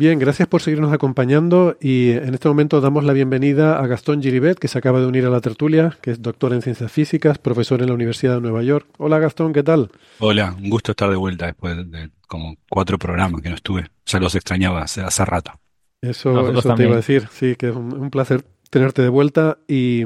Bien, 0.00 0.18
gracias 0.18 0.48
por 0.48 0.62
seguirnos 0.62 0.94
acompañando 0.94 1.76
y 1.78 2.12
en 2.12 2.32
este 2.32 2.48
momento 2.48 2.80
damos 2.80 3.04
la 3.04 3.12
bienvenida 3.12 3.78
a 3.78 3.86
Gastón 3.86 4.22
Giribet, 4.22 4.58
que 4.58 4.66
se 4.66 4.78
acaba 4.78 4.98
de 4.98 5.04
unir 5.04 5.26
a 5.26 5.28
la 5.28 5.42
tertulia, 5.42 5.98
que 6.00 6.10
es 6.12 6.22
doctor 6.22 6.54
en 6.54 6.62
ciencias 6.62 6.90
físicas, 6.90 7.36
profesor 7.36 7.82
en 7.82 7.88
la 7.88 7.92
Universidad 7.92 8.36
de 8.36 8.40
Nueva 8.40 8.62
York. 8.62 8.86
Hola 8.96 9.18
Gastón, 9.18 9.52
¿qué 9.52 9.62
tal? 9.62 9.90
Hola, 10.18 10.56
un 10.58 10.70
gusto 10.70 10.92
estar 10.92 11.10
de 11.10 11.16
vuelta 11.16 11.44
después 11.44 11.76
de 11.90 12.08
como 12.26 12.56
cuatro 12.70 12.98
programas 12.98 13.42
que 13.42 13.50
no 13.50 13.56
estuve. 13.56 13.90
Ya 14.06 14.18
los 14.20 14.34
extrañaba 14.34 14.80
hace, 14.80 15.02
hace 15.02 15.22
rato. 15.26 15.52
Eso, 16.00 16.50
eso 16.50 16.74
te 16.74 16.84
iba 16.84 16.94
a 16.94 16.96
decir, 16.96 17.28
sí, 17.30 17.54
que 17.56 17.68
es 17.68 17.76
un, 17.76 17.92
un 17.92 18.08
placer 18.08 18.42
tenerte 18.70 19.02
de 19.02 19.10
vuelta 19.10 19.58
y 19.68 20.04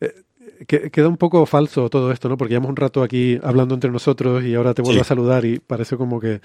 eh, 0.00 0.14
que, 0.66 0.90
queda 0.90 1.08
un 1.08 1.16
poco 1.16 1.44
falso 1.46 1.88
todo 1.88 2.12
esto, 2.12 2.28
¿no? 2.28 2.36
Porque 2.36 2.54
llevamos 2.54 2.70
un 2.70 2.76
rato 2.76 3.02
aquí 3.02 3.38
hablando 3.42 3.74
entre 3.74 3.90
nosotros 3.90 4.44
y 4.44 4.54
ahora 4.54 4.74
te 4.74 4.82
vuelvo 4.82 5.02
a 5.02 5.04
saludar 5.04 5.44
y 5.44 5.58
parece 5.58 5.96
como 5.96 6.20
que... 6.20 6.40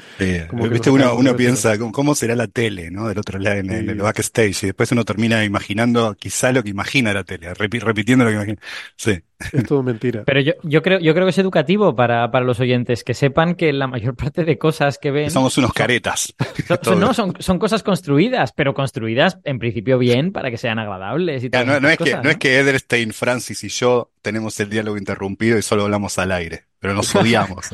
como 0.49 0.67
Viste, 0.67 0.89
uno, 0.89 1.15
uno 1.15 1.35
piensa, 1.35 1.77
¿cómo 1.77 2.15
será 2.15 2.35
la 2.35 2.47
tele, 2.47 2.91
¿no? 2.91 3.07
Del 3.07 3.17
otro 3.17 3.39
lado, 3.39 3.57
en, 3.57 3.71
el 3.71 3.97
backstage. 3.97 4.63
Y 4.63 4.65
después 4.67 4.91
uno 4.91 5.05
termina 5.05 5.43
imaginando 5.43 6.15
quizá 6.15 6.51
lo 6.51 6.63
que 6.63 6.69
imagina 6.69 7.13
la 7.13 7.23
tele, 7.23 7.53
repitiendo 7.53 8.25
lo 8.25 8.31
que 8.31 8.35
imagina. 8.35 8.61
Sí. 8.95 9.21
Es 9.53 9.65
todo 9.65 9.83
mentira. 9.83 10.23
Pero 10.25 10.39
yo, 10.41 10.53
yo, 10.63 10.81
creo, 10.81 10.99
yo 10.99 11.13
creo 11.13 11.25
que 11.25 11.31
es 11.31 11.37
educativo 11.37 11.95
para, 11.95 12.29
para 12.31 12.45
los 12.45 12.59
oyentes, 12.59 13.03
que 13.03 13.13
sepan 13.13 13.55
que 13.55 13.73
la 13.73 13.87
mayor 13.87 14.15
parte 14.15 14.43
de 14.43 14.57
cosas 14.57 14.97
que 14.97 15.11
ven... 15.11 15.31
Somos 15.31 15.57
unos 15.57 15.73
caretas. 15.73 16.33
Son, 16.83 16.99
no, 16.99 17.13
son, 17.13 17.33
son 17.39 17.59
cosas 17.59 17.83
construidas, 17.83 18.51
pero 18.51 18.73
construidas 18.73 19.37
en 19.43 19.59
principio 19.59 19.97
bien 19.97 20.31
para 20.31 20.49
que 20.49 20.57
sean 20.57 20.79
agradables. 20.79 21.43
Y 21.43 21.49
no, 21.49 21.79
no, 21.79 21.89
es 21.89 21.97
que, 21.97 22.15
¿no? 22.15 22.29
es 22.29 22.37
que 22.37 22.59
Edelstein, 22.59 23.13
Francis 23.13 23.63
y 23.63 23.69
yo 23.69 24.11
tenemos 24.21 24.59
el 24.59 24.69
diálogo 24.69 24.97
interrumpido 24.97 25.57
y 25.57 25.61
solo 25.61 25.83
hablamos 25.83 26.17
al 26.19 26.31
aire, 26.31 26.65
pero 26.79 26.93
nos 26.93 27.13
odiamos. 27.15 27.69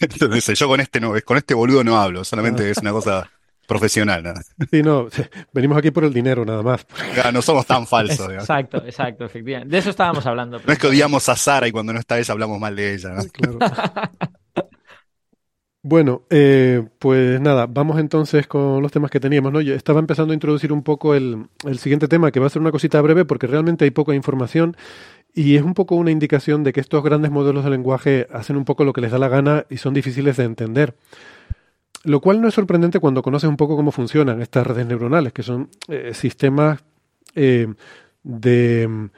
Entonces, 0.00 0.58
yo 0.58 0.68
con 0.68 0.80
este 0.80 1.00
no, 1.00 1.12
con 1.24 1.36
este 1.36 1.54
boludo 1.54 1.84
no 1.84 2.00
hablo, 2.00 2.24
solamente 2.24 2.70
es 2.70 2.78
una 2.78 2.92
cosa 2.92 3.30
profesional. 3.66 4.22
¿no? 4.22 4.32
Sí, 4.70 4.82
no, 4.82 5.08
venimos 5.52 5.78
aquí 5.78 5.90
por 5.90 6.04
el 6.04 6.12
dinero 6.12 6.44
nada 6.44 6.62
más. 6.62 6.86
no 7.32 7.42
somos 7.42 7.66
tan 7.66 7.86
falsos. 7.88 8.30
Exacto, 8.32 8.78
exacto, 8.78 9.24
efectivamente. 9.24 9.72
De 9.72 9.78
eso 9.78 9.90
estábamos 9.90 10.26
hablando. 10.26 10.60
No 10.64 10.72
es 10.72 10.78
que 10.78 10.86
odiamos 10.86 11.28
a 11.28 11.36
Sara 11.36 11.68
y 11.68 11.72
cuando 11.72 11.92
no 11.92 11.98
está 11.98 12.18
ella 12.18 12.32
hablamos 12.32 12.58
mal 12.58 12.76
de 12.76 12.94
ella. 12.94 13.16
Claro. 13.32 13.58
Bueno, 15.84 16.22
eh, 16.30 16.86
pues 17.00 17.40
nada, 17.40 17.66
vamos 17.66 17.98
entonces 17.98 18.46
con 18.46 18.80
los 18.82 18.92
temas 18.92 19.10
que 19.10 19.18
teníamos. 19.18 19.52
¿no? 19.52 19.60
Yo 19.60 19.74
estaba 19.74 19.98
empezando 19.98 20.30
a 20.32 20.34
introducir 20.34 20.72
un 20.72 20.84
poco 20.84 21.16
el, 21.16 21.48
el, 21.64 21.78
siguiente 21.78 22.06
tema, 22.06 22.30
que 22.30 22.38
va 22.38 22.46
a 22.46 22.50
ser 22.50 22.62
una 22.62 22.70
cosita 22.70 23.00
breve 23.00 23.24
porque 23.24 23.48
realmente 23.48 23.84
hay 23.84 23.90
poca 23.90 24.14
información 24.14 24.76
y 25.34 25.56
es 25.56 25.62
un 25.62 25.74
poco 25.74 25.96
una 25.96 26.12
indicación 26.12 26.62
de 26.62 26.72
que 26.72 26.80
estos 26.80 27.02
grandes 27.02 27.32
modelos 27.32 27.64
de 27.64 27.70
lenguaje 27.70 28.28
hacen 28.32 28.56
un 28.56 28.64
poco 28.64 28.84
lo 28.84 28.92
que 28.92 29.00
les 29.00 29.10
da 29.10 29.18
la 29.18 29.28
gana 29.28 29.66
y 29.70 29.78
son 29.78 29.92
difíciles 29.92 30.36
de 30.36 30.44
entender. 30.44 30.94
Lo 32.04 32.20
cual 32.20 32.40
no 32.40 32.48
es 32.48 32.54
sorprendente 32.54 32.98
cuando 32.98 33.22
conoces 33.22 33.48
un 33.48 33.56
poco 33.56 33.76
cómo 33.76 33.92
funcionan 33.92 34.42
estas 34.42 34.66
redes 34.66 34.86
neuronales, 34.86 35.32
que 35.32 35.42
son 35.42 35.68
eh, 35.88 36.12
sistemas 36.14 36.82
eh, 37.34 37.72
de 38.24 39.10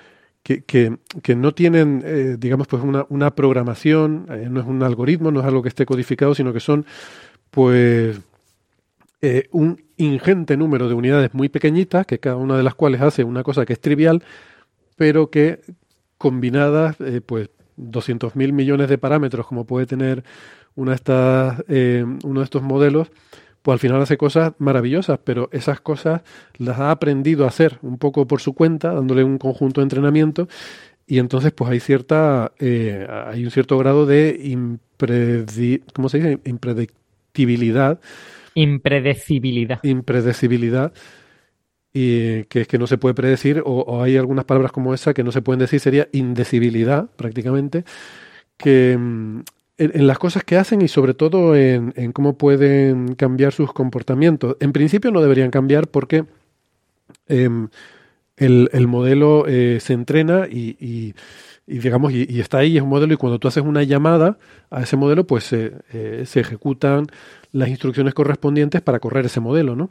que, 0.42 0.64
que, 0.64 0.98
que 1.22 1.34
no 1.34 1.54
tienen, 1.54 2.02
eh, 2.04 2.36
digamos, 2.38 2.66
pues 2.66 2.82
una, 2.82 3.06
una 3.08 3.34
programación, 3.34 4.26
no 4.50 4.60
es 4.60 4.66
un 4.66 4.82
algoritmo, 4.82 5.30
no 5.30 5.40
es 5.40 5.46
algo 5.46 5.62
que 5.62 5.70
esté 5.70 5.86
codificado, 5.86 6.34
sino 6.34 6.52
que 6.52 6.60
son, 6.60 6.84
pues, 7.50 8.20
un 9.52 9.82
ingente 9.96 10.54
número 10.58 10.86
de 10.86 10.92
unidades 10.92 11.32
muy 11.32 11.48
pequeñitas, 11.48 12.04
que 12.04 12.18
cada 12.18 12.36
una 12.36 12.58
de 12.58 12.62
las 12.62 12.74
cuales 12.74 13.00
hace 13.00 13.24
una 13.24 13.42
cosa 13.42 13.64
que 13.64 13.72
es 13.72 13.80
trivial, 13.80 14.22
pero 14.96 15.30
que 15.30 15.60
combinadas, 16.18 16.96
pues, 17.24 17.48
200.000 17.78 18.52
millones 18.52 18.90
de 18.90 18.98
parámetros, 18.98 19.46
como 19.46 19.64
puede 19.64 19.86
tener 19.86 20.24
una 20.76 20.92
de 20.92 20.96
estas, 20.96 21.64
eh, 21.68 22.04
uno 22.24 22.40
de 22.40 22.44
estos 22.44 22.62
modelos, 22.62 23.10
pues 23.62 23.74
al 23.74 23.78
final 23.78 24.02
hace 24.02 24.16
cosas 24.18 24.52
maravillosas, 24.58 25.18
pero 25.24 25.48
esas 25.52 25.80
cosas 25.80 26.22
las 26.58 26.78
ha 26.78 26.90
aprendido 26.90 27.44
a 27.44 27.48
hacer 27.48 27.78
un 27.82 27.98
poco 27.98 28.26
por 28.26 28.40
su 28.40 28.52
cuenta, 28.52 28.92
dándole 28.92 29.24
un 29.24 29.38
conjunto 29.38 29.80
de 29.80 29.84
entrenamiento, 29.84 30.48
y 31.06 31.18
entonces 31.18 31.52
pues 31.52 31.70
hay 31.70 31.80
cierta, 31.80 32.52
eh, 32.58 33.06
hay 33.26 33.44
un 33.44 33.50
cierto 33.50 33.78
grado 33.78 34.06
de 34.06 34.38
impredi 34.42 35.82
¿cómo 35.94 36.08
se 36.08 36.18
dice? 36.18 36.38
impredictibilidad. 36.44 38.00
Impredecibilidad. 38.54 39.80
Impredecibilidad. 39.82 40.92
Y 41.92 42.44
que 42.44 42.62
es 42.62 42.68
que 42.68 42.78
no 42.78 42.86
se 42.86 42.98
puede 42.98 43.14
predecir, 43.14 43.62
o, 43.64 43.70
o 43.70 44.02
hay 44.02 44.16
algunas 44.16 44.44
palabras 44.44 44.72
como 44.72 44.92
esa 44.94 45.14
que 45.14 45.22
no 45.22 45.32
se 45.32 45.42
pueden 45.42 45.60
decir, 45.60 45.78
sería 45.80 46.08
indecibilidad 46.12 47.08
prácticamente, 47.16 47.84
que 48.56 48.96
mm, 48.98 49.40
en, 49.78 49.92
en, 49.94 50.06
las 50.06 50.18
cosas 50.18 50.44
que 50.44 50.56
hacen 50.56 50.82
y 50.82 50.88
sobre 50.88 51.14
todo 51.14 51.56
en, 51.56 51.92
en, 51.96 52.12
cómo 52.12 52.38
pueden 52.38 53.14
cambiar 53.14 53.52
sus 53.52 53.72
comportamientos. 53.72 54.56
En 54.60 54.72
principio 54.72 55.10
no 55.10 55.20
deberían 55.20 55.50
cambiar 55.50 55.88
porque 55.88 56.24
eh, 57.28 57.48
el, 58.36 58.70
el, 58.72 58.86
modelo 58.86 59.46
eh, 59.46 59.78
se 59.80 59.92
entrena 59.92 60.46
y, 60.50 60.76
y, 60.80 61.14
digamos 61.66 62.12
y, 62.12 62.40
está 62.40 62.58
ahí 62.58 62.76
es 62.76 62.82
un 62.82 62.88
modelo 62.88 63.14
y 63.14 63.16
cuando 63.16 63.38
tú 63.38 63.48
haces 63.48 63.62
una 63.62 63.82
llamada 63.82 64.38
a 64.70 64.82
ese 64.82 64.96
modelo 64.96 65.26
pues 65.26 65.52
eh, 65.52 66.22
se 66.26 66.40
ejecutan 66.40 67.06
las 67.52 67.68
instrucciones 67.68 68.14
correspondientes 68.14 68.82
para 68.82 68.98
correr 68.98 69.26
ese 69.26 69.40
modelo, 69.40 69.76
¿no? 69.76 69.90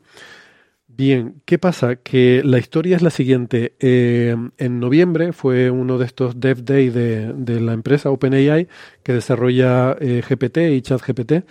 Bien, 0.95 1.41
¿qué 1.45 1.57
pasa? 1.57 1.95
Que 1.95 2.43
la 2.45 2.59
historia 2.59 2.95
es 2.95 3.01
la 3.01 3.09
siguiente. 3.09 3.75
Eh, 3.79 4.35
en 4.59 4.79
noviembre 4.79 5.33
fue 5.33 5.71
uno 5.71 5.97
de 5.97 6.05
estos 6.05 6.39
Dev 6.39 6.63
Day 6.63 6.89
de, 6.89 7.59
la 7.61 7.73
empresa 7.73 8.11
OpenAI 8.11 8.67
que 9.01 9.13
desarrolla 9.13 9.97
eh, 9.99 10.21
GPT 10.27 10.57
y 10.71 10.81
ChatGPT. 10.83 11.45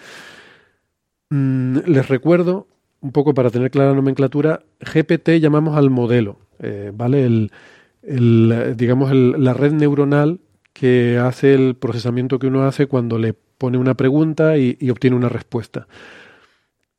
Mm, 1.31 1.79
les 1.87 2.09
recuerdo, 2.09 2.69
un 3.01 3.11
poco 3.11 3.35
para 3.35 3.51
tener 3.51 3.71
clara 3.73 3.91
la 3.91 3.97
nomenclatura, 3.97 4.63
GPT 4.81 5.41
llamamos 5.41 5.77
al 5.77 5.91
modelo, 5.91 6.39
eh, 6.61 6.93
¿vale? 6.95 7.25
El, 7.25 8.77
digamos, 8.77 9.11
el, 9.11 9.43
la 9.43 9.55
red 9.55 9.73
neuronal 9.73 10.41
que 10.73 11.19
hace 11.19 11.55
el 11.55 11.75
procesamiento 11.75 12.39
que 12.39 12.47
uno 12.47 12.65
hace 12.65 12.87
cuando 12.87 13.19
le 13.19 13.35
pone 13.35 13.79
una 13.79 13.95
pregunta 13.95 14.57
y 14.57 14.89
obtiene 14.91 15.17
una 15.17 15.29
respuesta 15.29 15.89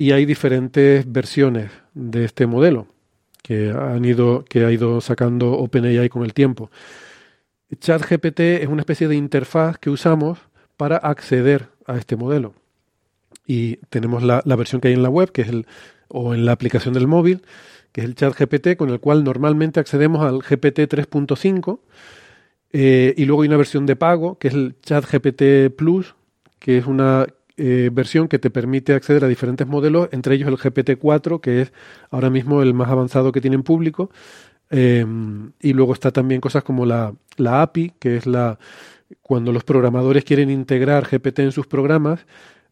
y 0.04 0.12
hay 0.12 0.26
diferentes 0.26 1.10
versiones 1.10 1.72
de 1.94 2.26
este 2.26 2.46
modelo 2.46 2.88
que 3.42 3.70
han 3.70 4.04
ido 4.04 4.44
que 4.44 4.66
ha 4.66 4.70
ido 4.70 5.00
sacando 5.00 5.54
OpenAI 5.54 6.10
con 6.10 6.26
el 6.26 6.34
tiempo. 6.34 6.70
ChatGPT 7.74 8.40
es 8.42 8.68
una 8.68 8.82
especie 8.82 9.08
de 9.08 9.16
interfaz 9.16 9.78
que 9.78 9.90
usamos 9.90 10.40
para 10.76 10.98
acceder 10.98 11.70
a 11.88 11.96
este 11.96 12.18
modelo. 12.18 12.54
Y 13.48 13.78
tenemos 13.88 14.24
la, 14.24 14.42
la 14.44 14.58
versión 14.58 14.82
que 14.82 14.90
hay 14.90 14.94
en 14.94 15.04
la 15.04 15.10
web, 15.10 15.32
que 15.32 15.44
es 15.44 15.48
el, 15.48 15.68
o 16.10 16.34
en 16.34 16.46
la 16.46 16.52
aplicación 16.52 16.94
del 16.94 17.08
móvil, 17.08 17.42
que 17.94 18.02
es 18.02 18.06
el 18.06 18.16
ChatGPT, 18.16 18.76
con 18.76 18.90
el 18.90 19.00
cual 19.00 19.24
normalmente 19.24 19.80
accedemos 19.80 20.22
al 20.26 20.40
GPT 20.40 20.80
3.5. 20.80 21.80
Eh, 22.74 23.14
y 23.16 23.24
luego 23.24 23.44
hay 23.44 23.48
una 23.48 23.58
versión 23.58 23.86
de 23.86 23.96
pago, 23.96 24.38
que 24.38 24.50
es 24.50 24.54
el 24.54 24.76
ChatGPT 24.82 25.74
Plus, 25.78 26.14
que 26.60 26.78
es 26.78 26.88
una 26.88 27.26
eh, 27.58 27.90
versión 27.94 28.28
que 28.28 28.40
te 28.40 28.50
permite 28.50 28.94
acceder 28.94 29.24
a 29.24 29.28
diferentes 29.28 29.68
modelos, 29.68 30.10
entre 30.12 30.36
ellos 30.36 30.50
el 30.50 30.58
GPT-4, 30.58 31.40
que 31.40 31.62
es 31.62 31.74
ahora 32.10 32.30
mismo 32.30 32.62
el 32.62 32.74
más 32.74 32.90
avanzado 32.90 33.32
que 33.32 33.42
tiene 33.42 33.56
en 33.56 33.64
público. 33.64 34.10
Eh, 34.70 35.06
y 35.60 35.74
luego 35.74 35.94
está 35.94 36.12
también 36.12 36.42
cosas 36.42 36.64
como 36.64 36.86
la, 36.86 37.14
la, 37.38 37.62
API, 37.62 37.94
que 38.00 38.18
es 38.18 38.26
la 38.26 38.58
cuando 39.22 39.52
los 39.52 39.64
programadores 39.64 40.24
quieren 40.24 40.50
integrar 40.50 41.08
GPT 41.08 41.40
en 41.40 41.52
sus 41.52 41.68
programas, 41.68 42.26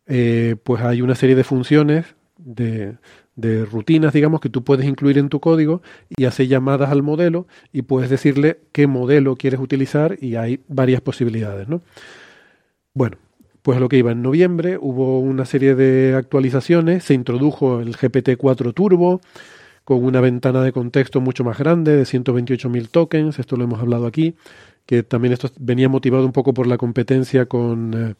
eh, 0.07 0.55
pues 0.63 0.81
hay 0.81 1.01
una 1.01 1.15
serie 1.15 1.35
de 1.35 1.43
funciones 1.43 2.15
de, 2.37 2.97
de, 3.35 3.65
rutinas, 3.65 4.13
digamos, 4.13 4.41
que 4.41 4.49
tú 4.49 4.63
puedes 4.63 4.85
incluir 4.87 5.19
en 5.19 5.29
tu 5.29 5.39
código 5.39 5.83
y 6.09 6.25
hace 6.25 6.47
llamadas 6.47 6.89
al 6.89 7.03
modelo 7.03 7.45
y 7.71 7.83
puedes 7.83 8.09
decirle 8.09 8.61
qué 8.71 8.87
modelo 8.87 9.35
quieres 9.35 9.59
utilizar 9.59 10.17
y 10.19 10.35
hay 10.35 10.61
varias 10.67 11.01
posibilidades, 11.01 11.67
¿no? 11.67 11.81
Bueno, 12.93 13.17
pues 13.61 13.79
lo 13.79 13.89
que 13.89 13.97
iba 13.97 14.11
en 14.11 14.21
noviembre 14.21 14.77
hubo 14.79 15.19
una 15.19 15.45
serie 15.45 15.75
de 15.75 16.15
actualizaciones, 16.15 17.03
se 17.03 17.13
introdujo 17.13 17.79
el 17.79 17.95
GPT-4 17.95 18.73
Turbo, 18.73 19.21
con 19.83 20.03
una 20.03 20.21
ventana 20.21 20.63
de 20.63 20.71
contexto 20.71 21.21
mucho 21.21 21.43
más 21.43 21.57
grande 21.57 21.95
de 21.95 22.03
128.000 22.03 22.89
tokens, 22.89 23.39
esto 23.39 23.57
lo 23.57 23.63
hemos 23.63 23.79
hablado 23.79 24.05
aquí, 24.07 24.35
que 24.85 25.03
también 25.03 25.33
esto 25.33 25.49
venía 25.59 25.89
motivado 25.89 26.25
un 26.25 26.31
poco 26.31 26.53
por 26.53 26.67
la 26.67 26.77
competencia 26.77 27.45
con... 27.45 27.93
Eh, 27.93 28.15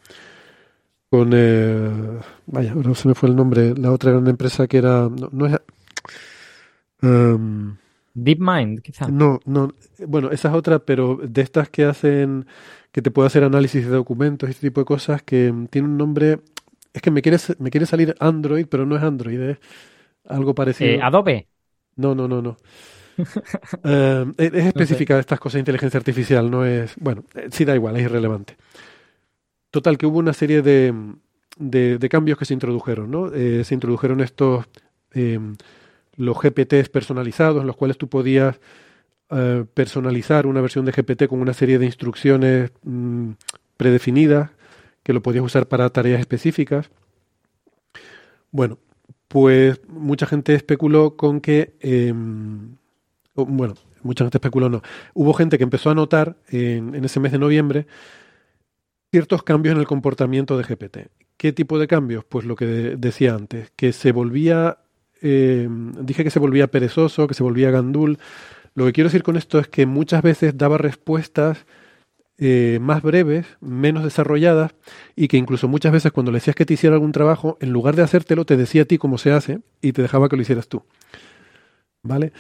con 1.10 1.32
eh, 1.34 2.20
vaya, 2.46 2.72
ahora 2.72 2.96
se 2.96 3.10
me 3.10 3.16
fue 3.16 3.28
el 3.28 3.36
nombre, 3.36 3.76
la 3.76 3.92
otra 3.92 4.12
gran 4.12 4.28
empresa 4.28 4.66
que 4.68 4.78
era, 4.78 5.10
no, 5.10 5.28
no 5.34 5.46
es, 5.46 5.60
um, 7.02 7.76
DeepMind, 8.14 8.82
quizá. 8.82 9.10
no, 9.10 9.40
no, 9.46 9.74
bueno, 10.08 10.32
esa 10.32 10.50
es 10.50 10.56
otra, 10.56 10.80
pero 10.80 11.20
de 11.22 11.42
estas 11.42 11.70
que 11.70 11.84
hacen, 11.84 12.46
que 12.92 13.02
te 13.02 13.12
puede 13.12 13.28
hacer 13.28 13.44
análisis 13.44 13.86
de 13.86 13.92
documentos 13.92 14.50
y 14.50 14.52
este 14.52 14.68
tipo 14.70 14.82
de 14.82 14.86
cosas, 14.86 15.24
que 15.24 15.52
mm, 15.52 15.68
tiene 15.68 15.88
un 15.88 15.98
nombre, 15.98 16.42
es 16.94 17.02
que 17.02 17.12
me 17.12 17.22
quiere, 17.22 17.38
me 17.60 17.72
quiere 17.72 17.86
salir 17.86 18.16
Android, 18.20 18.68
pero 18.70 18.86
no 18.86 18.96
es 18.98 19.04
Android, 19.04 19.40
es 19.42 19.58
algo 20.28 20.56
parecido. 20.56 20.98
Eh, 20.98 21.00
Adobe. 21.02 21.48
No, 21.96 22.16
no, 22.16 22.28
no, 22.28 22.42
no. 22.42 22.58
Eh, 23.84 24.26
es 24.38 24.54
es 24.54 24.66
específica 24.66 25.16
de 25.16 25.22
estas 25.22 25.40
cosas 25.40 25.56
de 25.56 25.60
inteligencia 25.62 25.98
artificial, 25.98 26.50
no 26.52 26.66
es. 26.66 26.96
Bueno, 26.98 27.24
eh, 27.36 27.48
sí 27.52 27.66
da 27.66 27.76
igual, 27.76 27.98
es 27.98 28.04
irrelevante. 28.04 28.58
Total, 29.72 29.98
que 29.98 30.06
hubo 30.06 30.20
una 30.20 30.34
serie 30.34 30.62
de, 30.62 30.94
de, 31.58 31.98
de 31.98 32.10
cambios 32.10 32.38
que 32.38 32.46
se 32.46 32.54
introdujeron, 32.54 33.10
¿no? 33.12 33.32
Eh, 33.34 33.64
se 33.64 33.74
introdujeron 33.74 34.22
estos. 34.22 34.66
eh, 35.14 35.40
los 36.18 36.38
GPTs 36.42 36.90
personalizados, 36.90 37.62
en 37.62 37.68
los 37.68 37.78
cuales 37.78 37.98
tú 37.98 38.10
podías 38.10 38.60
eh, 39.32 39.66
personalizar 39.74 40.46
una 40.48 40.62
versión 40.62 40.86
de 40.86 40.92
GPT 40.94 41.28
con 41.28 41.42
una 41.42 41.54
serie 41.54 41.80
de 41.80 41.86
instrucciones 41.86 42.72
mm, 42.84 43.32
predefinidas 43.78 44.52
que 45.04 45.14
lo 45.14 45.22
podías 45.24 45.44
usar 45.46 45.68
para 45.68 45.90
tareas 45.90 46.20
específicas. 46.20 46.90
Bueno, 48.52 48.80
pues 49.28 49.80
mucha 49.88 50.26
gente 50.26 50.54
especuló 50.56 51.16
con 51.16 51.40
que, 51.42 51.74
o, 53.36 53.46
bueno, 53.46 53.76
mucha 54.04 54.24
gente 54.24 54.38
especuló 54.38 54.70
no, 54.70 54.82
hubo 55.14 55.34
gente 55.34 55.58
que 55.58 55.64
empezó 55.64 55.90
a 55.90 55.96
notar 55.96 56.36
en, 56.50 56.96
en 56.96 57.06
ese 57.06 57.20
mes 57.20 57.32
de 57.32 57.40
noviembre 57.40 57.88
ciertos 59.12 59.44
cambios 59.44 59.74
en 59.74 59.80
el 59.80 59.88
comportamiento 59.88 60.58
de 60.58 60.64
GPT. 60.64 61.10
¿Qué 61.38 61.52
tipo 61.54 61.80
de 61.80 61.88
cambios? 61.88 62.24
Pues 62.26 62.46
lo 62.46 62.56
que 62.56 62.66
de- 62.66 62.96
decía 62.98 63.34
antes, 63.36 63.72
que 63.76 63.94
se 63.94 64.12
volvía, 64.12 64.78
eh, 65.22 65.68
dije 66.02 66.24
que 66.24 66.30
se 66.30 66.40
volvía 66.40 66.68
perezoso, 66.68 67.28
que 67.28 67.34
se 67.34 67.44
volvía 67.44 67.72
gandul. 67.72 68.20
Lo 68.74 68.86
que 68.86 68.94
quiero 68.94 69.10
decir 69.10 69.24
con 69.24 69.36
esto 69.38 69.60
es 69.60 69.68
que 69.68 69.86
muchas 69.86 70.22
veces 70.22 70.58
daba 70.58 70.78
respuestas 70.78 71.66
eh, 72.38 72.80
más 72.82 73.02
breves, 73.04 73.46
menos 73.60 74.04
desarrolladas, 74.04 74.74
y 75.16 75.28
que 75.28 75.38
incluso 75.38 75.68
muchas 75.68 75.92
veces 75.92 76.12
cuando 76.12 76.32
le 76.32 76.38
decías 76.38 76.56
que 76.56 76.66
te 76.66 76.74
hiciera 76.74 76.96
algún 76.96 77.12
trabajo, 77.12 77.58
en 77.62 77.72
lugar 77.72 77.96
de 77.96 78.04
hacértelo, 78.04 78.46
te 78.46 78.58
decía 78.58 78.84
a 78.84 78.86
ti 78.86 78.98
cómo 78.98 79.18
se 79.18 79.32
hace 79.32 79.60
y 79.82 79.92
te 79.94 80.02
dejaba 80.02 80.30
que 80.30 80.36
lo 80.38 80.42
hicieras 80.42 80.68
tú. 80.68 80.84
¿Vale? 82.04 82.34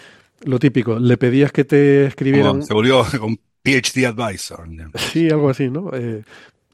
Lo 0.44 0.58
típico, 0.60 0.98
le 1.00 1.18
pedías 1.18 1.52
que 1.52 1.66
te 1.66 2.06
escribiera 2.06 2.48
Como 2.50 2.62
un- 2.62 2.66
se 2.66 2.74
volvió 2.74 3.04
un 3.24 3.40
PhD 3.64 4.06
advisor. 4.08 4.68
Sí, 4.96 5.30
algo 5.30 5.50
así, 5.50 5.70
¿no? 5.70 5.92
Eh, 5.94 6.24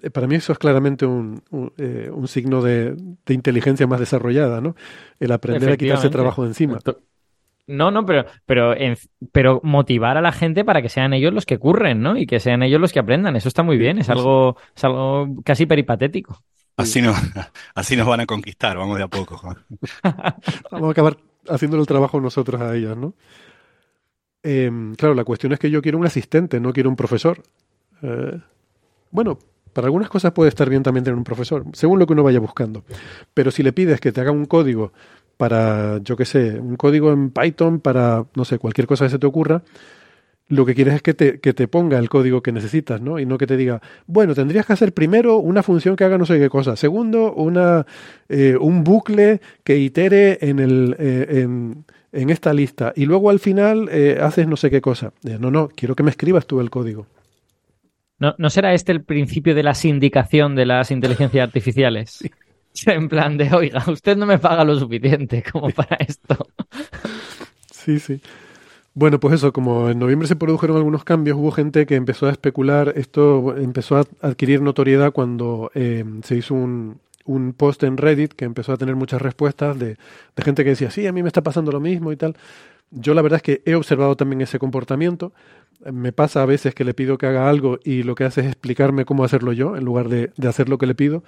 eh, 0.03 0.09
para 0.09 0.27
mí 0.27 0.35
eso 0.35 0.53
es 0.53 0.59
claramente 0.59 1.05
un, 1.05 1.41
un, 1.49 1.73
eh, 1.77 2.09
un 2.13 2.27
signo 2.27 2.61
de, 2.61 2.95
de 3.25 3.33
inteligencia 3.33 3.87
más 3.87 3.99
desarrollada, 3.99 4.61
¿no? 4.61 4.75
El 5.19 5.31
aprender 5.31 5.69
a 5.73 5.77
quitarse 5.77 6.07
trabajo 6.13 6.43
de 6.43 6.49
encima. 6.49 6.77
No, 7.67 7.91
no, 7.91 8.05
pero, 8.05 8.25
pero, 8.45 8.75
en- 8.75 8.97
pero 9.31 9.59
motivar 9.63 10.17
a 10.17 10.21
la 10.21 10.31
gente 10.31 10.63
para 10.63 10.81
que 10.81 10.89
sean 10.89 11.13
ellos 11.13 11.33
los 11.33 11.45
que 11.45 11.57
curren, 11.59 12.01
¿no? 12.01 12.17
Y 12.17 12.25
que 12.25 12.39
sean 12.39 12.63
ellos 12.63 12.79
los 12.79 12.93
que 12.93 12.99
aprendan. 12.99 13.35
Eso 13.35 13.49
está 13.49 13.61
muy 13.63 13.77
bien. 13.77 13.97
Es 13.99 14.09
algo, 14.09 14.55
es 14.75 14.83
algo 14.85 15.27
casi 15.43 15.65
peripatético. 15.65 16.41
Así, 16.77 17.01
no, 17.01 17.13
así 17.75 17.95
nos 17.97 18.07
van 18.07 18.21
a 18.21 18.25
conquistar, 18.25 18.77
vamos 18.77 18.97
de 18.97 19.03
a 19.03 19.07
poco. 19.07 19.35
Juan. 19.37 19.57
Vamos 20.71 20.87
a 20.89 20.91
acabar 20.91 21.17
haciéndole 21.49 21.81
el 21.81 21.87
trabajo 21.87 22.21
nosotros 22.21 22.61
a 22.61 22.75
ellas, 22.75 22.95
¿no? 22.95 23.13
Eh, 24.43 24.71
claro, 24.97 25.13
la 25.15 25.23
cuestión 25.23 25.51
es 25.53 25.59
que 25.59 25.69
yo 25.69 25.81
quiero 25.81 25.97
un 25.97 26.05
asistente, 26.05 26.59
no 26.59 26.71
quiero 26.73 26.89
un 26.89 26.95
profesor. 26.95 27.41
Eh, 28.01 28.39
bueno, 29.11 29.39
para 29.73 29.87
algunas 29.87 30.09
cosas 30.09 30.31
puede 30.31 30.49
estar 30.49 30.69
bien 30.69 30.83
también 30.83 31.03
tener 31.03 31.17
un 31.17 31.23
profesor, 31.23 31.65
según 31.73 31.99
lo 31.99 32.05
que 32.07 32.13
uno 32.13 32.23
vaya 32.23 32.39
buscando. 32.39 32.83
Pero 33.33 33.51
si 33.51 33.63
le 33.63 33.73
pides 33.73 33.99
que 33.99 34.11
te 34.11 34.21
haga 34.21 34.31
un 34.31 34.45
código 34.45 34.93
para, 35.37 35.99
yo 36.03 36.15
qué 36.15 36.25
sé, 36.25 36.59
un 36.59 36.75
código 36.75 37.11
en 37.11 37.31
Python 37.31 37.79
para, 37.79 38.25
no 38.35 38.45
sé, 38.45 38.57
cualquier 38.57 38.87
cosa 38.87 39.05
que 39.05 39.11
se 39.11 39.19
te 39.19 39.27
ocurra, 39.27 39.63
lo 40.49 40.65
que 40.65 40.75
quieres 40.75 40.95
es 40.95 41.01
que 41.01 41.13
te, 41.13 41.39
que 41.39 41.53
te 41.53 41.67
ponga 41.67 41.99
el 41.99 42.09
código 42.09 42.41
que 42.41 42.51
necesitas, 42.51 43.01
¿no? 43.01 43.19
Y 43.19 43.25
no 43.25 43.37
que 43.37 43.47
te 43.47 43.57
diga, 43.57 43.81
bueno, 44.05 44.33
tendrías 44.33 44.65
que 44.65 44.73
hacer 44.73 44.93
primero 44.93 45.37
una 45.37 45.61
función 45.61 45.95
que 45.95 46.05
haga 46.05 46.17
no 46.17 46.25
sé 46.25 46.39
qué 46.39 46.49
cosa, 46.49 46.75
segundo, 46.75 47.33
una, 47.33 47.85
eh, 48.29 48.55
un 48.59 48.83
bucle 48.83 49.41
que 49.63 49.77
itere 49.77 50.37
en, 50.41 50.59
el, 50.59 50.95
eh, 50.99 51.41
en, 51.41 51.85
en 52.11 52.29
esta 52.29 52.53
lista, 52.53 52.93
y 52.95 53.05
luego 53.05 53.29
al 53.29 53.39
final 53.39 53.89
eh, 53.91 54.19
haces 54.21 54.47
no 54.47 54.55
sé 54.55 54.69
qué 54.69 54.81
cosa. 54.81 55.11
Eh, 55.25 55.37
no, 55.39 55.51
no, 55.51 55.69
quiero 55.69 55.95
que 55.95 56.03
me 56.03 56.11
escribas 56.11 56.47
tú 56.47 56.61
el 56.61 56.69
código. 56.69 57.07
¿No, 58.19 58.33
¿No 58.37 58.49
será 58.49 58.73
este 58.73 58.91
el 58.91 59.03
principio 59.03 59.53
de 59.53 59.63
la 59.63 59.75
sindicación 59.75 60.55
de 60.55 60.65
las 60.65 60.89
inteligencias 60.91 61.45
artificiales? 61.45 62.19
En 62.85 63.09
plan 63.09 63.37
de, 63.37 63.51
oiga, 63.53 63.83
usted 63.87 64.17
no 64.17 64.25
me 64.25 64.39
paga 64.39 64.63
lo 64.63 64.77
suficiente 64.77 65.43
como 65.43 65.69
para 65.69 65.97
esto. 65.97 66.47
Sí, 67.71 67.99
sí. 67.99 68.21
Bueno, 68.93 69.19
pues 69.19 69.35
eso, 69.35 69.53
como 69.53 69.89
en 69.89 69.99
noviembre 69.99 70.27
se 70.27 70.35
produjeron 70.35 70.77
algunos 70.77 71.03
cambios, 71.03 71.37
hubo 71.37 71.51
gente 71.51 71.85
que 71.85 71.95
empezó 71.95 72.25
a 72.27 72.31
especular, 72.31 72.93
esto 72.95 73.55
empezó 73.55 73.97
a 73.97 74.05
adquirir 74.21 74.61
notoriedad 74.61 75.11
cuando 75.13 75.71
eh, 75.75 76.03
se 76.23 76.35
hizo 76.35 76.55
un, 76.55 76.99
un 77.25 77.53
post 77.53 77.83
en 77.83 77.97
Reddit 77.97 78.33
que 78.33 78.45
empezó 78.45 78.73
a 78.73 78.77
tener 78.77 78.95
muchas 78.95 79.21
respuestas 79.21 79.77
de, 79.77 79.97
de 80.35 80.43
gente 80.43 80.63
que 80.63 80.71
decía, 80.71 80.89
sí, 80.89 81.05
a 81.05 81.11
mí 81.13 81.21
me 81.21 81.29
está 81.29 81.43
pasando 81.43 81.71
lo 81.71 81.79
mismo 81.79 82.11
y 82.11 82.17
tal. 82.17 82.35
Yo 82.89 83.13
la 83.13 83.21
verdad 83.21 83.37
es 83.37 83.43
que 83.43 83.61
he 83.65 83.75
observado 83.75 84.15
también 84.15 84.41
ese 84.41 84.59
comportamiento. 84.59 85.31
Me 85.91 86.11
pasa 86.11 86.41
a 86.41 86.45
veces 86.47 86.73
que 86.73 86.83
le 86.83 86.93
pido 86.95 87.17
que 87.19 87.27
haga 87.27 87.49
algo 87.49 87.79
y 87.83 88.01
lo 88.03 88.15
que 88.15 88.23
hace 88.23 88.41
es 88.41 88.47
explicarme 88.47 89.05
cómo 89.05 89.23
hacerlo 89.23 89.53
yo 89.53 89.75
en 89.75 89.85
lugar 89.85 90.09
de, 90.09 90.31
de 90.37 90.47
hacer 90.47 90.69
lo 90.69 90.79
que 90.79 90.87
le 90.87 90.95
pido. 90.95 91.23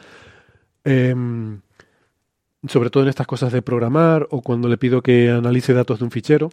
Em, 0.84 1.62
sobre 2.68 2.90
todo 2.90 3.04
en 3.04 3.10
estas 3.10 3.28
cosas 3.28 3.54
de 3.54 3.62
programar 3.62 4.28
o 4.32 4.42
cuando 4.42 4.68
le 4.68 4.78
pido 4.78 5.02
que 5.02 5.30
analice 5.30 5.74
datos 5.74 6.00
de 6.00 6.06
un 6.06 6.12
fichero. 6.12 6.50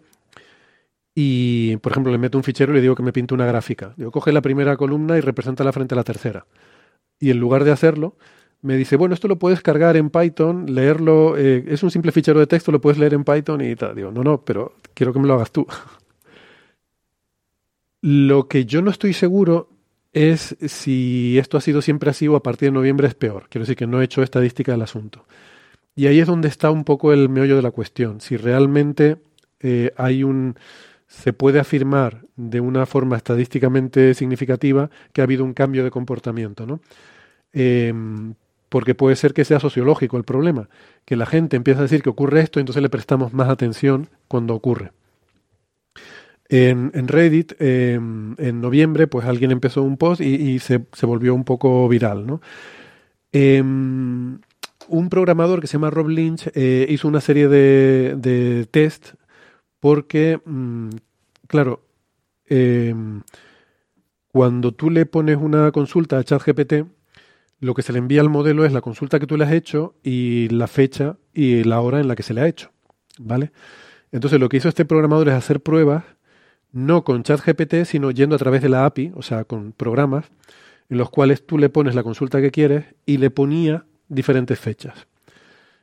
Y, 1.14 1.76
por 1.78 1.93
ejemplo, 1.93 2.12
le 2.12 2.19
meto 2.19 2.37
un 2.38 2.44
fichero 2.44 2.73
y 2.73 2.76
le 2.76 2.82
digo 2.82 2.94
que 2.94 3.02
me 3.02 3.12
pinte 3.12 3.34
una 3.34 3.46
gráfica. 3.46 3.94
Digo, 3.96 4.11
coge 4.11 4.32
la 4.32 4.43
primera 4.43 4.76
columna 4.76 5.17
y 5.17 5.20
representa 5.20 5.70
frente 5.73 5.94
a 5.94 5.96
la 5.96 6.05
tercera. 6.05 6.46
Y 7.19 7.31
en 7.31 7.38
lugar 7.38 7.64
de 7.64 7.73
hacerlo, 7.73 8.17
me 8.62 8.76
dice, 8.76 8.96
bueno, 8.96 9.14
esto 9.14 9.28
lo 9.28 9.38
puedes 9.38 9.62
cargar 9.62 9.96
en 9.96 10.11
Python, 10.11 10.67
leerlo, 10.75 11.37
eh, 11.38 11.64
es 11.69 11.82
un 11.82 11.90
simple 11.90 12.12
fichero 12.12 12.40
de 12.40 12.46
texto, 12.46 12.70
lo 12.70 12.81
puedes 12.81 12.99
leer 12.99 13.14
en 13.14 13.25
Python 13.25 13.62
y 13.62 13.75
tal. 13.76 13.94
Digo, 13.94 14.11
no, 14.11 14.22
no, 14.22 14.44
pero 14.44 14.75
quiero 14.94 15.12
que 15.12 15.20
me 15.20 15.26
lo 15.26 15.34
hagas 15.34 15.50
tú. 15.52 15.67
Lo 18.03 18.46
que 18.46 18.67
yo 18.67 18.82
no 18.82 18.91
estoy 18.91 19.15
seguro 19.15 19.69
es 20.17 20.56
si 20.67 21.39
esto 21.39 21.58
ha 21.58 21.61
sido 21.61 21.82
siempre 21.82 22.08
así 22.08 22.27
o 22.27 22.37
a 22.37 22.43
partir 22.43 22.69
de 22.69 22.73
noviembre 22.73 23.06
es 23.06 23.15
peor. 23.15 23.49
Quiero 23.51 23.65
decir 23.65 23.77
que 23.77 23.87
no 23.87 24.01
he 24.01 24.05
hecho 24.05 24.23
estadística 24.23 24.73
del 24.73 24.81
asunto. 24.81 25.27
Y 25.94 26.06
ahí 26.06 26.20
es 26.20 26.27
donde 26.27 26.49
está 26.49 26.70
un 26.70 26.85
poco 26.85 27.13
el 27.13 27.29
meollo 27.29 27.55
de 27.55 27.61
la 27.61 27.70
cuestión. 27.70 28.23
Si 28.23 28.39
realmente 28.39 29.19
eh, 29.61 29.93
hay 29.99 30.25
un. 30.25 30.56
se 31.06 31.35
puede 31.35 31.61
afirmar 31.61 32.23
de 32.35 32.61
una 32.61 32.87
forma 32.87 33.19
estadísticamente 33.19 34.15
significativa 34.15 34.89
que 35.13 35.20
ha 35.20 35.25
habido 35.25 35.44
un 35.44 35.53
cambio 35.53 35.85
de 35.85 35.91
comportamiento, 35.91 36.65
¿no? 36.65 36.81
Eh, 37.53 37.93
porque 38.70 38.94
puede 38.94 39.17
ser 39.17 39.35
que 39.35 39.44
sea 39.44 39.61
sociológico 39.61 40.17
el 40.17 40.25
problema, 40.25 40.70
que 41.05 41.17
la 41.17 41.27
gente 41.27 41.56
empieza 41.56 41.81
a 41.81 41.82
decir 41.82 42.03
que 42.03 42.11
ocurre 42.11 42.41
esto 42.41 42.58
entonces 42.58 42.82
le 42.82 42.89
prestamos 42.89 43.35
más 43.35 43.51
atención 43.51 44.08
cuando 44.29 44.55
ocurre. 44.55 44.93
En, 46.48 47.08
Reddit, 47.08 47.55
eh, 47.58 47.94
en 47.94 48.60
noviembre, 48.60 49.06
pues 49.08 49.26
alguien 49.26 49.50
empezó 49.50 49.82
un 49.82 49.96
post 49.96 50.20
y, 50.20 50.58
se, 50.60 50.79
volvió 51.03 51.34
un 51.34 51.44
poco 51.44 51.88
viral, 51.88 52.26
¿no? 52.26 52.41
Eh, 53.32 53.62
un 54.88 55.08
programador 55.10 55.60
que 55.60 55.67
se 55.67 55.74
llama 55.74 55.91
Rob 55.91 56.08
Lynch 56.08 56.48
eh, 56.55 56.86
hizo 56.88 57.08
una 57.08 57.20
serie 57.20 57.48
de, 57.48 58.15
de 58.17 58.67
test 58.70 59.15
porque, 59.81 60.41
mmm, 60.44 60.91
claro, 61.46 61.82
eh, 62.48 62.94
cuando 64.29 64.72
tú 64.72 64.91
le 64.91 65.06
pones 65.06 65.36
una 65.36 65.70
consulta 65.72 66.19
a 66.19 66.24
ChatGPT, 66.24 66.86
lo 67.60 67.74
que 67.74 67.82
se 67.82 67.93
le 67.93 67.98
envía 67.98 68.20
al 68.20 68.29
modelo 68.29 68.65
es 68.65 68.72
la 68.72 68.81
consulta 68.81 69.19
que 69.19 69.26
tú 69.26 69.36
le 69.36 69.44
has 69.44 69.53
hecho 69.53 69.94
y 70.03 70.48
la 70.50 70.67
fecha 70.67 71.17
y 71.32 71.65
la 71.65 71.81
hora 71.81 72.00
en 72.00 72.08
la 72.08 72.17
que 72.17 72.22
se 72.22 72.34
le 72.34 72.43
ha 72.43 72.48
hecho, 72.48 72.70
¿vale? 73.19 73.50
Entonces 74.12 74.38
lo 74.38 74.48
que 74.48 74.58
hizo 74.58 74.69
este 74.69 74.84
programador 74.84 75.29
es 75.29 75.34
hacer 75.34 75.60
pruebas 75.60 76.05
no 76.73 77.05
con 77.05 77.23
ChatGPT, 77.23 77.85
sino 77.85 78.11
yendo 78.11 78.37
a 78.37 78.39
través 78.39 78.63
de 78.63 78.69
la 78.69 78.85
API, 78.85 79.13
o 79.15 79.23
sea, 79.23 79.44
con 79.44 79.73
programas 79.73 80.27
en 80.89 80.99
los 80.99 81.11
cuales 81.11 81.46
tú 81.46 81.58
le 81.58 81.69
pones 81.69 81.94
la 81.94 82.03
consulta 82.03 82.41
que 82.41 82.51
quieres 82.51 82.85
y 83.06 83.19
le 83.19 83.31
ponía 83.31 83.87
diferentes 84.08 84.58
fechas. 84.58 85.06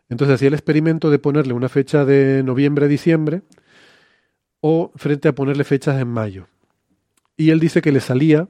Entonces 0.10 0.36
hacía 0.36 0.50
el 0.50 0.54
experimento 0.54 1.10
de 1.10 1.20
ponerle 1.20 1.54
una 1.54 1.70
fecha 1.70 2.06
de 2.06 2.44
noviembre-diciembre 2.44 3.42
o 4.62 4.92
frente 4.96 5.28
a 5.28 5.36
ponerle 5.36 5.64
fechas 5.64 6.00
en 6.00 6.08
mayo. 6.08 6.48
Y 7.36 7.50
él 7.50 7.60
dice 7.60 7.82
que 7.82 7.92
le 7.92 8.00
salía 8.00 8.48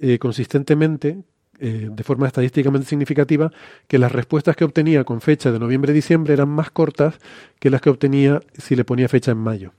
eh, 0.00 0.18
consistentemente 0.18 1.24
eh, 1.58 1.88
de 1.90 2.04
forma 2.04 2.26
estadísticamente 2.26 2.88
significativa 2.88 3.52
que 3.86 3.98
las 3.98 4.12
respuestas 4.12 4.56
que 4.56 4.64
obtenía 4.64 5.04
con 5.04 5.20
fecha 5.20 5.50
de 5.50 5.58
noviembre-diciembre 5.58 6.34
eran 6.34 6.48
más 6.48 6.70
cortas 6.70 7.18
que 7.58 7.70
las 7.70 7.80
que 7.80 7.90
obtenía 7.90 8.40
si 8.56 8.76
le 8.76 8.84
ponía 8.84 9.08
fecha 9.08 9.32
en 9.32 9.38
mayo. 9.38 9.72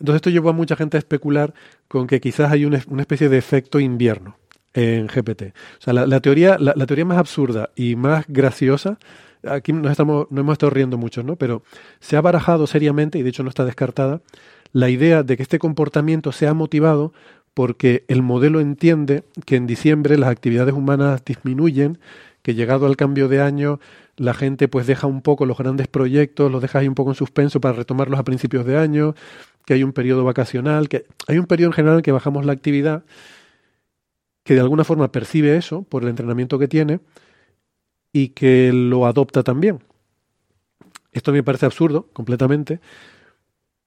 Entonces 0.00 0.16
esto 0.16 0.30
llevó 0.30 0.48
a 0.50 0.52
mucha 0.52 0.76
gente 0.76 0.96
a 0.96 0.98
especular 0.98 1.54
con 1.86 2.06
que 2.06 2.20
quizás 2.20 2.50
hay 2.50 2.64
una, 2.64 2.78
especie 2.78 3.28
de 3.28 3.38
efecto 3.38 3.78
invierno 3.78 4.36
en 4.72 5.06
GPT. 5.06 5.42
O 5.78 5.82
sea, 5.82 5.92
la, 5.92 6.20
teoría, 6.20 6.56
la, 6.58 6.86
teoría 6.86 7.04
más 7.04 7.18
absurda 7.18 7.70
y 7.76 7.96
más 7.96 8.24
graciosa, 8.28 8.98
aquí 9.46 9.72
nos, 9.72 9.90
estamos, 9.90 10.26
no 10.30 10.40
hemos 10.40 10.54
estado 10.54 10.70
riendo 10.70 10.96
mucho, 10.96 11.22
¿no? 11.22 11.36
Pero 11.36 11.62
se 12.00 12.16
ha 12.16 12.20
barajado 12.20 12.66
seriamente, 12.66 13.18
y 13.18 13.22
de 13.22 13.28
hecho 13.28 13.42
no 13.42 13.50
está 13.50 13.64
descartada, 13.64 14.22
la 14.72 14.88
idea 14.88 15.22
de 15.22 15.36
que 15.36 15.42
este 15.42 15.58
comportamiento 15.58 16.32
sea 16.32 16.54
motivado 16.54 17.12
porque 17.52 18.04
el 18.08 18.22
modelo 18.22 18.60
entiende 18.60 19.24
que 19.44 19.56
en 19.56 19.66
diciembre 19.66 20.16
las 20.16 20.30
actividades 20.30 20.72
humanas 20.72 21.24
disminuyen, 21.24 21.98
que 22.42 22.54
llegado 22.54 22.86
al 22.86 22.96
cambio 22.96 23.28
de 23.28 23.42
año 23.42 23.80
la 24.16 24.34
gente 24.34 24.68
pues 24.68 24.86
deja 24.86 25.06
un 25.06 25.22
poco 25.22 25.46
los 25.46 25.56
grandes 25.56 25.88
proyectos, 25.88 26.52
los 26.52 26.62
deja 26.62 26.80
ahí 26.80 26.88
un 26.88 26.94
poco 26.94 27.10
en 27.10 27.16
suspenso 27.16 27.60
para 27.60 27.74
retomarlos 27.74 28.20
a 28.20 28.24
principios 28.24 28.66
de 28.66 28.76
año, 28.76 29.14
que 29.70 29.74
hay 29.74 29.84
un 29.84 29.92
periodo 29.92 30.24
vacacional, 30.24 30.88
que 30.88 31.06
hay 31.28 31.38
un 31.38 31.46
periodo 31.46 31.68
en 31.68 31.74
general 31.74 31.98
en 31.98 32.02
que 32.02 32.10
bajamos 32.10 32.44
la 32.44 32.50
actividad, 32.50 33.04
que 34.42 34.54
de 34.54 34.60
alguna 34.60 34.82
forma 34.82 35.12
percibe 35.12 35.56
eso 35.56 35.84
por 35.84 36.02
el 36.02 36.08
entrenamiento 36.08 36.58
que 36.58 36.66
tiene 36.66 36.98
y 38.12 38.30
que 38.30 38.72
lo 38.72 39.06
adopta 39.06 39.44
también. 39.44 39.78
Esto 41.12 41.30
me 41.30 41.44
parece 41.44 41.66
absurdo 41.66 42.08
completamente, 42.12 42.80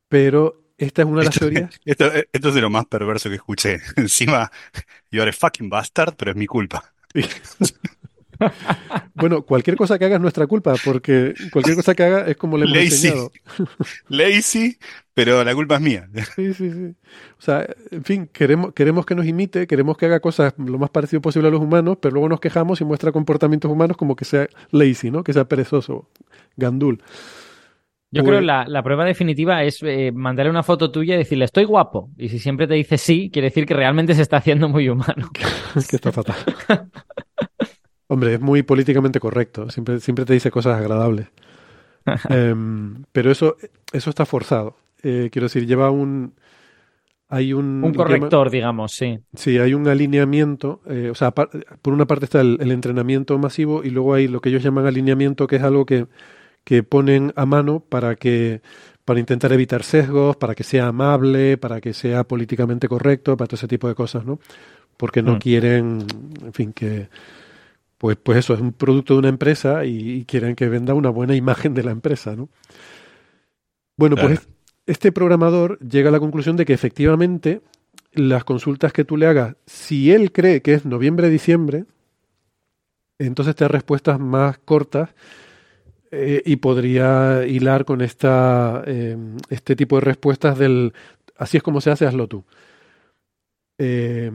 pero 0.07 0.63
esta 0.77 1.01
es 1.01 1.07
una 1.09 1.19
de 1.19 1.25
las 1.25 1.37
teorías. 1.37 1.77
Esto, 1.83 2.09
esto, 2.31 2.47
es 2.47 2.55
de 2.55 2.61
lo 2.61 2.69
más 2.69 2.85
perverso 2.85 3.27
que 3.27 3.35
escuché. 3.35 3.81
Encima, 3.97 4.49
you 5.11 5.21
are 5.21 5.31
a 5.31 5.33
fucking 5.33 5.69
bastard, 5.69 6.15
pero 6.15 6.31
es 6.31 6.37
mi 6.37 6.47
culpa. 6.47 6.93
bueno, 9.15 9.41
cualquier 9.41 9.75
cosa 9.75 9.99
que 9.99 10.05
haga 10.05 10.15
es 10.15 10.21
nuestra 10.21 10.47
culpa, 10.47 10.75
porque 10.85 11.33
cualquier 11.51 11.75
cosa 11.75 11.93
que 11.93 12.03
haga 12.03 12.25
es 12.25 12.37
como 12.37 12.57
le 12.57 12.63
hemos 12.63 12.77
Lazy. 12.77 13.07
enseñado. 13.07 13.31
Lazy, 14.07 14.77
pero 15.13 15.43
la 15.43 15.53
culpa 15.53 15.75
es 15.75 15.81
mía. 15.81 16.09
Sí, 16.35 16.53
sí, 16.53 16.71
sí. 16.71 16.95
O 17.37 17.41
sea, 17.41 17.67
en 17.91 18.03
fin, 18.03 18.29
queremos, 18.31 18.73
queremos 18.73 19.05
que 19.05 19.15
nos 19.15 19.25
imite, 19.25 19.67
queremos 19.67 19.97
que 19.97 20.07
haga 20.07 20.19
cosas 20.19 20.53
lo 20.57 20.79
más 20.79 20.89
parecido 20.89 21.21
posible 21.21 21.49
a 21.49 21.51
los 21.51 21.61
humanos, 21.61 21.97
pero 22.01 22.13
luego 22.13 22.29
nos 22.29 22.39
quejamos 22.39 22.81
y 22.81 22.85
muestra 22.85 23.11
comportamientos 23.11 23.71
humanos 23.71 23.97
como 23.97 24.15
que 24.15 24.25
sea 24.25 24.47
lazy, 24.71 25.11
¿no? 25.11 25.23
Que 25.23 25.33
sea 25.33 25.45
perezoso, 25.45 26.09
gandul. 26.57 27.01
Yo 28.11 28.23
creo 28.23 28.39
que 28.39 28.45
la, 28.45 28.65
la, 28.67 28.83
prueba 28.83 29.05
definitiva 29.05 29.63
es 29.63 29.81
eh, 29.81 30.11
mandarle 30.13 30.51
una 30.51 30.61
foto 30.61 30.91
tuya 30.91 31.15
y 31.15 31.17
decirle 31.17 31.45
estoy 31.45 31.63
guapo. 31.63 32.11
Y 32.15 32.29
si 32.29 32.37
siempre 32.37 32.67
te 32.67 32.75
dice 32.75 32.99
sí, 32.99 33.31
quiere 33.33 33.47
decir 33.47 33.65
que 33.65 33.73
realmente 33.73 34.13
se 34.13 34.21
está 34.21 34.37
haciendo 34.37 34.69
muy 34.69 34.87
humano. 34.87 35.31
que 35.89 35.95
está 35.95 36.11
fatal. 36.11 36.35
Hombre, 38.07 38.35
es 38.35 38.39
muy 38.39 38.61
políticamente 38.61 39.19
correcto. 39.19 39.67
Siempre, 39.71 39.99
siempre 39.99 40.25
te 40.25 40.33
dice 40.33 40.51
cosas 40.51 40.77
agradables. 40.77 41.27
Em, 42.29 43.03
pero 43.11 43.31
eso, 43.31 43.55
eso 43.93 44.09
está 44.09 44.25
forzado. 44.25 44.75
Eh, 45.03 45.29
quiero 45.31 45.45
decir, 45.45 45.67
lleva 45.67 45.91
un. 45.91 46.33
Hay 47.29 47.53
un. 47.53 47.83
Un 47.83 47.93
corrector, 47.93 48.49
digamos, 48.49 48.93
sí. 48.93 49.19
Sí, 49.35 49.59
hay 49.59 49.73
un 49.73 49.87
alineamiento. 49.87 50.81
Eh, 50.87 51.09
o 51.11 51.15
sea, 51.15 51.31
por 51.31 51.93
una 51.93 52.07
parte 52.07 52.25
está 52.25 52.41
el, 52.41 52.57
el 52.59 52.71
entrenamiento 52.71 53.37
masivo 53.37 53.83
y 53.83 53.89
luego 53.89 54.13
hay 54.13 54.27
lo 54.27 54.41
que 54.41 54.49
ellos 54.49 54.63
llaman 54.63 54.85
alineamiento, 54.85 55.45
que 55.47 55.57
es 55.57 55.63
algo 55.63 55.85
que 55.85 56.07
que 56.63 56.83
ponen 56.83 57.33
a 57.35 57.45
mano 57.45 57.81
para 57.81 58.15
que 58.15 58.61
para 59.05 59.19
intentar 59.19 59.51
evitar 59.51 59.83
sesgos, 59.83 60.37
para 60.37 60.55
que 60.55 60.63
sea 60.63 60.87
amable, 60.87 61.57
para 61.57 61.81
que 61.81 61.93
sea 61.93 62.23
políticamente 62.23 62.87
correcto, 62.87 63.35
para 63.35 63.47
todo 63.47 63.57
ese 63.57 63.67
tipo 63.67 63.89
de 63.89 63.95
cosas, 63.95 64.25
¿no? 64.25 64.39
Porque 64.95 65.21
no 65.21 65.35
mm. 65.35 65.39
quieren, 65.39 66.05
en 66.41 66.53
fin, 66.53 66.71
que 66.71 67.09
pues 67.97 68.17
pues 68.21 68.37
eso 68.37 68.53
es 68.53 68.61
un 68.61 68.71
producto 68.71 69.13
de 69.13 69.19
una 69.19 69.29
empresa 69.29 69.85
y, 69.85 70.23
quieren 70.25 70.55
que 70.55 70.69
venda 70.69 70.93
una 70.93 71.09
buena 71.09 71.35
imagen 71.35 71.73
de 71.73 71.83
la 71.83 71.91
empresa, 71.91 72.35
¿no? 72.35 72.49
Bueno, 73.97 74.15
pues 74.15 74.47
este 74.85 75.11
programador 75.11 75.79
llega 75.79 76.09
a 76.09 76.11
la 76.11 76.19
conclusión 76.19 76.57
de 76.57 76.65
que 76.65 76.73
efectivamente 76.73 77.61
las 78.11 78.43
consultas 78.43 78.93
que 78.93 79.05
tú 79.05 79.17
le 79.17 79.27
hagas, 79.27 79.55
si 79.65 80.11
él 80.11 80.31
cree 80.31 80.61
que 80.61 80.73
es 80.73 80.85
noviembre-diciembre, 80.85 81.85
entonces 83.17 83.55
te 83.55 83.63
da 83.63 83.69
respuestas 83.69 84.19
más 84.19 84.57
cortas 84.59 85.09
eh, 86.11 86.43
y 86.45 86.57
podría 86.57 87.45
hilar 87.47 87.85
con 87.85 88.01
esta, 88.01 88.83
eh, 88.85 89.17
este 89.49 89.75
tipo 89.75 89.95
de 89.95 90.01
respuestas 90.01 90.57
del 90.59 90.93
así 91.37 91.57
es 91.57 91.63
como 91.63 91.81
se 91.81 91.91
hace, 91.91 92.05
hazlo 92.05 92.27
tú. 92.27 92.43
Eh, 93.79 94.31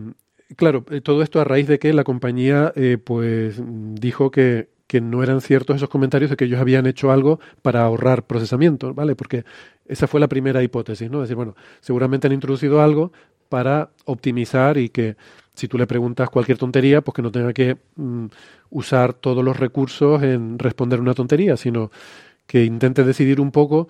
claro, 0.56 0.84
todo 1.02 1.22
esto 1.22 1.40
a 1.40 1.44
raíz 1.44 1.68
de 1.68 1.78
que 1.78 1.92
la 1.92 2.04
compañía 2.04 2.72
pues 3.04 3.60
dijo 3.64 4.30
que, 4.30 4.68
que, 4.88 5.00
no 5.00 5.22
eran 5.22 5.40
ciertos 5.40 5.76
esos 5.76 5.88
comentarios 5.88 6.30
de 6.30 6.36
que 6.36 6.46
ellos 6.46 6.60
habían 6.60 6.86
hecho 6.86 7.12
algo 7.12 7.38
para 7.62 7.84
ahorrar 7.84 8.26
procesamiento, 8.26 8.94
¿vale? 8.94 9.14
Porque 9.14 9.44
esa 9.86 10.08
fue 10.08 10.18
la 10.18 10.28
primera 10.28 10.62
hipótesis, 10.62 11.10
¿no? 11.10 11.18
Es 11.18 11.28
decir, 11.28 11.36
bueno, 11.36 11.54
seguramente 11.80 12.26
han 12.26 12.32
introducido 12.32 12.82
algo 12.82 13.12
para 13.48 13.90
optimizar 14.04 14.76
y 14.78 14.88
que 14.88 15.16
si 15.54 15.68
tú 15.68 15.78
le 15.78 15.86
preguntas 15.86 16.30
cualquier 16.30 16.58
tontería, 16.58 17.00
pues 17.02 17.14
que 17.14 17.22
no 17.22 17.32
tenga 17.32 17.52
que 17.52 17.76
mm, 17.96 18.26
usar 18.70 19.12
todos 19.12 19.44
los 19.44 19.56
recursos 19.56 20.22
en 20.22 20.58
responder 20.58 21.00
una 21.00 21.14
tontería, 21.14 21.56
sino 21.56 21.90
que 22.46 22.64
intente 22.64 23.04
decidir 23.04 23.40
un 23.40 23.50
poco 23.50 23.88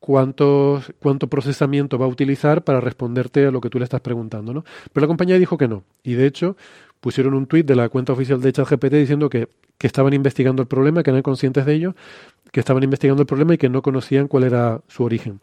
cuánto, 0.00 0.82
cuánto 1.00 1.28
procesamiento 1.28 1.98
va 1.98 2.06
a 2.06 2.08
utilizar 2.08 2.64
para 2.64 2.80
responderte 2.80 3.46
a 3.46 3.50
lo 3.50 3.60
que 3.60 3.70
tú 3.70 3.78
le 3.78 3.84
estás 3.84 4.00
preguntando. 4.00 4.52
¿no? 4.52 4.64
Pero 4.92 5.04
la 5.04 5.08
compañía 5.08 5.38
dijo 5.38 5.58
que 5.58 5.68
no. 5.68 5.84
Y 6.02 6.14
de 6.14 6.26
hecho, 6.26 6.56
pusieron 7.00 7.34
un 7.34 7.46
tuit 7.46 7.66
de 7.66 7.76
la 7.76 7.88
cuenta 7.88 8.12
oficial 8.12 8.40
de 8.40 8.52
ChatGPT 8.52 8.92
diciendo 8.92 9.28
que, 9.28 9.48
que 9.78 9.86
estaban 9.86 10.12
investigando 10.12 10.62
el 10.62 10.68
problema, 10.68 11.02
que 11.02 11.10
eran 11.10 11.22
conscientes 11.22 11.66
de 11.66 11.74
ello, 11.74 11.94
que 12.52 12.60
estaban 12.60 12.82
investigando 12.82 13.22
el 13.22 13.26
problema 13.26 13.54
y 13.54 13.58
que 13.58 13.68
no 13.68 13.82
conocían 13.82 14.28
cuál 14.28 14.44
era 14.44 14.80
su 14.88 15.04
origen. 15.04 15.40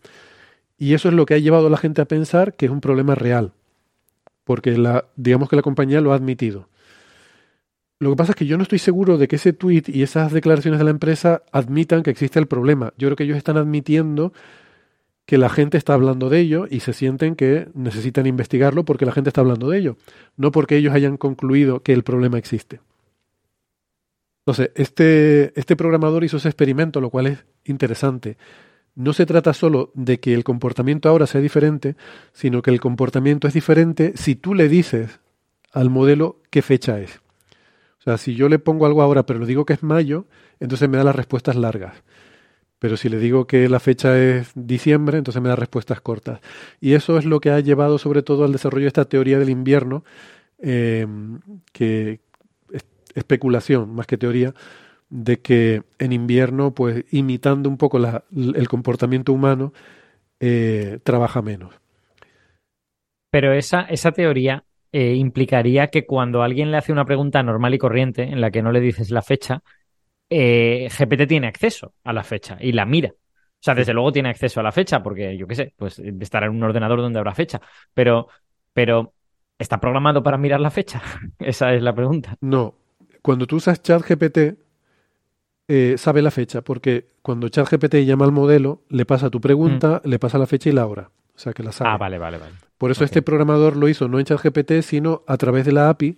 Y 0.78 0.94
eso 0.94 1.10
es 1.10 1.14
lo 1.14 1.26
que 1.26 1.36
ha 1.36 1.38
llevado 1.38 1.68
a 1.68 1.70
la 1.70 1.78
gente 1.78 2.02
a 2.02 2.06
pensar 2.06 2.56
que 2.56 2.66
es 2.66 2.72
un 2.72 2.82
problema 2.82 3.16
real 3.16 3.54
porque 4.44 4.78
la, 4.78 5.06
digamos 5.16 5.50
que 5.50 5.56
la 5.56 5.62
compañía 5.62 6.02
lo 6.02 6.12
ha 6.12 6.16
admitido. 6.16 6.68
Lo 8.04 8.12
que 8.12 8.16
pasa 8.16 8.34
es 8.34 8.36
que 8.36 8.46
yo 8.46 8.58
no 8.58 8.64
estoy 8.64 8.80
seguro 8.80 9.18
de 9.18 9.28
que 9.28 9.38
ese 9.38 9.54
tweet 9.54 9.84
y 9.88 10.04
esas 10.04 10.32
declaraciones 10.32 10.80
de 10.80 10.84
la 10.84 10.92
empresa 10.92 11.44
admitan 11.52 12.04
que 12.04 12.12
existe 12.12 12.38
el 12.38 12.48
problema. 12.48 12.94
Yo 12.98 13.08
creo 13.08 13.16
que 13.16 13.24
ellos 13.24 13.38
están 13.38 13.58
admitiendo 13.58 14.34
que 15.26 15.38
la 15.38 15.50
gente 15.50 15.78
está 15.78 15.94
hablando 15.94 16.30
de 16.30 16.40
ello 16.40 16.68
y 16.70 16.82
se 16.82 16.92
sienten 16.92 17.36
que 17.36 17.70
necesitan 17.74 18.28
investigarlo 18.28 18.84
porque 18.84 19.06
la 19.06 19.14
gente 19.14 19.30
está 19.30 19.42
hablando 19.42 19.70
de 19.70 19.80
ello, 19.80 19.98
no 20.36 20.52
porque 20.52 20.76
ellos 20.76 20.94
hayan 20.94 21.16
concluido 21.16 21.82
que 21.82 21.94
el 21.94 22.04
problema 22.04 22.38
existe. 22.38 22.82
Entonces, 24.42 24.72
este, 24.76 25.58
este 25.58 25.78
programador 25.78 26.26
hizo 26.26 26.36
ese 26.36 26.50
experimento, 26.50 27.00
lo 27.00 27.10
cual 27.10 27.28
es 27.28 27.46
interesante 27.64 28.38
no 28.96 29.14
se 29.14 29.26
trata 29.26 29.54
solo 29.54 29.92
de 29.96 30.20
que 30.20 30.34
el 30.34 30.44
comportamiento 30.44 31.10
ahora 31.10 31.26
sea 31.26 31.42
diferente, 31.42 31.96
sino 32.32 32.62
que 32.62 32.72
el 32.72 32.80
comportamiento 32.80 33.48
es 33.48 33.54
diferente 33.54 34.14
si 34.16 34.36
tú 34.36 34.54
le 34.54 34.70
dices 34.70 35.20
al 35.72 35.90
modelo 35.90 36.40
qué 36.52 36.62
fecha 36.62 37.00
es. 37.00 37.23
O 38.04 38.10
sea, 38.10 38.18
si 38.18 38.36
yo 38.36 38.50
le 38.50 38.60
pongo 38.60 38.86
algo 38.86 39.02
ahora, 39.02 39.26
pero 39.26 39.40
le 39.40 39.46
digo 39.46 39.66
que 39.66 39.72
es 39.72 39.82
mayo, 39.82 40.26
entonces 40.60 40.90
me 40.90 40.98
da 40.98 41.06
las 41.06 41.16
respuestas 41.16 41.56
largas. 41.56 42.04
Pero 42.78 42.98
si 42.98 43.08
le 43.08 43.18
digo 43.18 43.48
que 43.48 43.70
la 43.70 43.80
fecha 43.80 44.20
es 44.20 44.52
diciembre, 44.56 45.18
entonces 45.18 45.42
me 45.42 45.48
da 45.48 45.56
respuestas 45.56 46.02
cortas. 46.02 46.42
Y 46.82 46.96
eso 46.96 47.18
es 47.18 47.24
lo 47.24 47.40
que 47.40 47.50
ha 47.50 47.62
llevado 47.62 47.98
sobre 47.98 48.22
todo 48.22 48.44
al 48.44 48.52
desarrollo 48.52 48.84
de 48.84 48.90
esta 48.90 49.06
teoría 49.06 49.40
del 49.40 49.50
invierno, 49.50 50.04
eh, 50.62 51.08
que 51.72 52.20
es 52.74 52.86
especulación 53.16 53.96
más 53.96 54.06
que 54.06 54.18
teoría, 54.18 54.54
de 55.10 55.40
que 55.40 55.84
en 55.98 56.12
invierno, 56.12 56.74
pues 56.74 57.06
imitando 57.10 57.70
un 57.70 57.78
poco 57.78 58.00
el 58.00 58.68
comportamiento 58.68 59.32
humano, 59.32 59.72
eh, 60.42 61.00
trabaja 61.06 61.42
menos. 61.42 61.74
Pero 63.32 63.54
esa, 63.54 63.84
esa 63.84 64.12
teoría 64.12 64.66
eh, 64.94 65.16
implicaría 65.16 65.88
que 65.88 66.06
cuando 66.06 66.44
alguien 66.44 66.70
le 66.70 66.78
hace 66.78 66.92
una 66.92 67.04
pregunta 67.04 67.42
normal 67.42 67.74
y 67.74 67.80
corriente, 67.80 68.22
en 68.22 68.40
la 68.40 68.52
que 68.52 68.62
no 68.62 68.72
le 68.72 68.80
dices 68.80 69.10
la 69.10 69.24
fecha, 69.24 69.64
eh, 70.30 70.88
GPT 70.88 71.28
tiene 71.28 71.48
acceso 71.48 71.96
a 72.04 72.14
la 72.14 72.24
fecha 72.24 72.58
y 72.62 72.74
la 72.74 72.86
mira. 72.86 73.10
O 73.10 73.64
sea, 73.66 73.74
desde 73.74 73.94
luego 73.94 74.12
tiene 74.12 74.30
acceso 74.30 74.60
a 74.60 74.64
la 74.64 74.72
fecha, 74.72 75.02
porque 75.02 75.36
yo 75.36 75.48
qué 75.48 75.56
sé, 75.56 75.74
pues 75.76 75.98
estará 75.98 76.46
en 76.46 76.54
un 76.54 76.64
ordenador 76.64 77.02
donde 77.02 77.18
habrá 77.18 77.34
fecha. 77.34 77.60
Pero, 77.92 78.28
pero 78.72 79.14
¿está 79.58 79.80
programado 79.80 80.22
para 80.22 80.38
mirar 80.38 80.60
la 80.60 80.70
fecha? 80.70 81.02
Esa 81.40 81.74
es 81.74 81.82
la 81.82 81.96
pregunta. 81.96 82.38
No. 82.42 82.76
Cuando 83.24 83.48
tú 83.48 83.56
usas 83.56 83.82
ChatGPT, 83.82 84.38
eh, 85.70 85.96
sabe 85.98 86.22
la 86.22 86.30
fecha, 86.30 86.62
porque 86.62 87.14
cuando 87.24 87.50
ChatGPT 87.50 87.96
llama 88.06 88.26
al 88.26 88.32
modelo, 88.32 88.84
le 88.90 89.06
pasa 89.06 89.32
tu 89.32 89.42
pregunta, 89.42 90.02
mm. 90.04 90.08
le 90.08 90.20
pasa 90.20 90.38
la 90.38 90.46
fecha 90.46 90.70
y 90.70 90.74
la 90.74 90.86
hora. 90.86 91.10
O 91.36 91.40
sea, 91.40 91.54
que 91.54 91.64
la 91.64 91.72
sabe. 91.72 91.90
Ah, 91.90 91.98
vale, 91.98 92.20
vale, 92.20 92.38
vale. 92.38 92.54
Por 92.84 92.92
eso 92.92 93.06
este 93.06 93.22
programador 93.22 93.78
lo 93.78 93.88
hizo 93.88 94.10
no 94.10 94.20
en 94.20 94.26
ChatGPT, 94.26 94.82
sino 94.82 95.24
a 95.26 95.38
través 95.38 95.64
de 95.64 95.72
la 95.72 95.88
API, 95.88 96.18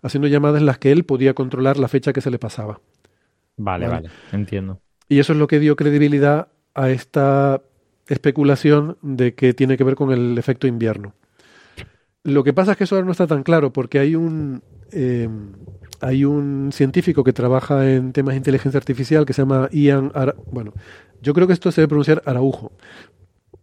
haciendo 0.00 0.28
llamadas 0.28 0.60
en 0.60 0.64
las 0.64 0.78
que 0.78 0.90
él 0.90 1.04
podía 1.04 1.34
controlar 1.34 1.76
la 1.76 1.88
fecha 1.88 2.14
que 2.14 2.22
se 2.22 2.30
le 2.30 2.38
pasaba. 2.38 2.80
Vale, 3.58 3.86
vale, 3.86 4.08
entiendo. 4.32 4.80
Y 5.10 5.18
eso 5.18 5.34
es 5.34 5.38
lo 5.38 5.46
que 5.46 5.60
dio 5.60 5.76
credibilidad 5.76 6.48
a 6.74 6.88
esta 6.88 7.60
especulación 8.08 8.96
de 9.02 9.34
que 9.34 9.52
tiene 9.52 9.76
que 9.76 9.84
ver 9.84 9.94
con 9.94 10.10
el 10.10 10.38
efecto 10.38 10.66
invierno. 10.66 11.12
Lo 12.22 12.44
que 12.44 12.54
pasa 12.54 12.72
es 12.72 12.78
que 12.78 12.84
eso 12.84 12.94
ahora 12.94 13.04
no 13.04 13.12
está 13.12 13.26
tan 13.26 13.42
claro 13.42 13.74
porque 13.74 13.98
hay 13.98 14.14
un, 14.14 14.62
eh, 14.92 15.28
hay 16.00 16.24
un 16.24 16.70
científico 16.72 17.24
que 17.24 17.34
trabaja 17.34 17.90
en 17.90 18.14
temas 18.14 18.32
de 18.32 18.38
inteligencia 18.38 18.78
artificial 18.78 19.26
que 19.26 19.34
se 19.34 19.42
llama 19.42 19.68
Ian 19.70 20.12
Ara 20.14 20.34
bueno, 20.50 20.72
yo 21.20 21.34
creo 21.34 21.46
que 21.46 21.52
esto 21.52 21.70
se 21.70 21.82
debe 21.82 21.88
pronunciar 21.88 22.22
Araujo, 22.24 22.72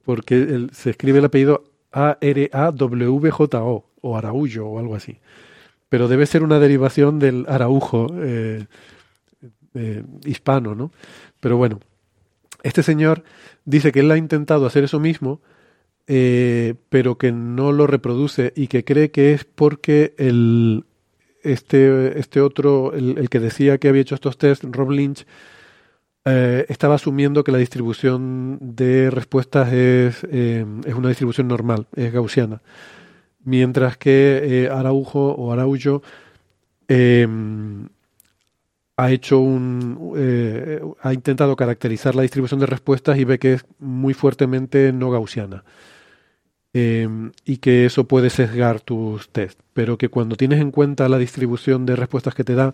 porque 0.05 0.35
él, 0.35 0.69
se 0.71 0.91
escribe 0.91 1.17
el 1.17 1.25
apellido 1.25 1.72
A-R-A-W-J-O, 1.93 3.85
o 4.01 4.17
Araullo, 4.17 4.67
o 4.67 4.79
algo 4.79 4.95
así. 4.95 5.19
Pero 5.89 6.07
debe 6.07 6.25
ser 6.25 6.43
una 6.43 6.59
derivación 6.59 7.19
del 7.19 7.45
Araujo 7.47 8.07
eh, 8.15 8.65
eh, 9.75 10.03
hispano, 10.25 10.75
¿no? 10.75 10.91
Pero 11.39 11.57
bueno, 11.57 11.79
este 12.63 12.83
señor 12.83 13.23
dice 13.65 13.91
que 13.91 13.99
él 13.99 14.11
ha 14.11 14.17
intentado 14.17 14.65
hacer 14.65 14.83
eso 14.83 14.99
mismo, 14.99 15.41
eh, 16.07 16.75
pero 16.89 17.17
que 17.17 17.31
no 17.31 17.71
lo 17.71 17.87
reproduce 17.87 18.53
y 18.55 18.67
que 18.67 18.83
cree 18.83 19.11
que 19.11 19.33
es 19.33 19.45
porque 19.45 20.15
el, 20.17 20.85
este, 21.43 22.19
este 22.19 22.41
otro, 22.41 22.93
el, 22.93 23.17
el 23.17 23.29
que 23.29 23.39
decía 23.39 23.77
que 23.77 23.89
había 23.89 24.01
hecho 24.01 24.15
estos 24.15 24.37
test, 24.37 24.63
Rob 24.63 24.91
Lynch, 24.91 25.25
eh, 26.25 26.65
estaba 26.69 26.95
asumiendo 26.95 27.43
que 27.43 27.51
la 27.51 27.57
distribución 27.57 28.57
de 28.61 29.09
respuestas 29.09 29.73
es, 29.73 30.25
eh, 30.31 30.65
es 30.85 30.93
una 30.93 31.09
distribución 31.09 31.47
normal, 31.47 31.87
es 31.95 32.13
gaussiana. 32.13 32.61
Mientras 33.43 33.97
que 33.97 34.65
eh, 34.65 34.69
Araujo 34.69 35.31
o 35.33 35.51
Araullo 35.51 36.01
eh, 36.87 37.27
ha 38.95 39.11
hecho 39.11 39.39
un 39.39 40.93
ha 41.01 41.13
intentado 41.13 41.55
caracterizar 41.55 42.15
la 42.15 42.21
distribución 42.21 42.59
de 42.59 42.67
respuestas 42.67 43.17
y 43.17 43.25
ve 43.25 43.39
que 43.39 43.53
es 43.53 43.65
muy 43.79 44.13
fuertemente 44.13 44.93
no 44.93 45.11
gaussiana. 45.11 45.63
Y 46.75 47.57
que 47.57 47.85
eso 47.85 48.07
puede 48.07 48.29
sesgar 48.31 48.81
tus 48.81 49.29
test, 49.29 49.59
pero 49.73 49.97
que 49.97 50.09
cuando 50.09 50.35
tienes 50.35 50.59
en 50.59 50.71
cuenta 50.71 51.07
la 51.09 51.19
distribución 51.19 51.85
de 51.85 51.95
respuestas 51.95 52.33
que 52.33 52.43
te 52.43 52.55
da, 52.55 52.73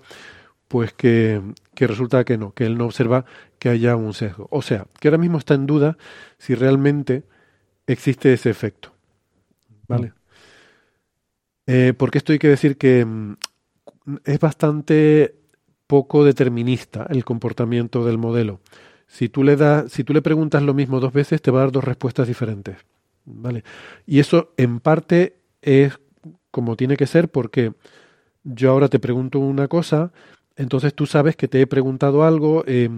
pues 0.69 0.93
que, 0.93 1.41
que, 1.75 1.87
resulta 1.87 2.23
que 2.23 2.37
no, 2.37 2.53
que 2.53 2.65
él 2.65 2.77
no 2.77 2.85
observa 2.85 3.25
que 3.57 3.67
haya 3.67 3.97
un 3.97 4.13
sesgo. 4.13 4.47
O 4.51 4.61
sea, 4.61 4.85
que 4.99 5.09
ahora 5.09 5.17
mismo 5.17 5.39
está 5.39 5.55
en 5.55 5.65
duda 5.65 5.97
si 6.37 6.55
realmente 6.55 7.23
existe 7.87 8.31
ese 8.31 8.49
efecto. 8.49 8.93
¿Vale? 9.87 10.13
Eh, 11.65 11.93
porque 11.97 12.19
esto 12.19 12.31
hay 12.31 12.39
que 12.39 12.47
decir 12.47 12.77
que 12.77 13.03
mm, 13.03 13.35
es 14.25 14.39
bastante 14.39 15.35
poco 15.87 16.23
determinista 16.23 17.07
el 17.09 17.25
comportamiento 17.25 18.05
del 18.05 18.19
modelo. 18.19 18.59
Si 19.07 19.27
tú 19.27 19.43
le 19.43 19.55
das, 19.55 19.91
si 19.91 20.03
tú 20.03 20.13
le 20.13 20.21
preguntas 20.21 20.61
lo 20.61 20.75
mismo 20.75 20.99
dos 20.99 21.13
veces, 21.13 21.41
te 21.41 21.49
va 21.49 21.61
a 21.61 21.63
dar 21.63 21.71
dos 21.71 21.83
respuestas 21.83 22.27
diferentes. 22.27 22.77
¿Vale? 23.25 23.63
Y 24.05 24.19
eso 24.19 24.53
en 24.55 24.79
parte 24.79 25.39
es 25.63 25.99
como 26.51 26.75
tiene 26.75 26.95
que 26.95 27.07
ser 27.07 27.29
porque 27.29 27.73
yo 28.43 28.71
ahora 28.71 28.87
te 28.87 28.99
pregunto 28.99 29.39
una 29.39 29.67
cosa, 29.67 30.11
entonces 30.59 30.93
tú 30.93 31.05
sabes 31.05 31.37
que 31.37 31.47
te 31.47 31.61
he 31.61 31.67
preguntado 31.67 32.23
algo, 32.23 32.65
eh, 32.67 32.89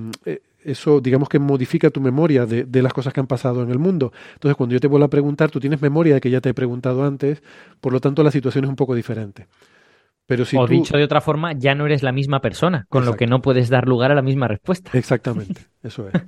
eso 0.63 0.99
digamos 0.99 1.29
que 1.29 1.37
modifica 1.37 1.91
tu 1.91 2.01
memoria 2.01 2.47
de, 2.47 2.63
de, 2.63 2.81
las 2.81 2.91
cosas 2.91 3.13
que 3.13 3.19
han 3.19 3.27
pasado 3.27 3.61
en 3.61 3.69
el 3.69 3.77
mundo. 3.77 4.11
Entonces 4.33 4.55
cuando 4.57 4.73
yo 4.73 4.79
te 4.79 4.87
vuelvo 4.87 5.05
a 5.05 5.09
preguntar, 5.09 5.51
tú 5.51 5.59
tienes 5.59 5.79
memoria 5.79 6.15
de 6.15 6.21
que 6.21 6.31
ya 6.31 6.41
te 6.41 6.49
he 6.49 6.53
preguntado 6.55 7.05
antes, 7.05 7.43
por 7.79 7.93
lo 7.93 7.99
tanto 7.99 8.23
la 8.23 8.31
situación 8.31 8.65
es 8.65 8.69
un 8.69 8.75
poco 8.75 8.95
diferente. 8.95 9.47
Pero 10.25 10.43
si 10.43 10.57
o 10.57 10.65
tú... 10.65 10.73
dicho 10.73 10.97
de 10.97 11.03
otra 11.03 11.21
forma, 11.21 11.53
ya 11.53 11.75
no 11.75 11.85
eres 11.85 12.01
la 12.01 12.11
misma 12.11 12.41
persona, 12.41 12.87
con 12.89 13.03
Exacto. 13.03 13.13
lo 13.13 13.17
que 13.17 13.27
no 13.27 13.41
puedes 13.43 13.69
dar 13.69 13.87
lugar 13.87 14.11
a 14.11 14.15
la 14.15 14.23
misma 14.23 14.47
respuesta. 14.47 14.89
Exactamente, 14.93 15.61
eso 15.83 16.07
es. 16.07 16.19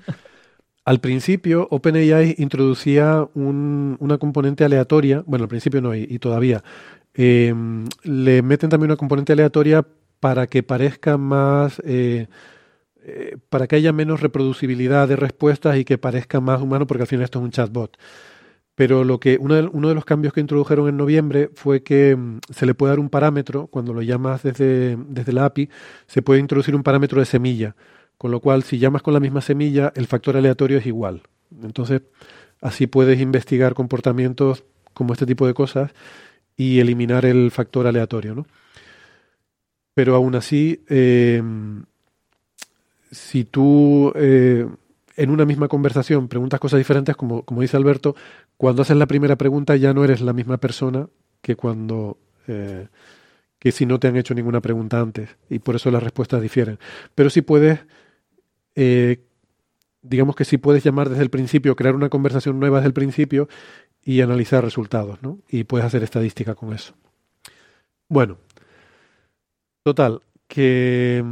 Al 0.86 1.00
principio, 1.00 1.68
OpenAI 1.72 2.36
introducía 2.38 3.28
un, 3.34 3.96
una 4.00 4.20
componente 4.20 4.66
aleatoria, 4.66 5.24
bueno, 5.25 5.46
al 5.46 5.50
principio 5.50 5.82
no, 5.82 5.96
y, 5.96 6.06
y 6.08 6.20
todavía, 6.20 6.63
eh, 7.16 7.54
le 8.04 8.42
meten 8.42 8.70
también 8.70 8.92
una 8.92 8.98
componente 8.98 9.34
aleatoria 9.34 9.86
para 10.24 10.48
que 10.48 10.63
parezca 10.63 11.18
más, 11.18 11.82
eh, 11.84 12.27
eh, 13.03 13.36
para 13.50 13.68
que 13.68 13.75
haya 13.75 13.92
menos 13.92 14.22
reproducibilidad 14.22 15.06
de 15.06 15.18
respuestas 15.18 15.75
y 15.75 15.84
que 15.84 15.98
parezca 15.98 16.39
más 16.39 16.62
humano, 16.62 16.88
porque 16.88 17.01
al 17.01 17.08
final 17.08 17.25
esto 17.25 17.39
es 17.39 17.44
un 17.44 17.51
chatbot. 17.51 17.98
Pero 18.74 19.03
lo 19.03 19.20
que 19.20 19.38
uno 19.38 19.56
de, 19.56 19.63
uno 19.63 19.89
de 19.89 19.96
los 19.96 20.06
cambios 20.06 20.34
que 20.34 20.39
introdujeron 20.39 20.88
en 20.88 20.96
noviembre 20.96 21.50
fue 21.56 21.84
que 21.84 22.13
um, 22.13 22.39
se 22.50 22.65
le 22.65 22.74
puede 22.74 22.91
dar 22.91 23.02
un 23.02 23.10
parámetro, 23.10 23.67
cuando 23.67 23.93
lo 23.93 24.02
llamas 24.02 24.43
desde, 24.43 24.95
desde 25.10 25.34
la 25.34 25.43
API, 25.43 25.69
se 26.08 26.21
puede 26.21 26.39
introducir 26.39 26.74
un 26.74 26.84
parámetro 26.84 27.19
de 27.19 27.26
semilla. 27.26 27.76
Con 28.17 28.32
lo 28.32 28.39
cual, 28.39 28.63
si 28.63 28.80
llamas 28.80 29.02
con 29.02 29.13
la 29.13 29.19
misma 29.19 29.41
semilla, 29.41 29.91
el 29.93 30.08
factor 30.08 30.38
aleatorio 30.38 30.78
es 30.78 30.86
igual. 30.86 31.24
Entonces, 31.62 32.02
así 32.62 32.88
puedes 32.88 33.19
investigar 33.19 33.74
comportamientos 33.74 34.63
como 34.93 35.12
este 35.12 35.26
tipo 35.26 35.45
de 35.45 35.54
cosas 35.54 35.91
y 36.56 36.80
eliminar 36.80 37.26
el 37.26 37.52
factor 37.52 37.88
aleatorio, 37.88 38.36
¿no? 38.36 38.45
Pero 39.93 40.15
aún 40.15 40.36
así, 40.36 40.84
eh, 40.89 41.41
si 43.12 43.43
tú 43.45 44.12
eh, 44.15 44.67
en 45.15 45.29
una 45.29 45.45
misma 45.45 45.67
conversación 45.67 46.27
preguntas 46.27 46.60
cosas 46.60 46.79
diferentes, 46.79 47.15
como, 47.15 47.43
como, 47.43 47.62
dice 47.62 47.77
Alberto, 47.77 48.15
cuando 48.58 48.82
haces 48.82 48.97
la 48.97 49.08
primera 49.08 49.36
pregunta 49.36 49.75
ya 49.75 49.93
no 49.93 50.03
eres 50.03 50.21
la 50.21 50.34
misma 50.34 50.58
persona 50.58 51.08
que 51.41 51.56
cuando 51.56 52.17
eh, 52.47 52.88
que 53.60 53.71
si 53.71 53.86
no 53.86 53.99
te 53.99 54.08
han 54.08 54.17
hecho 54.17 54.34
ninguna 54.34 54.62
pregunta 54.62 54.99
antes 54.99 55.29
y 55.49 55.60
por 55.60 55.75
eso 55.75 55.91
las 55.91 56.03
respuestas 56.03 56.41
difieren. 56.41 56.79
Pero 57.15 57.29
si 57.29 57.41
puedes 57.41 57.79
eh, 58.75 59.19
digamos 60.03 60.36
que 60.36 60.45
sí 60.45 60.58
puedes 60.58 60.84
llamar 60.84 61.10
desde 61.10 61.23
el 61.23 61.29
principio, 61.29 61.75
crear 61.75 61.95
una 61.95 62.10
conversación 62.10 62.60
nueva 62.60 62.77
desde 62.79 62.88
el 62.88 62.93
principio 62.93 63.47
y 64.03 64.21
analizar 64.21 64.63
resultados, 64.63 65.21
¿no? 65.23 65.39
Y 65.47 65.63
puedes 65.63 65.86
hacer 65.86 66.03
estadística 66.03 66.56
con 66.56 66.73
eso. 66.73 66.93
Bueno, 68.10 68.38
total, 69.84 70.22
que, 70.48 71.24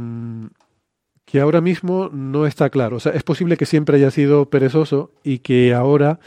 que 1.24 1.40
ahora 1.40 1.60
mismo 1.60 2.10
no 2.12 2.46
está 2.46 2.70
claro. 2.70 2.96
O 2.96 3.00
sea, 3.00 3.12
es 3.12 3.22
posible 3.22 3.56
que 3.56 3.66
siempre 3.66 3.96
haya 3.96 4.10
sido 4.10 4.46
perezoso 4.50 5.12
y 5.24 5.38
que 5.38 5.74
ahora, 5.74 6.20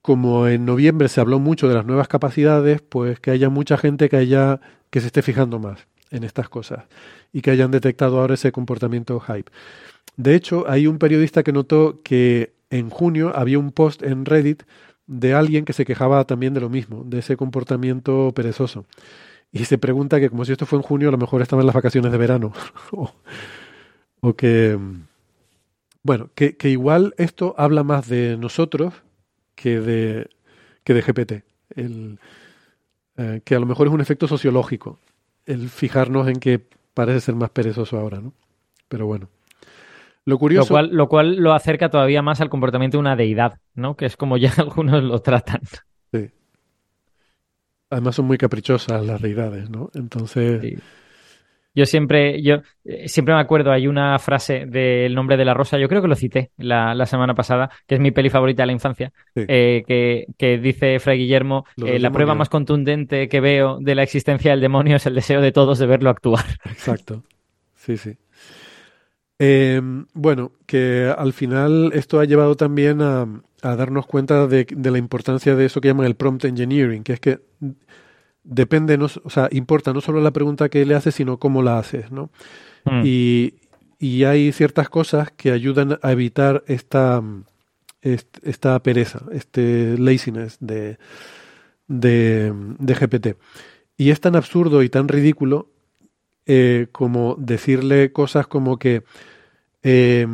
como 0.00 0.48
en 0.48 0.64
noviembre 0.64 1.08
se 1.08 1.20
habló 1.20 1.38
mucho 1.38 1.68
de 1.68 1.74
las 1.74 1.86
nuevas 1.86 2.08
capacidades, 2.08 2.80
pues 2.82 3.20
que 3.20 3.30
haya 3.30 3.50
mucha 3.50 3.76
gente 3.76 4.08
que 4.08 4.16
haya 4.16 4.60
que 4.90 5.00
se 5.00 5.06
esté 5.06 5.22
fijando 5.22 5.58
más 5.58 5.86
en 6.10 6.24
estas 6.24 6.48
cosas 6.48 6.84
y 7.32 7.40
que 7.40 7.50
hayan 7.50 7.70
detectado 7.70 8.20
ahora 8.20 8.34
ese 8.34 8.52
comportamiento 8.52 9.18
hype. 9.20 9.50
De 10.16 10.34
hecho, 10.34 10.68
hay 10.68 10.86
un 10.86 10.98
periodista 10.98 11.42
que 11.42 11.52
notó 11.52 12.00
que 12.04 12.52
en 12.70 12.90
junio 12.90 13.32
había 13.34 13.58
un 13.58 13.72
post 13.72 14.02
en 14.02 14.26
Reddit 14.26 14.64
de 15.06 15.34
alguien 15.34 15.64
que 15.64 15.72
se 15.72 15.84
quejaba 15.84 16.24
también 16.24 16.54
de 16.54 16.60
lo 16.60 16.68
mismo, 16.68 17.04
de 17.04 17.20
ese 17.20 17.36
comportamiento 17.36 18.32
perezoso. 18.34 18.84
Y 19.52 19.66
se 19.66 19.78
pregunta 19.78 20.18
que 20.18 20.30
como 20.30 20.44
si 20.44 20.52
esto 20.52 20.66
fue 20.66 20.78
en 20.78 20.82
junio, 20.82 21.08
a 21.08 21.12
lo 21.12 21.18
mejor 21.18 21.42
estaba 21.42 21.60
en 21.60 21.66
las 21.66 21.74
vacaciones 21.74 22.10
de 22.10 22.18
verano. 22.18 22.52
o, 22.92 23.12
o, 24.20 24.34
que... 24.34 24.78
Bueno, 26.02 26.30
que, 26.34 26.56
que, 26.56 26.68
igual 26.70 27.14
esto 27.18 27.54
habla 27.58 27.84
más 27.84 28.08
de 28.08 28.36
nosotros 28.36 28.94
que 29.54 29.78
de, 29.78 30.30
que 30.82 30.94
de 30.94 31.02
GPT. 31.02 31.32
El, 31.76 32.18
eh, 33.16 33.42
que 33.44 33.54
a 33.54 33.60
lo 33.60 33.66
mejor 33.66 33.86
es 33.86 33.92
un 33.92 34.00
efecto 34.00 34.26
sociológico, 34.26 34.98
el 35.44 35.68
fijarnos 35.68 36.28
en 36.28 36.36
que 36.36 36.66
parece 36.94 37.20
ser 37.20 37.34
más 37.34 37.50
perezoso 37.50 37.98
ahora, 37.98 38.20
¿no? 38.20 38.32
Pero 38.88 39.06
bueno. 39.06 39.28
Lo 40.24 40.38
curioso. 40.38 40.68
Lo 40.68 40.74
cual, 40.74 40.90
lo 40.92 41.08
cual 41.08 41.36
lo 41.36 41.52
acerca 41.52 41.90
todavía 41.90 42.22
más 42.22 42.40
al 42.40 42.48
comportamiento 42.48 42.96
de 42.96 43.00
una 43.00 43.16
deidad, 43.16 43.58
¿no? 43.74 43.96
Que 43.96 44.06
es 44.06 44.16
como 44.16 44.36
ya 44.38 44.52
algunos 44.56 45.02
lo 45.02 45.20
tratan. 45.20 45.60
Además 47.92 48.16
son 48.16 48.24
muy 48.24 48.38
caprichosas 48.38 49.04
las 49.04 49.20
deidades, 49.20 49.68
¿no? 49.68 49.90
Entonces. 49.94 50.62
Sí. 50.62 50.78
Yo 51.74 51.86
siempre, 51.86 52.42
yo 52.42 52.56
siempre 53.06 53.34
me 53.34 53.40
acuerdo, 53.40 53.72
hay 53.72 53.86
una 53.86 54.18
frase 54.18 54.66
del 54.66 55.14
nombre 55.14 55.38
de 55.38 55.44
la 55.46 55.54
rosa, 55.54 55.78
yo 55.78 55.88
creo 55.88 56.02
que 56.02 56.08
lo 56.08 56.14
cité 56.14 56.50
la, 56.58 56.94
la 56.94 57.06
semana 57.06 57.34
pasada, 57.34 57.70
que 57.86 57.94
es 57.94 58.00
mi 58.00 58.10
peli 58.10 58.28
favorita 58.28 58.62
de 58.62 58.66
la 58.66 58.72
infancia, 58.72 59.10
sí. 59.34 59.44
eh, 59.48 59.82
que, 59.86 60.26
que, 60.36 60.58
dice 60.58 60.98
Fray 61.00 61.18
Guillermo, 61.18 61.64
eh, 61.86 61.98
la 61.98 62.10
prueba 62.10 62.34
más 62.34 62.50
contundente 62.50 63.26
que 63.28 63.40
veo 63.40 63.78
de 63.80 63.94
la 63.94 64.02
existencia 64.02 64.50
del 64.50 64.60
demonio 64.60 64.96
es 64.96 65.06
el 65.06 65.14
deseo 65.14 65.40
de 65.40 65.52
todos 65.52 65.78
de 65.78 65.86
verlo 65.86 66.10
actuar. 66.10 66.44
Exacto. 66.66 67.24
Sí, 67.74 67.96
sí. 67.96 68.16
Eh, 69.38 69.80
bueno, 70.12 70.52
que 70.66 71.12
al 71.16 71.32
final 71.32 71.90
esto 71.94 72.20
ha 72.20 72.26
llevado 72.26 72.54
también 72.54 73.00
a, 73.00 73.26
a 73.62 73.76
darnos 73.76 74.06
cuenta 74.06 74.46
de, 74.46 74.66
de, 74.68 74.90
la 74.90 74.98
importancia 74.98 75.54
de 75.54 75.64
eso 75.64 75.80
que 75.80 75.88
llaman 75.88 76.06
el 76.06 76.16
prompt 76.16 76.44
engineering, 76.44 77.02
que 77.02 77.12
es 77.14 77.20
que 77.20 77.40
depende, 78.44 78.98
no, 78.98 79.06
o 79.24 79.30
sea, 79.30 79.48
importa 79.52 79.92
no 79.92 80.00
solo 80.00 80.20
la 80.20 80.32
pregunta 80.32 80.68
que 80.68 80.84
le 80.84 80.94
haces, 80.94 81.14
sino 81.14 81.38
cómo 81.38 81.62
la 81.62 81.78
haces, 81.78 82.10
¿no? 82.10 82.30
Mm. 82.84 83.02
Y, 83.04 83.54
y, 83.98 84.24
hay 84.24 84.52
ciertas 84.52 84.88
cosas 84.88 85.30
que 85.30 85.52
ayudan 85.52 85.98
a 86.02 86.12
evitar 86.12 86.64
esta, 86.66 87.22
esta 88.00 88.82
pereza, 88.82 89.22
este 89.30 89.96
laziness 89.96 90.56
de, 90.60 90.98
de, 91.86 92.52
de 92.78 92.94
GPT. 92.94 93.36
Y 93.96 94.10
es 94.10 94.20
tan 94.20 94.34
absurdo 94.34 94.82
y 94.82 94.88
tan 94.88 95.06
ridículo 95.06 95.68
eh, 96.46 96.88
como 96.90 97.36
decirle 97.38 98.10
cosas 98.12 98.48
como 98.48 98.76
que 98.76 99.04
eh, 99.84 100.26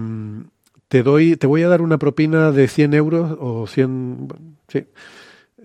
te 0.89 1.03
doy, 1.03 1.37
te 1.37 1.47
voy 1.47 1.63
a 1.63 1.69
dar 1.69 1.83
una 1.83 1.99
propina 1.99 2.51
de 2.51 2.67
100 2.67 2.95
euros 2.95 3.37
o 3.39 3.67
100, 3.67 4.29
sí, 4.69 4.87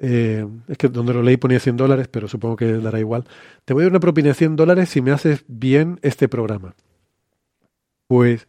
eh, 0.02 0.46
es 0.68 0.78
que 0.78 0.90
donde 0.90 1.14
lo 1.14 1.24
leí 1.24 1.38
ponía 1.38 1.60
100 1.60 1.78
dólares, 1.78 2.08
pero 2.10 2.28
supongo 2.28 2.58
que 2.58 2.74
dará 2.74 3.00
igual. 3.00 3.26
Te 3.66 3.74
voy 3.74 3.84
a 3.84 3.86
dar 3.86 3.92
una 3.94 4.00
propina 4.00 4.30
de 4.30 4.34
100 4.36 4.56
dólares 4.56 4.90
si 4.90 5.02
me 5.02 5.12
haces 5.12 5.46
bien 5.48 6.00
este 6.02 6.28
programa. 6.28 6.76
Pues 8.08 8.48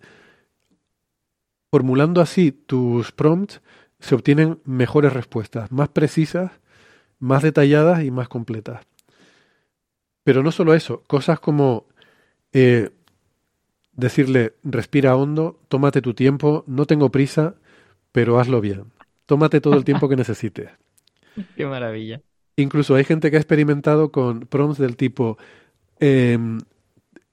formulando 1.71 2.21
así 2.21 2.53
tus 2.53 3.13
prompts 3.13 3.61
se 4.01 4.15
obtienen 4.15 4.61
mejores 4.65 5.13
respuestas, 5.13 5.73
más 5.73 5.89
precisas, 5.89 6.53
más 7.19 7.43
detalladas 7.43 8.05
y 8.05 8.11
más 8.11 8.29
completas. 8.29 8.87
Pero 10.25 10.43
no 10.43 10.53
solo 10.53 10.75
eso, 10.75 11.03
cosas 11.07 11.41
como 11.41 11.87
eh, 12.53 12.91
decirle, 13.97 14.55
respira 14.63 15.17
hondo, 15.17 15.61
tómate 15.69 16.03
tu 16.03 16.15
tiempo, 16.15 16.65
no 16.67 16.87
tengo 16.87 17.11
prisa, 17.11 17.55
pero 18.13 18.39
hazlo 18.39 18.61
bien. 18.61 18.93
Tómate 19.27 19.61
todo 19.61 19.77
el 19.77 19.85
tiempo 19.85 20.09
que 20.09 20.17
necesites. 20.17 20.71
Qué 21.57 21.67
maravilla. 21.67 22.21
Incluso 22.57 22.95
hay 22.95 23.05
gente 23.05 23.31
que 23.31 23.37
ha 23.37 23.41
experimentado 23.41 24.13
con 24.13 24.41
prompts 24.41 24.79
del 24.79 24.97
tipo, 24.97 25.39
em, 25.99 26.59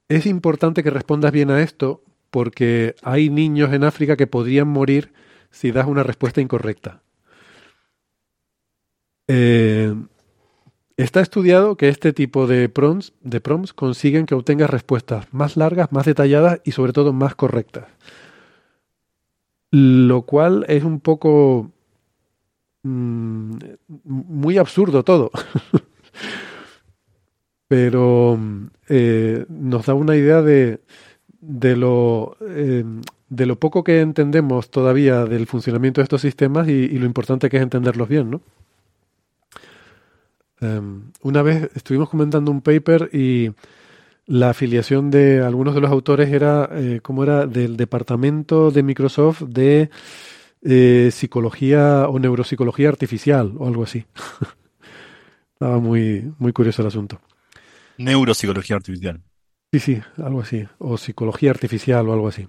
es 0.10 0.26
importante 0.26 0.84
que 0.84 0.90
respondas 0.90 1.32
bien 1.32 1.52
a 1.52 1.62
esto 1.62 2.04
porque 2.32 2.96
hay 3.04 3.30
niños 3.30 3.72
en 3.74 3.84
África 3.84 4.16
que 4.16 4.26
podrían 4.26 4.68
morir 4.68 5.14
si 5.52 5.72
das 5.72 5.86
una 5.86 6.04
respuesta 6.04 6.42
incorrecta. 6.42 7.04
Eh, 9.28 9.94
está 11.04 11.22
estudiado 11.22 11.76
que 11.78 11.90
este 11.90 12.14
tipo 12.14 12.48
de 12.48 12.70
prompts, 12.70 13.14
de 13.22 13.42
prompts 13.42 13.74
consiguen 13.74 14.26
que 14.26 14.36
obtengas 14.36 14.70
respuestas 14.70 15.28
más 15.32 15.58
largas, 15.58 15.92
más 15.92 16.06
detalladas 16.06 16.62
y 16.64 16.72
sobre 16.72 16.94
todo 16.94 17.14
más 17.14 17.36
correctas. 17.36 17.86
Lo 19.72 20.24
cual 20.24 20.66
es 20.68 20.84
un 20.84 21.00
poco 21.00 21.72
mm, 22.84 23.56
muy 24.06 24.58
absurdo 24.58 25.04
todo. 25.04 25.32
Pero 27.68 28.38
eh, 28.90 29.46
nos 29.48 29.86
da 29.86 29.94
una 29.94 30.18
idea 30.18 30.42
de, 30.42 30.82
de 31.40 31.76
lo, 31.76 32.38
eh, 32.42 32.84
de 33.30 33.46
lo 33.46 33.58
poco 33.58 33.84
que 33.84 34.02
entendemos 34.02 34.70
todavía 34.70 35.26
del 35.26 35.48
funcionamiento 35.48 36.02
de 36.02 36.04
estos 36.04 36.22
sistemas 36.22 36.68
y, 36.68 36.88
lo 37.00 37.06
importante 37.06 37.50
que 37.50 37.58
es 37.58 37.64
entenderlos 37.64 38.10
bien, 38.10 38.30
¿no? 38.30 38.42
Em, 40.62 41.12
una 41.24 41.42
vez 41.42 41.70
estuvimos 41.76 42.10
comentando 42.10 42.52
un 42.52 42.62
paper 42.62 43.10
y 43.12 43.52
la 44.28 44.52
afiliación 44.52 45.10
de 45.10 45.42
algunos 45.42 45.74
de 45.74 45.82
los 45.82 45.92
autores 45.92 46.30
era, 46.30 46.70
eh, 46.72 47.00
¿cómo 47.02 47.24
era? 47.24 47.48
Del 47.48 47.76
departamento 47.76 48.70
de 48.70 48.84
Microsoft 48.84 49.42
de 49.42 49.90
eh, 50.62 51.10
psicología 51.12 52.08
o 52.08 52.20
neuropsicología 52.20 52.90
artificial 52.90 53.54
o 53.58 53.68
algo 53.68 53.84
así. 53.84 54.06
Estaba 55.54 55.80
muy, 55.80 56.32
muy 56.38 56.54
curioso 56.54 56.84
el 56.84 56.88
asunto. 56.88 57.20
Neuropsicología 57.98 58.76
artificial. 58.76 59.22
Sí, 59.72 59.80
sí, 59.80 60.02
algo 60.18 60.42
así. 60.42 60.68
O 60.78 60.98
psicología 60.98 61.50
artificial 61.50 62.08
o 62.08 62.14
algo 62.14 62.28
así. 62.28 62.48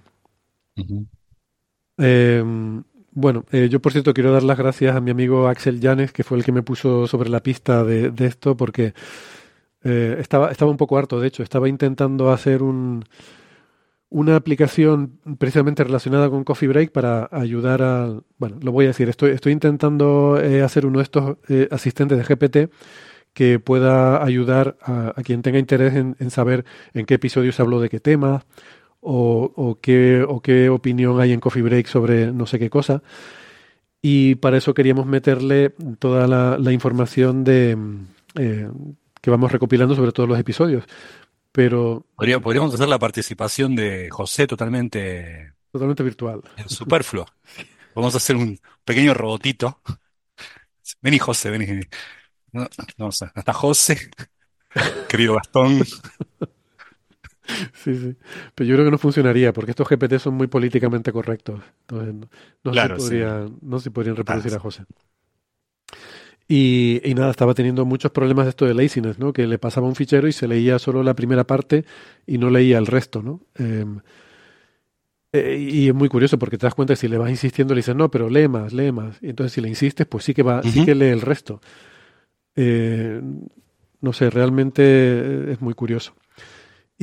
Em, 1.97 2.83
bueno, 3.15 3.45
eh, 3.51 3.69
yo 3.69 3.79
por 3.79 3.91
cierto 3.91 4.13
quiero 4.13 4.31
dar 4.31 4.43
las 4.43 4.57
gracias 4.57 4.95
a 4.95 5.01
mi 5.01 5.11
amigo 5.11 5.47
Axel 5.47 5.79
Llanes, 5.79 6.11
que 6.11 6.23
fue 6.23 6.37
el 6.37 6.43
que 6.43 6.51
me 6.51 6.63
puso 6.63 7.07
sobre 7.07 7.29
la 7.29 7.41
pista 7.41 7.83
de, 7.83 8.11
esto, 8.19 8.57
porque 8.57 8.93
eh, 9.83 10.17
estaba, 10.19 10.51
estaba 10.51 10.71
un 10.71 10.77
poco 10.77 10.97
harto, 10.97 11.19
de 11.19 11.27
hecho, 11.27 11.43
estaba 11.43 11.69
intentando 11.69 12.31
hacer 12.31 12.63
un, 12.63 13.05
una 14.09 14.35
aplicación 14.35 15.19
precisamente 15.37 15.83
relacionada 15.83 16.29
con 16.29 16.43
Coffee 16.43 16.67
Break 16.67 16.91
para 16.91 17.29
ayudar 17.31 17.83
a, 17.83 18.19
bueno, 18.39 18.57
lo 18.61 18.71
voy 18.71 18.85
a 18.85 18.89
decir, 18.89 19.09
estoy, 19.09 19.31
estoy 19.31 19.51
intentando 19.51 20.39
eh, 20.41 20.63
hacer 20.63 20.85
uno 20.85 20.99
de 20.99 21.03
estos 21.03 21.37
asistentes 21.71 22.17
de 22.17 22.23
GPT 22.23 22.73
que 23.33 23.59
pueda 23.59 24.23
ayudar 24.23 24.77
a, 24.81 25.13
quien 25.23 25.41
tenga 25.41 25.59
interés 25.59 25.95
en, 25.95 26.15
en, 26.19 26.29
saber 26.29 26.65
en 26.93 27.05
qué 27.05 27.15
episodio 27.15 27.51
se 27.51 27.61
habló 27.61 27.79
de 27.79 27.89
qué 27.89 27.99
tema, 27.99 28.43
o, 29.03 29.79
qué, 29.81 30.23
o 30.27 30.41
qué 30.41 30.69
opinión 30.69 31.19
hay 31.19 31.31
en 31.31 31.39
Coffee 31.39 31.61
Break 31.61 31.87
sobre 31.87 32.31
no 32.31 32.45
sé 32.45 32.59
qué 32.59 32.69
cosa. 32.69 33.03
Y 34.01 34.35
para 34.35 34.57
eso 34.57 34.73
queríamos 34.73 35.05
meterle 35.05 35.69
toda 35.99 36.27
la, 36.27 36.71
información 36.73 37.43
de 37.43 37.77
eh, 38.35 38.69
que 39.21 39.31
vamos 39.31 39.51
recopilando 39.51 39.95
sobre 39.95 40.11
todos 40.11 40.27
los 40.27 40.39
episodios. 40.39 40.83
Pero. 41.51 42.05
podríamos 42.15 42.73
hacer 42.73 42.89
la 42.89 42.99
participación 42.99 43.75
de 43.75 44.09
José 44.09 44.47
totalmente. 44.47 45.53
Totalmente 45.71 46.03
virtual. 46.03 46.41
Superfluo. 46.67 47.25
Vamos 47.95 48.13
a 48.13 48.17
hacer 48.17 48.35
un 48.35 48.59
pequeño 48.83 49.13
robotito. 49.13 49.79
Vení, 51.01 51.19
José, 51.19 51.49
vení. 51.49 51.81
No, 52.51 52.67
no, 52.97 53.07
hasta 53.07 53.53
José, 53.53 54.11
querido 55.09 55.35
Gastón. 55.35 55.83
Sí, 57.73 57.95
sí. 57.95 58.15
Pero 58.55 58.67
yo 58.67 58.75
creo 58.75 58.85
que 58.85 58.91
no 58.91 58.97
funcionaría 58.97 59.53
porque 59.53 59.71
estos 59.71 59.87
GPT 59.87 60.17
son 60.19 60.35
muy 60.35 60.47
políticamente 60.47 61.11
correctos. 61.11 61.61
Entonces, 61.81 62.29
no, 62.63 62.73
se, 62.73 62.89
podría, 62.89 63.45
no 63.61 63.79
se 63.79 63.91
podrían 63.91 64.15
reproducir 64.15 64.53
a 64.53 64.59
José. 64.59 64.83
Y, 66.47 67.01
y, 67.03 67.13
nada, 67.13 67.31
estaba 67.31 67.53
teniendo 67.53 67.85
muchos 67.85 68.11
problemas 68.11 68.45
de 68.45 68.49
esto 68.49 68.65
de 68.65 68.73
laziness, 68.73 69.17
¿no? 69.17 69.31
Que 69.33 69.47
le 69.47 69.57
pasaba 69.57 69.87
un 69.87 69.95
fichero 69.95 70.27
y 70.27 70.33
se 70.33 70.47
leía 70.47 70.77
solo 70.77 71.01
la 71.01 71.15
primera 71.15 71.45
parte 71.45 71.85
y 72.27 72.37
no 72.37 72.49
leía 72.49 72.77
el 72.77 72.85
resto, 72.85 73.21
¿no? 73.21 73.41
Em, 73.55 73.99
eh, 75.31 75.57
y 75.57 75.87
es 75.87 75.95
muy 75.95 76.09
curioso 76.09 76.37
porque 76.37 76.57
te 76.57 76.67
das 76.67 76.75
cuenta 76.75 76.93
que 76.93 76.97
si 76.99 77.07
le 77.07 77.17
vas 77.17 77.31
insistiendo 77.31 77.73
le 77.73 77.79
dices, 77.79 77.95
no, 77.95 78.11
pero 78.11 78.29
lee 78.29 78.47
más, 78.47 78.71
lee 78.71 78.91
más. 78.91 79.17
Y 79.21 79.29
entonces 79.29 79.53
si 79.53 79.61
le 79.61 79.69
insistes, 79.69 80.05
pues 80.05 80.23
sí 80.23 80.33
que 80.33 80.43
va, 80.43 80.61
sí 80.61 80.85
que 80.85 80.93
lee 80.93 81.07
el 81.07 81.21
resto. 81.21 81.59
Eh, 82.55 83.19
no 84.01 84.13
sé, 84.13 84.29
realmente 84.29 85.51
es 85.51 85.61
muy 85.61 85.73
curioso. 85.73 86.13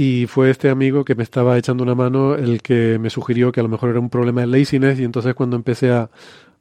Y 0.03 0.27
fue 0.27 0.49
este 0.49 0.71
amigo 0.71 1.05
que 1.05 1.15
me 1.15 1.23
estaba 1.23 1.59
echando 1.59 1.83
una 1.83 1.95
mano 1.95 2.35
el 2.35 2.63
que 2.63 2.99
me 2.99 3.11
sugirió 3.11 3.53
que 3.53 3.61
a 3.61 3.63
lo 3.63 3.69
mejor 3.69 3.91
era 3.91 4.01
un 4.01 4.09
problema 4.09 4.41
de 4.41 4.47
laziness 4.47 4.99
y 4.99 5.05
entonces 5.05 5.35
cuando 5.35 5.57
empecé 5.57 5.91
a, 5.91 6.09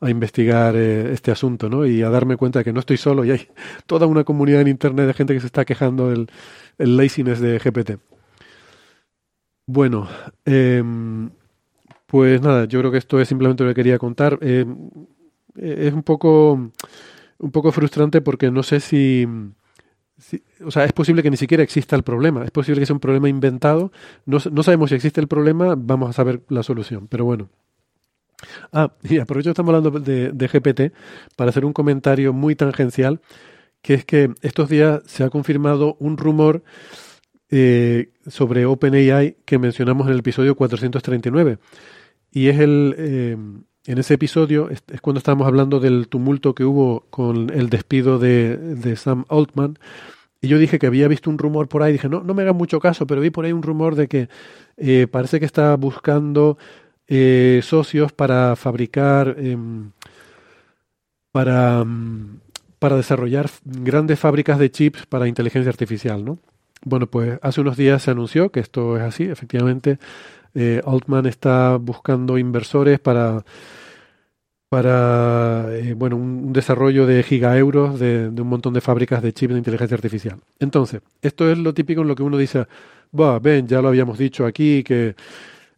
investigar 0.01 0.75
eh, 0.75 1.13
este 1.13 1.31
asunto, 1.31 1.69
¿no? 1.69 1.85
Y 1.85 2.01
a 2.01 2.09
darme 2.09 2.35
cuenta 2.35 2.59
de 2.59 2.65
que 2.65 2.73
no 2.73 2.81
estoy 2.81 2.97
solo 2.97 3.23
y 3.23 3.31
hay 3.31 3.47
toda 3.85 4.07
una 4.07 4.25
comunidad 4.25 4.59
en 4.59 4.67
Internet 4.67 5.07
de 5.07 5.13
gente 5.13 5.33
que 5.33 5.39
se 5.39 5.45
está 5.45 5.63
quejando 5.63 6.09
del 6.09 6.27
el 6.77 6.97
laziness 6.97 7.39
de 7.39 7.59
GPT. 7.59 7.99
Bueno, 9.67 10.09
em, 10.43 11.29
pues 12.07 12.41
nada, 12.41 12.65
yo 12.65 12.79
creo 12.79 12.91
que 12.91 12.97
esto 12.97 13.21
es 13.21 13.29
simplemente 13.29 13.63
lo 13.63 13.69
que 13.69 13.75
quería 13.75 13.99
contar. 13.99 14.37
Em, 14.41 14.75
es 15.55 15.93
un 15.93 16.03
poco, 16.03 16.71
un 17.37 17.51
poco 17.51 17.71
frustrante 17.71 18.19
porque 18.19 18.51
no 18.51 18.63
sé 18.63 18.81
si 18.81 19.25
o 20.65 20.71
sea, 20.71 20.85
es 20.85 20.93
posible 20.93 21.23
que 21.23 21.31
ni 21.31 21.37
siquiera 21.37 21.63
exista 21.63 21.95
el 21.95 22.03
problema, 22.03 22.43
es 22.43 22.51
posible 22.51 22.79
que 22.79 22.85
sea 22.85 22.93
un 22.93 22.99
problema 22.99 23.29
inventado, 23.29 23.91
no, 24.25 24.39
sabemos 24.39 24.89
si 24.89 24.95
existe 24.95 25.21
el 25.21 25.27
problema, 25.27 25.75
vamos 25.77 26.09
a 26.09 26.13
saber 26.13 26.41
la 26.49 26.63
solución, 26.63 27.07
pero 27.07 27.25
bueno. 27.25 27.49
Ah, 28.71 28.93
y 29.03 29.19
aprovecho 29.19 29.47
que 29.47 29.51
estamos 29.51 29.73
hablando 29.73 29.99
de, 29.99 30.47
GPT 30.47 30.93
para 31.35 31.49
hacer 31.49 31.65
un 31.65 31.73
comentario 31.73 32.33
muy 32.33 32.55
tangencial, 32.55 33.21
que 33.81 33.93
es 33.95 34.05
que 34.05 34.33
estos 34.41 34.69
días 34.69 35.01
se 35.05 35.23
ha 35.23 35.29
confirmado 35.29 35.95
un 35.99 36.17
rumor 36.17 36.63
eh, 37.49 38.11
sobre 38.27 38.65
OpenAI 38.65 39.37
que 39.45 39.57
mencionamos 39.57 40.07
en 40.07 40.13
el 40.13 40.19
episodio 40.19 40.55
439. 40.55 41.57
Y 42.31 42.47
es 42.47 42.59
el, 42.59 42.95
eh, 42.97 43.37
en 43.89 43.97
ese 43.97 44.13
episodio, 44.13 44.69
es, 44.69 44.83
cuando 45.01 45.17
estábamos 45.17 45.47
hablando 45.47 45.79
del 45.79 46.09
tumulto 46.09 46.53
que 46.53 46.63
hubo 46.63 47.07
con 47.09 47.49
el 47.49 47.69
despido 47.69 48.19
de, 48.19 48.95
Sam 48.95 49.25
Altman 49.29 49.79
y 50.39 50.47
yo 50.47 50.59
dije 50.59 50.77
que 50.77 50.85
había 50.85 51.07
visto 51.07 51.27
un 51.27 51.39
rumor 51.39 51.67
por 51.67 51.81
ahí, 51.81 51.93
dije, 51.93 52.07
no, 52.07 52.21
no 52.21 52.35
me 52.35 52.43
hagan 52.43 52.55
mucho 52.55 52.79
caso, 52.79 53.07
pero 53.07 53.19
vi 53.19 53.31
por 53.31 53.45
ahí 53.45 53.51
un 53.51 53.63
rumor 53.63 53.95
de 53.95 54.07
que 54.07 54.29
eh, 54.77 55.07
parece 55.09 55.39
que 55.39 55.47
está 55.47 55.75
buscando 55.75 56.59
eh, 57.07 57.61
socios 57.63 58.11
para 58.11 58.55
fabricar, 58.55 59.35
em, 59.39 59.89
para, 61.31 61.83
mm, 61.83 62.41
para 62.77 62.95
desarrollar 62.95 63.49
grandes 63.65 64.19
fábricas 64.19 64.59
de 64.59 64.69
chips 64.69 65.07
para 65.07 65.27
inteligencia 65.27 65.71
artificial, 65.71 66.23
¿no? 66.23 66.37
Bueno, 66.85 67.07
pues 67.07 67.39
hace 67.41 67.59
unos 67.61 67.75
días 67.75 68.03
se 68.03 68.11
anunció 68.11 68.51
que 68.51 68.59
esto 68.59 68.97
es 68.97 69.03
así, 69.03 69.23
efectivamente. 69.23 69.97
Eh, 70.53 70.81
Altman 70.85 71.25
está 71.25 71.77
buscando 71.77 72.37
inversores 72.37 72.99
para 72.99 73.43
para 74.69 75.75
eh, 75.75 75.95
bueno, 75.95 76.15
un 76.15 76.53
desarrollo 76.53 77.07
de 77.07 77.23
gigaeuros 77.23 77.99
de, 77.99 78.27
un 78.29 78.47
montón 78.47 78.73
de 78.73 78.81
fábricas 78.81 79.21
de 79.23 79.33
chips 79.33 79.53
de 79.53 79.57
inteligencia 79.57 79.95
artificial. 79.95 80.39
Entonces, 80.59 81.01
esto 81.21 81.51
es 81.51 81.57
lo 81.57 81.73
típico 81.73 82.01
en 82.01 82.07
lo 82.07 82.15
que 82.15 82.23
uno 82.23 82.37
dice, 82.37 82.67
va, 83.19 83.39
ven, 83.39 83.67
ya 83.67 83.81
lo 83.81 83.87
habíamos 83.89 84.19
dicho 84.19 84.45
aquí, 84.45 84.83
que 84.83 85.15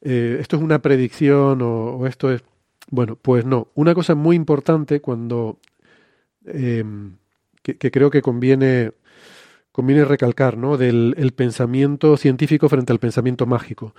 eh, 0.01 0.37
esto 0.41 0.57
es 0.57 0.61
una 0.61 0.79
predicción 0.79 1.61
o, 1.61 2.05
esto 2.05 2.31
es... 2.31 2.43
Bueno, 2.89 3.17
pues 3.21 3.45
no. 3.45 3.69
Una 3.75 3.95
cosa 3.95 4.15
muy 4.15 4.35
importante 4.35 4.99
cuando... 4.99 5.57
Em, 6.45 7.15
que, 7.61 7.91
creo 7.91 8.09
que 8.09 8.21
conviene, 8.21 8.91
conviene 9.71 10.03
recalcar, 10.03 10.57
¿no? 10.57 10.77
Del 10.77 11.13
el 11.17 11.31
pensamiento 11.31 12.17
científico 12.17 12.67
frente 12.69 12.91
al 12.91 12.99
pensamiento 12.99 13.45
mágico. 13.45 13.93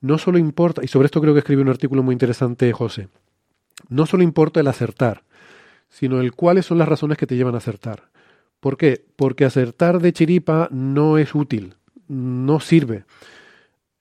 No 0.00 0.18
solo 0.18 0.38
importa, 0.38 0.82
y 0.84 0.88
sobre 0.88 1.06
esto 1.06 1.20
creo 1.20 1.34
que 1.34 1.40
escribe 1.40 1.62
un 1.62 1.68
artículo 1.68 2.04
muy 2.04 2.12
interesante 2.12 2.72
José, 2.72 3.08
no 3.88 4.06
solo 4.06 4.22
importa 4.22 4.60
el 4.60 4.66
acertar, 4.66 5.22
sino 5.88 6.20
el 6.20 6.32
cuáles 6.32 6.66
son 6.66 6.78
las 6.78 6.88
razones 6.88 7.18
que 7.18 7.26
te 7.26 7.36
llevan 7.36 7.54
a 7.54 7.58
acertar. 7.58 8.08
¿Por 8.60 8.76
qué? 8.76 9.04
Porque 9.16 9.44
acertar 9.44 10.00
de 10.00 10.12
chiripa 10.12 10.68
no 10.70 11.18
es 11.18 11.34
útil, 11.34 11.74
no 12.08 12.60
sirve. 12.60 13.04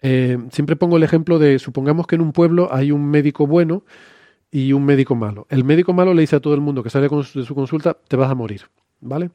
Eh, 0.02 0.38
siempre 0.52 0.76
pongo 0.76 0.98
el 0.98 1.04
ejemplo 1.04 1.40
de, 1.40 1.60
supongamos 1.60 2.08
que 2.08 2.16
en 2.16 2.22
un 2.22 2.32
pueblo 2.32 2.70
hay 2.72 2.92
un 2.92 3.06
médico 3.10 3.48
bueno 3.48 3.84
y 4.52 4.74
un 4.74 4.86
médico 4.86 5.16
malo. 5.16 5.46
El 5.50 5.63
médico 5.63 5.94
malo 5.94 6.13
le 6.13 6.22
dice 6.22 6.36
a 6.36 6.40
todo 6.40 6.54
el 6.54 6.62
mundo 6.62 6.84
que 6.84 6.90
sale 6.90 7.08
de 7.10 7.46
su 7.46 7.56
consulta, 7.56 7.96
te 8.08 8.16
vas 8.16 8.32
a 8.32 8.36
morir, 8.36 8.62
¿vale? 9.02 9.32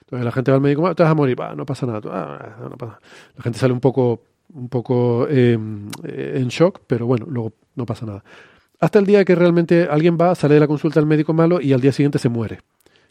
Entonces 0.00 0.24
la 0.24 0.32
gente 0.32 0.50
va 0.50 0.56
al 0.56 0.62
médico 0.62 0.82
malo, 0.82 0.94
te 0.94 1.02
vas 1.02 1.12
a 1.12 1.14
morir, 1.14 1.36
no 1.56 1.66
pasa 1.66 1.86
nada, 1.86 2.00
ah, 2.10 2.98
La 3.36 3.42
gente 3.42 3.58
sale 3.58 3.74
un 3.74 3.80
poco, 3.80 4.22
un 4.54 4.68
poco 4.68 5.28
em, 5.28 5.88
en 6.02 6.48
shock, 6.48 6.80
pero 6.86 7.06
bueno, 7.06 7.26
luego 7.28 7.52
no 7.74 7.84
pasa 7.84 8.06
nada. 8.06 8.24
Hasta 8.80 8.98
el 8.98 9.06
día 9.06 9.24
que 9.24 9.34
realmente 9.34 9.88
alguien 9.90 10.16
va, 10.20 10.34
sale 10.34 10.54
de 10.54 10.60
la 10.60 10.68
consulta 10.68 11.00
al 11.00 11.06
médico 11.06 11.32
malo 11.32 11.60
y 11.60 11.72
al 11.72 11.80
día 11.80 11.92
siguiente 11.92 12.18
se 12.18 12.28
muere. 12.28 12.60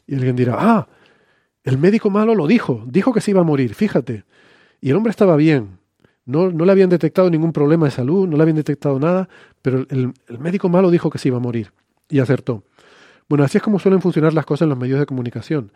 Y 0.06 0.16
alguien 0.16 0.36
dirá, 0.36 0.56
ah, 0.58 0.88
el 1.64 1.78
médico 1.78 2.10
malo 2.10 2.34
lo 2.34 2.48
dijo, 2.48 2.84
dijo 2.88 3.14
que 3.14 3.20
se 3.20 3.32
iba 3.32 3.42
a 3.42 3.44
morir, 3.44 3.74
fíjate. 3.74 4.24
Y 4.80 4.92
el 4.92 4.96
hombre 4.96 5.12
estaba 5.12 5.36
bien, 5.36 5.80
no, 6.26 6.52
no 6.52 6.64
le 6.64 6.72
habían 6.72 6.90
detectado 6.90 7.30
ningún 7.30 7.52
problema 7.52 7.86
de 7.86 7.92
salud, 7.92 8.28
no 8.28 8.38
le 8.38 8.44
habían 8.44 8.56
detectado 8.56 9.00
nada, 9.00 9.28
pero 9.62 9.86
el, 9.90 10.14
médico 10.40 10.70
malo 10.70 10.90
dijo 10.90 11.10
que 11.10 11.18
se 11.18 11.28
iba 11.28 11.38
a 11.38 11.42
morir 11.42 11.74
y 12.10 12.20
acertó. 12.20 12.64
Bueno, 13.28 13.44
así 13.44 13.58
es 13.58 13.64
como 13.64 13.80
suelen 13.80 14.02
funcionar 14.02 14.34
las 14.34 14.46
cosas 14.46 14.64
en 14.64 14.70
los 14.70 14.78
medios 14.78 15.00
de 15.00 15.06
comunicación. 15.06 15.74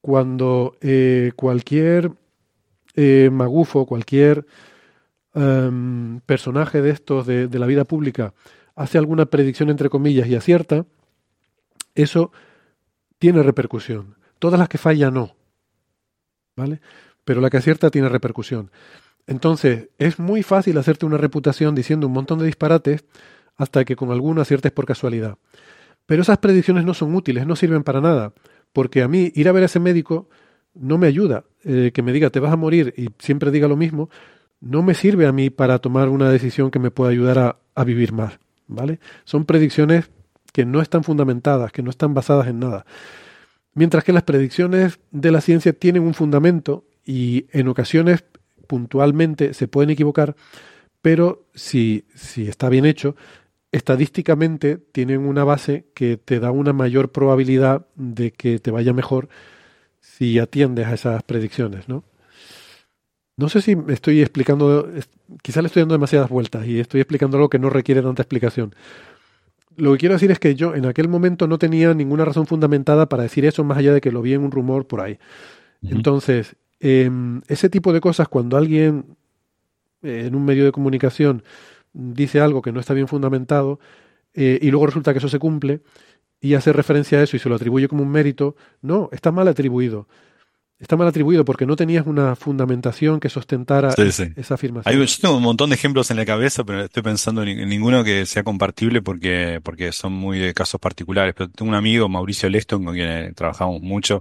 Cuando 0.00 0.76
eh, 0.80 1.32
cualquier 1.34 2.12
eh, 2.94 3.30
magufo, 3.32 3.86
cualquier 3.86 4.46
em, 5.34 6.20
personaje 6.20 6.82
de 6.82 6.90
estos 6.90 7.26
de, 7.26 7.48
de 7.48 7.58
la 7.58 7.66
vida 7.66 7.84
pública 7.84 8.34
hace 8.76 8.98
alguna 8.98 9.26
predicción 9.26 9.70
entre 9.70 9.88
comillas 9.88 10.26
y 10.28 10.34
acierta, 10.34 10.86
eso 11.94 12.32
tiene 13.18 13.42
repercusión. 13.42 14.16
Todas 14.38 14.58
las 14.58 14.68
que 14.68 14.78
falla 14.78 15.10
no. 15.10 15.34
¿Vale? 16.56 16.80
Pero 17.24 17.40
la 17.40 17.50
que 17.50 17.56
acierta 17.56 17.90
tiene 17.90 18.08
repercusión. 18.08 18.70
Entonces, 19.26 19.88
es 19.98 20.18
muy 20.18 20.42
fácil 20.42 20.76
hacerte 20.78 21.06
una 21.06 21.16
reputación 21.16 21.74
diciendo 21.74 22.06
un 22.06 22.12
montón 22.12 22.38
de 22.38 22.46
disparates 22.46 23.04
hasta 23.56 23.84
que 23.84 23.96
con 23.96 24.10
alguno 24.10 24.42
aciertes 24.42 24.72
por 24.72 24.84
casualidad. 24.84 25.38
Pero 26.06 26.22
esas 26.22 26.38
predicciones 26.38 26.84
no 26.84 26.92
son 26.92 27.14
útiles, 27.14 27.46
no 27.46 27.56
sirven 27.56 27.82
para 27.82 28.00
nada, 28.00 28.34
porque 28.72 29.02
a 29.02 29.08
mí 29.08 29.32
ir 29.34 29.48
a 29.48 29.52
ver 29.52 29.62
a 29.62 29.66
ese 29.66 29.80
médico 29.80 30.28
no 30.74 30.98
me 30.98 31.06
ayuda. 31.06 31.44
Eh, 31.64 31.92
que 31.94 32.02
me 32.02 32.12
diga 32.12 32.28
te 32.28 32.40
vas 32.40 32.52
a 32.52 32.56
morir 32.56 32.92
y 32.96 33.08
siempre 33.18 33.50
diga 33.50 33.68
lo 33.68 33.76
mismo, 33.76 34.10
no 34.60 34.82
me 34.82 34.94
sirve 34.94 35.26
a 35.26 35.32
mí 35.32 35.48
para 35.48 35.78
tomar 35.78 36.10
una 36.10 36.28
decisión 36.28 36.70
que 36.70 36.78
me 36.78 36.90
pueda 36.90 37.10
ayudar 37.10 37.58
a 37.74 37.84
vivir 37.84 38.12
más. 38.12 38.38
¿Vale? 38.66 39.00
Son 39.24 39.44
predicciones 39.44 40.10
que 40.52 40.64
no 40.64 40.80
están 40.80 41.04
fundamentadas, 41.04 41.72
que 41.72 41.82
no 41.82 41.90
están 41.90 42.14
basadas 42.14 42.46
en 42.46 42.60
nada. 42.60 42.86
Mientras 43.74 44.04
que 44.04 44.12
las 44.12 44.22
predicciones 44.22 45.00
de 45.10 45.32
la 45.32 45.40
ciencia 45.40 45.72
tienen 45.72 46.04
un 46.04 46.14
fundamento 46.14 46.84
y 47.04 47.46
en 47.50 47.68
ocasiones 47.68 48.24
puntualmente 48.68 49.52
se 49.52 49.68
pueden 49.68 49.90
equivocar, 49.90 50.36
pero 51.02 51.46
si, 51.54 52.06
está 52.36 52.68
bien 52.68 52.86
hecho, 52.86 53.16
estadísticamente 53.72 54.78
tienen 54.78 55.26
una 55.26 55.44
base 55.44 55.86
que 55.92 56.16
te 56.16 56.38
da 56.40 56.50
una 56.50 56.72
mayor 56.72 57.10
probabilidad 57.10 57.86
de 57.96 58.30
que 58.30 58.58
te 58.60 58.70
vaya 58.70 58.92
mejor 58.92 59.28
si 60.00 60.38
atiendes 60.38 60.86
a 60.86 60.94
esas 60.94 61.22
predicciones, 61.24 61.88
¿no? 61.88 62.04
No 63.36 63.48
sé 63.48 63.62
si 63.62 63.74
me 63.74 63.92
estoy 63.92 64.20
explicando, 64.20 64.88
quizá 65.42 65.60
le 65.60 65.66
estoy 65.66 65.82
dando 65.82 65.94
demasiadas 65.94 66.30
vueltas 66.30 66.66
y 66.66 66.78
estoy 66.78 67.00
explicando 67.00 67.36
algo 67.36 67.50
que 67.50 67.58
no 67.58 67.68
requiere 67.68 68.00
tanta 68.02 68.22
explicación. 68.22 68.74
Lo 69.76 69.92
que 69.92 69.98
quiero 69.98 70.14
decir 70.14 70.30
es 70.30 70.38
que 70.38 70.54
yo 70.54 70.74
en 70.76 70.86
aquel 70.86 71.08
momento 71.08 71.48
no 71.48 71.58
tenía 71.58 71.92
ninguna 71.94 72.24
razón 72.24 72.46
fundamentada 72.46 73.08
para 73.08 73.24
decir 73.24 73.44
eso 73.44 73.64
más 73.64 73.78
allá 73.78 73.92
de 73.92 74.00
que 74.00 74.12
lo 74.12 74.22
vi 74.22 74.34
en 74.34 74.42
un 74.42 74.52
rumor 74.52 74.86
por 74.86 75.00
ahí. 75.00 75.18
Entonces, 75.82 76.56
em, 76.80 77.42
ese 77.48 77.68
tipo 77.68 77.92
de 77.92 78.00
cosas, 78.00 78.28
cuando 78.28 78.56
alguien 78.56 79.16
eh, 80.02 80.26
en 80.26 80.34
un 80.34 80.44
medio 80.44 80.64
de 80.64 80.72
comunicación 80.72 81.42
dice 81.92 82.40
algo 82.40 82.62
que 82.62 82.72
no 82.72 82.80
está 82.80 82.94
bien 82.94 83.08
fundamentado 83.08 83.80
eh, 84.34 84.58
y 84.62 84.70
luego 84.70 84.86
resulta 84.86 85.12
que 85.12 85.18
eso 85.18 85.28
se 85.28 85.38
cumple 85.38 85.80
y 86.40 86.54
hace 86.54 86.72
referencia 86.72 87.18
a 87.18 87.22
eso 87.22 87.36
y 87.36 87.40
se 87.40 87.48
lo 87.48 87.54
atribuye 87.54 87.88
como 87.88 88.02
un 88.02 88.10
mérito, 88.10 88.54
no, 88.82 89.08
está 89.12 89.32
mal 89.32 89.48
atribuido 89.48 90.06
está 90.78 90.96
mal 90.96 91.08
atribuido 91.08 91.44
porque 91.44 91.66
no 91.66 91.76
tenías 91.76 92.06
una 92.06 92.36
fundamentación 92.36 93.20
que 93.20 93.28
sostentara 93.28 93.90
esa 93.96 94.54
afirmación. 94.54 94.92
Hay, 94.92 95.06
yo 95.06 95.16
tengo 95.20 95.36
un 95.36 95.42
montón 95.42 95.70
de 95.70 95.76
ejemplos 95.76 96.10
en 96.10 96.16
la 96.16 96.26
cabeza, 96.26 96.64
pero 96.64 96.84
estoy 96.84 97.02
pensando 97.02 97.42
en, 97.42 97.68
ninguno 97.68 98.04
que 98.04 98.26
sea 98.26 98.42
compartible 98.42 99.02
porque, 99.02 99.60
porque 99.62 99.92
son 99.92 100.12
muy 100.12 100.38
de 100.38 100.52
casos 100.54 100.80
particulares. 100.80 101.34
Pero 101.36 101.50
tengo 101.50 101.68
un 101.70 101.76
amigo, 101.76 102.08
Mauricio 102.08 102.48
Leston, 102.48 102.84
con 102.84 102.94
quien 102.94 103.34
trabajamos 103.34 103.80
mucho, 103.80 104.20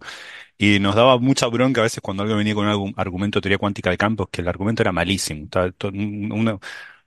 y 0.58 0.80
nos 0.80 0.96
daba 0.96 1.18
mucha 1.18 1.48
bronca 1.48 1.82
a 1.82 1.84
veces 1.84 2.02
cuando 2.02 2.24
alguien 2.24 2.38
venía 2.38 2.56
con 2.56 2.68
algún 2.68 2.94
argumento 2.98 3.40
de 3.40 3.44
teoría 3.44 3.58
cuántica 3.58 3.90
de 3.90 3.98
campos, 3.98 4.28
que 4.32 4.42
el 4.42 4.48
argumento 4.48 4.84
era 4.84 4.92
malísimo. 4.92 5.48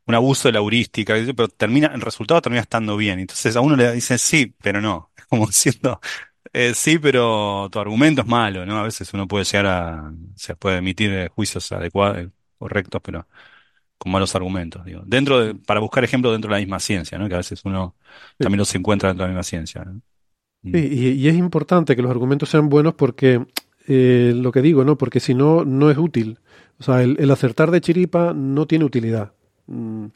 un 0.07 0.15
abuso 0.15 0.49
de 0.49 0.53
la 0.53 0.59
heurística, 0.59 1.15
pero 1.37 1.49
termina, 1.49 1.89
el 1.89 2.01
resultado 2.01 2.41
termina 2.43 2.63
estando 2.63 2.97
bien. 2.97 3.19
Entonces 3.21 3.57
a 3.57 3.61
uno 3.61 3.77
le 3.77 3.93
dicen 3.93 4.19
sí, 4.19 4.55
pero 4.63 4.81
no. 4.81 5.11
Es 5.17 5.27
como 5.27 5.51
siendo 5.51 6.01
eh, 6.53 6.75
sí, 6.75 6.99
pero 6.99 7.69
tu 7.71 7.79
argumento 7.79 8.23
es 8.23 8.27
malo, 8.27 8.67
¿no? 8.67 8.79
A 8.79 8.83
veces 8.83 9.13
uno 9.15 9.27
puede 9.27 9.45
llegar 9.45 9.67
a, 9.67 10.13
se 10.35 10.57
puede 10.57 10.79
emitir 10.79 11.13
eh, 11.13 11.29
juicios 11.29 11.71
adecuados, 11.73 12.29
correctos, 12.59 13.01
pero 13.03 13.27
con 13.99 14.13
malos 14.13 14.35
argumentos, 14.35 14.85
digo. 14.85 15.03
Dentro 15.07 15.41
de, 15.41 15.55
para 15.55 15.81
buscar 15.81 16.05
ejemplos 16.05 16.33
dentro 16.33 16.49
de 16.49 16.57
la 16.57 16.61
misma 16.61 16.81
ciencia, 16.81 17.19
¿no? 17.19 17.29
Que 17.29 17.35
a 17.35 17.39
veces 17.39 17.63
uno 17.65 17.95
también 18.39 18.59
los 18.59 18.75
encuentra 18.75 19.09
dentro 19.09 19.25
de 19.25 19.29
la 19.29 19.35
misma 19.35 19.43
ciencia, 19.43 19.85
¿no? 19.85 20.01
Mm. 20.63 20.73
Sí, 20.73 21.15
y, 21.19 21.29
es 21.29 21.37
importante 21.37 21.97
que 21.97 22.03
los 22.03 22.11
argumentos 22.11 22.49
sean 22.49 22.69
buenos 22.69 22.95
porque, 22.95 23.47
eh, 23.87 24.33
lo 24.35 24.53
que 24.53 24.63
digo, 24.63 24.85
¿no? 24.85 24.99
Porque 24.99 25.21
si 25.21 25.35
no, 25.35 25.65
no 25.65 25.91
es 25.91 25.99
útil. 25.99 26.39
O 26.79 26.83
sea, 26.83 27.03
el, 27.03 27.31
acertar 27.31 27.71
de 27.71 27.81
chiripa 27.81 28.35
no 28.35 28.67
tiene 28.67 28.85
utilidad. 28.85 29.33
Mm, 29.67 30.07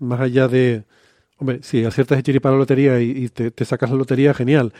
más 0.00 0.20
allá 0.20 0.48
de, 0.48 0.84
hombre, 1.38 1.60
si 1.62 1.84
aciertas 1.84 2.18
de 2.18 2.22
chiripa 2.22 2.50
la 2.50 2.56
lotería 2.56 3.00
y, 3.00 3.28
te, 3.28 3.50
te, 3.50 3.64
sacas 3.64 3.90
la 3.90 3.96
lotería, 3.96 4.34
genial 4.34 4.72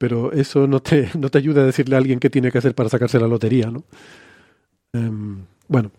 pero 0.00 0.32
eso 0.32 0.66
no 0.66 0.80
te, 0.80 1.10
no 1.18 1.28
te 1.28 1.36
ayuda 1.36 1.60
a 1.60 1.66
decirle 1.66 1.94
a 1.94 1.98
alguien 1.98 2.20
qué 2.20 2.30
tiene 2.30 2.50
que 2.50 2.56
hacer 2.56 2.74
para 2.74 2.88
sacarse 2.88 3.20
la 3.20 3.28
lotería, 3.28 3.70
¿no? 3.70 3.84
Em, 4.94 5.44
bueno, 5.68 5.90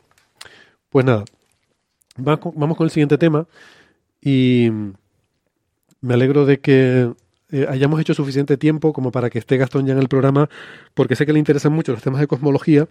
pues 0.90 1.06
nada, 1.06 1.24
vamos 2.18 2.78
con 2.78 2.86
el 2.86 2.90
siguiente 2.90 3.20
tema. 3.20 3.46
Y 4.20 4.72
me 6.02 6.16
alegro 6.16 6.48
de 6.48 6.60
que 6.60 7.12
eh, 7.52 7.68
hayamos 7.70 8.02
hecho 8.02 8.16
suficiente 8.16 8.58
tiempo 8.58 8.92
como 8.92 9.12
para 9.12 9.30
que 9.30 9.38
esté 9.38 9.58
Gastón 9.58 9.86
ya 9.86 9.94
en 9.94 10.00
el 10.00 10.10
programa, 10.10 10.50
porque 10.96 11.16
sé 11.16 11.28
que 11.28 11.34
le 11.34 11.40
interesan 11.40 11.72
mucho 11.72 11.92
los 11.92 12.02
temas 12.02 12.22
de 12.22 12.28
cosmología. 12.28 12.88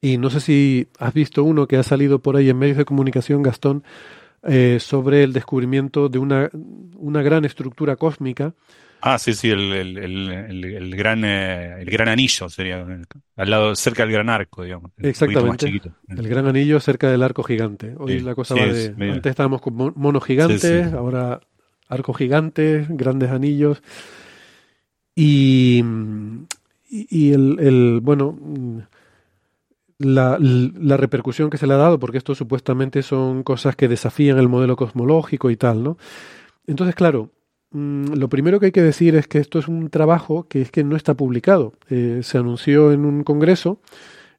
Y 0.00 0.16
no 0.16 0.30
sé 0.30 0.40
si 0.40 0.88
has 0.98 1.12
visto 1.12 1.44
uno 1.44 1.68
que 1.68 1.76
ha 1.76 1.82
salido 1.82 2.20
por 2.20 2.36
ahí 2.36 2.48
en 2.48 2.58
medios 2.58 2.78
de 2.78 2.86
comunicación, 2.86 3.42
Gastón, 3.42 3.84
eh, 4.42 4.78
sobre 4.80 5.22
el 5.22 5.34
descubrimiento 5.34 6.08
de 6.08 6.18
una, 6.18 6.48
una 6.96 7.20
gran 7.20 7.44
estructura 7.44 7.96
cósmica 7.96 8.54
Ah, 9.00 9.18
sí, 9.18 9.32
sí, 9.34 9.50
el, 9.50 9.72
el, 9.72 9.98
el, 9.98 10.64
el 10.64 10.96
gran, 10.96 11.24
eh, 11.24 11.80
el 11.80 11.90
gran 11.90 12.08
anillo 12.08 12.48
sería, 12.48 12.84
al 13.36 13.50
lado, 13.50 13.74
cerca 13.76 14.02
del 14.02 14.12
gran 14.12 14.28
arco, 14.28 14.64
digamos. 14.64 14.90
Exactamente. 14.98 15.92
El 16.08 16.28
gran 16.28 16.46
anillo 16.46 16.80
cerca 16.80 17.08
del 17.10 17.22
arco 17.22 17.44
gigante. 17.44 17.94
Hoy 17.96 18.20
la 18.20 18.34
cosa 18.34 18.54
va 18.56 18.66
de. 18.66 18.94
Antes 19.12 19.30
estábamos 19.30 19.60
con 19.60 19.92
monos 19.94 20.24
gigantes, 20.24 20.92
ahora 20.92 21.40
arcos 21.88 22.16
gigantes, 22.16 22.86
grandes 22.88 23.30
anillos. 23.30 23.82
Y, 25.14 25.82
y, 26.88 27.32
el, 27.32 27.58
el, 27.58 28.00
bueno, 28.02 28.38
la, 29.98 30.38
la, 30.38 30.96
repercusión 30.96 31.50
que 31.50 31.58
se 31.58 31.66
le 31.66 31.74
ha 31.74 31.78
dado, 31.78 31.98
porque 31.98 32.18
esto 32.18 32.36
supuestamente 32.36 33.02
son 33.02 33.42
cosas 33.42 33.74
que 33.74 33.88
desafían 33.88 34.38
el 34.38 34.48
modelo 34.48 34.76
cosmológico 34.76 35.50
y 35.50 35.56
tal, 35.56 35.82
¿no? 35.82 35.98
Entonces, 36.68 36.94
claro, 36.94 37.32
Mm, 37.70 38.14
lo 38.14 38.28
primero 38.28 38.60
que 38.60 38.66
hay 38.66 38.72
que 38.72 38.82
decir 38.82 39.14
es 39.14 39.28
que 39.28 39.38
esto 39.38 39.58
es 39.58 39.68
un 39.68 39.90
trabajo 39.90 40.48
que 40.48 40.62
es 40.62 40.70
que 40.70 40.84
no 40.84 40.96
está 40.96 41.14
publicado. 41.14 41.74
Eh, 41.90 42.20
se 42.22 42.38
anunció 42.38 42.92
en 42.92 43.04
un 43.04 43.24
congreso, 43.24 43.80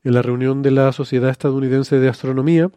en 0.03 0.13
la 0.13 0.21
reunión 0.21 0.61
de 0.61 0.71
la 0.71 0.91
Sociedad 0.91 1.29
Estadounidense 1.29 1.99
de 1.99 2.09
Astronomía. 2.09 2.71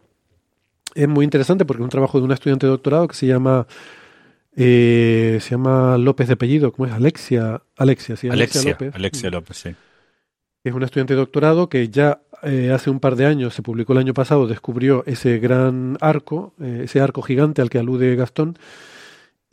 Es 0.93 1.07
muy 1.07 1.23
interesante 1.23 1.65
porque 1.65 1.81
es 1.81 1.85
un 1.85 1.89
trabajo 1.89 2.19
de 2.19 2.25
una 2.25 2.35
estudiante 2.35 2.67
de 2.67 2.71
doctorado 2.71 3.07
que 3.07 3.15
se 3.15 3.25
llama 3.25 3.65
eh, 4.55 5.39
se 5.41 5.51
llama 5.51 5.97
López 5.97 6.27
de 6.27 6.33
apellido, 6.33 6.71
¿cómo 6.71 6.85
es? 6.85 6.93
Alexia, 6.93 7.63
Alexia, 7.75 8.15
sí, 8.15 8.29
Alexia, 8.29 8.71
López. 8.71 8.93
Alexia 8.93 9.29
López, 9.31 9.57
sí. 9.57 9.75
Es 10.63 10.73
una 10.73 10.85
estudiante 10.85 11.13
de 11.13 11.19
doctorado 11.19 11.67
que 11.69 11.89
ya 11.89 12.21
eh, 12.43 12.71
hace 12.71 12.91
un 12.91 12.99
par 12.99 13.15
de 13.15 13.25
años, 13.25 13.55
se 13.55 13.63
publicó 13.63 13.93
el 13.93 13.99
año 13.99 14.13
pasado, 14.13 14.45
descubrió 14.45 15.03
ese 15.07 15.39
gran 15.39 15.97
arco, 16.01 16.53
ese 16.61 17.01
arco 17.01 17.23
gigante 17.23 17.63
al 17.63 17.71
que 17.71 17.79
alude 17.79 18.15
Gastón, 18.15 18.57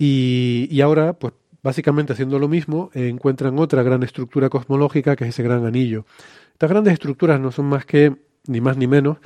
y, 0.03 0.81
ahora, 0.81 1.13
pues 1.13 1.35
básicamente 1.63 2.15
haciendo 2.15 2.39
lo 2.39 2.49
mismo, 2.49 2.91
eh, 2.95 3.09
encuentran 3.09 3.59
otra 3.59 3.83
gran 3.83 4.03
estructura 4.03 4.49
cosmológica 4.49 5.15
que 5.15 5.25
es 5.25 5.31
ese 5.31 5.43
gran 5.43 5.67
anillo. 5.67 6.07
Estas 6.55 6.71
grandes 6.71 6.95
estructuras 6.95 7.39
no 7.39 7.53
son 7.53 7.67
más 7.67 7.85
que, 7.85 8.17
ni 8.47 8.63
más 8.63 8.79
ni 8.79 8.87
menos, 8.87 9.19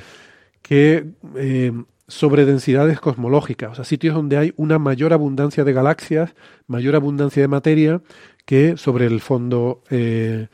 que 0.62 1.12
eh, 1.36 1.70
sobredensidades 2.08 2.98
cosmológicas, 2.98 3.70
o 3.70 3.74
sea, 3.76 3.84
sitios 3.84 4.16
donde 4.16 4.36
hay 4.36 4.52
una 4.56 4.80
mayor 4.80 5.12
abundancia 5.12 5.62
de 5.62 5.72
galaxias, 5.72 6.34
mayor 6.66 6.96
abundancia 6.96 7.40
de 7.40 7.48
materia 7.48 8.02
que 8.44 8.76
sobre 8.76 9.06
el 9.06 9.20
fondo, 9.20 9.84
eh, 9.90 10.48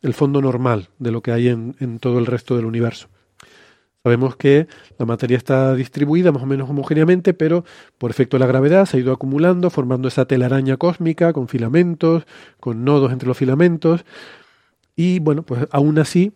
el 0.00 0.14
fondo 0.14 0.40
normal 0.40 0.88
de 0.98 1.10
lo 1.10 1.20
que 1.20 1.32
hay 1.32 1.48
en, 1.48 1.76
en 1.80 1.98
todo 1.98 2.18
el 2.18 2.24
resto 2.24 2.56
del 2.56 2.64
universo. 2.64 3.08
Sabemos 4.06 4.36
que 4.36 4.68
la 4.98 5.04
materia 5.04 5.36
está 5.36 5.74
distribuida 5.74 6.30
más 6.30 6.44
o 6.44 6.46
menos 6.46 6.70
homogéneamente, 6.70 7.34
pero 7.34 7.64
por 7.98 8.12
efecto 8.12 8.36
de 8.36 8.38
la 8.38 8.46
gravedad 8.46 8.86
se 8.86 8.96
ha 8.96 9.00
ido 9.00 9.12
acumulando, 9.12 9.68
formando 9.68 10.06
esa 10.06 10.26
telaraña 10.26 10.76
cósmica 10.76 11.32
con 11.32 11.48
filamentos, 11.48 12.24
con 12.60 12.84
nodos 12.84 13.10
entre 13.10 13.26
los 13.26 13.36
filamentos. 13.36 14.04
Y 14.94 15.18
bueno, 15.18 15.42
pues 15.42 15.66
aún 15.72 15.98
así 15.98 16.32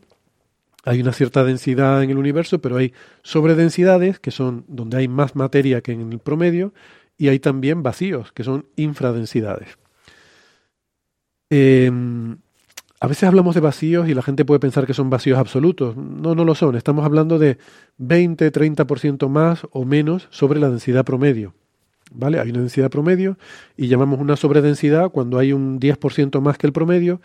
hay 0.83 1.00
una 1.00 1.12
cierta 1.12 1.44
densidad 1.44 2.02
en 2.02 2.11
el 2.11 2.18
universo, 2.18 2.61
pero 2.61 2.76
hay 2.76 2.92
sobredensidades, 3.22 4.18
que 4.18 4.33
son 4.33 4.64
donde 4.66 4.96
hay 4.96 5.06
más 5.06 5.37
materia 5.37 5.80
que 5.80 5.92
en 5.92 6.12
el 6.12 6.18
promedio, 6.18 6.74
y 7.16 7.28
hay 7.28 7.38
también 7.38 7.85
vacíos, 7.85 8.33
que 8.33 8.42
son 8.42 8.66
infradensidades. 8.74 9.78
Eh, 11.50 11.88
a 13.02 13.06
veces 13.06 13.24
hablamos 13.24 13.54
de 13.54 13.62
vacíos 13.62 14.08
y 14.08 14.14
la 14.14 14.20
gente 14.20 14.44
puede 14.44 14.60
pensar 14.60 14.86
que 14.86 14.92
son 14.92 15.08
vacíos 15.08 15.38
absolutos. 15.38 15.96
No, 15.96 16.34
no 16.34 16.44
lo 16.44 16.54
son. 16.54 16.76
Estamos 16.76 17.06
hablando 17.06 17.38
de 17.38 17.56
20, 17.96 18.52
30% 18.52 19.28
más 19.30 19.66
o 19.70 19.86
menos 19.86 20.28
sobre 20.30 20.60
la 20.60 20.68
densidad 20.68 21.06
promedio. 21.06 21.54
¿Vale? 22.12 22.40
Hay 22.40 22.50
una 22.50 22.60
densidad 22.60 22.90
promedio 22.90 23.38
y 23.76 23.86
llamamos 23.86 24.20
una 24.20 24.36
sobredensidad 24.36 25.10
cuando 25.10 25.38
hay 25.38 25.52
un 25.52 25.80
10% 25.80 26.40
más 26.42 26.58
que 26.58 26.66
el 26.66 26.74
promedio 26.74 27.22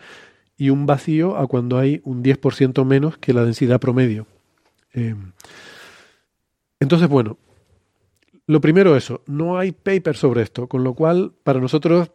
y 0.56 0.70
un 0.70 0.86
vacío 0.86 1.36
a 1.36 1.46
cuando 1.46 1.76
hay 1.78 2.00
un 2.04 2.22
10% 2.22 2.84
menos 2.86 3.18
que 3.18 3.34
la 3.34 3.44
densidad 3.44 3.78
promedio. 3.78 4.26
Eh, 4.94 5.14
entonces, 6.80 7.08
bueno, 7.08 7.36
lo 8.46 8.60
primero 8.60 8.96
eso, 8.96 9.22
no 9.26 9.58
hay 9.58 9.72
paper 9.72 10.16
sobre 10.16 10.42
esto, 10.42 10.68
con 10.68 10.84
lo 10.84 10.94
cual 10.94 11.32
para 11.42 11.60
nosotros 11.60 12.10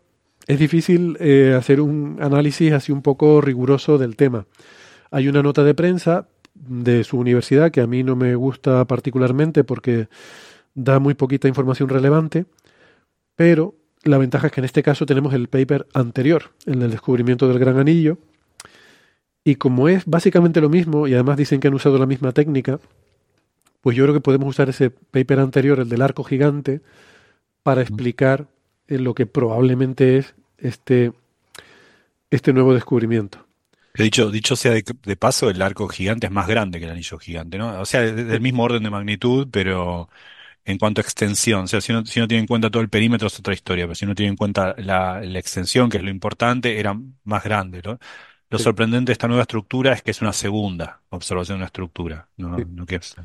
es 0.48 0.60
difícil 0.60 1.18
eh, 1.20 1.56
hacer 1.58 1.82
un 1.82 2.18
análisis 2.22 2.74
así 2.74 2.92
un 2.92 3.02
poco 3.02 3.42
riguroso 3.42 3.98
del 3.98 4.16
tema. 4.16 4.46
Hay 5.12 5.28
una 5.28 5.44
nota 5.44 5.64
de 5.64 5.74
prensa 5.74 6.28
de 6.54 7.04
su 7.04 7.18
universidad 7.18 7.72
que 7.72 7.82
a 7.82 7.88
mí 7.88 8.04
no 8.04 8.16
me 8.16 8.36
gusta 8.36 8.86
particularmente 8.86 9.64
porque 9.64 10.08
da 10.74 11.00
muy 11.00 11.14
poquita 11.14 11.48
información 11.48 11.90
relevante, 11.90 12.46
pero 13.36 13.76
la 14.04 14.18
ventaja 14.18 14.48
es 14.48 14.54
que 14.54 14.62
en 14.62 14.66
este 14.66 14.84
caso 14.84 15.06
tenemos 15.06 15.34
el 15.34 15.48
paper 15.48 15.88
anterior, 15.94 16.52
el 16.66 16.80
del 16.80 16.92
descubrimiento 16.92 17.48
del 17.48 17.60
gran 17.60 17.78
anillo, 17.78 18.18
y 19.44 19.56
como 19.56 19.90
es 19.90 20.06
básicamente 20.06 20.62
lo 20.62 20.70
mismo, 20.70 21.08
y 21.08 21.14
además 21.14 21.38
dicen 21.38 21.60
que 21.60 21.68
han 21.68 21.74
usado 21.74 21.98
la 21.98 22.06
misma 22.06 22.32
técnica, 22.32 22.80
pues 23.82 23.98
yo 23.98 24.04
creo 24.04 24.14
que 24.14 24.22
podemos 24.22 24.50
usar 24.50 24.70
ese 24.70 24.92
paper 24.92 25.40
anterior, 25.40 25.80
el 25.80 25.90
del 25.90 26.02
arco 26.02 26.24
gigante, 26.24 26.82
para 27.64 27.82
explicar 27.82 28.48
lo 28.88 29.14
que 29.14 29.26
probablemente 29.26 30.18
es 30.18 30.36
este, 30.58 31.14
este 32.30 32.54
nuevo 32.54 32.74
descubrimiento. 32.74 33.46
dicho, 33.96 34.32
dicho 34.32 34.56
sea 34.56 34.74
de, 34.74 35.16
paso, 35.16 35.50
el 35.50 35.62
arco 35.62 35.88
gigante 35.88 36.28
es 36.28 36.32
más 36.32 36.48
grande 36.48 36.80
que 36.80 36.86
el 36.86 36.92
anillo 36.92 37.18
gigante, 37.18 37.58
¿no? 37.58 37.82
O 37.82 37.86
sea, 37.86 38.02
del 38.02 38.42
mismo 38.42 38.64
orden 38.64 38.84
de 38.84 38.90
magnitud, 38.90 39.48
pero 39.52 40.10
en 40.66 40.78
cuanto 40.78 41.02
a 41.02 41.04
extensión, 41.04 41.64
o 41.64 41.68
sea, 41.68 41.82
si 41.82 41.92
uno, 41.92 42.06
si 42.06 42.14
tiene 42.28 42.40
en 42.40 42.48
cuenta 42.48 42.70
todo 42.70 42.82
el 42.82 42.90
perímetro 42.90 43.28
es 43.28 43.40
otra 43.40 43.54
historia, 43.54 43.86
pero 43.86 43.96
si 43.96 44.06
uno 44.06 44.16
tiene 44.16 44.30
en 44.30 44.38
cuenta 44.38 44.76
la, 44.78 45.24
extensión, 45.38 45.90
que 45.90 45.98
es 45.98 46.04
lo 46.04 46.10
importante, 46.10 46.80
era 46.80 46.98
más 47.24 47.44
grande, 47.44 47.82
¿no? 47.84 48.00
Lo 48.50 48.60
sorprendente 48.60 49.12
de 49.12 49.14
esta 49.14 49.30
nueva 49.30 49.44
estructura 49.44 49.94
es 49.94 50.02
que 50.02 50.12
es 50.12 50.22
una 50.22 50.34
segunda 50.34 51.02
observación 51.10 51.56
de 51.56 51.60
una 51.60 51.68
estructura, 51.68 52.28
no, 52.36 52.58
no 52.58 52.86
que 52.86 52.96
es, 52.96 53.16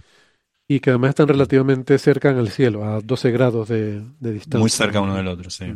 y 0.69 0.81
que 0.81 0.91
además 0.91 1.11
están 1.11 1.29
relativamente 1.29 1.99
cerca 1.99 2.31
en 2.31 2.39
el 2.39 2.51
cielo, 2.51 2.85
a 2.85 3.01
12 3.01 3.31
grados 3.31 3.69
de, 3.69 4.03
distancia. 4.21 4.61
Muy 4.61 4.71
cerca 4.71 5.01
uno 5.01 5.15
del 5.15 5.29
otro, 5.29 5.51
sí. 5.51 5.75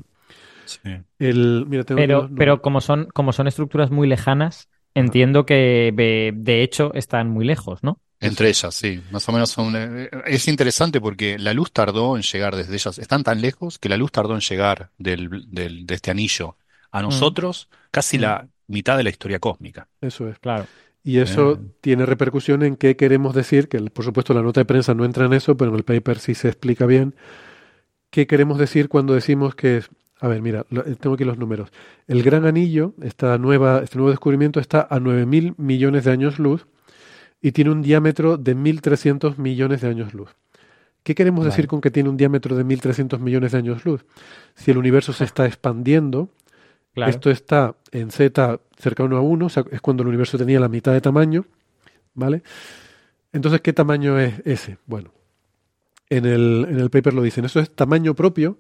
El, 1.19 1.85
pero, 1.87 2.31
pero 2.37 2.63
como 2.63 2.81
son, 2.81 3.09
como 3.13 3.33
son 3.33 3.49
estructuras 3.49 3.91
muy 3.91 4.07
lejanas, 4.09 4.69
entiendo 4.95 5.45
que 5.47 5.93
de 6.35 6.63
hecho 6.63 6.93
están 6.95 7.29
muy 7.29 7.45
lejos, 7.45 7.83
¿no? 7.83 8.01
Entre 8.21 8.51
ellas, 8.51 8.75
sí, 8.75 9.03
más 9.11 9.27
o 9.31 9.33
menos 9.33 9.51
son. 9.51 9.75
Eh, 9.75 10.11
es 10.27 10.47
interesante 10.47 11.01
porque 11.01 11.39
la 11.39 11.55
luz 11.55 11.73
tardó 11.73 12.17
en 12.17 12.23
llegar 12.23 12.55
desde 12.55 12.75
ellas. 12.75 12.99
Están 12.99 13.25
tan 13.25 13.41
lejos 13.41 13.79
que 13.79 13.89
la 13.89 13.97
luz 13.97 14.13
tardó 14.13 14.35
en 14.35 14.41
llegar 14.41 14.91
del, 14.99 15.47
del, 15.51 15.87
de 15.87 15.95
este 15.95 16.11
anillo 16.11 16.57
a 16.91 17.01
mm. 17.01 17.03
nosotros 17.03 17.71
casi 17.91 18.19
mm. 18.19 18.21
la 18.21 18.49
mitad 18.67 18.99
de 18.99 19.05
la 19.05 19.11
historia 19.11 19.39
cósmica. 19.39 19.89
Eso 20.03 20.29
es. 20.29 20.39
Claro. 20.39 20.67
Y 21.03 21.19
eso 21.19 21.59
tiene 21.81 22.05
repercusión 22.05 22.63
en 22.63 22.77
qué 22.77 22.97
queremos 22.97 23.35
decir, 23.35 23.69
que 23.69 23.81
por 23.81 24.05
supuesto 24.05 24.35
la 24.35 24.43
nota 24.43 24.61
de 24.61 24.67
prensa 24.67 24.95
no 24.95 25.05
entra 25.05 25.25
en 25.25 25.33
eso, 25.33 25.57
pero 25.57 25.71
en 25.71 25.77
el 25.77 25.85
paper 25.85 26.19
sí 26.19 26.35
se 26.35 26.49
explica 26.49 26.85
bien, 26.85 27.15
qué 28.11 28.27
queremos 28.27 28.59
decir 28.59 28.89
cuando 28.89 29.15
decimos 29.15 29.55
que, 29.55 29.83
a 30.21 30.29
ver, 30.29 30.43
mira, 30.43 30.67
eh, 30.71 30.97
tengo 31.01 31.15
aquí 31.15 31.25
los 31.25 31.39
números. 31.39 31.71
El 32.07 32.23
gran 32.23 32.45
anillo, 32.45 32.93
esta 33.03 33.39
nueva, 33.39 33.81
este 33.83 33.97
nuevo 33.97 34.11
descubrimiento 34.11 34.61
está 34.61 34.87
a 34.91 34.99
9.000 34.99 35.55
millones 35.57 36.05
de 36.05 36.11
años 36.11 36.39
luz 36.39 36.67
y 37.41 37.53
tiene 37.53 37.71
un 37.71 37.81
diámetro 37.81 38.37
de 38.37 38.55
1.300 38.55 39.39
millones 39.39 39.81
de 39.81 39.89
años 39.89 40.13
luz. 40.13 40.37
¿Qué 41.03 41.15
queremos 41.15 41.47
decir 41.47 41.67
con 41.67 41.81
que 41.81 41.91
tiene 41.91 42.11
un 42.11 42.19
diámetro 42.19 42.57
de 42.57 42.65
1.300 42.65 43.21
millones 43.21 43.53
de 43.53 43.59
años 43.59 43.87
luz? 43.87 44.05
Si 44.55 44.71
el 44.71 44.77
universo 44.77 45.15
se 45.15 45.25
está 45.25 45.47
expandiendo, 45.47 46.29
esto 46.97 47.31
está 47.31 47.77
en 47.93 48.11
z 48.11 48.61
cercano 48.77 49.17
a 49.17 49.21
1, 49.21 49.47
o 49.47 49.49
sea, 49.49 49.65
es 49.71 49.81
cuando 49.81 50.03
el 50.03 50.09
universo 50.09 50.39
tenía 50.39 50.61
la 50.61 50.69
mitad 50.69 50.93
de 50.93 51.01
tamaño, 51.01 51.47
¿vale? 52.15 52.43
Entonces, 53.33 53.61
¿qué 53.61 53.73
tamaño 53.73 54.19
es 54.19 54.41
ese? 54.45 54.79
Bueno, 54.87 55.13
en 56.09 56.27
el, 56.27 56.67
en 56.69 56.79
el 56.79 56.91
paper 56.91 57.15
lo 57.15 57.23
dicen, 57.23 57.45
eso 57.45 57.61
es 57.61 57.71
tamaño 57.71 58.15
propio, 58.15 58.59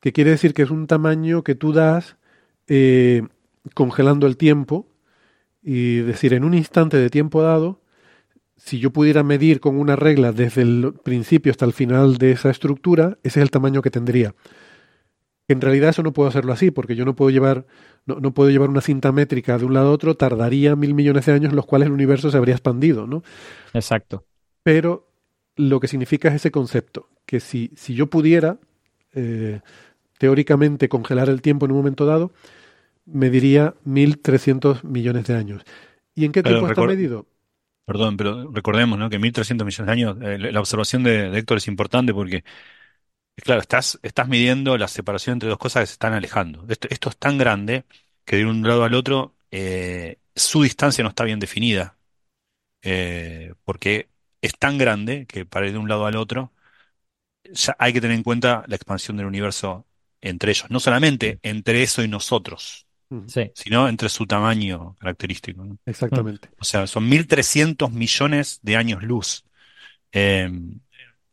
que 0.00 0.12
quiere 0.12 0.30
decir 0.30 0.54
que 0.54 0.62
es 0.62 0.70
un 0.70 0.86
tamaño 0.86 1.42
que 1.42 1.54
tú 1.54 1.72
das 1.72 2.16
eh, 2.68 3.22
congelando 3.74 4.26
el 4.26 4.36
tiempo, 4.36 4.86
y 5.62 5.96
decir, 5.98 6.32
en 6.34 6.44
un 6.44 6.54
instante 6.54 6.96
de 6.96 7.10
tiempo 7.10 7.42
dado, 7.42 7.80
si 8.56 8.78
yo 8.78 8.90
pudiera 8.90 9.22
medir 9.22 9.60
con 9.60 9.78
una 9.78 9.96
regla 9.96 10.32
desde 10.32 10.62
el 10.62 10.94
principio 11.02 11.50
hasta 11.50 11.64
el 11.64 11.72
final 11.72 12.18
de 12.18 12.32
esa 12.32 12.50
estructura, 12.50 13.18
ese 13.22 13.40
es 13.40 13.44
el 13.44 13.50
tamaño 13.50 13.82
que 13.82 13.90
tendría. 13.90 14.34
En 15.48 15.62
realidad 15.62 15.90
eso 15.90 16.02
no 16.02 16.12
puedo 16.12 16.28
hacerlo 16.28 16.52
así, 16.52 16.70
porque 16.70 16.94
yo 16.94 17.06
no 17.06 17.16
puedo 17.16 17.30
llevar, 17.30 17.66
no, 18.04 18.34
puedo 18.34 18.50
llevar 18.50 18.68
una 18.68 18.82
cinta 18.82 19.12
métrica 19.12 19.56
de 19.56 19.64
un 19.64 19.72
lado 19.72 19.88
a 19.88 19.92
otro, 19.92 20.14
tardaría 20.14 20.76
mil 20.76 20.92
millones 20.92 21.24
de 21.24 21.32
años, 21.32 21.50
en 21.50 21.56
los 21.56 21.64
cuales 21.64 21.86
el 21.86 21.92
universo 21.92 22.30
se 22.30 22.36
habría 22.36 22.54
expandido, 22.54 23.06
¿no? 23.06 23.22
Exacto. 23.72 24.26
Pero 24.62 25.08
lo 25.56 25.80
que 25.80 25.88
significa 25.88 26.28
es 26.28 26.34
ese 26.34 26.50
concepto, 26.50 27.08
que 27.24 27.40
si, 27.40 27.70
si 27.76 27.94
yo 27.94 28.08
pudiera, 28.08 28.58
eh, 29.14 29.60
teóricamente, 30.18 30.90
congelar 30.90 31.30
el 31.30 31.40
tiempo 31.40 31.64
en 31.64 31.72
un 31.72 31.78
momento 31.78 32.04
dado, 32.04 32.30
mediría 33.06 33.74
1.300 33.86 34.84
millones 34.84 35.26
de 35.26 35.34
años. 35.34 35.62
¿Y 36.14 36.26
en 36.26 36.32
qué 36.32 36.42
tiempo 36.42 36.68
está 36.68 36.82
medido? 36.84 37.24
Perdón, 37.86 38.18
pero 38.18 38.50
recordemos 38.52 38.98
¿no? 38.98 39.08
que 39.08 39.18
1.300 39.18 39.64
millones 39.64 39.86
de 39.86 39.92
años, 39.92 40.16
eh, 40.20 40.52
la 40.52 40.60
observación 40.60 41.02
de, 41.04 41.30
de 41.30 41.38
Héctor 41.38 41.56
es 41.56 41.68
importante 41.68 42.12
porque 42.12 42.44
Claro, 43.42 43.60
estás, 43.60 43.98
estás 44.02 44.28
midiendo 44.28 44.76
la 44.76 44.88
separación 44.88 45.34
entre 45.34 45.48
dos 45.48 45.58
cosas 45.58 45.82
que 45.82 45.86
se 45.86 45.92
están 45.92 46.12
alejando. 46.12 46.64
Esto, 46.68 47.08
es 47.10 47.16
tan 47.16 47.38
grande 47.38 47.84
que 48.24 48.36
de 48.36 48.46
un 48.46 48.66
lado 48.66 48.84
al 48.84 48.94
otro 48.94 49.34
eh, 49.50 50.18
su 50.34 50.62
distancia 50.62 51.02
no 51.02 51.10
está 51.10 51.24
bien 51.24 51.38
definida. 51.38 51.96
Eh, 52.82 53.54
porque 53.64 54.08
es 54.40 54.56
tan 54.58 54.78
grande 54.78 55.26
que 55.26 55.44
para 55.44 55.66
ir 55.66 55.72
de 55.72 55.78
un 55.78 55.88
lado 55.88 56.06
al 56.06 56.16
otro 56.16 56.52
ya 57.52 57.74
hay 57.78 57.92
que 57.92 58.00
tener 58.00 58.16
en 58.16 58.22
cuenta 58.22 58.64
la 58.66 58.76
expansión 58.76 59.16
del 59.16 59.26
universo 59.26 59.86
entre 60.20 60.50
ellos. 60.50 60.70
No 60.70 60.80
solamente 60.80 61.38
entre 61.42 61.82
eso 61.82 62.02
y 62.02 62.08
nosotros, 62.08 62.86
sino 63.54 63.88
entre 63.88 64.08
su 64.08 64.26
tamaño 64.26 64.96
característico. 64.98 65.64
Exactamente. 65.86 66.50
O 66.58 66.64
sea, 66.64 66.86
son 66.86 67.08
1.300 67.08 67.90
millones 67.90 68.60
de 68.62 68.76
años 68.76 69.02
luz. 69.02 69.44
Eh, 70.12 70.50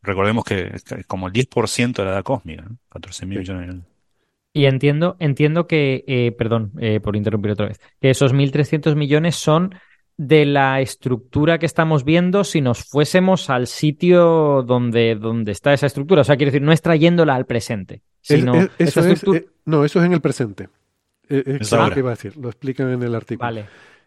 recordemos 0.06 0.44
que 0.44 0.72
es 0.74 0.84
como 1.08 1.28
el 1.28 1.34
10% 1.34 1.94
de 1.94 2.06
la 2.06 2.12
edad 2.12 2.24
cósmica, 2.24 2.64
¿no? 2.64 2.78
14 2.90 3.26
mil 3.26 3.40
millones 3.40 3.68
de 3.68 3.72
años. 3.74 3.86
Y 4.54 4.66
entiendo, 4.68 5.18
entiendo 5.20 5.68
que, 5.68 6.06
eh, 6.08 6.32
perdón 6.32 6.72
eh, 6.80 7.02
por 7.02 7.18
interrumpir 7.18 7.52
otra 7.52 7.68
vez, 7.68 7.82
que 8.00 8.10
esos 8.10 8.34
1.300 8.34 8.96
millones 8.96 9.36
son 9.36 9.76
de 10.18 10.46
la 10.46 10.80
estructura 10.80 11.58
que 11.60 11.66
estamos 11.66 12.06
viendo 12.06 12.46
si 12.46 12.62
nos 12.62 12.86
fuésemos 12.86 13.50
al 13.50 13.68
sitio 13.68 14.64
donde, 14.64 15.16
donde 15.16 15.52
está 15.52 15.74
esa 15.74 15.88
estructura. 15.88 16.22
O 16.22 16.24
sea, 16.24 16.38
quiero 16.38 16.54
decir, 16.54 16.62
no 16.62 16.72
es 16.72 16.82
trayéndola 16.82 17.36
al 17.36 17.46
presente, 17.46 18.02
sino 18.22 18.54
eso 18.78 19.02
eh, 19.34 19.46
no, 19.66 19.84
eso 19.84 20.00
es 20.00 20.06
en 20.06 20.14
el 20.14 20.22
presente. 20.22 20.70
es 21.28 21.70
lo 21.74 21.92
que 21.92 22.00
iba 22.00 22.12
a 22.12 22.16
decir, 22.16 22.38
lo 22.38 22.48
explican 22.48 22.90
en 22.92 23.04
el 23.04 23.14
artículo. 23.14 23.46
Vale. 23.46 23.66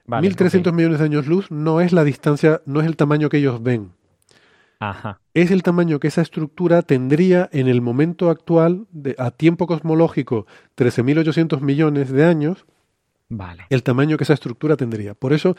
1.300 0.09 0.73
millones 0.73 1.01
de 1.01 1.05
años 1.05 1.27
luz 1.27 1.51
no 1.51 1.83
es 1.83 1.93
la 1.93 2.05
distancia, 2.05 2.63
no 2.65 2.81
es 2.81 2.87
el 2.87 2.97
tamaño 2.97 3.29
que 3.29 3.37
ellos 3.37 3.63
ven. 3.63 3.91
Es 5.35 5.51
el 5.51 5.63
tamaño 5.63 5.99
que 5.99 6.09
esa 6.09 6.23
estructura 6.23 6.83
tendría 6.83 7.49
en 7.53 7.69
el 7.69 7.81
momento 7.81 8.31
actual, 8.31 8.87
de, 8.91 9.17
a 9.19 9.31
tiempo 9.31 9.67
cosmológico, 9.67 10.47
13.800 10.77 11.61
millones 11.61 12.11
de 12.11 12.25
años. 12.25 12.65
Vale. 13.29 13.67
El 13.71 13.83
tamaño 13.83 14.17
que 14.17 14.25
esa 14.25 14.35
estructura 14.35 14.77
tendría. 14.77 15.15
Por 15.15 15.33
eso, 15.33 15.57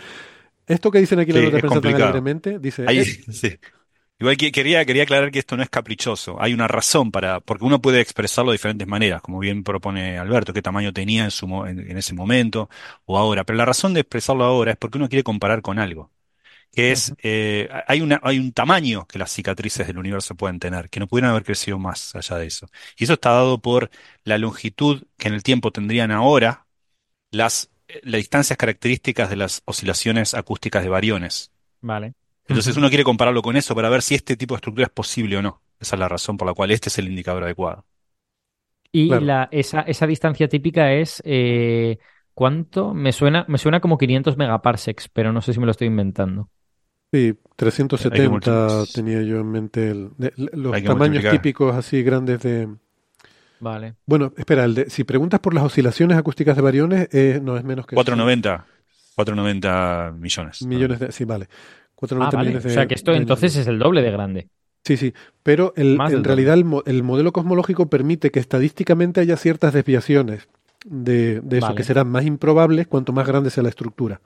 esto 0.67 0.89
que 0.89 0.99
dicen 0.99 1.19
aquí 1.19 1.31
sí, 1.31 1.41
los 1.41 1.51
de 1.51 1.59
prensa 1.59 1.81
tan 1.81 2.61
dice. 2.61 2.85
Ahí, 2.87 3.03
sí. 3.31 3.57
Igual 4.21 4.35
que 4.35 4.51
quería, 4.51 4.83
quería 4.83 5.03
aclarar 5.03 5.31
que 5.31 5.39
esto 5.39 5.55
no 5.55 5.63
es 5.63 5.69
caprichoso. 5.69 6.41
Hay 6.41 6.53
una 6.53 6.67
razón 6.67 7.09
para, 7.09 7.39
porque 7.39 7.63
uno 7.63 7.81
puede 7.81 8.01
expresarlo 8.01 8.51
de 8.51 8.55
diferentes 8.55 8.85
maneras, 8.85 9.21
como 9.21 9.39
bien 9.39 9.63
propone 9.63 10.17
Alberto, 10.17 10.51
qué 10.51 10.61
tamaño 10.61 10.91
tenía 10.91 11.23
en 11.23 11.31
su, 11.31 11.45
en 11.65 11.97
ese 11.97 12.13
momento 12.13 12.69
o 13.05 13.17
ahora. 13.17 13.45
Pero 13.45 13.55
la 13.55 13.65
razón 13.65 13.93
de 13.93 14.01
expresarlo 14.01 14.43
ahora 14.43 14.71
es 14.71 14.77
porque 14.77 14.97
uno 14.97 15.07
quiere 15.07 15.23
comparar 15.23 15.61
con 15.61 15.79
algo. 15.79 16.11
Que 16.71 16.91
es, 16.91 17.13
eh, 17.23 17.67
hay 17.87 18.01
una, 18.01 18.19
hay 18.23 18.39
un 18.39 18.53
tamaño 18.53 19.07
que 19.07 19.19
las 19.19 19.31
cicatrices 19.31 19.87
del 19.87 19.97
universo 19.97 20.35
pueden 20.35 20.59
tener, 20.59 20.89
que 20.89 20.99
no 20.99 21.07
pudieran 21.07 21.31
haber 21.31 21.43
crecido 21.43 21.79
más 21.79 22.15
allá 22.15 22.37
de 22.37 22.47
eso. 22.47 22.67
Y 22.97 23.05
eso 23.05 23.13
está 23.13 23.31
dado 23.31 23.59
por 23.61 23.89
la 24.23 24.37
longitud 24.37 25.03
que 25.17 25.27
en 25.29 25.33
el 25.33 25.43
tiempo 25.43 25.71
tendrían 25.71 26.11
ahora 26.11 26.67
las, 27.31 27.71
eh, 27.89 28.01
las 28.03 28.19
distancias 28.19 28.57
características 28.57 29.29
de 29.29 29.37
las 29.37 29.61
oscilaciones 29.65 30.33
acústicas 30.35 30.83
de 30.83 30.89
variones. 30.89 31.51
Vale. 31.81 32.13
Entonces 32.47 32.75
uno 32.77 32.89
quiere 32.89 33.03
compararlo 33.05 33.41
con 33.41 33.55
eso 33.57 33.75
para 33.75 33.89
ver 33.89 34.01
si 34.01 34.15
este 34.15 34.35
tipo 34.37 34.55
de 34.55 34.57
estructura 34.57 34.87
es 34.87 34.93
posible 34.93 35.37
o 35.37 35.41
no. 35.41 35.61
Esa 35.79 35.95
es 35.95 35.99
la 35.99 36.09
razón 36.09 36.37
por 36.37 36.47
la 36.47 36.53
cual 36.53 36.71
este 36.71 36.89
es 36.89 36.97
el 36.99 37.07
indicador 37.07 37.43
adecuado. 37.43 37.85
Y 38.91 39.07
Claro. 39.07 39.19
la, 39.19 39.47
esa, 39.51 39.81
esa 39.81 40.07
distancia 40.07 40.47
típica 40.49 40.93
es 40.93 41.21
eh, 41.25 41.99
¿cuánto? 42.33 42.93
Me 42.93 43.11
suena, 43.11 43.45
me 43.47 43.57
suena 43.59 43.79
como 43.81 43.97
500 43.97 44.37
megaparsecs, 44.37 45.09
pero 45.09 45.31
no 45.31 45.41
sé 45.41 45.53
si 45.53 45.59
me 45.59 45.65
lo 45.65 45.71
estoy 45.71 45.87
inventando. 45.87 46.49
Sí, 47.11 47.17
Hay 47.17 47.33
que 47.33 47.39
370 47.55 48.29
multiplicar. 48.29 48.85
tenía 48.93 49.21
yo 49.23 49.39
en 49.39 49.51
mente 49.51 49.89
el- 49.89 50.09
de- 50.17 50.33
los 50.53 50.83
tamaños 50.83 51.23
típicos 51.31 51.75
así 51.75 52.03
grandes 52.03 52.41
de... 52.41 52.67
Vale. 53.59 53.95
Bueno, 54.05 54.31
espera, 54.37 54.63
el 54.65 54.75
de- 54.75 54.89
si 54.89 55.03
preguntas 55.03 55.39
por 55.39 55.53
las 55.53 55.63
oscilaciones 55.63 56.17
acústicas 56.17 56.55
de 56.55 56.61
variones, 56.61 57.09
eh, 57.11 57.39
no 57.43 57.57
es 57.57 57.63
menos 57.63 57.85
que 57.85 57.95
eso, 57.95 57.99
490, 58.03 58.65
490 59.15 60.13
millones. 60.17 60.61
millones 60.65 60.99
de... 60.99 61.11
Sí, 61.11 61.25
vale. 61.25 61.47
Ah, 61.51 61.55
490 61.95 62.37
vale. 62.37 62.47
millones 62.49 62.65
O 62.65 62.67
de, 62.69 62.73
sea 62.73 62.87
que 62.87 62.93
esto 62.95 63.13
entonces 63.13 63.55
es 63.57 63.67
el 63.67 63.79
doble 63.79 64.01
de 64.01 64.11
grande. 64.11 64.47
Sí, 64.85 64.95
sí, 64.95 65.13
pero 65.43 65.73
el- 65.75 65.99
en 65.99 66.23
realidad 66.23 66.53
el, 66.53 66.63
mo- 66.63 66.83
el 66.85 67.03
modelo 67.03 67.33
cosmológico 67.33 67.89
permite 67.89 68.31
que 68.31 68.39
estadísticamente 68.39 69.19
haya 69.19 69.35
ciertas 69.35 69.73
desviaciones 69.73 70.47
de, 70.85 71.41
de 71.41 71.57
eso, 71.57 71.65
Vale. 71.67 71.75
que 71.77 71.83
serán 71.83 72.07
más 72.07 72.23
improbables 72.23 72.87
cuanto 72.87 73.11
más 73.11 73.27
grande 73.27 73.49
sea 73.49 73.61
la 73.63 73.69
estructura, 73.69 74.21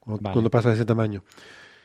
cuando, 0.00 0.22
Vale. 0.22 0.32
cuando 0.32 0.50
pasa 0.50 0.70
de 0.70 0.76
ese 0.76 0.86
tamaño. 0.86 1.22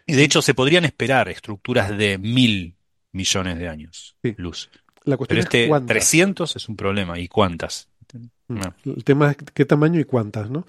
Y 0.06 0.14
de 0.14 0.24
hecho 0.24 0.42
se 0.42 0.54
podrían 0.54 0.86
esperar 0.86 1.30
estructuras 1.30 1.96
de 1.98 2.18
mil 2.18 2.76
millones 3.12 3.60
de 3.60 3.70
años 3.70 4.16
Sí. 4.24 4.34
luz. 4.38 4.70
La 5.06 5.18
cuestión 5.18 5.36
Pero 5.38 5.40
es 5.42 5.46
este 5.46 5.68
cuántas. 5.68 5.88
300 5.90 6.56
es 6.56 6.70
un 6.70 6.76
problema. 6.76 7.20
¿Y 7.20 7.28
cuántas? 7.28 7.90
Mm. 8.48 8.56
No. 8.60 8.76
El 8.86 9.04
tema 9.04 9.32
es 9.32 9.38
qué 9.54 9.66
tamaño 9.66 10.00
y 10.00 10.06
cuántas, 10.06 10.50
¿no? 10.50 10.66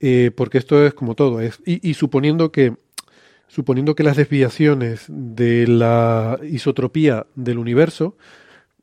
Eh, 0.00 0.30
porque 0.36 0.58
esto 0.58 0.84
es 0.86 0.92
como 0.94 1.14
todo, 1.14 1.40
es, 1.40 1.58
y, 1.64 1.88
y 1.88 1.94
suponiendo 1.94 2.52
que 2.52 2.74
suponiendo 3.48 3.94
que 3.94 4.02
las 4.02 4.16
desviaciones 4.16 5.04
de 5.08 5.66
la 5.66 6.38
isotropía 6.50 7.26
del 7.34 7.58
universo 7.58 8.18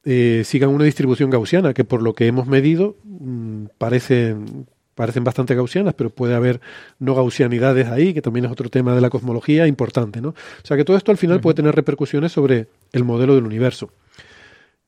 eh, 0.05 0.41
sigan 0.45 0.69
una 0.69 0.85
distribución 0.85 1.29
gaussiana, 1.29 1.73
que 1.73 1.83
por 1.83 2.01
lo 2.01 2.13
que 2.13 2.27
hemos 2.27 2.47
medido 2.47 2.97
mm, 3.03 3.65
parecen, 3.77 4.67
parecen 4.95 5.23
bastante 5.23 5.55
gaussianas, 5.55 5.93
pero 5.93 6.09
puede 6.09 6.35
haber 6.35 6.61
no 6.99 7.15
gaussianidades 7.15 7.87
ahí, 7.87 8.13
que 8.13 8.21
también 8.21 8.45
es 8.45 8.51
otro 8.51 8.69
tema 8.69 8.93
de 8.95 9.01
la 9.01 9.09
cosmología 9.09 9.67
importante, 9.67 10.21
¿no? 10.21 10.29
O 10.29 10.35
sea 10.65 10.77
que 10.77 10.85
todo 10.85 10.97
esto 10.97 11.11
al 11.11 11.17
final 11.17 11.41
puede 11.41 11.55
tener 11.55 11.75
repercusiones 11.75 12.31
sobre 12.31 12.67
el 12.91 13.03
modelo 13.03 13.35
del 13.35 13.45
universo. 13.45 13.89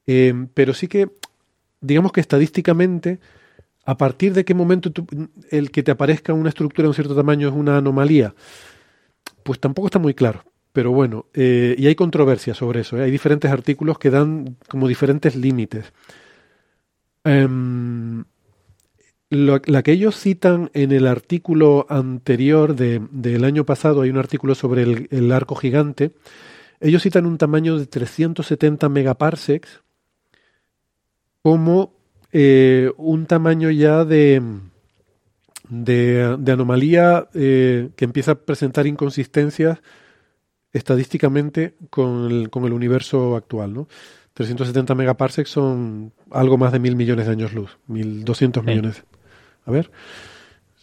Eh, 0.07 0.33
pero 0.53 0.73
sí 0.73 0.87
que, 0.87 1.09
digamos 1.81 2.11
que 2.11 2.21
estadísticamente, 2.21 3.19
a 3.85 3.97
partir 3.97 4.33
de 4.33 4.45
qué 4.45 4.53
momento 4.53 4.91
tú- 4.91 5.07
el 5.51 5.71
que 5.71 5.83
te 5.83 5.91
aparezca 5.91 6.33
una 6.33 6.49
estructura 6.49 6.83
de 6.85 6.89
un 6.89 6.93
cierto 6.95 7.15
tamaño 7.15 7.47
es 7.47 7.53
una 7.53 7.77
anomalía, 7.77 8.33
pues 9.43 9.59
tampoco 9.59 9.87
está 9.87 9.99
muy 9.99 10.13
claro. 10.13 10.43
Pero 10.73 10.91
bueno, 10.91 11.27
eh, 11.33 11.73
y 11.77 11.87
hay 11.87 11.95
controversia 11.95 12.53
sobre 12.53 12.81
eso. 12.81 12.97
¿eh? 12.97 13.03
Hay 13.03 13.11
diferentes 13.11 13.49
artículos 13.49 13.97
que 13.97 14.09
dan 14.09 14.57
como 14.67 14.87
diferentes 14.89 15.35
límites. 15.35 15.93
Em, 17.23 18.23
lo- 19.29 19.61
la 19.65 19.83
que 19.83 19.91
ellos 19.91 20.15
citan 20.19 20.69
en 20.73 20.91
el 20.91 21.07
artículo 21.07 21.85
anterior 21.89 22.75
de- 22.75 23.01
del 23.11 23.43
año 23.43 23.65
pasado, 23.65 24.01
hay 24.01 24.09
un 24.09 24.17
artículo 24.17 24.55
sobre 24.55 24.83
el, 24.83 25.07
el 25.11 25.31
arco 25.31 25.55
gigante, 25.55 26.11
ellos 26.79 27.01
citan 27.03 27.25
un 27.25 27.37
tamaño 27.37 27.77
de 27.77 27.85
370 27.87 28.89
megaparsecs 28.89 29.81
como 31.41 31.93
eh, 32.31 32.91
un 32.97 33.25
tamaño 33.27 33.71
ya 33.71 34.03
de, 34.03 34.41
de, 35.69 36.35
de 36.37 36.51
anomalía 36.51 37.27
eh, 37.33 37.89
que 37.95 38.05
empieza 38.05 38.31
a 38.31 38.35
presentar 38.35 38.87
inconsistencias 38.87 39.79
estadísticamente 40.73 41.75
con 41.89 42.29
el, 42.31 42.49
con 42.49 42.65
el 42.65 42.73
universo 42.73 43.35
actual, 43.35 43.73
¿no? 43.73 43.87
370 44.33 44.95
megaparsecs 44.95 45.49
son 45.49 46.11
algo 46.31 46.57
más 46.57 46.73
de 46.73 46.79
mil 46.79 46.97
millones 46.97 47.25
de 47.27 47.31
años 47.31 47.53
luz, 47.53 47.77
1200 47.87 48.63
Sí. 48.63 48.69
millones. 48.69 49.03
A 49.65 49.71
ver, 49.71 49.91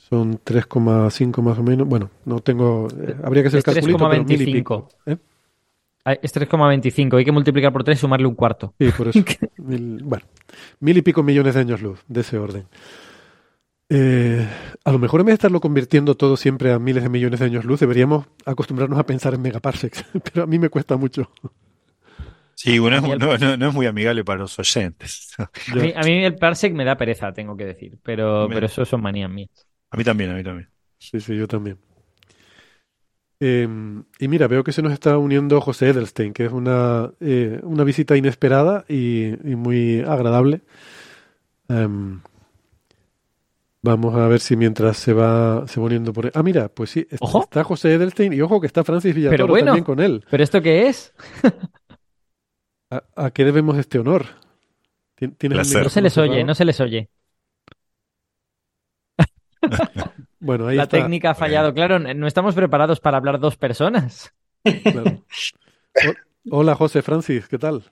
son 0.08 0.38
3,5 0.44 1.42
más 1.42 1.58
o 1.58 1.62
menos. 1.62 1.86
Bueno, 1.88 2.10
no 2.24 2.40
tengo. 2.40 2.88
eh, 3.00 3.14
habría 3.22 3.42
que 3.42 3.48
hacer 3.48 3.58
Es 3.58 3.64
calculito, 3.64 4.08
pero 4.08 4.24
mil 4.24 4.42
y 4.42 4.46
3,25. 4.46 4.52
pico. 4.52 4.88
¿eh? 5.06 5.16
Ah, 6.04 6.14
Es 6.20 6.34
3,25. 6.34 7.16
Hay 7.16 7.24
que 7.24 7.32
multiplicar 7.32 7.72
por 7.72 7.84
3 7.84 7.98
y 7.98 8.00
sumarle 8.00 8.26
un 8.26 8.34
cuarto. 8.34 8.74
Sí, 8.78 8.90
por 8.96 9.08
eso. 9.08 9.20
Mil- 9.58 10.02
bueno, 10.02 10.24
mil 10.80 10.96
y 10.98 11.02
pico 11.02 11.22
millones 11.22 11.54
de 11.54 11.60
años 11.60 11.80
luz, 11.80 12.00
de 12.08 12.20
ese 12.22 12.38
orden. 12.38 12.66
Eh, 13.88 14.48
a 14.84 14.90
lo 14.92 14.98
mejor 14.98 15.20
en 15.20 15.26
vez 15.26 15.32
de 15.32 15.36
estarlo 15.36 15.60
convirtiendo 15.60 16.14
todo 16.16 16.36
siempre 16.36 16.72
a 16.72 16.78
miles 16.78 17.02
de 17.02 17.08
millones 17.10 17.40
de 17.40 17.46
años 17.46 17.64
luz, 17.64 17.78
deberíamos 17.80 18.26
acostumbrarnos 18.46 18.98
a 18.98 19.04
pensar 19.06 19.34
en 19.34 19.42
megaparsecs, 19.42 20.04
pero 20.32 20.44
a 20.44 20.46
mí 20.46 20.58
me 20.58 20.70
cuesta 20.70 20.96
mucho. 20.96 21.30
Sí, 22.62 22.78
bueno, 22.78 22.98
el- 22.98 23.18
no, 23.18 23.36
no- 23.38 23.56
no 23.56 23.68
es 23.68 23.74
muy 23.74 23.86
amigable 23.86 24.24
para 24.24 24.40
los 24.40 24.58
oyentes. 24.58 25.34
A 25.70 25.74
mí, 25.74 25.92
a 25.94 26.02
mí 26.02 26.24
el 26.24 26.36
parsec 26.36 26.72
me 26.74 26.84
da 26.84 26.96
pereza, 26.96 27.32
tengo 27.32 27.56
que 27.56 27.66
decir. 27.66 27.98
Pero, 28.02 28.48
pero 28.48 28.66
eso 28.66 28.84
son 28.84 29.02
manías 29.02 29.30
mías. 29.30 29.50
A 29.90 29.96
mí 29.96 30.04
también, 30.04 30.30
a 30.30 30.34
mí 30.34 30.44
también. 30.44 30.68
Sí, 30.98 31.20
sí, 31.20 31.36
yo 31.36 31.46
también. 31.48 31.78
Eh, 33.40 33.68
y 34.20 34.28
mira, 34.28 34.46
veo 34.46 34.62
que 34.62 34.72
se 34.72 34.82
nos 34.82 34.92
está 34.92 35.18
uniendo 35.18 35.60
José 35.60 35.88
Edelstein, 35.88 36.32
que 36.32 36.44
es 36.46 36.52
una, 36.52 37.12
eh, 37.20 37.58
una 37.64 37.82
visita 37.82 38.16
inesperada 38.16 38.84
y, 38.88 39.30
y 39.50 39.56
muy 39.56 40.00
agradable. 40.06 40.62
Em, 41.68 42.20
vamos 43.82 44.14
a 44.14 44.28
ver 44.28 44.40
si 44.40 44.56
mientras 44.56 44.96
se 44.96 45.12
va, 45.12 45.66
se 45.66 45.80
va 45.80 45.86
uniendo 45.86 46.12
por... 46.12 46.30
Ah, 46.34 46.42
mira, 46.42 46.68
pues 46.68 46.90
sí, 46.90 47.06
está 47.10 47.64
José 47.64 47.94
Edelstein 47.94 48.32
y 48.32 48.40
ojo 48.40 48.60
que 48.60 48.66
está 48.66 48.84
Francis 48.84 49.14
Villatoro 49.14 49.36
Pero 49.36 49.46
bueno. 49.48 49.66
también 49.66 49.84
con 49.84 50.00
él. 50.00 50.24
¿Pero 50.30 50.42
esto 50.44 50.62
qué 50.62 50.88
es? 50.88 51.12
¿A, 52.93 53.03
a 53.26 53.30
qué 53.30 53.45
debemos 53.45 53.78
este 53.78 53.99
honor? 53.99 54.26
Tien- 55.16 55.34
¿Tienes 55.36 55.59
el 55.59 55.62
Placer. 55.64 55.82
No 55.84 55.88
se 55.90 56.01
les 56.03 56.18
oye, 56.18 56.45
no 56.45 56.55
se 56.55 56.64
les 56.64 56.80
oye. 56.80 57.09
Bueno, 60.40 60.66
ahí 60.66 60.76
La 60.76 60.82
está. 60.84 60.97
técnica 60.99 61.30
ha 61.30 61.34
fallado. 61.36 61.72
Claro, 61.72 62.01
no 62.01 62.26
estamos 62.26 62.55
preparados 62.57 62.99
para 62.99 63.16
hablar 63.16 63.38
dos 63.38 63.57
personas. 63.57 64.32
claro. 64.82 65.24
Hola, 66.51 66.74
José 66.74 67.01
Francis, 67.03 67.47
¿qué 67.47 67.59
tal? 67.59 67.84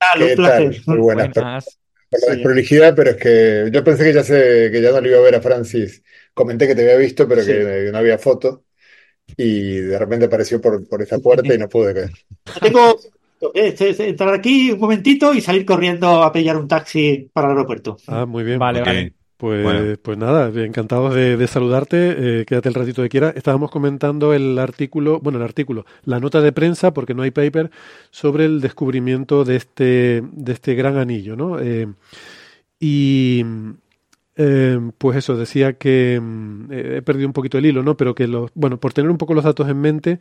Ah, 0.00 0.14
¿Qué 0.16 0.24
un 0.24 0.36
placer. 0.36 0.72
tal? 0.76 0.82
Muy 0.86 0.98
buenas. 0.98 1.30
Buenas. 1.34 1.78
Por 2.10 2.20
la 2.56 2.62
Sí. 2.62 2.82
pero 2.96 3.10
es 3.10 3.16
que 3.16 3.70
yo 3.72 3.84
pensé 3.84 4.04
que 4.04 4.12
ya 4.14 4.22
sé, 4.24 4.70
que 4.72 4.80
ya 4.82 4.90
no 4.90 5.00
le 5.02 5.10
iba 5.10 5.18
a 5.18 5.22
ver 5.22 5.34
a 5.34 5.40
Francis. 5.42 6.02
Comenté 6.32 6.66
que 6.66 6.74
te 6.74 6.82
había 6.82 6.96
visto, 6.96 7.28
pero 7.28 7.42
Sí. 7.42 7.52
que 7.52 7.90
no 7.92 7.98
había 7.98 8.18
foto. 8.18 8.64
Y 9.36 9.76
de 9.80 9.98
repente 9.98 10.26
apareció 10.26 10.60
por, 10.62 10.86
por 10.88 11.02
esa 11.02 11.18
puerta 11.18 11.54
y 11.54 11.58
no 11.58 11.68
pude. 11.68 12.08
Yo 12.46 12.60
tengo 12.60 12.98
entrar 13.54 14.34
aquí 14.34 14.70
un 14.72 14.78
momentito 14.80 15.34
y 15.34 15.40
salir 15.40 15.64
corriendo 15.64 16.22
a 16.22 16.32
pillar 16.32 16.56
un 16.56 16.68
taxi 16.68 17.28
para 17.32 17.48
el 17.48 17.52
aeropuerto. 17.52 17.96
Ah, 18.06 18.26
muy 18.26 18.44
bien. 18.44 18.58
Vale, 18.58 18.80
vale. 18.80 19.14
Pues, 19.36 19.64
Bueno. 19.64 19.96
pues 20.00 20.16
nada, 20.18 20.52
encantados 20.64 21.14
de, 21.16 21.36
de 21.36 21.46
saludarte. 21.48 21.96
eh, 22.42 22.44
quédate 22.46 22.68
el 22.68 22.74
ratito 22.76 23.02
que 23.02 23.08
quieras. 23.08 23.34
Estábamos 23.34 23.72
comentando 23.72 24.32
el 24.32 24.56
artículo, 24.56 25.18
bueno, 25.18 25.38
el 25.38 25.44
artículo, 25.44 25.84
la 26.04 26.20
nota 26.20 26.40
de 26.40 26.52
prensa, 26.52 26.94
porque 26.94 27.12
no 27.12 27.22
hay 27.22 27.32
paper, 27.32 27.72
sobre 28.12 28.44
el 28.44 28.60
descubrimiento 28.60 29.44
de 29.44 29.56
este, 29.56 30.22
de 30.30 30.52
este 30.52 30.76
gran 30.76 30.96
anillo, 30.96 31.34
¿no? 31.34 31.58
Eh, 31.58 31.88
y 32.78 33.44
eh, 34.36 34.78
pues 34.96 35.16
eso, 35.18 35.36
decía 35.36 35.72
que 35.74 36.20
mm, 36.22 36.72
eh, 36.72 36.94
he 36.98 37.02
perdido 37.02 37.26
un 37.26 37.32
poquito 37.32 37.58
el 37.58 37.66
hilo, 37.66 37.82
¿no? 37.82 37.96
Pero 37.96 38.14
que 38.14 38.28
los, 38.28 38.50
bueno, 38.54 38.78
por 38.78 38.92
tener 38.92 39.10
un 39.10 39.18
poco 39.18 39.34
los 39.34 39.42
datos 39.44 39.68
en 39.68 39.80
mente, 39.80 40.20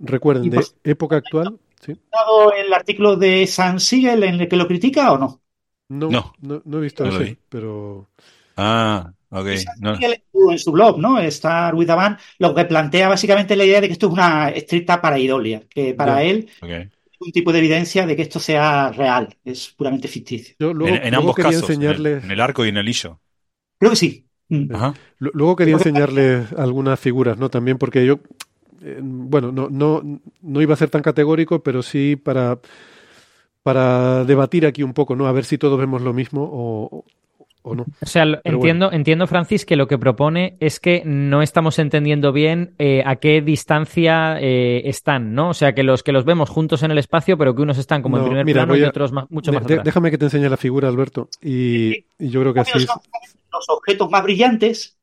recuerden, 0.00 0.50
de 0.50 0.64
época 0.84 1.16
actual, 1.16 1.58
¿sí? 1.80 1.98
dado 2.12 2.52
el 2.52 2.72
artículo 2.72 3.16
de 3.16 3.46
San 3.46 3.80
Siegel 3.80 4.22
en 4.24 4.40
el 4.40 4.48
que 4.48 4.56
lo 4.56 4.66
critica 4.68 5.12
o 5.12 5.18
no? 5.18 5.42
No, 5.88 6.08
No. 6.10 6.32
no, 6.40 6.62
no 6.64 6.78
he 6.78 6.80
visto 6.82 7.04
No 7.04 7.10
lo 7.12 7.18
ese, 7.18 7.24
vi. 7.24 7.38
pero 7.48 8.08
Ah, 8.56 9.12
ok. 9.30 9.46
No, 9.80 9.94
en 9.94 10.22
su, 10.32 10.50
en 10.50 10.58
su 10.58 10.72
blog, 10.72 10.98
¿no? 10.98 11.18
Star 11.20 11.74
with 11.74 11.90
a 11.90 11.94
Band, 11.94 12.18
lo 12.38 12.54
que 12.54 12.64
plantea 12.64 13.08
básicamente 13.08 13.56
la 13.56 13.64
idea 13.64 13.80
de 13.80 13.86
que 13.88 13.92
esto 13.94 14.06
es 14.06 14.12
una 14.12 14.48
estricta 14.50 15.00
pareidolia, 15.00 15.62
que 15.68 15.94
para 15.94 16.22
él 16.22 16.48
ok. 16.60 16.90
es 17.10 17.18
un 17.20 17.32
tipo 17.32 17.52
de 17.52 17.58
evidencia 17.60 18.06
de 18.06 18.16
que 18.16 18.22
esto 18.22 18.40
sea 18.40 18.90
real, 18.92 19.36
es 19.44 19.70
puramente 19.70 20.08
ficticio. 20.08 20.56
yo 20.58 20.72
luego, 20.74 20.96
En, 20.96 21.06
en 21.06 21.14
luego 21.14 21.14
ambos 21.14 21.34
quería 21.34 21.56
casos, 21.56 21.70
en 21.80 21.90
el, 21.90 22.02
enseñarles... 22.02 22.24
en 22.24 22.30
el 22.30 22.40
arco 22.40 22.64
y 22.64 22.68
en 22.70 22.76
el 22.78 22.88
hillo. 22.88 23.20
Creo 23.78 23.90
que 23.92 23.96
sí. 23.96 24.28
Mm. 24.48 24.70
Ajá. 24.70 24.94
Luego 25.18 25.56
quería 25.56 25.74
enseñarles 25.74 26.52
algunas 26.52 27.00
figuras, 27.00 27.38
¿no? 27.38 27.48
También 27.50 27.78
porque 27.78 28.04
yo 28.04 28.20
eh, 28.82 28.98
bueno, 29.02 29.52
no, 29.52 29.68
no, 29.70 30.02
no 30.42 30.62
iba 30.62 30.74
a 30.74 30.76
ser 30.76 30.90
tan 30.90 31.02
categórico, 31.02 31.62
pero 31.62 31.82
sí 31.82 32.16
para, 32.16 32.58
para 33.62 34.24
debatir 34.24 34.66
aquí 34.66 34.82
un 34.82 34.94
poco, 34.94 35.16
¿no? 35.16 35.26
A 35.26 35.32
ver 35.32 35.44
si 35.44 35.58
todos 35.58 35.78
vemos 35.78 36.02
lo 36.02 36.12
mismo 36.12 36.48
o, 36.50 37.04
o 37.62 37.74
no. 37.74 37.84
O 38.00 38.06
sea, 38.06 38.24
Pero 38.42 38.56
entiendo, 38.56 38.92
entiendo, 38.92 39.26
Francis, 39.26 39.66
que 39.66 39.76
lo 39.76 39.86
que 39.88 39.98
propone 39.98 40.56
es 40.60 40.80
que 40.80 41.02
no 41.04 41.42
estamos 41.42 41.78
entendiendo 41.78 42.32
bien 42.32 42.74
eh, 42.78 43.02
a 43.04 43.16
qué 43.16 43.42
distancia 43.42 44.38
eh, 44.40 44.82
están, 44.88 45.34
¿no? 45.34 45.50
O 45.50 45.54
sea, 45.54 45.74
que 45.74 45.82
los 45.82 46.02
que 46.02 46.12
los 46.12 46.24
vemos 46.24 46.48
juntos 46.48 46.82
en 46.82 46.90
el 46.92 46.98
espacio, 46.98 47.36
pero 47.36 47.54
que 47.54 47.62
unos 47.62 47.76
están 47.78 48.00
como 48.00 48.16
No, 48.16 48.22
en 48.22 48.28
primer 48.28 48.44
mira, 48.46 48.62
plano 48.64 48.76
y 48.76 48.84
a- 48.84 48.88
otros 48.88 49.12
más- 49.12 49.30
mucho 49.30 49.50
De- 49.50 49.58
más 49.58 49.66
de- 49.66 49.74
atrás. 49.74 49.84
déjame 49.84 50.10
que 50.10 50.18
te 50.18 50.24
enseñe 50.26 50.48
la 50.48 50.56
figura, 50.56 50.88
Alberto, 50.88 51.28
y, 51.42 52.04
y 52.18 52.30
yo 52.30 52.40
creo 52.40 52.54
que 52.54 52.60
así 52.60 52.78
es. 52.78 52.86
Los 53.52 53.68
objetos 53.70 54.10
más 54.10 54.22
brillantes 54.22 54.97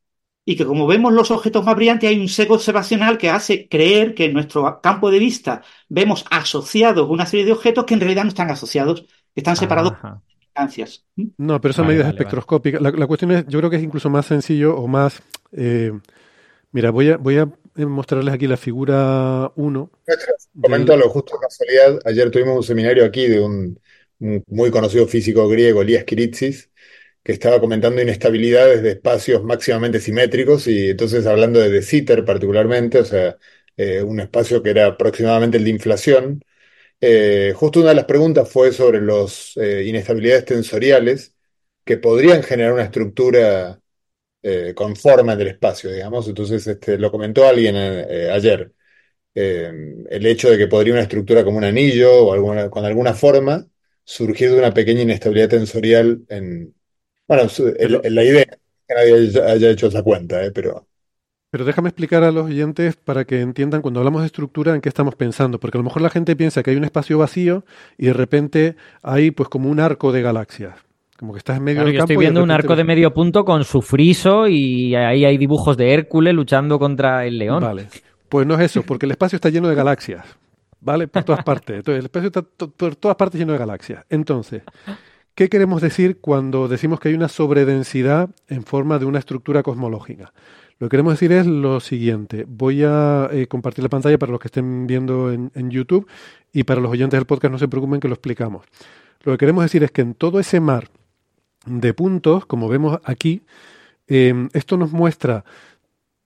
y 0.46 0.56
que 0.56 0.66
como 0.66 0.88
vemos 0.88 1.14
los 1.14 1.32
objetos 1.32 1.66
más 1.66 1.76
brillantes 1.76 2.10
hay 2.10 2.20
un 2.20 2.30
sesgo 2.30 2.56
observacional 2.56 3.18
que 3.18 3.30
hace 3.30 3.68
creer 3.68 4.14
que 4.16 4.26
en 4.26 4.34
nuestro 4.34 4.80
campo 4.82 5.12
de 5.12 5.20
vista 5.20 5.64
vemos 5.90 6.26
asociados 6.30 7.10
una 7.10 7.26
serie 7.26 7.46
de 7.46 7.52
objetos 7.54 7.86
que 7.86 7.96
en 7.96 8.00
realidad 8.02 8.24
no 8.24 8.30
están 8.30 8.52
asociados, 8.52 9.02
que 9.04 9.08
están 9.42 9.56
separados 9.58 9.94
por 9.94 10.02
Ajá. 10.02 10.22
distancias. 10.40 11.06
No, 11.38 11.60
pero 11.60 11.74
son 11.74 11.88
Vale, 11.88 11.88
medidas 11.88 12.08
vale, 12.08 12.22
vale. 12.22 12.46
espectroscópicas. 12.48 12.82
La, 12.82 12.92
la 12.92 13.08
cuestión 13.08 13.32
es, 13.32 13.46
yo 13.48 13.60
creo 13.60 13.70
que 13.70 13.78
es 13.78 13.84
incluso 13.84 14.10
más 14.10 14.26
sencillo 14.26 14.76
o 14.78 14.88
más... 14.88 15.22
eh, 15.52 15.92
mira, 16.72 16.92
voy 16.92 17.10
a, 17.12 17.18
voy 17.18 17.38
a 17.40 17.50
mostrarles 17.78 18.34
aquí 18.34 18.48
la 18.48 18.58
figura 18.58 19.52
1. 19.56 19.92
Comento 20.62 20.94
algo 20.94 21.10
justo 21.10 21.38
casualidad. 21.40 22.00
Ayer 22.06 22.32
tuvimos 22.32 22.58
un 22.58 22.64
seminario 22.64 23.06
aquí 23.06 23.28
de 23.28 23.40
un, 23.42 23.80
un 24.20 24.44
muy 24.48 24.72
conocido 24.72 25.08
físico 25.08 25.48
griego, 25.48 25.82
Elías 25.82 26.04
Kiritsis, 26.06 26.72
que 27.26 27.34
estaba 27.34 27.60
comentando 27.62 28.02
inestabilidades 28.02 28.84
de 28.84 28.92
espacios 28.92 29.44
máximamente 29.44 30.00
simétricos 30.02 30.68
y 30.68 30.92
entonces 30.92 31.28
hablando 31.28 31.60
de 31.60 31.72
De 31.72 31.84
Sitter 31.84 32.26
particularmente, 32.26 33.00
o 33.00 33.06
sea, 33.06 33.38
eh, 33.78 34.04
un 34.04 34.22
espacio 34.22 34.64
que 34.64 34.72
era 34.72 34.88
aproximadamente 34.88 35.58
el 35.58 35.66
de 35.66 35.72
inflación. 35.72 36.42
Eh, 37.02 37.54
justo 37.56 37.82
una 37.82 37.90
de 37.90 37.96
las 37.96 38.06
preguntas 38.06 38.50
fue 38.50 38.72
sobre 38.74 39.02
las 39.02 39.56
inestabilidades 39.58 40.46
tensoriales 40.46 41.36
que 41.86 41.98
podrían 41.98 42.44
generar 42.44 42.74
una 42.74 42.84
estructura 42.84 43.80
eh, 44.48 44.74
con 44.76 44.96
forma 44.96 45.36
del 45.36 45.48
espacio, 45.50 45.92
digamos. 45.92 46.28
Entonces, 46.28 46.68
este, 46.68 47.00
lo 47.00 47.12
comentó 47.12 47.48
alguien 47.48 47.76
eh, 47.78 48.30
ayer. 48.32 48.74
Eh, 49.36 49.72
el 50.10 50.26
hecho 50.28 50.50
de 50.52 50.58
que 50.58 50.68
podría 50.68 50.94
una 50.94 51.04
estructura 51.04 51.44
como 51.44 51.58
un 51.58 51.66
anillo 51.66 52.26
o 52.28 52.34
alguna, 52.34 52.70
con 52.70 52.86
alguna 52.86 53.14
forma 53.16 53.68
surgir 54.04 54.52
de 54.52 54.60
una 54.60 54.74
pequeña 54.74 55.02
inestabilidad 55.04 55.50
tensorial 55.50 56.26
en... 56.30 56.76
Bueno, 57.28 57.50
su- 57.50 57.68
el- 57.68 58.02
la 58.16 58.24
idea 58.24 58.42
es 58.44 58.48
que 58.88 58.94
nadie 58.96 59.44
haya, 59.44 59.70
hecho 59.72 59.88
esa 59.88 60.04
cuenta, 60.04 60.44
eh, 60.46 60.52
pero... 60.52 60.88
Pero 61.52 61.64
déjame 61.64 61.90
explicar 61.90 62.24
a 62.24 62.32
los 62.32 62.48
oyentes 62.48 62.98
para 62.98 63.24
que 63.26 63.40
entiendan 63.42 63.82
cuando 63.82 64.00
hablamos 64.02 64.22
de 64.22 64.26
estructura 64.28 64.76
en 64.76 64.82
qué 64.82 64.90
estamos 64.90 65.16
pensando, 65.16 65.60
porque 65.60 65.78
a 65.78 65.80
lo 65.80 65.86
mejor 65.86 66.02
la 66.02 66.10
gente 66.10 66.36
piensa 66.36 66.62
que 66.64 66.72
hay 66.72 66.78
un 66.78 66.84
espacio 66.84 67.18
vacío 67.18 67.64
y 67.98 68.08
de 68.08 68.14
repente 68.14 68.76
hay 69.02 69.32
pues 69.32 69.48
como 69.48 69.70
un 69.70 69.80
arco 69.80 70.12
de 70.12 70.22
galaxias, 70.22 70.76
como 71.18 71.32
que 71.34 71.38
estás 71.40 71.58
en 71.58 71.64
medio 71.64 71.80
Claro, 71.80 71.86
del 71.86 71.94
yo 71.94 71.98
campo 71.98 72.14
estoy 72.14 72.16
y 72.22 72.26
viendo 72.26 72.42
un 72.44 72.52
arco 72.52 72.76
de 72.76 72.84
medio 72.86 73.14
punto 73.14 73.44
con 73.44 73.64
su 73.66 73.82
friso 73.82 74.48
y 74.48 74.96
ahí 74.96 75.26
hay 75.26 75.38
dibujos 75.38 75.76
de 75.78 75.94
Hércules 75.94 76.34
luchando 76.34 76.80
contra 76.80 77.26
el 77.26 77.38
león. 77.38 77.64
Vale, 77.64 77.92
pues 78.30 78.46
no 78.48 78.56
es 78.56 78.62
eso, 78.62 78.86
porque 78.86 79.06
el 79.06 79.12
espacio 79.12 79.38
está 79.38 79.50
lleno 79.50 79.70
de 79.70 79.76
galaxias, 79.76 80.26
¿vale? 80.82 81.08
Por 81.08 81.24
todas 81.24 81.42
partes. 81.42 81.78
Entonces, 81.78 82.00
el 82.00 82.06
espacio 82.06 82.28
está 82.28 82.42
por 82.44 82.96
todas 82.96 83.18
partes 83.18 83.40
lleno 83.40 83.54
de 83.54 83.60
galaxias. 83.60 84.06
Entonces, 84.10 84.64
¿qué 85.36 85.50
queremos 85.50 85.82
decir 85.82 86.18
cuando 86.20 86.68
decimos 86.68 87.00
que 87.00 87.10
hay 87.10 87.16
una 87.16 87.28
sobredensidad 87.30 88.30
en 88.48 88.64
forma 88.64 88.98
de 89.00 89.06
una 89.06 89.20
estructura 89.20 89.64
cosmológica? 89.64 90.34
Lo 90.80 90.88
que 90.88 90.92
queremos 90.92 91.14
decir 91.14 91.32
es 91.32 91.46
lo 91.46 91.80
siguiente. 91.80 92.46
Voy 92.48 92.84
a 92.84 93.30
eh, 93.32 93.48
compartir 93.48 93.84
la 93.84 93.90
pantalla 93.90 94.18
para 94.18 94.32
los 94.32 94.42
que 94.42 94.48
estén 94.50 94.88
viendo 94.88 95.32
en, 95.32 95.52
en 95.56 95.70
YouTube 95.72 96.08
y 96.52 96.64
para 96.64 96.82
los 96.82 96.92
oyentes 96.92 97.18
del 97.18 97.26
podcast 97.26 97.52
no 97.52 97.60
se 97.60 97.68
preocupen 97.68 98.00
que 98.00 98.08
lo 98.10 98.14
explicamos. 98.16 98.66
Lo 99.24 99.32
que 99.34 99.38
queremos 99.38 99.64
decir 99.64 99.84
es 99.84 99.92
que 99.92 100.02
en 100.02 100.14
todo 100.16 100.40
ese 100.40 100.60
mar 100.60 100.90
de 101.66 101.94
puntos, 101.94 102.46
como 102.46 102.68
vemos 102.68 103.00
aquí, 103.06 103.42
eh, 104.08 104.50
esto 104.54 104.78
nos 104.78 104.92
muestra 104.92 105.46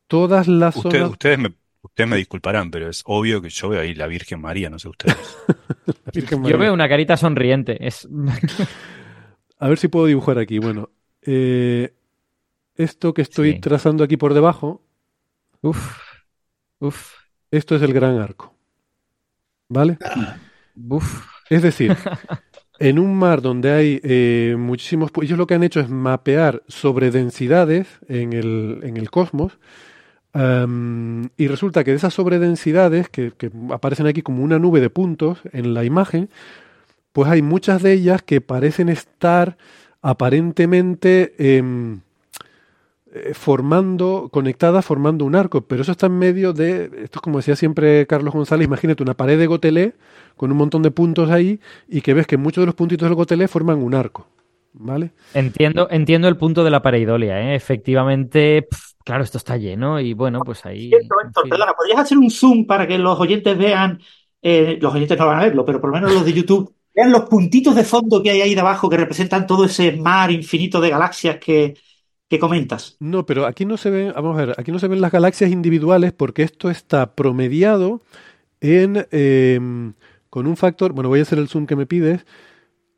todas 0.08 0.48
las 0.48 0.76
Usted- 0.76 0.90
zonas... 0.92 1.12
ustedes 1.12 1.38
me, 1.38 1.54
ustedes 1.84 2.10
me 2.10 2.18
disculparán, 2.18 2.72
pero 2.72 2.90
es 2.90 3.04
obvio 3.06 3.42
que 3.42 3.50
yo 3.50 3.70
veo 3.70 3.82
ahí 3.82 3.94
la 3.94 4.08
Virgen 4.08 4.42
María, 4.42 4.70
no 4.70 4.80
sé 4.80 4.90
ustedes. 4.90 5.16
Yo 6.14 6.58
veo 6.58 6.74
una 6.74 6.90
carita 6.90 7.18
sonriente. 7.18 7.86
Es... 7.86 8.08
A 9.60 9.68
ver 9.68 9.78
si 9.78 9.88
puedo 9.88 10.06
dibujar 10.06 10.40
aquí. 10.40 10.60
Bueno, 10.60 10.90
eh, 11.22 11.94
esto 12.76 13.14
que 13.14 13.22
estoy 13.22 13.54
Sí. 13.54 13.60
trazando 13.60 14.04
aquí 14.04 14.18
por 14.18 14.34
debajo, 14.34 14.82
Uf, 15.62 15.98
uf, 16.80 17.14
esto 17.52 17.76
es 17.76 17.82
el 17.82 17.92
gran 17.92 18.18
arco. 18.18 18.54
¿Vale? 19.68 19.98
uf. 20.90 21.26
Es 21.50 21.62
decir, 21.62 21.96
en 22.80 22.98
un 23.00 23.14
mar 23.18 23.42
donde 23.42 23.72
hay 23.72 24.00
eh, 24.04 24.56
muchísimos... 24.58 25.12
Ellos 25.22 25.38
lo 25.38 25.48
que 25.48 25.56
han 25.56 25.64
hecho 25.64 25.82
es 25.82 25.90
mapear 25.90 26.64
sobre 26.70 27.12
densidades 27.12 28.00
en 28.08 28.32
el, 28.32 28.80
en 28.84 28.96
el 28.96 29.10
cosmos. 29.12 29.60
y 30.34 31.48
resulta 31.48 31.84
que 31.84 31.92
de 31.92 31.98
esas 31.98 32.14
sobredensidades, 32.14 33.10
que, 33.10 33.32
que 33.38 33.52
aparecen 33.72 34.08
aquí 34.08 34.22
como 34.22 34.44
una 34.44 34.60
nube 34.60 34.80
de 34.80 34.90
puntos 34.90 35.40
en 35.52 35.74
la 35.74 35.84
imagen, 35.84 36.30
pues 37.12 37.30
hay 37.30 37.42
muchas 37.42 37.82
de 37.82 37.94
ellas 37.94 38.22
que 38.22 38.42
parecen 38.42 38.90
estar 38.90 39.58
aparentemente 40.02 41.34
em, 41.38 42.02
eh, 43.12 43.34
formando, 43.34 44.30
conectadas, 44.32 44.86
formando 44.86 45.26
un 45.26 45.36
arco, 45.36 45.62
pero 45.62 45.82
eso 45.82 45.92
está 45.92 46.06
en 46.06 46.20
medio 46.20 46.54
de, 46.54 46.86
esto 47.04 47.18
es 47.18 47.22
como 47.22 47.38
decía 47.40 47.56
siempre 47.56 48.06
Carlos 48.06 48.34
González, 48.34 48.68
imagínate 48.68 49.02
una 49.02 49.16
pared 49.16 49.40
de 49.40 49.48
gotelé 49.48 49.94
con 50.38 50.52
un 50.52 50.58
montón 50.58 50.84
de 50.84 50.92
puntos 50.92 51.32
ahí 51.32 51.60
y 51.88 52.02
que 52.02 52.14
ves 52.14 52.28
que 52.28 52.38
muchos 52.38 52.62
de 52.62 52.68
los 52.68 52.76
puntitos 52.76 53.08
del 53.08 53.16
gotelé 53.16 53.48
forman 53.48 53.82
un 53.82 53.96
arco, 53.96 54.28
¿vale? 54.74 55.12
Entiendo, 55.34 55.88
entiendo 55.90 56.28
el 56.28 56.38
punto 56.38 56.64
de 56.64 56.70
la 56.70 56.84
pareidolia, 56.84 57.42
¿eh? 57.42 57.56
Efectivamente, 57.56 58.68
claro, 59.04 59.24
esto 59.24 59.40
está 59.40 59.58
lleno 59.58 60.00
y 60.00 60.14
bueno, 60.14 60.42
pues 60.46 60.66
ahí. 60.66 60.90
Cierto, 60.90 61.16
Héctor, 61.26 61.50
perdona, 61.50 61.74
¿podrías 61.74 62.00
hacer 62.00 62.18
un 62.18 62.30
zoom 62.30 62.68
para 62.68 62.88
que 62.88 63.00
los 63.00 63.20
oyentes 63.20 63.58
vean, 63.58 64.00
eh, 64.42 64.78
los 64.80 64.94
oyentes 64.94 65.18
no 65.18 65.26
van 65.26 65.40
a 65.40 65.46
verlo, 65.46 65.66
pero 65.66 65.82
por 65.82 65.90
lo 65.90 65.96
menos 65.96 66.14
los 66.14 66.24
de 66.24 66.34
YouTube, 66.34 66.74
vean 67.00 67.12
los 67.12 67.30
puntitos 67.30 67.76
de 67.76 67.84
fondo 67.84 68.22
que 68.22 68.32
hay 68.32 68.42
ahí 68.42 68.56
de 68.56 68.62
abajo 68.62 68.90
que 68.90 68.98
representan 68.98 69.48
todo 69.48 69.66
ese 69.66 69.94
mar 69.94 70.32
infinito 70.32 70.82
de 70.82 70.90
galaxias 70.90 71.38
que, 71.38 71.76
que 72.28 72.40
comentas? 72.40 72.98
No, 73.00 73.26
pero 73.26 73.46
aquí 73.46 73.66
no 73.66 73.78
se 73.78 73.90
ven, 73.90 74.12
vamos 74.14 74.38
a 74.38 74.46
ver, 74.46 74.56
aquí 74.58 74.72
no 74.72 74.80
se 74.80 74.88
ven 74.88 75.02
las 75.02 75.12
galaxias 75.12 75.50
individuales 75.52 76.12
porque 76.12 76.44
esto 76.44 76.70
está 76.70 77.16
promediado 77.16 78.02
en 78.60 79.08
em, 79.12 79.94
con 80.30 80.46
un 80.46 80.58
factor, 80.58 80.92
bueno, 80.92 81.10
voy 81.10 81.20
a 81.20 81.24
hacer 81.24 81.40
el 81.40 81.48
zoom 81.48 81.66
que 81.66 81.76
me 81.76 81.86
pides. 81.86 82.26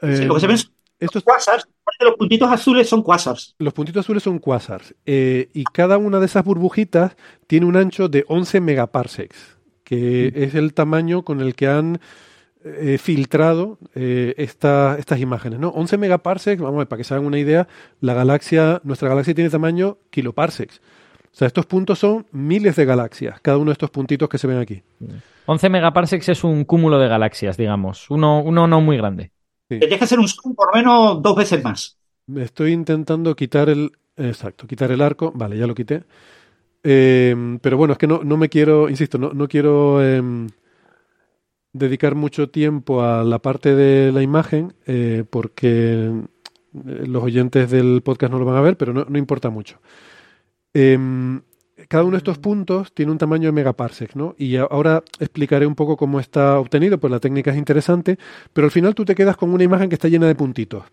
Sí, 0.02 0.08
Em, 0.08 0.28
lo 0.28 0.34
que 0.34 0.42
se 0.42 0.48
ven 0.48 0.58
son 0.58 0.72
estos, 1.00 1.24
quasars, 1.24 1.68
los 2.00 2.16
puntitos 2.16 2.52
azules 2.52 2.88
son 2.88 3.02
quasars. 3.02 3.56
los 3.58 3.74
puntitos 3.74 4.06
azules 4.06 4.22
son 4.22 4.38
quasars 4.38 4.94
eh, 5.06 5.50
y 5.54 5.64
cada 5.64 5.98
una 5.98 6.20
de 6.20 6.28
esas 6.28 6.44
burbujitas 6.44 7.16
tiene 7.48 7.66
un 7.66 7.76
ancho 7.76 8.08
de 8.08 8.24
11 8.28 8.62
megaparsecs, 8.62 9.58
que 9.84 10.32
es 10.36 10.54
el 10.54 10.74
tamaño 10.74 11.24
con 11.24 11.42
el 11.42 11.56
que 11.56 11.68
han 11.68 12.00
eh, 12.64 12.98
filtrado 12.98 13.78
eh, 13.96 14.34
esta- 14.38 14.98
estas 15.00 15.20
imágenes, 15.20 15.60
¿no? 15.60 15.70
11 15.70 15.98
megaparsecs, 15.98 16.62
vamos 16.62 16.76
a 16.76 16.80
ver, 16.80 16.88
para 16.88 16.98
que 17.00 17.04
se 17.04 17.14
hagan 17.14 17.26
una 17.26 17.40
idea, 17.40 17.68
la 18.02 18.14
galaxia, 18.14 18.82
nuestra 18.84 19.10
galaxia 19.10 19.34
tiene 19.34 19.50
tamaño 19.50 19.98
kiloparsecs. 20.10 20.82
O 21.24 21.34
sea, 21.36 21.48
estos 21.48 21.66
puntos 21.66 21.98
son 22.00 22.26
miles 22.32 22.76
de 22.76 22.86
galaxias, 22.86 23.40
cada 23.42 23.58
uno 23.58 23.68
de 23.68 23.74
estos 23.74 23.90
puntitos 23.90 24.28
que 24.28 24.38
se 24.38 24.48
ven 24.48 24.58
aquí. 24.58 24.84
11 25.46 25.70
megaparsecs 25.70 26.30
es 26.30 26.44
un 26.44 26.66
cúmulo 26.66 27.00
de 27.00 27.08
galaxias, 27.08 27.58
digamos. 27.58 28.10
Uno, 28.10 28.42
uno 28.42 28.68
no 28.68 28.82
muy 28.82 28.98
grande. 28.98 29.32
Tendrías 29.68 29.98
que 30.00 30.04
hacer 30.06 30.20
un 30.20 30.28
zoom 30.28 30.54
por 30.54 30.68
lo 30.68 30.78
menos 30.78 31.22
dos 31.22 31.36
veces 31.36 31.64
más. 31.64 31.98
Me 32.28 32.44
estoy 32.44 32.74
intentando 32.74 33.36
quitar 33.36 33.70
el. 33.70 33.92
Exacto, 34.18 34.68
quitar 34.68 34.92
el 34.92 35.02
arco. 35.02 35.32
Vale, 35.34 35.58
ya 35.58 35.66
lo 35.66 35.74
quité. 35.74 36.04
Eh, 36.84 37.58
pero 37.62 37.78
bueno, 37.78 37.94
es 37.94 37.98
que 37.98 38.08
no, 38.08 38.22
no 38.24 38.38
me 38.38 38.50
quiero, 38.50 38.90
insisto, 38.90 39.18
no, 39.18 39.32
no 39.34 39.48
quiero 39.48 40.04
em, 40.04 40.48
dedicar 41.74 42.16
mucho 42.16 42.50
tiempo 42.50 43.04
a 43.04 43.24
la 43.24 43.40
parte 43.40 43.76
de 43.76 44.12
la 44.12 44.22
imagen 44.22 44.74
eh, 44.86 45.24
porque 45.30 46.04
eh, 46.08 47.06
los 47.08 47.24
oyentes 47.24 47.70
del 47.72 48.02
podcast 48.02 48.32
no 48.32 48.40
lo 48.40 48.46
van 48.46 48.58
a 48.58 48.62
ver, 48.62 48.78
pero 48.78 48.94
no, 48.94 49.06
no 49.08 49.18
importa 49.18 49.50
mucho. 49.50 49.80
Em, 50.74 51.42
cada 51.88 52.04
uno 52.04 52.12
de 52.12 52.20
estos 52.20 52.38
puntos 52.38 52.94
tiene 52.94 53.12
un 53.12 53.18
tamaño 53.18 53.48
de 53.48 53.52
megaparsec, 53.54 54.16
¿no? 54.16 54.36
Y 54.38 54.56
ahora 54.56 55.04
explicaré 55.20 55.66
un 55.66 55.76
poco 55.76 55.98
cómo 55.98 56.20
está 56.20 56.60
obtenido, 56.60 57.00
pues 57.00 57.12
la 57.12 57.20
técnica 57.20 57.52
es 57.52 57.58
interesante, 57.58 58.18
pero 58.54 58.66
al 58.66 58.72
final 58.72 58.96
tú 58.96 59.06
te 59.06 59.16
quedas 59.16 59.38
con 59.38 59.54
una 59.54 59.64
imagen 59.64 59.90
que 59.90 59.96
está 59.96 60.08
llena 60.08 60.28
de 60.28 60.36
puntitos. 60.36 60.84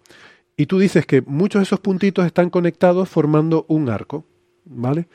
Y 0.57 0.67
tú 0.67 0.79
dices 0.79 1.07
que 1.07 1.23
muchos 1.23 1.61
de 1.61 1.65
esos 1.65 1.81
puntitos 1.81 2.27
están 2.27 2.51
conectados 2.51 3.09
formando 3.09 3.65
un 3.69 3.89
arco, 3.89 4.25
¿vale? 4.65 5.09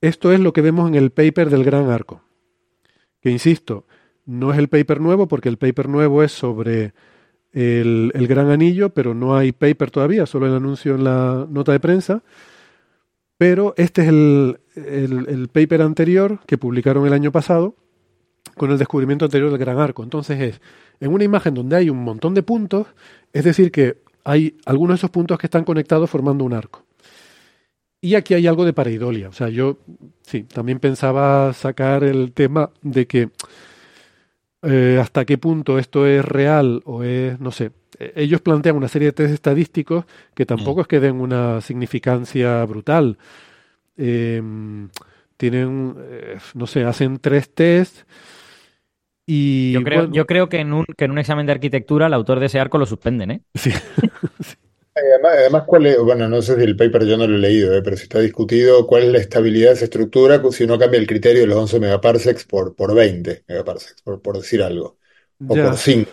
Esto 0.00 0.32
es 0.32 0.40
lo 0.40 0.52
que 0.52 0.62
vemos 0.62 0.88
en 0.88 0.96
el 0.96 1.10
paper 1.10 1.48
del 1.48 1.64
gran 1.64 1.88
arco. 1.88 2.20
Que 3.20 3.30
insisto, 3.30 3.86
no 4.26 4.52
es 4.52 4.58
el 4.58 4.68
paper 4.68 5.00
nuevo 5.00 5.28
porque 5.28 5.48
el 5.48 5.58
paper 5.58 5.88
nuevo 5.88 6.22
es 6.22 6.32
sobre 6.32 6.92
el, 7.52 8.10
el 8.14 8.26
gran 8.26 8.50
anillo, 8.50 8.90
pero 8.90 9.14
no 9.14 9.36
hay 9.36 9.52
paper 9.52 9.90
todavía, 9.90 10.26
solo 10.26 10.46
el 10.46 10.54
anuncio 10.54 10.94
en 10.94 11.04
la 11.04 11.46
nota 11.48 11.72
de 11.72 11.80
prensa. 11.80 12.22
Pero 13.36 13.74
este 13.76 14.02
es 14.02 14.08
el, 14.08 14.60
el, 14.76 15.26
el 15.28 15.48
paper 15.48 15.82
anterior 15.82 16.40
que 16.46 16.58
publicaron 16.58 17.06
el 17.06 17.12
año 17.12 17.32
pasado 17.32 17.76
con 18.56 18.70
el 18.70 18.78
descubrimiento 18.78 19.24
anterior 19.24 19.50
del 19.50 19.58
gran 19.58 19.78
arco. 19.78 20.02
Entonces 20.02 20.40
es 20.40 20.60
en 21.00 21.12
una 21.12 21.24
imagen 21.24 21.54
donde 21.54 21.76
hay 21.76 21.90
un 21.90 22.02
montón 22.02 22.34
de 22.34 22.42
puntos, 22.42 22.86
es 23.32 23.44
decir, 23.44 23.72
que 23.72 23.98
hay 24.24 24.56
algunos 24.64 24.94
de 24.94 24.98
esos 25.00 25.10
puntos 25.10 25.38
que 25.38 25.46
están 25.46 25.64
conectados 25.64 26.08
formando 26.08 26.44
un 26.44 26.54
arco. 26.54 26.84
Y 28.00 28.14
aquí 28.16 28.34
hay 28.34 28.46
algo 28.46 28.64
de 28.64 28.72
pareidolia. 28.72 29.28
O 29.28 29.32
sea, 29.32 29.48
yo 29.48 29.78
sí, 30.22 30.42
también 30.42 30.78
pensaba 30.78 31.52
sacar 31.52 32.04
el 32.04 32.32
tema 32.32 32.70
de 32.82 33.06
que 33.06 33.30
eh, 34.64 34.98
hasta 35.00 35.24
qué 35.24 35.38
punto 35.38 35.78
esto 35.78 36.06
es 36.06 36.24
real 36.24 36.82
o 36.84 37.02
es, 37.02 37.38
no 37.40 37.50
sé. 37.50 37.72
E-, 37.98 38.12
ellos 38.16 38.40
plantean 38.40 38.76
una 38.76 38.88
serie 38.88 39.08
de 39.08 39.12
test 39.12 39.34
estadísticos 39.34 40.04
que 40.34 40.46
tampoco 40.46 40.80
es 40.80 40.86
que 40.86 41.00
den 41.00 41.20
una 41.20 41.60
significancia 41.60 42.64
brutal. 42.64 43.18
Eh, 43.96 44.42
tienen, 45.36 45.94
eh, 45.98 46.38
no 46.54 46.66
sé, 46.66 46.84
hacen 46.84 47.18
tres 47.18 47.52
tests 47.54 48.06
y 49.26 49.72
Yo 49.72 49.82
creo, 49.82 50.00
bueno, 50.00 50.14
yo 50.14 50.26
creo 50.26 50.48
que, 50.48 50.58
en 50.58 50.72
un, 50.72 50.84
que 50.84 51.06
en 51.06 51.10
un 51.10 51.18
examen 51.18 51.46
de 51.46 51.52
arquitectura 51.52 52.06
el 52.06 52.14
autor 52.14 52.40
de 52.40 52.46
ese 52.46 52.60
arco 52.60 52.78
lo 52.78 52.86
suspenden, 52.86 53.30
¿eh? 53.30 53.40
sí. 53.54 53.70
Además, 55.12 55.32
además, 55.38 55.64
¿cuál 55.66 55.86
es? 55.86 55.98
Bueno, 55.98 56.28
no 56.28 56.40
sé 56.42 56.56
si 56.56 56.62
el 56.62 56.76
paper 56.76 57.04
yo 57.06 57.16
no 57.16 57.26
lo 57.26 57.36
he 57.36 57.38
leído, 57.38 57.74
eh, 57.74 57.82
pero 57.82 57.96
si 57.96 58.04
está 58.04 58.20
discutido 58.20 58.86
cuál 58.86 59.04
es 59.04 59.12
la 59.12 59.18
estabilidad 59.18 59.68
de 59.70 59.74
esa 59.74 59.84
estructura 59.84 60.40
si 60.52 60.64
uno 60.64 60.78
cambia 60.78 60.98
el 61.00 61.06
criterio 61.06 61.42
de 61.42 61.46
los 61.48 61.58
11 61.58 61.80
megaparsecs 61.80 62.44
por, 62.44 62.74
por 62.76 62.94
20 62.94 63.44
megaparsecs, 63.48 64.02
por, 64.02 64.22
por 64.22 64.36
decir 64.38 64.62
algo, 64.62 64.98
o 65.46 65.58
Ya. 65.58 65.60
por 65.60 65.76
5, 65.78 66.12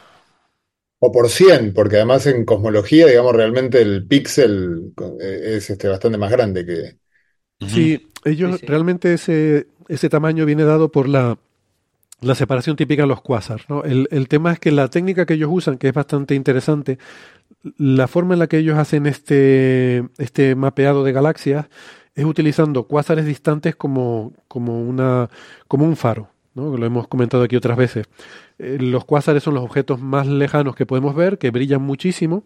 o 0.99 1.11
por 1.11 1.29
100, 1.29 1.73
porque 1.73 1.97
además 1.97 2.27
en 2.27 2.45
cosmología, 2.45 3.07
digamos, 3.07 3.35
realmente 3.35 3.81
el 3.81 4.07
píxel 4.07 4.93
eh, 5.21 5.55
es 5.57 5.69
este, 5.71 5.87
bastante 5.89 6.17
más 6.19 6.31
grande 6.31 6.65
que... 6.65 6.99
Sí, 7.65 8.01
ellos 8.25 8.61
Sí, 8.61 8.67
sí. 8.67 8.67
realmente 8.67 9.13
ese, 9.13 9.67
ese 9.87 10.09
tamaño 10.09 10.45
viene 10.45 10.63
dado 10.63 10.91
por 10.91 11.07
la, 11.07 11.37
la 12.21 12.35
separación 12.35 12.77
típica 12.77 13.03
de 13.03 13.09
los 13.09 13.21
quasars, 13.21 13.69
¿no? 13.69 13.83
El, 13.83 14.07
el 14.11 14.27
tema 14.29 14.53
es 14.53 14.59
que 14.59 14.71
la 14.71 14.89
técnica 14.89 15.25
que 15.25 15.35
ellos 15.35 15.51
usan, 15.53 15.77
que 15.77 15.89
es 15.89 15.93
bastante 15.95 16.35
interesante, 16.35 16.99
la 17.77 18.07
forma 18.07 18.33
en 18.33 18.39
la 18.39 18.47
que 18.47 18.57
ellos 18.57 18.77
hacen 18.77 19.05
este, 19.05 20.07
este 20.17 20.55
mapeado 20.55 21.03
de 21.03 21.11
galaxias 21.11 21.67
es 22.15 22.25
utilizando 22.25 22.83
cuásares 22.83 23.25
distantes 23.25 23.75
como, 23.75 24.33
como, 24.47 24.81
una, 24.81 25.29
como 25.67 25.85
un 25.85 25.95
faro, 25.95 26.29
¿no? 26.53 26.75
Lo 26.75 26.85
hemos 26.85 27.07
comentado 27.07 27.43
aquí 27.43 27.55
otras 27.55 27.77
veces. 27.77 28.07
Eh, 28.57 28.77
los 28.79 29.05
cuásares 29.05 29.43
son 29.43 29.53
los 29.53 29.63
objetos 29.63 30.01
más 30.01 30.27
lejanos 30.27 30.75
que 30.75 30.85
podemos 30.85 31.15
ver, 31.15 31.37
que 31.37 31.51
brillan 31.51 31.81
muchísimo, 31.81 32.43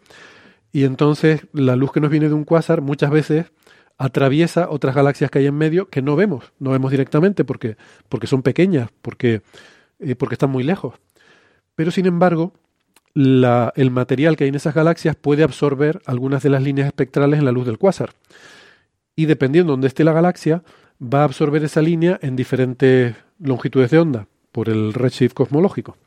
y 0.72 0.84
entonces 0.84 1.47
la 1.53 1.76
luz 1.76 1.91
que 1.91 2.01
nos 2.01 2.11
viene 2.11 2.28
de 2.28 2.34
un 2.34 2.43
cuásar 2.43 2.82
muchas 2.82 3.09
veces 3.09 3.51
atraviesa 3.97 4.70
otras 4.70 4.93
galaxias 4.93 5.32
que 5.32 5.39
hay 5.39 5.47
en 5.47 5.55
medio 5.55 5.89
que 5.89 6.01
no 6.01 6.16
vemos, 6.16 6.51
no 6.59 6.72
vemos 6.72 6.91
directamente 6.91 7.45
porque, 7.45 7.78
porque 8.09 8.28
son 8.28 8.41
pequeñas, 8.43 8.89
porque, 9.01 9.41
eh, 9.99 10.16
porque 10.16 10.36
están 10.36 10.49
muy 10.49 10.63
lejos. 10.63 10.95
Pero 11.76 11.91
sin 11.91 12.05
embargo, 12.05 12.53
la- 13.16 13.74
el 13.76 13.89
material 13.89 14.36
que 14.36 14.43
hay 14.43 14.49
en 14.49 14.55
esas 14.55 14.76
galaxias 14.76 15.16
puede 15.16 15.41
absorber 15.41 16.01
algunas 16.05 16.43
de 16.43 16.49
las 16.49 16.61
líneas 16.61 16.86
espectrales 16.88 17.39
en 17.39 17.45
la 17.45 17.51
luz 17.51 17.66
del 17.66 17.80
cuásar. 17.80 18.11
Y 19.16 19.26
dependiendo 19.26 19.72
de 19.72 19.74
dónde 19.74 19.88
esté 19.88 20.03
la 20.03 20.13
galaxia, 20.13 20.61
va 21.01 21.22
a 21.22 21.24
absorber 21.24 21.63
esa 21.63 21.82
línea 21.82 22.20
en 22.22 22.36
diferentes 22.36 23.16
longitudes 23.39 23.89
de 23.89 23.97
onda 23.99 24.28
por 24.51 24.70
el 24.70 24.93
redshift 24.93 25.34
cosmológico. 25.34 25.97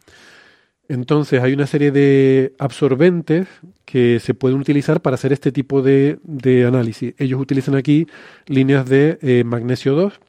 Entonces 0.88 1.42
hay 1.42 1.52
una 1.52 1.66
serie 1.66 1.90
de 1.90 2.54
absorbentes 2.58 3.46
que 3.84 4.20
se 4.20 4.32
pueden 4.34 4.58
utilizar 4.58 5.02
para 5.02 5.14
hacer 5.14 5.32
este 5.32 5.52
tipo 5.52 5.82
de, 5.82 6.18
análisis. 6.66 7.14
Ellos 7.18 7.40
utilizan 7.40 7.74
aquí 7.74 8.06
líneas 8.46 8.86
de 8.88 9.18
eh, 9.20 9.44
magnesio 9.44 9.94
2 9.94 10.20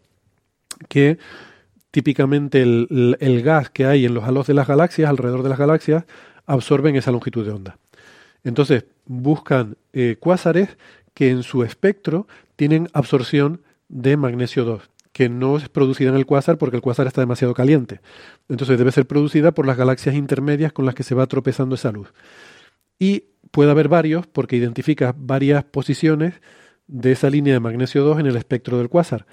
que 0.90 1.18
típicamente 1.92 2.62
el- 2.62 3.18
el 3.20 3.42
gas 3.42 3.70
que 3.70 3.86
hay 3.86 4.06
en 4.06 4.14
los 4.14 4.24
halos 4.26 4.48
de 4.48 4.54
las 4.54 4.68
galaxias, 4.68 5.10
alrededor 5.10 5.44
de 5.44 5.50
las 5.50 5.58
galaxias, 5.60 6.06
absorben 6.50 6.95
esa 6.95 7.12
longitud 7.12 7.45
de 7.45 7.52
onda. 7.52 7.78
Entonces 8.43 8.86
buscan 9.06 9.78
eh, 9.93 10.18
cuásares 10.20 10.78
que 11.14 11.30
en 11.30 11.43
su 11.43 11.64
espectro 11.64 12.28
tienen 12.56 12.89
absorción 12.93 13.62
de 13.88 14.18
magnesio 14.18 14.66
2, 14.66 14.89
que 15.12 15.30
no 15.30 15.58
es 15.58 15.70
producida 15.70 16.10
en 16.10 16.16
el 16.16 16.26
cuásar 16.26 16.58
porque 16.58 16.76
el 16.76 16.82
cuásar 16.82 17.08
está 17.08 17.22
demasiado 17.22 17.54
caliente. 17.54 18.02
Entonces 18.47 18.78
debe 18.78 18.91
ser 18.91 19.06
producida 19.06 19.52
por 19.52 19.68
las 19.68 19.78
galaxias 19.78 20.16
intermedias 20.16 20.74
con 20.74 20.86
las 20.86 20.95
que 20.95 21.04
se 21.04 21.16
va 21.16 21.28
tropezando 21.28 21.76
esa 21.76 21.91
luz. 21.91 22.14
Y 22.97 23.26
puede 23.52 23.72
haber 23.72 23.88
varios 23.88 24.26
porque 24.26 24.56
identifica 24.56 25.14
varias 25.16 25.64
posiciones 25.64 26.34
de 26.88 27.12
esa 27.12 27.30
línea 27.30 27.54
de 27.54 27.60
magnesio 27.60 28.04
2 28.04 28.20
en 28.20 28.26
el 28.26 28.36
espectro 28.36 28.80
del 28.80 28.89
cuásar. 28.89 29.28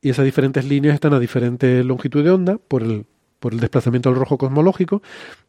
Y 0.00 0.10
esas 0.10 0.24
diferentes 0.24 0.64
líneas 0.64 0.94
están 0.94 1.12
a 1.12 1.20
diferente 1.20 1.84
longitud 1.84 2.24
de 2.24 2.30
onda 2.30 2.58
por 2.58 2.82
el, 2.82 3.06
por 3.42 3.52
el 3.52 3.60
desplazamiento 3.60 4.08
al 4.08 4.14
rojo 4.14 4.38
cosmológico. 4.38 5.02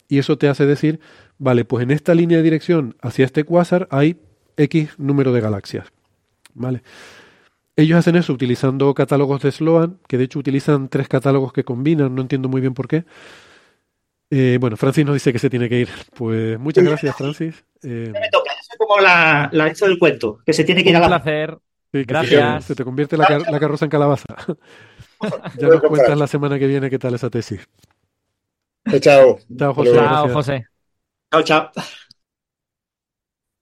Y 0.10 0.18
eso 0.20 0.38
te 0.38 0.50
hace 0.50 0.66
decir, 0.66 1.00
vale, 1.38 1.64
pues 1.64 1.84
en 1.84 1.92
esta 1.92 2.14
línea 2.14 2.38
de 2.40 2.44
dirección 2.44 2.98
hacia 3.02 3.24
este 3.26 3.46
cuásar 3.46 3.88
hay 3.92 4.18
X 4.58 4.90
número 4.98 5.32
de 5.32 5.40
galaxias. 5.40 5.88
¿Vale? 6.54 6.84
Ellos 7.76 7.98
hacen 7.98 8.16
eso 8.16 8.34
utilizando 8.34 8.94
catálogos 8.94 9.42
de 9.42 9.52
Sloan, 9.52 9.98
que 10.08 10.18
de 10.18 10.26
hecho 10.26 10.38
utilizan 10.40 10.90
tres 10.90 11.08
catálogos 11.08 11.54
que 11.54 11.64
combinan, 11.64 12.14
no 12.14 12.22
entiendo 12.22 12.50
muy 12.50 12.62
bien 12.62 12.74
por 12.74 12.88
qué. 12.88 13.06
Eh, 14.30 14.58
bueno, 14.60 14.78
Francis 14.78 15.06
nos 15.06 15.14
dice 15.16 15.32
que 15.32 15.40
se 15.40 15.50
tiene 15.50 15.70
que 15.70 15.80
ir. 15.82 15.90
Pues 16.16 16.60
muchas 16.60 16.84
gracias, 16.84 17.16
Francis. 17.16 17.64
Eh, 17.84 18.12
Me 18.14 18.30
toca, 18.32 18.52
yo 18.56 18.64
soy 18.68 18.78
como 18.78 19.00
la, 19.00 19.50
la 19.52 19.68
hecha 19.70 19.86
del 19.88 19.98
cuento, 20.00 20.40
que 20.46 20.54
se 20.54 20.64
tiene 20.64 20.84
que 20.84 20.90
ir 20.92 20.96
a 20.98 21.00
Un 21.00 21.10
la... 21.10 21.22
placer. 21.24 21.58
sí, 21.92 22.00
que 22.00 22.04
Gracias. 22.04 22.64
Se, 22.66 22.68
se 22.70 22.76
te 22.76 22.84
convierte 22.84 23.18
la, 23.18 23.26
car- 23.26 23.52
la 23.52 23.60
carroza 23.60 23.86
en 23.86 23.92
calabaza. 23.92 24.26
ya 25.60 25.68
nos 25.68 25.82
cuentas 25.82 26.18
la 26.18 26.28
semana 26.28 26.60
que 26.60 26.68
viene 26.68 26.90
qué 26.90 27.00
tal 27.00 27.14
esa 27.16 27.30
tesis. 27.30 27.68
Chao, 28.90 29.00
chao. 29.00 29.40
Chao, 29.58 29.74
José. 29.74 29.94
Chao. 29.94 30.30
José. 30.30 30.66
Chao, 31.32 31.44
chao. 31.44 31.72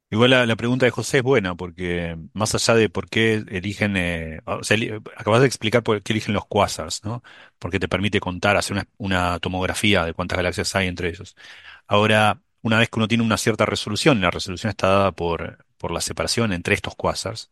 Igual 0.09 0.32
la, 0.32 0.45
la 0.45 0.57
pregunta 0.57 0.86
de 0.86 0.91
José 0.91 1.20
es 1.20 1.24
buena, 1.24 1.55
porque 1.55 2.18
más 2.34 2.53
allá 2.53 2.76
de 2.76 2.89
por 2.89 3.07
qué 3.09 3.36
eligen, 3.47 3.95
eh, 3.95 4.41
o 4.45 4.62
sea, 4.62 4.78
acabas 5.16 5.39
de 5.39 5.47
explicar 5.47 5.84
por 5.84 6.01
qué 6.03 6.12
eligen 6.12 6.34
los 6.34 6.45
quasars, 6.47 7.05
¿no? 7.05 7.24
Porque 7.59 7.80
te 7.80 7.88
permite 7.88 8.20
contar, 8.20 8.57
hacer 8.57 8.74
una, 8.74 8.88
una 8.97 9.39
tomografía 9.39 10.03
de 10.03 10.14
cuántas 10.14 10.36
galaxias 10.36 10.76
hay 10.76 10.88
entre 10.88 11.09
ellos. 11.09 11.38
Ahora, 11.88 12.41
una 12.62 12.78
vez 12.78 12.89
que 12.89 12.99
uno 12.99 13.07
tiene 13.07 13.24
una 13.24 13.38
cierta 13.38 13.66
resolución, 13.66 14.18
y 14.18 14.22
la 14.22 14.32
resolución 14.32 14.70
está 14.72 14.88
dada 14.88 15.12
por, 15.14 15.66
por 15.78 15.91
la 15.91 16.01
separación 16.01 16.51
entre 16.51 16.76
estos 16.76 16.95
quasars, 16.95 17.49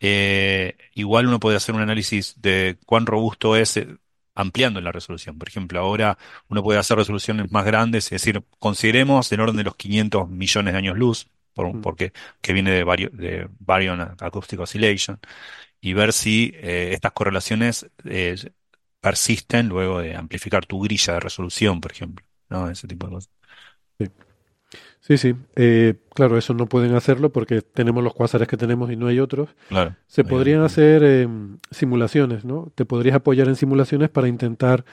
eh, 0.00 0.76
igual 0.94 1.26
uno 1.26 1.40
puede 1.40 1.56
hacer 1.56 1.74
un 1.74 1.80
análisis 1.82 2.34
de 2.40 2.78
cuán 2.86 3.06
robusto 3.06 3.56
es 3.56 3.76
eh, 3.76 3.88
ampliando 4.34 4.80
la 4.80 4.92
resolución. 4.92 5.38
Por 5.38 5.48
ejemplo, 5.48 5.80
ahora 5.80 6.18
uno 6.48 6.62
puede 6.62 6.78
hacer 6.78 6.96
resoluciones 6.98 7.50
más 7.52 7.64
grandes, 7.64 8.04
es 8.06 8.10
decir, 8.22 8.42
consideremos 8.58 9.28
del 9.30 9.40
orden 9.40 9.56
de 9.56 9.64
los 9.64 9.76
500 9.76 10.28
millones 10.28 10.72
de 10.74 10.78
años 10.78 10.96
luz, 10.98 11.28
por, 11.54 11.74
Mm. 11.74 11.80
porque 11.80 12.12
que 12.40 12.52
viene 12.52 12.70
de, 12.70 12.84
vario- 12.84 13.10
de 13.10 13.48
Baryon 13.58 14.00
Acoustic 14.20 14.60
Oscillation, 14.60 15.18
y 15.80 15.92
ver 15.94 16.12
si 16.12 16.52
eh, 16.56 16.90
estas 16.92 17.12
correlaciones 17.12 17.88
eh, 18.04 18.36
persisten 19.00 19.68
luego 19.68 20.00
de 20.00 20.16
amplificar 20.16 20.66
tu 20.66 20.80
grilla 20.80 21.14
de 21.14 21.20
resolución, 21.20 21.80
por 21.80 21.92
ejemplo, 21.92 22.24
¿no? 22.48 22.68
Ese 22.70 22.88
tipo 22.88 23.06
de 23.06 23.12
cosas. 23.14 23.30
Sí, 23.98 24.06
sí. 25.16 25.34
Eh, 25.56 25.94
claro, 26.14 26.36
eso 26.36 26.52
no 26.54 26.66
pueden 26.66 26.94
hacerlo 26.94 27.30
porque 27.30 27.62
tenemos 27.62 28.02
los 28.04 28.12
cuásares 28.14 28.48
que 28.48 28.56
tenemos 28.56 28.90
y 28.90 28.96
no 28.96 29.06
hay 29.06 29.20
otros. 29.20 29.48
Claro. 29.68 29.94
Se 30.06 30.24
podrían 30.24 30.62
hacer 30.62 31.02
eh, 31.04 31.28
simulaciones, 31.70 32.44
¿no? 32.44 32.70
Te 32.74 32.84
podrías 32.84 33.16
apoyar 33.16 33.48
en 33.48 33.56
simulaciones 33.56 34.10
para 34.10 34.28
intentar 34.28 34.84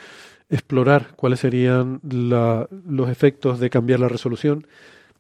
explorar 0.50 1.08
cuáles 1.16 1.40
serían 1.40 2.00
la- 2.04 2.68
los 2.88 3.10
efectos 3.10 3.60
de 3.60 3.70
cambiar 3.70 4.00
la 4.00 4.08
resolución. 4.08 4.68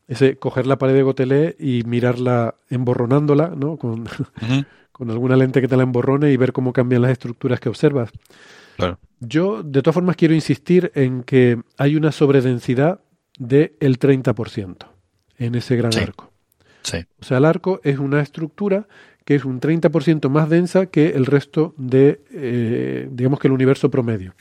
Ese, 0.08 0.38
coger 0.38 0.68
la 0.68 0.78
pared 0.78 0.94
de 0.94 1.02
Gotelé 1.02 1.56
y 1.60 1.82
mirarla 1.86 2.56
emborronándola, 2.70 3.54
¿no? 3.58 3.78
Con, 3.78 4.06
con 4.92 5.10
alguna 5.10 5.36
lente 5.36 5.62
que 5.62 5.68
te 5.68 5.76
la 5.78 5.84
emborrone 5.84 6.32
y 6.32 6.38
ver 6.38 6.54
cómo 6.54 6.74
cambian 6.74 7.02
las 7.02 7.12
estructuras 7.12 7.60
que 7.60 7.70
observas. 7.70 8.12
claro. 8.78 9.00
Yo, 9.22 9.64
de 9.64 9.82
todas 9.82 9.96
formas, 9.96 10.16
quiero 10.18 10.36
insistir 10.36 10.92
en 10.94 11.24
que 11.24 11.60
hay 11.78 11.96
una 11.96 12.12
sobredensidad 12.12 13.00
del 13.38 14.00
30% 14.00 14.88
en 15.38 15.56
ese 15.56 15.76
gran 15.76 15.92
Sí. 15.92 16.00
arco. 16.00 16.32
Sí. 16.84 16.98
O 17.20 17.24
sea, 17.26 17.38
el 17.40 17.46
arco 17.46 17.82
es 17.84 17.98
una 18.00 18.22
estructura 18.22 18.88
que 19.26 19.36
es 19.36 19.44
un 19.44 19.60
30% 19.60 20.30
más 20.30 20.50
densa 20.50 20.86
que 20.86 21.10
el 21.10 21.26
resto 21.26 21.74
de, 21.78 22.22
eh, 22.32 23.10
digamos 23.12 23.40
que 23.40 23.48
el 23.48 23.54
universo 23.54 23.90
promedio. 23.90 24.36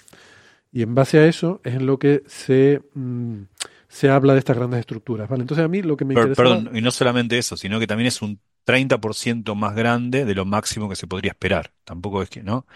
Y 0.71 0.83
en 0.83 0.95
base 0.95 1.19
a 1.19 1.27
eso 1.27 1.61
es 1.65 1.75
en 1.75 1.87
lo 1.87 1.99
que 1.99 2.23
se, 2.27 2.83
mm, 2.95 3.43
se 3.89 4.11
habla 4.11 4.35
de 4.35 4.41
estas 4.41 4.57
grandes 4.57 4.81
estructuras. 4.81 5.29
¿vale? 5.29 5.43
Entonces 5.43 5.65
a 5.65 5.69
mí 5.69 5.81
lo 5.83 5.97
que 5.97 6.05
me 6.05 6.15
interesa... 6.15 6.43
perdón, 6.43 6.71
y 6.75 6.83
no 6.83 6.91
solamente 6.91 7.39
eso, 7.39 7.57
sino 7.57 7.81
que 7.81 7.87
también 7.87 8.09
es 8.09 8.21
un 8.21 8.41
30% 8.67 9.55
más 9.55 9.75
grande 9.75 10.25
de 10.25 10.35
lo 10.35 10.45
máximo 10.45 10.89
que 10.89 10.97
se 10.97 11.07
podría 11.07 11.31
esperar. 11.31 11.73
Tampoco 11.85 12.23
es 12.23 12.29
que, 12.29 12.43
¿no? 12.43 12.67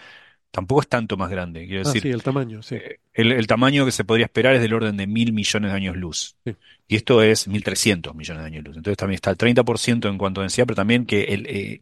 Tampoco 0.51 0.81
es 0.81 0.87
tanto 0.87 1.15
más 1.15 1.29
grande. 1.29 1.67
Quiero 1.67 1.81
Ah, 1.81 1.85
decir, 1.85 2.01
sí, 2.01 2.09
el 2.09 2.23
tamaño, 2.23 2.61
sí. 2.63 2.75
eh, 2.75 2.99
el, 3.13 3.31
el 3.33 3.45
tamaño 3.45 3.85
que 3.85 3.91
se 3.91 4.03
podría 4.03 4.25
esperar 4.25 4.55
es 4.55 4.61
del 4.61 4.73
orden 4.73 4.97
de 4.97 5.05
mil 5.05 5.31
millones 5.31 5.71
de 5.71 5.77
años 5.77 5.95
luz. 5.95 6.35
Sí. 6.43 6.55
Y 6.87 6.95
esto 6.95 7.21
es 7.21 7.47
1300 7.47 8.15
millones 8.15 8.41
de 8.43 8.47
años 8.47 8.63
luz. 8.65 8.77
Entonces 8.77 8.97
también 8.97 9.15
está 9.15 9.29
el 9.29 9.37
30% 9.37 10.09
en 10.09 10.17
cuanto 10.17 10.41
a 10.41 10.43
densidad, 10.43 10.65
pero 10.65 10.75
también 10.75 11.05
que 11.05 11.23
el, 11.25 11.45
eh, 11.45 11.81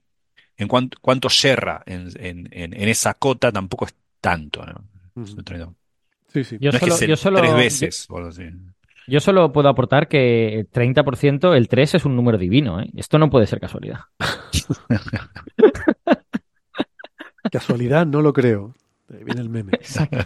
en 0.57 0.67
cuanto, 0.67 0.97
cuánto 1.01 1.29
yerra 1.29 1.81
en, 1.85 2.09
en, 2.19 2.49
en, 2.51 2.73
en 2.73 2.89
esa 2.89 3.13
cota 3.13 3.51
tampoco 3.53 3.85
es 3.85 3.95
tanto, 4.19 4.65
¿no? 4.65 4.83
No 5.15 5.75
Sí, 6.33 6.43
sí. 6.43 6.57
Yo 6.59 6.69
es 6.69 6.75
que 6.75 6.81
solo, 6.81 6.95
sea 6.97 7.07
yo 7.07 7.15
solo- 7.15 7.39
tres 7.39 7.55
veces. 7.55 8.07
Yo 9.07 9.21
solo 9.21 9.53
puedo 9.53 9.69
aportar 9.69 10.09
que 10.09 10.59
el 10.59 10.69
30%, 10.69 11.55
el 11.55 11.69
3 11.69 11.95
es 11.95 12.03
un 12.05 12.17
número 12.17 12.37
divino. 12.37 12.81
¿eh? 12.81 12.89
Esto 12.97 13.17
no 13.17 13.29
puede 13.29 13.47
ser 13.47 13.61
casualidad. 13.61 13.99
Casualidad, 17.51 18.05
no 18.05 18.21
lo 18.21 18.33
creo. 18.33 18.75
Ahí 19.09 19.23
viene 19.23 19.41
el 19.41 19.49
meme. 19.49 19.71
Exacto. 19.73 20.17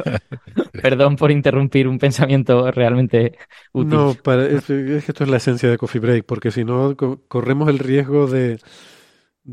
Perdón 0.82 1.16
por 1.16 1.30
interrumpir 1.32 1.88
un 1.88 2.00
pensamiento 2.00 2.72
realmente 2.72 3.38
útil. 3.74 3.90
No, 3.90 4.16
para- 4.16 4.48
es, 4.48 4.70
es 4.70 5.06
que 5.06 5.12
esto 5.12 5.24
es 5.24 5.30
la 5.30 5.38
esencia 5.38 5.70
de 5.70 5.78
Coffee 5.78 6.02
Break, 6.02 6.26
porque 6.26 6.52
si 6.52 6.64
no, 6.64 6.96
co- 6.98 7.22
corremos 7.28 7.70
el 7.70 7.80
riesgo 7.80 8.28
de. 8.28 8.60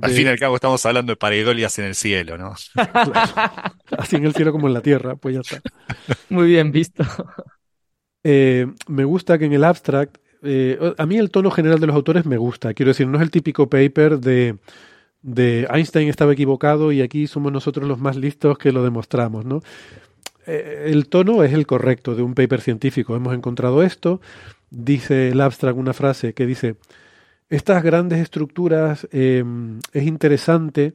Al 0.00 0.10
fin 0.10 0.26
y 0.26 0.28
al 0.30 0.38
cabo 0.38 0.54
estamos 0.56 0.84
hablando 0.86 1.12
de 1.12 1.16
pareidolias 1.16 1.78
en 1.78 1.86
el 1.86 1.94
cielo, 1.94 2.36
¿no? 2.38 2.54
así 3.96 4.16
en 4.16 4.24
el 4.24 4.34
cielo 4.34 4.52
como 4.52 4.68
en 4.68 4.74
la 4.74 4.82
tierra, 4.82 5.16
pues 5.16 5.34
ya 5.34 5.40
está. 5.40 5.60
Muy 6.30 6.46
bien 6.48 6.72
visto. 6.72 7.04
Eh, 8.24 8.66
me 8.88 9.04
gusta 9.04 9.38
que 9.38 9.44
en 9.46 9.52
el 9.52 9.64
abstract, 9.64 10.18
eh, 10.42 10.78
a 10.98 11.06
mí 11.06 11.16
el 11.16 11.30
tono 11.30 11.50
general 11.50 11.80
de 11.80 11.86
los 11.86 11.96
autores 11.96 12.26
me 12.26 12.36
gusta, 12.36 12.74
quiero 12.74 12.90
decir, 12.90 13.06
no 13.06 13.16
es 13.16 13.22
el 13.22 13.30
típico 13.30 13.68
paper 13.68 14.18
de, 14.18 14.58
de 15.22 15.66
Einstein 15.70 16.08
estaba 16.08 16.32
equivocado 16.32 16.92
y 16.92 17.02
aquí 17.02 17.26
somos 17.26 17.52
nosotros 17.52 17.88
los 17.88 17.98
más 17.98 18.16
listos 18.16 18.58
que 18.58 18.72
lo 18.72 18.82
demostramos, 18.82 19.44
¿no? 19.44 19.62
Eh, 20.46 20.86
el 20.86 21.08
tono 21.08 21.42
es 21.42 21.52
el 21.52 21.66
correcto 21.66 22.14
de 22.14 22.22
un 22.22 22.34
paper 22.34 22.60
científico. 22.60 23.14
Hemos 23.16 23.34
encontrado 23.34 23.82
esto, 23.82 24.20
dice 24.70 25.30
el 25.30 25.40
abstract 25.40 25.78
una 25.78 25.92
frase 25.92 26.32
que 26.34 26.46
dice, 26.46 26.76
estas 27.50 27.82
grandes 27.82 28.20
estructuras 28.20 29.08
eh, 29.12 29.44
es 29.92 30.04
interesante, 30.04 30.94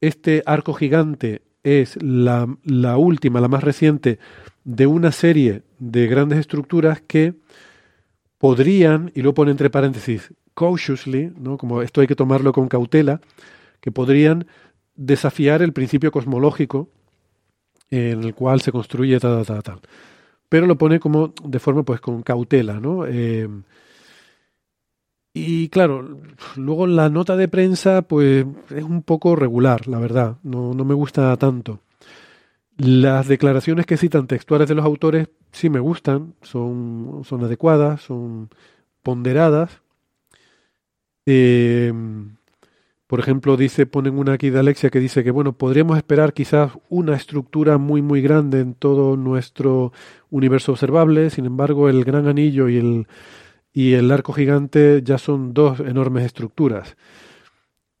este 0.00 0.42
arco 0.46 0.74
gigante 0.74 1.42
es 1.62 2.00
la, 2.02 2.46
la 2.64 2.96
última, 2.96 3.40
la 3.40 3.48
más 3.48 3.62
reciente 3.62 4.18
de 4.64 4.86
una 4.86 5.12
serie 5.12 5.62
de 5.78 6.06
grandes 6.06 6.38
estructuras 6.38 7.00
que 7.00 7.34
podrían, 8.38 9.10
y 9.14 9.22
lo 9.22 9.34
pone 9.34 9.50
entre 9.50 9.70
paréntesis, 9.70 10.32
cautiously, 10.58 11.32
¿no? 11.38 11.56
como 11.56 11.82
esto 11.82 12.00
hay 12.00 12.06
que 12.06 12.16
tomarlo 12.16 12.52
con 12.52 12.68
cautela, 12.68 13.20
que 13.80 13.92
podrían 13.92 14.46
desafiar 14.96 15.62
el 15.62 15.72
principio 15.72 16.10
cosmológico 16.10 16.88
en 17.90 18.24
el 18.24 18.34
cual 18.34 18.60
se 18.60 18.72
construye 18.72 19.18
tal, 19.20 19.46
tal, 19.46 19.62
tal. 19.62 19.80
Pero 20.48 20.66
lo 20.66 20.76
pone 20.76 20.98
como 20.98 21.32
de 21.44 21.58
forma 21.58 21.82
pues 21.84 22.00
con 22.00 22.22
cautela, 22.22 22.80
¿no? 22.80 23.06
Eh, 23.06 23.48
y 25.32 25.68
claro, 25.68 26.18
luego 26.56 26.86
la 26.86 27.08
nota 27.10 27.36
de 27.36 27.48
prensa 27.48 28.02
pues 28.02 28.44
es 28.74 28.82
un 28.82 29.02
poco 29.02 29.36
regular, 29.36 29.86
la 29.86 29.98
verdad, 30.00 30.38
no, 30.42 30.74
no 30.74 30.84
me 30.84 30.94
gusta 30.94 31.36
tanto. 31.36 31.80
Las 32.76 33.28
declaraciones 33.28 33.86
que 33.86 33.96
citan 33.96 34.26
textuales 34.26 34.68
de 34.68 34.74
los 34.74 34.84
autores 34.84 35.28
sí 35.52 35.70
me 35.70 35.80
gustan, 35.80 36.34
son, 36.42 37.22
son 37.24 37.44
adecuadas, 37.44 38.02
son 38.02 38.50
ponderadas. 39.02 39.82
Eh, 41.30 41.92
por 43.06 43.20
ejemplo, 43.20 43.58
dice, 43.58 43.84
ponen 43.84 44.18
una 44.18 44.32
aquí 44.32 44.48
de 44.48 44.60
Alexia 44.60 44.88
que 44.88 44.98
dice 44.98 45.22
que 45.22 45.30
bueno, 45.30 45.52
podríamos 45.52 45.98
esperar 45.98 46.32
quizás 46.32 46.72
una 46.88 47.16
estructura 47.16 47.76
muy 47.76 48.00
muy 48.00 48.22
grande 48.22 48.60
en 48.60 48.72
todo 48.72 49.14
nuestro 49.18 49.92
universo 50.30 50.72
observable, 50.72 51.28
sin 51.28 51.44
embargo, 51.44 51.90
el 51.90 52.02
gran 52.04 52.28
anillo 52.28 52.70
y 52.70 52.78
el, 52.78 53.06
y 53.74 53.92
el 53.92 54.10
arco 54.10 54.32
gigante 54.32 55.02
ya 55.04 55.18
son 55.18 55.52
dos 55.52 55.80
enormes 55.80 56.24
estructuras, 56.24 56.96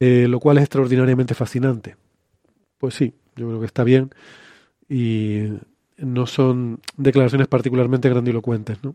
eh, 0.00 0.26
lo 0.26 0.40
cual 0.40 0.56
es 0.56 0.64
extraordinariamente 0.64 1.34
fascinante. 1.34 1.96
Pues 2.78 2.94
sí, 2.94 3.12
yo 3.36 3.46
creo 3.48 3.60
que 3.60 3.66
está 3.66 3.84
bien 3.84 4.10
y 4.88 5.48
no 5.98 6.26
son 6.26 6.80
declaraciones 6.96 7.46
particularmente 7.48 8.08
grandilocuentes, 8.08 8.82
¿no? 8.82 8.94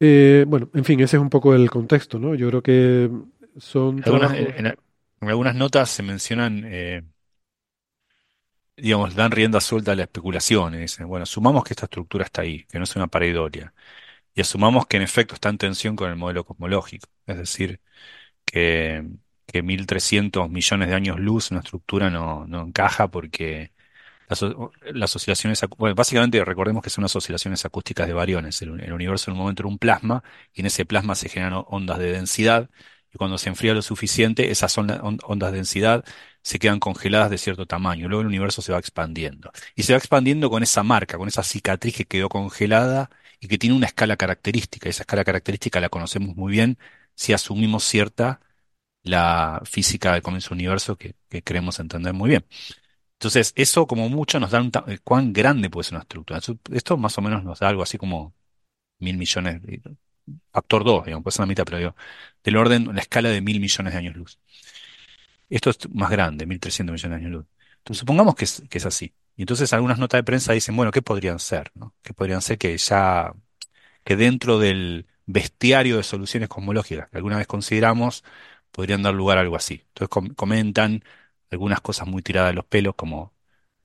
Eh, 0.00 0.44
bueno, 0.48 0.70
en 0.74 0.84
fin, 0.84 1.00
ese 1.00 1.16
es 1.16 1.22
un 1.22 1.30
poco 1.30 1.54
el 1.54 1.70
contexto, 1.70 2.18
¿no? 2.18 2.34
Yo 2.34 2.48
creo 2.48 2.62
que 2.62 3.10
son 3.56 4.02
algunas, 4.02 4.32
trabajos- 4.32 4.54
en, 4.56 4.66
en 4.66 5.28
algunas 5.28 5.54
notas 5.54 5.90
se 5.90 6.02
mencionan, 6.02 6.62
eh, 6.66 7.02
digamos, 8.76 9.14
dan 9.14 9.30
rienda 9.30 9.60
suelta 9.60 9.92
a 9.92 9.94
la 9.94 10.02
especulación 10.04 10.74
y 10.74 10.78
dicen, 10.78 11.08
bueno, 11.08 11.22
asumamos 11.24 11.64
que 11.64 11.72
esta 11.72 11.86
estructura 11.86 12.24
está 12.24 12.42
ahí, 12.42 12.64
que 12.66 12.78
no 12.78 12.84
es 12.84 12.94
una 12.96 13.06
pareidolia, 13.06 13.72
y 14.34 14.42
asumamos 14.42 14.86
que 14.86 14.98
en 14.98 15.04
efecto 15.04 15.34
está 15.34 15.50
en 15.50 15.58
tensión 15.58 15.96
con 15.96 16.10
el 16.10 16.16
modelo 16.16 16.44
cosmológico, 16.44 17.08
es 17.26 17.38
decir, 17.38 17.80
que, 18.46 19.04
que 19.46 19.62
1.300 19.62 20.50
millones 20.50 20.88
de 20.90 20.96
años 20.96 21.20
luz 21.20 21.50
una 21.52 21.60
estructura 21.60 22.10
no, 22.10 22.46
no 22.48 22.62
encaja 22.62 23.08
porque 23.10 23.72
las, 24.28 24.44
las 24.94 25.16
oscilaciones, 25.16 25.60
bueno, 25.78 25.94
básicamente 25.94 26.44
recordemos 26.44 26.82
que 26.82 26.90
son 26.90 27.02
las 27.02 27.14
oscilaciones 27.16 27.64
acústicas 27.64 28.06
de 28.06 28.12
bariones. 28.12 28.60
El, 28.62 28.80
el 28.80 28.92
universo 28.92 29.30
en 29.30 29.36
un 29.36 29.40
momento 29.42 29.62
era 29.62 29.68
un 29.68 29.78
plasma 29.78 30.22
y 30.52 30.60
en 30.60 30.66
ese 30.66 30.84
plasma 30.84 31.14
se 31.14 31.28
generan 31.28 31.62
ondas 31.68 31.98
de 31.98 32.12
densidad 32.12 32.70
y 33.12 33.18
cuando 33.18 33.38
se 33.38 33.48
enfría 33.48 33.74
lo 33.74 33.82
suficiente, 33.82 34.50
esas 34.50 34.76
onda- 34.78 35.00
on- 35.02 35.18
ondas 35.24 35.52
de 35.52 35.58
densidad 35.58 36.04
se 36.42 36.58
quedan 36.58 36.78
congeladas 36.80 37.30
de 37.30 37.38
cierto 37.38 37.66
tamaño. 37.66 38.08
Luego 38.08 38.20
el 38.22 38.26
universo 38.28 38.62
se 38.62 38.72
va 38.72 38.78
expandiendo 38.78 39.50
y 39.74 39.82
se 39.82 39.92
va 39.92 39.98
expandiendo 39.98 40.50
con 40.50 40.62
esa 40.62 40.82
marca, 40.82 41.18
con 41.18 41.28
esa 41.28 41.42
cicatriz 41.42 41.96
que 41.96 42.04
quedó 42.04 42.28
congelada 42.28 43.10
y 43.40 43.48
que 43.48 43.58
tiene 43.58 43.76
una 43.76 43.86
escala 43.86 44.16
característica. 44.16 44.88
Esa 44.88 45.02
escala 45.02 45.24
característica 45.24 45.80
la 45.80 45.88
conocemos 45.88 46.36
muy 46.36 46.52
bien 46.52 46.78
si 47.14 47.32
asumimos 47.32 47.84
cierta 47.84 48.40
la 49.02 49.62
física 49.64 50.12
del 50.12 50.22
comienzo 50.22 50.50
del 50.50 50.58
universo 50.58 50.96
que, 50.96 51.14
que 51.28 51.42
creemos 51.42 51.78
entender 51.80 52.12
muy 52.12 52.30
bien. 52.30 52.46
Entonces, 53.18 53.52
eso 53.56 53.86
como 53.86 54.08
mucho 54.08 54.38
nos 54.40 54.50
da 54.50 54.60
un 54.60 54.70
eh, 54.88 54.98
cuán 55.02 55.32
grande 55.32 55.70
puede 55.70 55.84
ser 55.84 55.94
una 55.94 56.02
estructura. 56.02 56.40
Esto 56.72 56.96
más 56.98 57.16
o 57.18 57.22
menos 57.22 57.44
nos 57.44 57.60
da 57.60 57.68
algo 57.68 57.82
así 57.82 57.96
como 57.98 58.34
mil 59.00 59.18
millones, 59.18 59.62
factor 60.52 60.84
2, 60.84 61.04
digamos, 61.06 61.24
puede 61.24 61.34
ser 61.34 61.42
la 61.44 61.46
mitad, 61.48 61.64
pero 61.66 61.78
digo, 61.78 61.96
del 62.44 62.56
orden, 62.56 62.94
la 62.94 63.02
escala 63.02 63.30
de 63.30 63.40
mil 63.42 63.60
millones 63.60 63.92
de 63.94 63.98
años 63.98 64.16
luz. 64.16 64.40
Esto 65.48 65.70
es 65.70 65.78
más 65.94 66.10
grande, 66.10 66.46
1300 66.46 66.92
millones 66.94 67.20
de 67.20 67.26
años 67.26 67.36
luz. 67.38 67.46
Entonces, 67.78 68.00
supongamos 68.00 68.34
que 68.34 68.44
es, 68.44 68.86
así. 68.86 69.14
Y 69.36 69.42
entonces 69.42 69.72
algunas 69.72 69.98
notas 69.98 70.18
de 70.18 70.24
prensa 70.24 70.52
dicen, 70.52 70.74
bueno, 70.76 70.90
¿qué 70.92 71.02
podrían 71.02 71.38
ser? 71.38 71.70
¿Qué 72.02 72.14
podrían 72.14 72.42
ser 72.42 72.58
que 72.58 72.76
ya, 72.78 73.32
que 74.04 74.16
dentro 74.16 74.58
del 74.60 75.06
bestiario 75.26 75.98
de 75.98 76.04
soluciones 76.04 76.48
cosmológicas 76.48 77.10
que 77.10 77.18
alguna 77.18 77.38
vez 77.38 77.46
consideramos, 77.48 78.24
podrían 78.72 79.02
dar 79.02 79.14
lugar 79.14 79.38
a 79.38 79.42
algo 79.42 79.56
así? 79.56 79.82
Entonces 79.88 80.08
com- 80.10 80.28
comentan 80.34 81.04
algunas 81.50 81.80
cosas 81.80 82.06
muy 82.08 82.22
tiradas 82.22 82.50
de 82.50 82.54
los 82.56 82.64
pelos, 82.66 82.94
como 82.96 83.34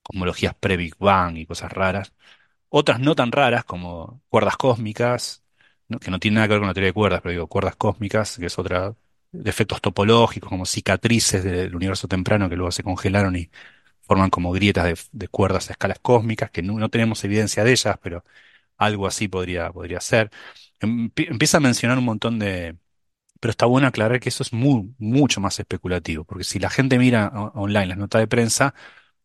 cosmologías 0.02 0.54
pre-Big 0.54 0.96
Bang 0.98 1.36
y 1.38 1.46
cosas 1.46 1.72
raras. 1.72 2.12
Otras 2.68 3.00
no 3.00 3.14
tan 3.14 3.32
raras, 3.32 3.64
como 3.64 4.22
cuerdas 4.28 4.56
cósmicas, 4.56 5.44
que 6.00 6.10
no 6.10 6.18
tienen 6.18 6.36
nada 6.36 6.48
que 6.48 6.52
ver 6.54 6.60
con 6.60 6.68
la 6.68 6.74
teoría 6.74 6.88
de 6.88 6.92
cuerdas, 6.94 7.20
pero 7.22 7.32
digo, 7.32 7.46
cuerdas 7.48 7.76
cósmicas, 7.76 8.38
que 8.38 8.46
es 8.46 8.58
otra, 8.58 8.94
de 9.32 9.50
efectos 9.50 9.80
topológicos, 9.82 10.48
como 10.48 10.64
cicatrices 10.66 11.44
del 11.44 11.74
universo 11.76 12.08
temprano 12.08 12.48
que 12.48 12.56
luego 12.56 12.72
se 12.72 12.82
congelaron 12.82 13.36
y 13.36 13.50
forman 14.02 14.30
como 14.30 14.52
grietas 14.52 15.08
de, 15.12 15.28
cuerdas 15.28 15.68
a 15.70 15.72
escalas 15.72 15.98
cósmicas, 16.00 16.50
que 16.50 16.62
no, 16.62 16.78
no 16.78 16.88
tenemos 16.90 17.24
evidencia 17.24 17.64
de 17.64 17.72
ellas, 17.72 17.98
pero 18.02 18.24
algo 18.78 19.06
así 19.06 19.28
podría, 19.28 19.72
podría 19.72 20.00
ser. 20.00 20.30
Empie- 20.80 21.28
Empieza 21.30 21.58
a 21.58 21.60
mencionar 21.60 21.98
un 21.98 22.04
montón 22.06 22.38
de... 22.38 22.76
Pero 23.42 23.50
está 23.50 23.66
bueno 23.66 23.88
aclarar 23.88 24.20
que 24.20 24.30
eso 24.30 24.44
es 24.44 24.52
muy, 24.54 24.94
mucho 24.98 25.40
más 25.40 25.58
especulativo, 25.60 26.24
porque 26.24 26.44
si 26.44 26.60
la 26.60 26.70
gente 26.70 26.98
mira 26.98 27.28
online 27.54 27.88
las 27.88 27.98
notas 27.98 28.20
de 28.22 28.28
prensa, 28.28 28.74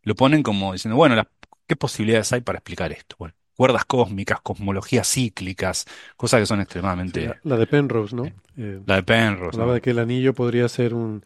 lo 0.04 0.16
ponen 0.16 0.44
como 0.44 0.74
diciendo, 0.74 0.96
bueno, 0.98 1.16
las- 1.16 1.28
¿qué 1.68 1.76
posibilidades 1.76 2.34
hay 2.34 2.42
para 2.42 2.58
explicar 2.60 2.92
esto? 2.92 3.16
Bueno, 3.20 3.36
cuerdas 3.56 3.86
cósmicas, 3.86 4.42
cosmologías 4.42 5.08
cíclicas, 5.08 5.86
cosas 6.16 6.40
que 6.42 6.46
son 6.48 6.60
Sí, 6.60 6.64
extremadamente... 6.64 7.28
la, 7.28 7.38
la 7.44 7.58
de 7.58 7.68
Penrose, 7.68 8.16
¿no? 8.16 8.24
Eh, 8.58 8.82
La 8.88 8.96
de 8.96 9.04
Penrose, 9.04 9.56
hablaba 9.56 9.72
¿no? 9.72 9.76
de 9.76 9.82
que 9.82 9.92
el 9.92 10.00
anillo 10.00 10.34
podría 10.34 10.68
ser 10.70 10.94
un, 10.96 11.24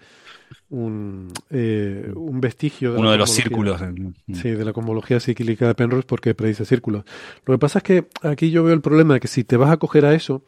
un, 0.70 1.34
eh, 1.52 2.12
un 2.16 2.42
vestigio 2.42 2.94
de 2.94 3.00
Uno 3.00 3.12
de 3.12 3.18
los 3.18 3.30
círculos. 3.30 3.82
Sí, 4.34 4.52
de 4.52 4.66
la 4.66 4.74
cosmología 4.74 5.20
cíclica 5.20 5.68
de 5.68 5.76
Penrose 5.76 6.06
porque 6.08 6.36
predice 6.36 6.66
círculos. 6.66 7.04
Lo 7.46 7.54
que 7.56 7.60
pasa 7.60 7.80
es 7.80 7.84
que 7.84 8.08
aquí 8.24 8.52
yo 8.52 8.64
veo 8.64 8.74
el 8.74 8.82
problema 8.82 9.16
de 9.16 9.20
que 9.20 9.28
si 9.28 9.44
te 9.44 9.58
vas 9.58 9.72
a 9.72 9.78
coger 9.78 10.06
a 10.06 10.14
eso, 10.14 10.44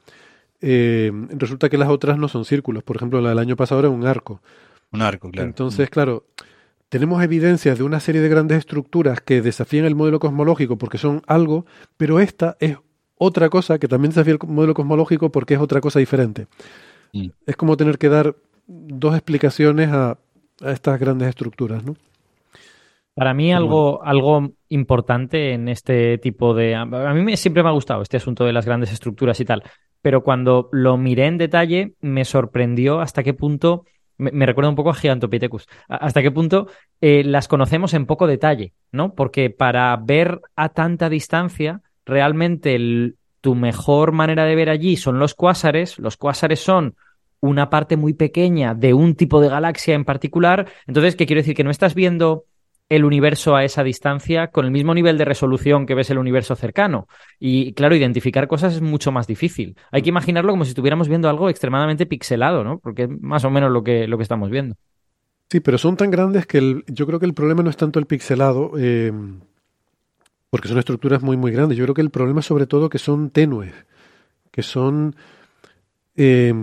eh, 0.64 1.11
resulta 1.30 1.70
que 1.70 1.78
las 1.78 1.89
otras 1.89 2.18
no 2.18 2.28
son 2.28 2.45
círculos. 2.45 2.84
Por 2.84 2.95
ejemplo, 2.95 3.22
la 3.22 3.30
del 3.30 3.39
año 3.39 3.55
pasado 3.55 3.82
era 3.82 3.89
un 3.89 4.05
arco. 4.05 4.41
Un 4.91 5.01
arco, 5.01 5.30
claro. 5.30 5.47
Entonces, 5.49 5.89
claro, 5.89 6.26
tenemos 6.89 7.22
evidencias 7.24 7.78
de 7.78 7.84
una 7.84 7.99
serie 7.99 8.22
de 8.22 8.30
grandes 8.30 8.59
estructuras 8.59 9.20
que 9.22 9.41
desafían 9.41 9.86
el 9.86 9.95
modelo 9.95 10.20
cosmológico 10.20 10.78
porque 10.78 10.97
son 10.97 11.22
algo, 11.28 11.66
pero 11.97 12.20
esta 12.20 12.55
es 12.59 12.78
otra 13.18 13.49
cosa 13.49 13.80
que 13.80 13.88
también 13.88 14.11
desafía 14.11 14.34
el 14.34 14.39
modelo 14.47 14.74
cosmológico 14.74 15.32
porque 15.32 15.55
es 15.55 15.59
otra 15.59 15.82
cosa 15.82 15.99
diferente. 15.99 16.47
Mm. 17.14 17.30
Es 17.45 17.55
como 17.55 17.78
tener 17.78 17.97
que 17.97 18.09
dar 18.09 18.36
dos 18.68 19.14
explicaciones 19.14 19.89
a, 19.89 20.18
a 20.61 20.72
estas 20.72 20.99
grandes 20.99 21.30
estructuras, 21.30 21.84
¿no? 21.84 21.95
Para 23.16 23.36
mí 23.36 23.53
algo, 23.53 24.03
algo 24.03 24.53
importante 24.70 25.53
en 25.53 25.70
este 25.70 26.18
tipo 26.18 26.55
de... 26.55 26.74
A 26.74 26.86
mí 26.86 27.22
me- 27.22 27.38
siempre 27.38 27.61
me 27.61 27.70
ha 27.70 27.74
gustado 27.74 28.01
este 28.01 28.18
asunto 28.18 28.43
de 28.43 28.53
las 28.53 28.66
grandes 28.66 28.91
estructuras 28.91 29.39
y 29.39 29.45
tal, 29.45 29.61
pero 30.04 30.22
cuando 30.22 30.70
lo 30.72 30.97
miré 30.97 31.26
en 31.26 31.39
detalle 31.39 31.93
me 32.01 32.26
sorprendió 32.26 32.99
hasta 32.99 33.24
qué 33.24 33.34
punto 33.34 33.86
me, 34.18 34.45
recuerda 34.45 34.70
un 34.70 34.76
poco 34.76 34.91
a 34.91 34.93
Gigantopithecus. 34.93 35.68
¿Hasta 35.88 36.22
qué 36.22 36.30
punto 36.30 36.68
eh, 37.01 37.24
las 37.24 37.47
conocemos 37.47 37.95
en 37.95 38.06
poco 38.06 38.28
detalle, 38.28 38.74
¿no? 38.91 39.16
Porque 39.16 39.49
para 39.49 39.95
ver 39.97 40.39
a 40.56 40.70
tanta 40.70 41.10
distancia, 41.10 41.82
realmente 42.06 42.78
tu 43.41 43.56
mejor 43.56 44.12
manera 44.12 44.45
de 44.45 44.56
ver 44.56 44.70
allí 44.70 44.97
son 44.97 45.18
los 45.18 45.34
cuásares. 45.34 45.97
Los 45.97 46.16
cuásares 46.16 46.60
son 46.60 46.95
una 47.39 47.70
parte 47.72 47.97
muy 47.97 48.14
pequeña 48.14 48.76
de 48.76 48.93
un 48.93 49.16
tipo 49.16 49.41
de 49.41 49.49
galaxia 49.49 49.95
en 49.95 50.06
particular. 50.06 50.68
Entonces, 50.86 51.16
¿qué 51.16 51.26
quiero 51.26 51.41
decir? 51.41 51.56
Que 51.56 51.64
no 51.64 51.72
estás 51.72 51.95
viendo 51.95 52.45
el 52.96 53.06
universo 53.06 53.56
a 53.56 53.64
esa 53.64 53.84
distancia 53.84 54.48
con 54.48 54.66
el 54.66 54.72
mismo 54.72 54.94
nivel 54.94 55.18
de 55.18 55.26
resolución 55.26 55.86
que 55.86 55.96
ves 55.96 56.10
el 56.10 56.18
universo 56.18 56.56
cercano. 56.56 57.08
Y 57.39 57.74
claro, 57.74 57.96
identificar 57.96 58.48
cosas 58.48 58.74
es 58.76 58.82
mucho 58.82 59.12
más 59.12 59.28
difícil. 59.28 59.76
Hay 59.91 60.02
que 60.02 60.10
imaginarlo 60.10 60.52
como 60.52 60.66
si 60.66 60.70
estuviéramos 60.70 61.08
viendo 61.08 61.30
algo 61.30 61.50
extremadamente 61.50 62.06
pixelado, 62.06 62.64
¿no? 62.64 62.80
Porque 62.80 63.04
es 63.04 63.10
más 63.22 63.44
o 63.46 63.50
menos 63.50 63.72
lo 63.72 63.84
que, 63.84 64.08
lo 64.08 64.18
que 64.18 64.24
estamos 64.24 64.50
viendo. 64.50 64.76
Sí, 65.50 65.60
pero 65.60 65.78
son 65.78 65.98
tan 65.98 66.12
grandes 66.12 66.46
que 66.48 66.58
el- 66.58 66.84
yo 66.88 67.06
creo 67.06 67.20
que 67.20 67.26
el 67.26 67.34
problema 67.34 67.64
no 67.64 67.70
es 67.70 67.78
tanto 67.78 68.00
el 68.00 68.06
pixelado, 68.06 68.72
eh, 68.78 69.12
porque 70.50 70.68
son 70.68 70.78
estructuras 70.78 71.22
muy, 71.24 71.38
muy 71.38 71.52
grandes. 71.52 71.78
Yo 71.78 71.86
creo 71.86 71.96
que 71.96 72.02
el 72.02 72.12
problema 72.12 72.41
es 72.41 72.46
sobre 72.46 72.68
todo 72.68 72.89
que 72.89 73.00
son 73.00 73.30
tenues, 73.32 73.74
que 74.52 74.64
son, 74.64 75.16
eh, 76.16 76.54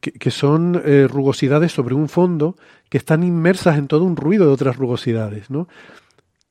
que, 0.00 0.30
son 0.30 0.80
eh, 0.84 1.06
rugosidades 1.08 1.72
sobre 1.72 1.94
un 1.94 2.08
fondo 2.08 2.56
que 2.88 2.98
están 2.98 3.22
inmersas 3.22 3.78
en 3.78 3.86
todo 3.88 4.04
un 4.04 4.16
ruido 4.16 4.46
de 4.46 4.52
otras 4.52 4.76
rugosidades, 4.76 5.50
¿no? 5.50 5.68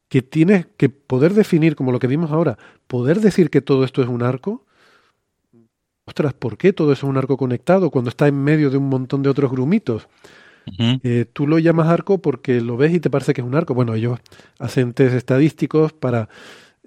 Que 0.09 0.21
tienes 0.21 0.67
que 0.77 0.89
poder 0.89 1.33
definir, 1.33 1.75
como 1.75 1.91
lo 1.91 1.99
que 1.99 2.07
vimos 2.07 2.31
ahora, 2.31 2.57
poder 2.87 3.19
decir 3.19 3.49
que 3.49 3.61
todo 3.61 3.83
esto 3.83 4.01
es 4.01 4.07
un 4.07 4.23
arco. 4.23 4.65
Ostras, 6.05 6.33
¿por 6.33 6.57
qué 6.57 6.71
todo 6.71 6.93
eso 6.93 7.05
es 7.05 7.09
un 7.09 7.17
arco 7.17 7.35
conectado 7.37 7.89
cuando 7.91 8.09
está 8.09 8.27
en 8.27 8.41
medio 8.41 8.69
de 8.69 8.77
un 8.77 8.87
montón 8.87 9.23
de 9.23 9.29
otros 9.29 9.51
grumitos? 9.51 10.07
Eh, 11.03 11.25
tú 11.31 11.47
lo 11.47 11.59
llamas 11.59 11.87
arco 11.87 12.17
porque 12.21 12.59
lo 12.61 12.75
ves 12.75 12.93
y 12.93 12.99
te 12.99 13.09
parece 13.09 13.33
que 13.33 13.39
es 13.41 13.47
un 13.47 13.55
arco. 13.55 13.73
Bueno, 13.73 13.93
ellos 13.93 14.19
hacen 14.59 14.93
test 14.93 15.15
estadísticos 15.15 15.93
para 15.93 16.27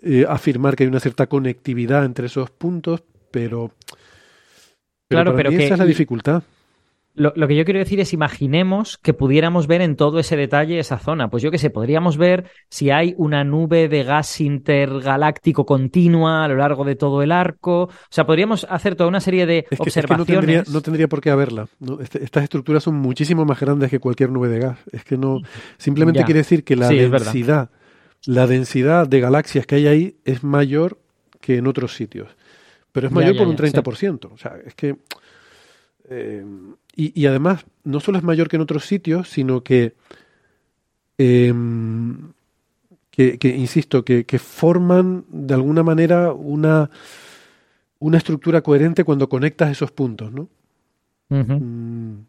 eh, 0.02 0.24
afirmar 0.28 0.76
que 0.76 0.84
hay 0.84 0.88
una 0.88 1.00
cierta 1.00 1.26
conectividad 1.26 2.04
entre 2.04 2.26
esos 2.26 2.50
puntos, 2.50 3.02
pero, 3.30 3.72
pero 5.08 5.22
Claro, 5.22 5.30
para 5.32 5.36
pero 5.36 5.50
mí 5.50 5.56
que- 5.58 5.64
esa 5.64 5.74
es 5.74 5.78
la 5.80 5.86
dificultad. 5.86 6.42
Lo, 7.12 7.32
lo 7.34 7.48
que 7.48 7.56
yo 7.56 7.64
quiero 7.64 7.80
decir 7.80 7.98
es, 8.00 8.12
imaginemos 8.12 8.96
que 8.96 9.12
pudiéramos 9.14 9.66
ver 9.66 9.82
en 9.82 9.96
todo 9.96 10.20
ese 10.20 10.36
detalle 10.36 10.78
esa 10.78 10.98
zona. 10.98 11.28
Pues 11.28 11.42
yo 11.42 11.50
qué 11.50 11.58
sé, 11.58 11.68
podríamos 11.68 12.16
ver 12.16 12.48
si 12.68 12.90
hay 12.90 13.14
una 13.18 13.42
nube 13.42 13.88
de 13.88 14.04
gas 14.04 14.40
intergaláctico 14.40 15.66
continua 15.66 16.44
a 16.44 16.48
lo 16.48 16.56
largo 16.56 16.84
de 16.84 16.94
todo 16.96 17.22
el 17.22 17.32
arco. 17.32 17.82
O 17.82 17.90
sea, 18.10 18.24
podríamos 18.26 18.64
hacer 18.70 18.94
toda 18.94 19.08
una 19.08 19.20
serie 19.20 19.44
de 19.44 19.66
Es 19.70 19.78
que, 19.80 19.88
es 19.88 19.94
que 19.94 20.00
no, 20.02 20.22
observaciones. 20.22 20.26
tendría, 20.26 20.64
no 20.72 20.80
tendría 20.80 21.08
por 21.08 21.20
qué 21.20 21.30
haberla. 21.30 21.66
¿no? 21.80 22.00
Este- 22.00 22.22
estas 22.22 22.44
estructuras 22.44 22.84
son 22.84 22.94
muchísimo 22.94 23.44
más 23.44 23.58
grandes 23.60 23.90
que 23.90 23.98
cualquier 23.98 24.30
nube 24.30 24.48
de 24.48 24.60
gas. 24.60 24.78
Es 24.92 25.04
que 25.04 25.16
no. 25.18 25.40
Simplemente 25.78 26.20
Ya. 26.20 26.24
quiere 26.24 26.38
decir 26.40 26.62
que 26.64 26.76
la 26.76 26.88
Sí, 26.88 26.96
densidad, 26.96 27.70
la 28.24 28.46
densidad 28.46 29.08
de 29.08 29.20
galaxias 29.20 29.66
que 29.66 29.74
hay 29.74 29.86
ahí 29.88 30.16
es 30.24 30.44
mayor 30.44 30.98
que 31.40 31.56
en 31.56 31.66
otros 31.66 31.94
sitios. 31.96 32.28
Pero 32.92 33.08
es 33.08 33.12
mayor 33.12 33.34
ya, 33.34 33.38
por 33.40 33.48
un 33.48 33.56
ya, 33.56 33.66
sí. 33.66 33.72
30%. 33.72 34.30
O 34.32 34.38
sea, 34.38 34.54
es 34.64 34.74
que. 34.74 34.96
eh, 36.08 36.44
y, 37.02 37.20
y 37.20 37.26
además, 37.26 37.64
no 37.84 38.00
solo 38.00 38.18
es 38.18 38.24
mayor 38.24 38.48
que 38.48 38.56
en 38.56 38.62
otros 38.62 38.84
sitios, 38.86 39.28
sino 39.28 39.62
que. 39.62 39.94
em, 41.18 42.32
que, 43.10 43.38
que, 43.38 43.48
insisto, 43.48 44.04
que, 44.04 44.24
que 44.24 44.38
forman 44.38 45.24
de 45.30 45.54
alguna 45.54 45.82
manera 45.82 46.32
una, 46.32 46.90
una 47.98 48.18
estructura 48.18 48.62
coherente 48.62 49.04
cuando 49.04 49.28
conectas 49.28 49.70
esos 49.70 49.92
puntos, 49.92 50.32
¿no? 50.32 50.48
Mm, 51.28 52.22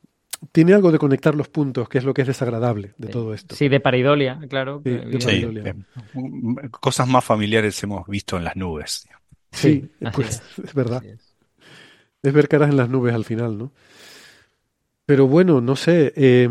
tiene 0.52 0.74
algo 0.74 0.92
de 0.92 1.00
conectar 1.00 1.36
los 1.36 1.48
puntos, 1.50 1.88
que 1.88 1.98
es 2.00 2.04
lo 2.04 2.14
que 2.14 2.22
es 2.24 2.28
desagradable 2.28 2.94
de 2.98 3.10
todo 3.10 3.34
esto. 3.34 3.56
Sí, 3.56 3.70
de 3.70 3.80
paridolia, 3.80 4.40
claro. 4.50 4.82
Sí, 4.84 4.92
de 4.92 5.20
Sí, 5.20 5.26
Paridolia. 5.26 5.64
eh, 5.68 5.76
m- 6.16 6.70
cosas 6.72 7.08
más 7.08 7.24
familiares 7.24 7.82
hemos 7.84 8.08
visto 8.08 8.38
en 8.38 8.44
las 8.44 8.56
nubes. 8.56 9.08
Sí, 9.52 9.90
pues, 10.14 10.42
es. 10.58 10.66
es 10.66 10.74
verdad. 10.74 11.04
Es 12.24 12.34
ver 12.34 12.48
caras 12.48 12.70
en 12.70 12.78
las 12.78 12.90
nubes 12.90 13.14
al 13.14 13.26
final, 13.26 13.58
¿no? 13.58 13.72
Pero 15.12 15.28
bueno, 15.28 15.60
no 15.60 15.76
sé, 15.76 16.14
eh, 16.16 16.48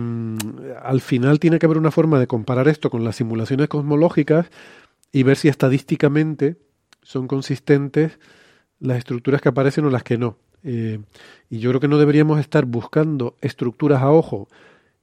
al 0.83 1.01
final 1.01 1.41
tiene 1.41 1.59
que 1.59 1.65
haber 1.65 1.79
una 1.79 1.91
forma 1.91 2.19
de 2.21 2.27
comparar 2.27 2.69
esto 2.69 2.91
con 2.91 3.05
las 3.05 3.17
simulaciones 3.17 3.69
cosmológicas 3.69 4.51
y 5.13 5.23
ver 5.23 5.39
si 5.39 5.49
estadísticamente 5.49 6.59
son 7.01 7.27
consistentes 7.27 8.19
las 8.79 8.99
estructuras 8.99 9.41
que 9.41 9.49
aparecen 9.49 9.87
o 9.87 9.91
las 9.91 10.03
que 10.03 10.19
no. 10.19 10.37
Eh, 10.63 11.01
y 11.49 11.61
yo 11.61 11.71
creo 11.71 11.81
que 11.81 11.89
no 11.89 11.97
deberíamos 11.97 12.39
estar 12.39 12.67
buscando 12.67 13.35
estructuras 13.41 14.03
a 14.03 14.11
ojo 14.11 14.47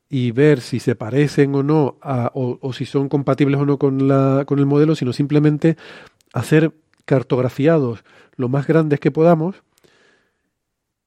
y 0.08 0.30
ver 0.30 0.62
si 0.62 0.80
se 0.80 0.94
parecen 0.96 1.56
o 1.56 1.64
no, 1.64 1.98
a- 2.04 2.30
o, 2.36 2.60
o 2.62 2.74
si 2.74 2.86
son 2.86 3.10
compatibles 3.10 3.60
o 3.60 3.66
no 3.66 3.80
con, 3.80 4.08
la, 4.08 4.44
con 4.46 4.60
el 4.60 4.68
modelo, 4.68 4.94
sino 4.96 5.14
simplemente 5.14 5.78
hacer 6.32 6.74
cartografiados 7.06 8.04
lo 8.36 8.50
más 8.50 8.68
grandes 8.68 9.00
que 9.00 9.10
podamos 9.10 9.64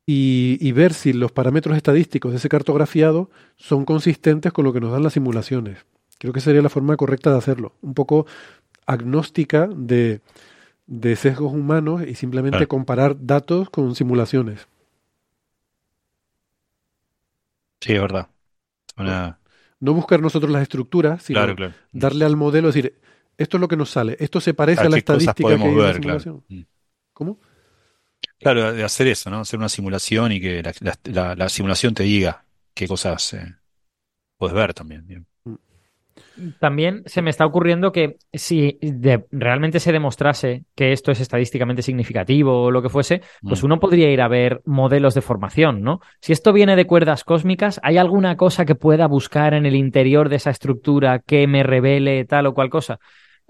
y, 0.07 0.59
y 0.61 0.73
ver 0.73 0.93
si 0.95 1.13
los 1.13 1.31
parámetros 1.33 1.77
estadísticos 1.77 2.33
de 2.33 2.39
ese 2.39 2.49
cartografiado 2.49 3.31
son 3.57 3.85
consistentes 3.85 4.53
con 4.53 4.65
lo 4.65 4.73
que 4.73 4.81
nos 4.81 4.93
dan 4.93 5.03
las 5.03 5.13
simulaciones. 5.13 5.85
Creo 6.19 6.33
que 6.33 6.41
sería 6.41 6.63
la 6.63 6.69
forma 6.69 6.97
correcta 6.97 7.31
de 7.31 7.39
hacerlo. 7.39 7.73
Un 7.83 7.95
poco 7.95 8.27
agnóstica 8.87 9.69
de, 9.69 10.21
de 10.87 11.17
sesgos 11.17 11.53
humanos 11.53 12.03
y 12.07 12.15
simplemente 12.15 12.59
Claro. 12.59 12.69
comparar 12.69 13.17
datos 13.25 13.71
con 13.71 13.95
simulaciones. 13.95 14.67
Sí, 17.81 17.93
es 17.95 18.01
verdad. 18.01 18.29
Una- 18.97 19.39
No 19.83 19.95
buscar 19.95 20.21
nosotros 20.21 20.51
las 20.53 20.63
estructuras, 20.63 21.23
sino 21.23 21.39
Claro, 21.39 21.57
claro. 21.57 21.73
darle 21.93 22.27
al 22.27 22.37
modelo, 22.37 22.67
decir, 22.67 23.01
esto 23.39 23.57
es 23.57 23.61
lo 23.63 23.69
que 23.69 23.77
nos 23.77 23.89
sale, 23.91 24.17
esto 24.21 24.39
se 24.41 24.53
parece 24.53 24.83
a 24.83 24.91
la 24.91 24.99
estadística 24.99 25.33
que 25.35 25.43
hay 25.55 25.59
podemos 25.59 25.69
en 25.69 25.79
la 25.79 25.85
ver, 25.93 26.01
claro. 26.01 26.21
simulación. 26.21 26.45
Mm. 26.49 26.67
¿Cómo? 27.15 27.39
Claro, 28.41 28.73
de 28.73 28.83
hacer 28.85 29.07
eso, 29.09 29.29
¿no? 29.31 29.41
Hacer 29.41 29.59
una 29.59 29.69
simulación 29.69 30.33
y 30.33 30.41
que 30.41 30.63
la, 30.63 30.73
la- 30.81 30.99
la- 31.05 31.35
la 31.37 31.49
simulación 31.49 31.95
te 31.95 32.03
diga 32.05 32.47
qué 32.75 32.89
cosas 32.89 33.35
eh, 33.35 33.55
puedes 34.39 34.55
ver 34.57 34.75
también. 34.75 35.07
bien. 35.07 35.27
También 36.59 37.03
se 37.07 37.23
me 37.23 37.29
está 37.31 37.45
ocurriendo 37.45 37.93
que 37.93 38.17
si 38.33 38.79
de- 38.81 39.27
realmente 39.31 39.79
se 39.81 39.93
demostrase 39.93 40.65
que 40.75 40.93
esto 40.93 41.11
es 41.13 41.21
estadísticamente 41.21 41.83
significativo 41.83 42.63
o 42.63 42.71
lo 42.71 42.81
que 42.83 42.89
fuese, 42.89 43.21
pues 43.47 43.63
Mm. 43.63 43.67
uno 43.67 43.81
podría 43.81 44.11
ir 44.11 44.23
a 44.23 44.29
ver 44.29 44.63
modelos 44.65 45.15
de 45.15 45.21
formación, 45.23 45.83
¿no? 45.83 46.01
Si 46.21 46.33
esto 46.33 46.53
viene 46.53 46.77
de 46.77 46.87
cuerdas 46.87 47.25
cósmicas, 47.25 47.79
¿hay 47.83 47.99
alguna 47.99 48.37
cosa 48.37 48.65
que 48.65 48.75
pueda 48.75 49.07
buscar 49.07 49.53
en 49.55 49.67
el 49.67 49.75
interior 49.75 50.29
de 50.31 50.37
esa 50.37 50.51
estructura 50.51 51.19
que 51.19 51.47
me 51.47 51.63
revele 51.63 52.25
tal 52.25 52.47
o 52.47 52.55
cual 52.55 52.71
cosa? 52.71 53.01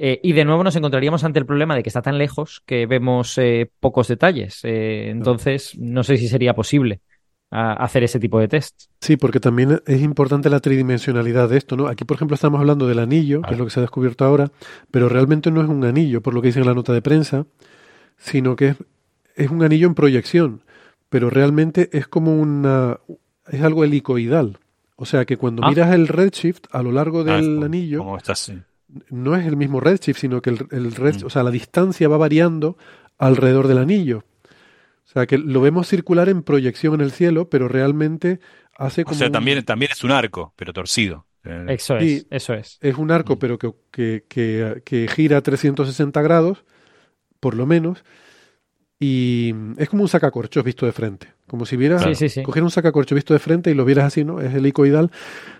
Eh, 0.02 0.18
y 0.22 0.32
de 0.32 0.46
nuevo 0.46 0.64
nos 0.64 0.74
encontraríamos 0.76 1.24
ante 1.24 1.38
el 1.40 1.44
problema 1.44 1.74
de 1.76 1.82
que 1.82 1.90
está 1.90 2.00
tan 2.00 2.16
lejos 2.16 2.62
que 2.64 2.86
vemos 2.86 3.36
eh, 3.36 3.70
pocos 3.80 4.08
detalles. 4.08 4.60
Eh, 4.64 5.10
entonces, 5.10 5.76
no 5.78 6.02
sé 6.04 6.16
si 6.16 6.26
sería 6.26 6.54
posible 6.54 7.00
ah, 7.50 7.74
hacer 7.74 8.02
ese 8.04 8.18
tipo 8.18 8.40
de 8.40 8.48
tests. 8.48 8.88
Sí, 9.02 9.18
porque 9.18 9.40
también 9.40 9.82
es 9.86 10.00
importante 10.00 10.48
la 10.48 10.60
tridimensionalidad 10.60 11.50
de 11.50 11.58
esto, 11.58 11.76
¿no? 11.76 11.86
Aquí, 11.86 12.04
por 12.06 12.14
ejemplo, 12.14 12.34
estamos 12.34 12.60
hablando 12.60 12.86
del 12.86 12.98
anillo, 12.98 13.42
que 13.42 13.52
es 13.52 13.58
lo 13.58 13.66
que 13.66 13.72
se 13.72 13.80
ha 13.80 13.82
descubierto 13.82 14.24
ahora, 14.24 14.50
pero 14.90 15.10
realmente 15.10 15.50
no 15.50 15.60
es 15.60 15.68
un 15.68 15.84
anillo, 15.84 16.22
por 16.22 16.32
lo 16.32 16.40
que 16.40 16.46
dice 16.48 16.60
en 16.60 16.66
la 16.66 16.74
nota 16.74 16.94
de 16.94 17.02
prensa, 17.02 17.44
sino 18.16 18.56
que 18.56 18.68
es, 18.68 18.76
es 19.36 19.50
un 19.50 19.62
anillo 19.62 19.86
en 19.86 19.94
proyección, 19.94 20.62
pero 21.10 21.28
realmente 21.28 21.90
es 21.92 22.06
como 22.08 22.34
una... 22.40 22.98
es 23.48 23.60
algo 23.62 23.84
helicoidal. 23.84 24.58
O 24.96 25.04
sea 25.06 25.24
que 25.24 25.36
cuando 25.36 25.62
Ah. 25.64 25.68
miras 25.70 25.92
el 25.94 26.08
redshift 26.08 26.64
a 26.72 26.82
lo 26.82 26.92
largo 26.92 27.20
Ah, 27.20 27.24
del 27.36 27.54
como- 27.56 27.64
anillo, 27.66 27.98
como 27.98 28.16
estás, 28.16 28.48
eh, 28.50 28.62
no 29.10 29.36
es 29.36 29.46
el 29.46 29.56
mismo 29.56 29.80
redshift, 29.80 30.18
sino 30.18 30.40
que 30.42 30.50
el, 30.50 30.66
el 30.70 30.92
red- 30.94 31.22
Mm. 31.22 31.26
o 31.26 31.30
sea, 31.30 31.42
la 31.42 31.50
distancia 31.50 32.08
va 32.08 32.16
variando 32.16 32.76
alrededor 33.18 33.68
del 33.68 33.78
anillo. 33.78 34.24
O 35.04 35.12
sea, 35.12 35.26
que 35.26 35.38
lo 35.38 35.60
vemos 35.60 35.88
circular 35.88 36.28
en 36.28 36.42
proyección 36.42 36.94
en 36.94 37.00
el 37.00 37.10
cielo, 37.10 37.48
pero 37.50 37.66
realmente 37.68 38.40
hace 38.76 39.02
O 39.02 39.04
como 39.06 39.16
sea, 39.18 39.26
un- 39.26 39.32
también, 39.32 39.64
también 39.64 39.90
es 39.92 40.04
un 40.04 40.10
arco, 40.12 40.52
pero 40.56 40.72
torcido. 40.72 41.26
Eh, 41.44 41.64
Eso 41.68 41.96
es, 41.96 42.04
Sí. 42.22 42.26
eso 42.30 42.54
es. 42.54 42.78
es 42.80 42.96
un 42.98 43.10
arco, 43.10 43.34
Mm. 43.36 43.38
pero 43.38 43.58
que, 43.58 43.72
que, 43.90 44.24
que, 44.28 44.82
que 44.84 45.08
gira 45.08 45.38
a 45.38 45.40
360 45.42 46.20
grados, 46.22 46.64
por 47.40 47.54
lo 47.54 47.66
menos, 47.66 48.04
y 48.98 49.54
es 49.78 49.88
como 49.88 50.02
un 50.02 50.08
sacacorchos 50.08 50.62
visto 50.62 50.84
de 50.86 50.92
frente. 50.92 51.28
Como 51.46 51.64
si 51.66 51.76
vieras, 51.76 52.02
Sí, 52.04 52.14
sí, 52.14 52.28
sí. 52.28 52.42
coger 52.42 52.62
un 52.62 52.70
sacacorchos 52.70 53.16
visto 53.16 53.32
de 53.32 53.40
frente 53.40 53.70
y 53.70 53.74
lo 53.74 53.84
vieras 53.84 54.04
así, 54.06 54.24
¿no? 54.24 54.40
Es 54.40 54.54
helicoidal. 54.54 55.10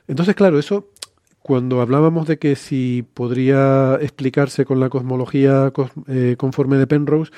Entonces, 0.06 0.34
claro, 0.34 0.58
eso, 0.58 0.90
cuando 1.42 1.80
hablábamos 1.80 2.26
de 2.28 2.38
que 2.38 2.56
si 2.56 3.04
podría 3.14 3.96
explicarse 4.00 4.64
con 4.64 4.80
la 4.80 4.88
cosmología 4.90 5.72
cos- 5.72 5.92
eh, 6.08 6.36
conforme 6.38 6.76
de 6.76 6.86
Penrose, 6.86 7.32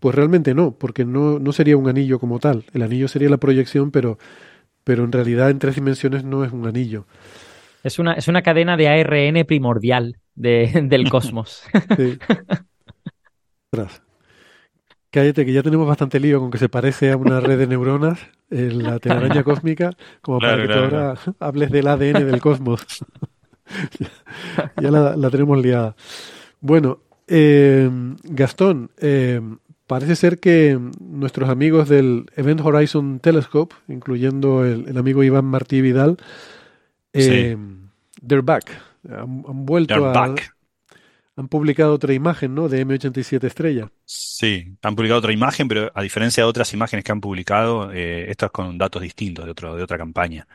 pues 0.00 0.14
realmente 0.14 0.54
no, 0.54 0.72
porque 0.78 1.04
no, 1.04 1.38
no 1.38 1.52
sería 1.52 1.76
un 1.76 1.88
anillo 1.88 2.18
como 2.20 2.38
tal. 2.38 2.64
El 2.72 2.82
anillo 2.82 3.08
sería 3.08 3.28
la 3.30 3.38
proyección, 3.38 3.90
pero, 3.90 4.18
pero 4.84 5.04
en 5.04 5.12
realidad 5.12 5.50
en 5.50 5.58
tres 5.58 5.74
dimensiones 5.74 6.24
no 6.24 6.44
es 6.44 6.52
un 6.52 6.66
anillo. 6.66 7.06
Es 7.84 7.98
una, 7.98 8.14
es 8.14 8.28
una 8.28 8.42
cadena 8.42 8.76
de 8.76 8.88
ARN 8.88 9.44
primordial 9.44 10.16
de- 10.34 10.80
del 10.88 11.08
cosmos. 11.10 11.62
Sí. 11.96 12.18
Cállate, 15.10 15.46
que 15.46 15.52
ya 15.54 15.62
tenemos 15.62 15.88
bastante 15.88 16.20
lío 16.20 16.38
con 16.38 16.50
que 16.50 16.58
se 16.58 16.68
parece 16.68 17.10
a 17.10 17.16
una 17.16 17.40
red 17.40 17.58
de 17.58 17.66
neuronas 17.66 18.20
en 18.50 18.82
la 18.82 18.98
telaraña 18.98 19.42
cósmica, 19.44 19.90
como 20.20 20.38
para 20.38 20.56
que 20.60 20.66
claro, 20.66 20.88
tú 20.90 20.96
ahora 20.96 21.20
hables 21.40 21.70
del 21.70 21.86
ADN 21.88 22.24
del 22.24 22.40
cosmos. 22.40 22.82
Ya 23.98 24.72
ya 24.82 24.90
la, 24.90 25.16
la 25.16 25.30
tenemos 25.30 25.58
liada. 25.62 25.94
Bueno, 26.60 27.00
eh, 27.26 27.90
Gastón, 28.24 28.90
eh, 28.98 29.40
parece 29.86 30.16
ser 30.16 30.38
que 30.38 30.78
nuestros 31.00 31.48
amigos 31.48 31.88
del 31.88 32.26
Event 32.36 32.60
Horizon 32.60 33.20
Telescope, 33.20 33.74
incluyendo 33.88 34.64
el, 34.64 34.88
el 34.88 34.98
amigo 34.98 35.22
Iván 35.22 35.44
Martí 35.44 35.80
Vidal, 35.80 36.16
eh, 37.12 37.56
they're 38.26 38.42
back. 38.42 38.70
Han, 39.08 39.44
han 39.46 39.66
vuelto 39.66 39.94
They're 39.94 40.08
a... 40.08 40.12
back. 40.12 40.54
Han 41.36 41.46
publicado 41.46 41.94
otra 41.94 42.12
imagen, 42.14 42.52
¿no? 42.52 42.68
De 42.68 42.84
M87 42.84 43.44
estrella. 43.44 43.92
Sí, 44.04 44.76
han 44.82 44.96
publicado 44.96 45.20
otra 45.20 45.32
imagen, 45.32 45.68
pero 45.68 45.92
a 45.94 46.02
diferencia 46.02 46.42
de 46.42 46.48
otras 46.48 46.74
imágenes 46.74 47.04
que 47.04 47.12
han 47.12 47.20
publicado, 47.20 47.92
eh, 47.92 48.28
esto 48.28 48.46
es 48.46 48.52
con 48.52 48.76
datos 48.76 49.02
distintos 49.02 49.44
de 49.44 49.52
otro, 49.52 49.76
de 49.76 49.84
otra 49.84 49.96
campaña. 49.98 50.48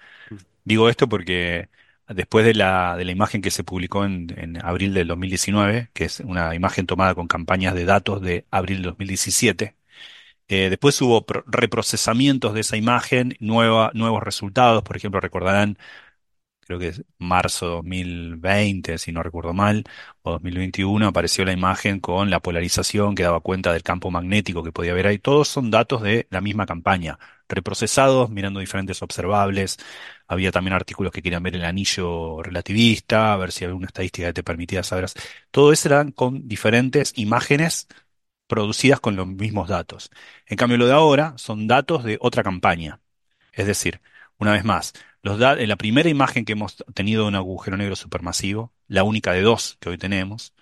Digo 0.65 0.89
esto 0.89 1.07
porque 1.07 1.69
después 2.09 2.45
de 2.45 2.53
la, 2.53 2.95
de 2.97 3.05
la 3.05 3.11
imagen 3.11 3.41
que 3.41 3.51
se 3.51 3.63
publicó 3.63 4.05
en, 4.05 4.27
en 4.37 4.63
abril 4.65 4.93
del 4.93 5.07
2019, 5.07 5.89
que 5.93 6.05
es 6.05 6.19
una 6.21 6.55
imagen 6.55 6.85
tomada 6.87 7.15
con 7.15 7.27
campañas 7.27 7.75
de 7.75 7.85
datos 7.85 8.21
de 8.21 8.45
abril 8.51 8.77
del 8.77 8.85
2017, 8.87 9.75
eh, 10.49 10.69
después 10.69 11.01
hubo 11.01 11.25
pro- 11.25 11.43
reprocesamientos 11.47 12.53
de 12.53 12.61
esa 12.61 12.77
imagen, 12.77 13.35
nueva, 13.39 13.91
nuevos 13.93 14.23
resultados, 14.23 14.83
por 14.83 14.97
ejemplo, 14.97 15.19
recordarán 15.21 15.77
creo 16.61 16.79
que 16.79 16.87
es 16.89 17.03
marzo 17.17 17.67
2020, 17.67 18.97
si 18.97 19.11
no 19.11 19.21
recuerdo 19.23 19.53
mal, 19.53 19.83
o 20.21 20.31
2021, 20.31 21.07
apareció 21.07 21.43
la 21.45 21.51
imagen 21.53 21.99
con 21.99 22.29
la 22.29 22.39
polarización 22.39 23.15
que 23.15 23.23
daba 23.23 23.41
cuenta 23.41 23.73
del 23.73 23.83
campo 23.83 24.11
magnético 24.11 24.63
que 24.63 24.71
podía 24.71 24.93
haber 24.93 25.07
ahí. 25.07 25.19
Todos 25.19 25.47
son 25.49 25.71
datos 25.71 26.01
de 26.01 26.27
la 26.29 26.39
misma 26.41 26.65
campaña, 26.65 27.19
reprocesados, 27.49 28.29
mirando 28.29 28.59
diferentes 28.61 29.01
observables. 29.01 29.77
Había 30.27 30.51
también 30.51 30.73
artículos 30.73 31.11
que 31.11 31.21
querían 31.21 31.43
ver 31.43 31.55
el 31.55 31.65
anillo 31.65 32.41
relativista, 32.43 33.33
a 33.33 33.37
ver 33.37 33.51
si 33.51 33.65
había 33.65 33.75
una 33.75 33.87
estadística 33.87 34.27
que 34.27 34.33
te 34.33 34.43
permitía 34.43 34.83
saber. 34.83 35.05
Todo 35.51 35.71
eso 35.73 35.87
eran 35.89 36.11
con 36.11 36.47
diferentes 36.47 37.13
imágenes 37.17 37.87
producidas 38.47 38.99
con 38.99 39.15
los 39.15 39.27
mismos 39.27 39.69
datos. 39.69 40.11
En 40.45 40.57
cambio, 40.57 40.77
lo 40.77 40.87
de 40.87 40.93
ahora 40.93 41.33
son 41.37 41.67
datos 41.67 42.03
de 42.03 42.17
otra 42.21 42.43
campaña. 42.43 43.01
Es 43.53 43.67
decir, 43.67 44.01
una 44.37 44.53
vez 44.53 44.63
más, 44.63 44.93
los 45.21 45.39
la 45.39 45.75
primera 45.77 46.09
imagen 46.09 46.45
que 46.45 46.53
hemos 46.53 46.77
tenido 46.93 47.23
de 47.23 47.29
un 47.29 47.35
agujero 47.35 47.77
negro 47.77 47.95
supermasivo, 47.95 48.73
la 48.87 49.03
única 49.03 49.31
de 49.31 49.41
dos 49.41 49.77
que 49.79 49.89
hoy 49.89 49.97
tenemos, 49.97 50.53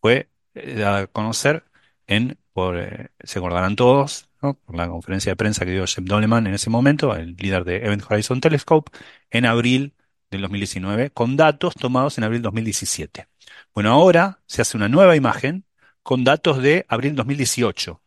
fue 0.00 0.30
eh, 0.54 0.84
a 0.84 1.06
conocer 1.08 1.64
en, 2.06 2.38
por, 2.52 2.78
eh, 2.78 3.10
se 3.24 3.38
acordarán 3.38 3.76
todos, 3.76 4.28
Por 4.52 4.76
la 4.76 4.88
conferencia 4.88 5.32
de 5.32 5.36
prensa 5.36 5.64
que 5.64 5.70
dio 5.70 5.86
Jeb 5.86 6.04
Doleman 6.04 6.46
en 6.46 6.54
ese 6.54 6.68
momento, 6.68 7.16
el 7.16 7.34
líder 7.36 7.64
de 7.64 7.76
Event 7.78 8.04
Horizon 8.08 8.40
Telescope, 8.40 8.92
en 9.30 9.46
abril 9.46 9.94
del 10.30 10.42
2019, 10.42 11.10
con 11.10 11.36
datos 11.36 11.74
tomados 11.74 12.18
en 12.18 12.24
abril 12.24 12.42
2017. 12.42 13.26
Bueno, 13.72 13.92
ahora 13.92 14.40
se 14.46 14.60
hace 14.60 14.76
una 14.76 14.88
nueva 14.88 15.16
imagen 15.16 15.64
con 16.02 16.24
datos 16.24 16.62
de 16.62 16.84
abril 16.88 17.14
2018. 17.16 18.02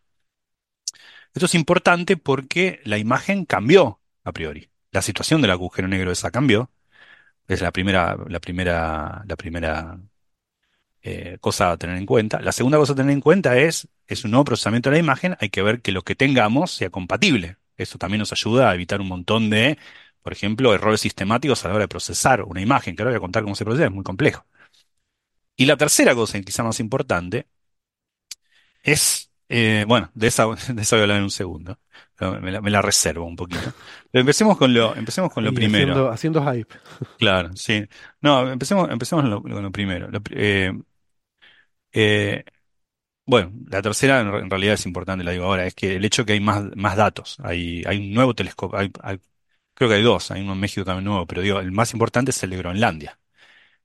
Esto 1.34 1.46
es 1.46 1.56
importante 1.56 2.18
porque 2.18 2.82
la 2.84 2.98
imagen 2.98 3.46
cambió 3.46 4.00
a 4.24 4.32
priori. 4.32 4.70
La 4.92 5.02
situación 5.02 5.42
del 5.42 5.52
agujero 5.52 5.88
negro 5.88 6.12
esa 6.12 6.32
cambió. 6.32 6.72
Es 7.48 7.62
la 7.62 7.72
primera, 7.72 8.16
la 8.28 8.40
primera, 8.40 9.24
la 9.26 9.36
primera 9.36 10.00
eh, 11.10 11.38
cosa 11.40 11.72
a 11.72 11.78
tener 11.78 11.96
en 11.98 12.06
cuenta. 12.06 12.42
La 12.42 12.52
segunda 12.52 12.78
cosa 12.78 12.92
a 12.94 12.96
tener 12.96 13.14
en 13.14 13.22
cuenta 13.22 13.58
es, 13.58 13.88
es 14.08 14.26
un 14.26 14.32
nuevo 14.32 14.44
procesamiento 14.44 14.90
de 14.90 14.98
la 14.98 15.00
imagen. 15.00 15.38
Hay 15.40 15.50
que 15.50 15.62
ver 15.62 15.82
que 15.82 15.94
lo 15.94 16.02
que 16.02 16.16
tengamos 16.16 16.72
sea 16.72 16.90
compatible. 16.90 17.58
Esto 17.78 17.98
también 17.98 18.20
nos 18.20 18.34
ayuda 18.34 18.70
a 18.70 18.76
evitar 18.76 19.00
un 19.00 19.08
montón 19.08 19.50
de, 19.50 19.78
por 20.22 20.34
ejemplo, 20.34 20.74
errores 20.74 21.00
sistemáticos 21.02 21.64
a 21.64 21.70
la 21.70 21.76
hora 21.76 21.84
de 21.86 21.88
procesar 21.88 22.42
una 22.44 22.62
imagen, 22.62 22.96
que 22.96 23.04
ahora 23.04 23.12
voy 23.12 23.18
a 23.18 23.22
contar 23.22 23.44
cómo 23.44 23.56
se 23.56 23.64
procesa, 23.64 23.86
es 23.86 23.92
muy 23.92 24.04
complejo. 24.04 24.46
Y 25.56 25.66
la 25.66 25.78
tercera 25.78 26.14
cosa, 26.14 26.38
y 26.38 26.44
quizá 26.44 26.64
más 26.64 26.80
importante, 26.82 27.48
es, 28.84 29.32
eh, 29.50 29.86
bueno, 29.88 30.12
de 30.14 30.28
esa, 30.28 30.46
de 30.74 30.82
esa 30.82 30.96
voy 30.98 31.02
a 31.02 31.04
hablar 31.04 31.18
en 31.18 31.24
un 31.24 31.32
segundo. 31.32 31.80
Me 32.20 32.52
la, 32.52 32.62
me 32.62 32.72
la 32.72 32.82
reservo 32.82 33.26
un 33.26 33.36
poquito. 33.36 33.72
Pero 34.12 34.22
empecemos 34.22 34.58
con 34.58 34.74
lo, 34.74 34.96
empecemos 34.96 35.32
con 35.32 35.44
lo 35.44 35.54
primero. 35.54 36.10
haciendo, 36.12 36.42
haciendo 36.42 36.52
hype. 36.52 36.76
Claro, 37.18 37.56
sí. 37.56 37.88
No, 38.22 38.52
empecemos, 38.52 38.90
empecemos 38.90 39.24
con 39.24 39.32
lo, 39.32 39.42
con 39.42 39.64
lo 39.64 39.72
primero. 39.72 40.10
Lo 40.10 40.20
eh, 40.32 40.74
eh, 41.94 42.44
bueno, 43.26 43.52
la 43.70 43.82
tercera 43.82 44.22
en, 44.22 44.32
re- 44.32 44.40
en 44.42 44.50
realidad 44.50 44.76
es 44.76 44.86
importante, 44.86 45.24
la 45.24 45.32
digo 45.32 45.46
ahora, 45.46 45.66
es 45.68 45.76
que 45.76 45.96
el 45.98 46.06
hecho 46.06 46.26
que 46.26 46.34
hay 46.34 46.40
más, 46.40 46.64
más 46.76 46.96
datos. 46.98 47.38
Hay, 47.44 47.84
hay 47.88 47.98
un 48.00 48.14
nuevo 48.14 48.36
telescopio, 48.36 48.80
hay- 48.80 48.92
hay- 49.04 49.20
creo 49.76 49.90
que 49.90 49.96
hay 49.98 50.04
dos, 50.04 50.32
hay 50.32 50.42
uno 50.44 50.54
en 50.54 50.60
México 50.62 50.86
también 50.86 51.06
nuevo, 51.06 51.28
pero 51.28 51.42
digo, 51.42 51.60
el 51.60 51.72
más 51.72 51.94
importante 51.94 52.32
es 52.32 52.44
el 52.44 52.52
de 52.52 52.58
Groenlandia. 52.58 53.20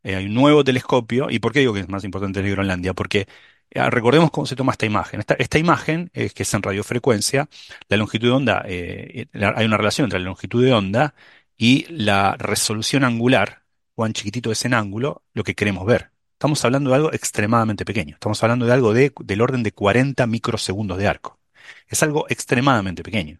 Eh, 0.02 0.16
hay 0.16 0.26
un 0.26 0.34
nuevo 0.34 0.64
telescopio. 0.64 1.28
¿Y 1.30 1.38
por 1.40 1.52
qué 1.52 1.60
digo 1.60 1.74
que 1.74 1.80
es 1.80 1.88
más 1.88 2.04
importante 2.04 2.40
el 2.40 2.46
de 2.46 2.52
Groenlandia? 2.52 2.94
Porque 2.94 3.28
eh, 3.70 3.90
recordemos 3.90 4.30
cómo 4.30 4.46
se 4.46 4.56
toma 4.56 4.72
esta 4.72 4.86
imagen. 4.86 5.24
Esta, 5.38 5.58
imagen, 5.58 6.10
que 6.14 6.32
es 6.36 6.54
en 6.54 6.62
radiofrecuencia, 6.62 7.48
la 7.88 7.96
longitud 7.98 8.28
de 8.28 8.32
onda, 8.34 8.64
eh, 8.66 9.26
hay 9.56 9.66
una 9.66 9.76
relación 9.78 10.06
entre 10.06 10.20
la 10.20 10.26
longitud 10.26 10.64
de 10.64 10.72
onda 10.72 11.14
y 11.56 11.86
la 11.90 12.36
resolución 12.38 13.04
angular, 13.04 13.64
cuán 13.94 14.12
chiquitito 14.14 14.52
es 14.52 14.64
en 14.64 14.74
ángulo, 14.74 15.24
lo 15.34 15.44
que 15.44 15.54
queremos 15.54 15.86
ver. 15.86 16.11
Estamos 16.42 16.64
hablando 16.64 16.90
de 16.90 16.96
algo 16.96 17.12
extremadamente 17.12 17.84
pequeño. 17.84 18.14
Estamos 18.14 18.42
hablando 18.42 18.66
de 18.66 18.72
algo 18.72 18.92
de, 18.92 19.12
del 19.20 19.42
orden 19.42 19.62
de 19.62 19.70
40 19.70 20.26
microsegundos 20.26 20.98
de 20.98 21.06
arco. 21.06 21.38
Es 21.86 22.02
algo 22.02 22.26
extremadamente 22.28 23.04
pequeño. 23.04 23.38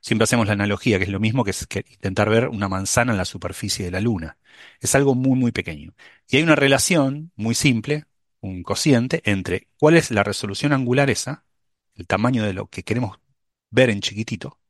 Siempre 0.00 0.22
hacemos 0.22 0.46
la 0.46 0.52
analogía, 0.52 0.98
que 0.98 1.02
es 1.02 1.10
lo 1.10 1.18
mismo 1.18 1.42
que, 1.42 1.52
que 1.68 1.84
intentar 1.90 2.30
ver 2.30 2.46
una 2.46 2.68
manzana 2.68 3.10
en 3.10 3.18
la 3.18 3.24
superficie 3.24 3.84
de 3.84 3.90
la 3.90 4.00
Luna. 4.00 4.38
Es 4.78 4.94
algo 4.94 5.16
muy, 5.16 5.36
muy 5.36 5.50
pequeño. 5.50 5.94
Y 6.28 6.36
hay 6.36 6.44
una 6.44 6.54
relación 6.54 7.32
muy 7.34 7.56
simple, 7.56 8.04
un 8.38 8.62
cociente, 8.62 9.20
entre 9.24 9.66
cuál 9.76 9.96
es 9.96 10.12
la 10.12 10.22
resolución 10.22 10.72
angular 10.72 11.10
esa, 11.10 11.44
el 11.96 12.06
tamaño 12.06 12.44
de 12.44 12.52
lo 12.52 12.68
que 12.68 12.84
queremos 12.84 13.18
ver 13.70 13.90
en 13.90 14.00
chiquitito, 14.00 14.60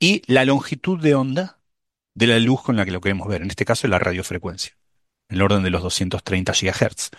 y 0.00 0.22
la 0.26 0.44
longitud 0.44 1.00
de 1.00 1.14
onda 1.14 1.60
de 2.14 2.26
la 2.26 2.40
luz 2.40 2.62
con 2.62 2.76
la 2.76 2.84
que 2.84 2.90
lo 2.90 3.00
queremos 3.00 3.28
ver. 3.28 3.42
En 3.42 3.50
este 3.50 3.64
caso, 3.64 3.86
la 3.86 4.00
radiofrecuencia, 4.00 4.76
el 5.34 5.42
orden 5.42 5.62
de 5.62 5.70
los 5.70 5.82
230 5.82 6.54
GHz. 6.54 7.10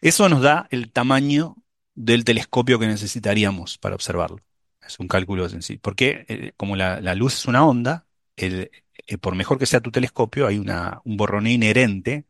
Eso 0.00 0.28
nos 0.28 0.42
da 0.42 0.66
el 0.70 0.92
tamaño 0.92 1.56
del 1.94 2.24
telescopio 2.24 2.78
que 2.78 2.86
necesitaríamos 2.86 3.78
para 3.78 3.94
observarlo. 3.94 4.38
Es 4.86 4.98
un 5.00 5.08
cálculo 5.08 5.48
sencillo. 5.48 5.80
Porque 5.82 6.24
eh, 6.28 6.52
como 6.56 6.76
la, 6.76 7.00
la 7.00 7.14
luz 7.14 7.34
es 7.34 7.46
una 7.46 7.64
onda, 7.66 8.06
el- 8.36 8.70
eh, 9.06 9.18
por 9.18 9.34
mejor 9.34 9.58
que 9.58 9.66
sea 9.66 9.80
tu 9.80 9.90
telescopio, 9.90 10.46
hay 10.46 10.58
una, 10.58 11.00
un 11.04 11.16
borroneo 11.16 11.52
inherente 11.52 12.26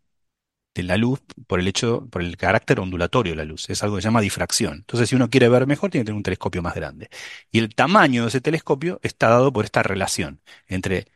de 0.75 0.83
la 0.85 0.97
luz 0.99 1.21
por 1.47 1.61
el 1.61 1.69
hecho, 1.69 2.09
por 2.11 2.23
el 2.23 2.37
carácter 2.37 2.81
ondulatorio 2.81 3.33
de 3.33 3.37
la 3.39 3.45
luz. 3.45 3.71
Es 3.71 3.83
algo 3.83 3.97
que 3.97 4.03
se 4.03 4.09
llama 4.09 4.21
difracción. 4.23 4.75
Entonces, 4.79 5.09
si 5.11 5.17
uno 5.17 5.31
quiere 5.31 5.49
ver 5.49 5.67
mejor, 5.67 5.91
tiene 5.91 6.05
que 6.05 6.09
tener 6.09 6.19
un 6.19 6.23
telescopio 6.25 6.63
más 6.63 6.75
grande. 6.75 7.11
Y 7.53 7.61
el 7.61 7.75
tamaño 7.75 8.23
de 8.25 8.29
ese 8.29 8.41
telescopio 8.43 9.01
está 9.03 9.29
dado 9.31 9.53
por 9.53 9.65
esta 9.67 9.83
relación 9.83 10.41
entre 10.69 11.09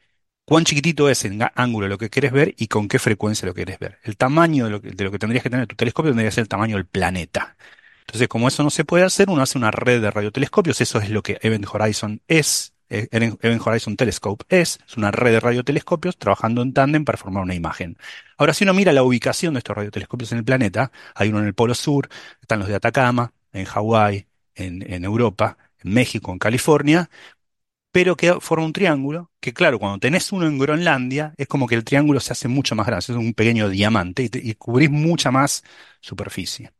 cuán 0.50 0.64
chiquitito 0.64 1.08
es 1.08 1.24
en 1.24 1.40
ángulo 1.54 1.86
lo 1.86 1.96
que 1.96 2.10
quieres 2.10 2.32
ver 2.32 2.54
y 2.58 2.66
con 2.66 2.88
qué 2.88 2.98
frecuencia 2.98 3.46
lo 3.46 3.54
quieres 3.54 3.78
ver. 3.78 3.98
El 4.02 4.16
tamaño 4.16 4.64
de 4.64 4.70
lo 4.72 4.80
que, 4.82 4.90
que 4.90 5.18
tendrías 5.18 5.44
que 5.44 5.50
tener 5.50 5.68
tu 5.68 5.76
telescopio 5.76 6.10
tendría 6.10 6.28
que 6.28 6.34
ser 6.34 6.42
el 6.42 6.48
tamaño 6.48 6.76
del 6.76 6.86
planeta. 6.86 7.56
Entonces, 8.00 8.26
como 8.28 8.48
eso 8.48 8.62
no 8.64 8.70
se 8.70 8.84
puede 8.84 9.04
hacer, 9.04 9.30
uno 9.30 9.42
hace 9.42 9.58
una 9.58 9.70
red 9.70 10.02
de 10.02 10.10
radiotelescopios. 10.10 10.80
Eso 10.80 10.98
es 10.98 11.10
lo 11.10 11.22
que 11.22 11.38
Event 11.42 11.66
Horizon 11.72 12.20
es. 12.28 12.74
eh, 12.88 13.06
Event 13.12 13.64
Horizon 13.64 13.96
Telescope 13.96 14.44
es. 14.48 14.80
Es 14.88 14.96
una 14.96 15.12
red 15.12 15.32
de 15.32 15.40
radiotelescopios 15.40 16.18
trabajando 16.18 16.62
en 16.62 16.72
tándem 16.74 17.04
para 17.04 17.18
formar 17.18 17.44
una 17.44 17.54
imagen. 17.54 17.96
Ahora, 18.36 18.52
si 18.54 18.64
uno 18.64 18.74
mira 18.74 18.92
la 18.92 19.02
ubicación 19.04 19.54
de 19.54 19.58
estos 19.58 19.76
radiotelescopios 19.76 20.32
en 20.32 20.38
el 20.38 20.44
planeta, 20.44 20.90
hay 21.14 21.28
uno 21.28 21.38
en 21.40 21.46
el 21.46 21.54
Polo 21.54 21.74
Sur, 21.74 22.08
están 22.40 22.58
los 22.58 22.68
de 22.68 22.74
Atacama, 22.74 23.32
en 23.52 23.64
Hawái, 23.66 24.26
en, 24.56 24.82
en 24.92 25.04
Europa, 25.04 25.56
en 25.78 25.92
México, 25.94 26.32
en 26.32 26.38
California, 26.38 27.10
pero 27.92 28.16
que 28.16 28.34
forma 28.40 28.64
un 28.66 28.72
triángulo, 28.72 29.30
que 29.40 29.52
claro, 29.52 29.78
cuando 29.78 29.98
tenés 29.98 30.32
uno 30.32 30.46
en 30.46 30.58
Groenlandia, 30.58 31.34
es 31.36 31.46
como 31.48 31.66
que 31.66 31.74
el 31.74 31.84
triángulo 31.84 32.20
se 32.20 32.32
hace 32.32 32.48
mucho 32.48 32.74
más 32.76 32.86
grande, 32.86 33.04
es 33.08 33.10
un 33.10 33.34
pequeño 33.34 33.68
diamante 33.68 34.22
y, 34.24 34.28
te- 34.28 34.54
cubrís 34.56 34.90
mucha 34.90 35.30
más 35.30 35.64
superficie. 36.00 36.72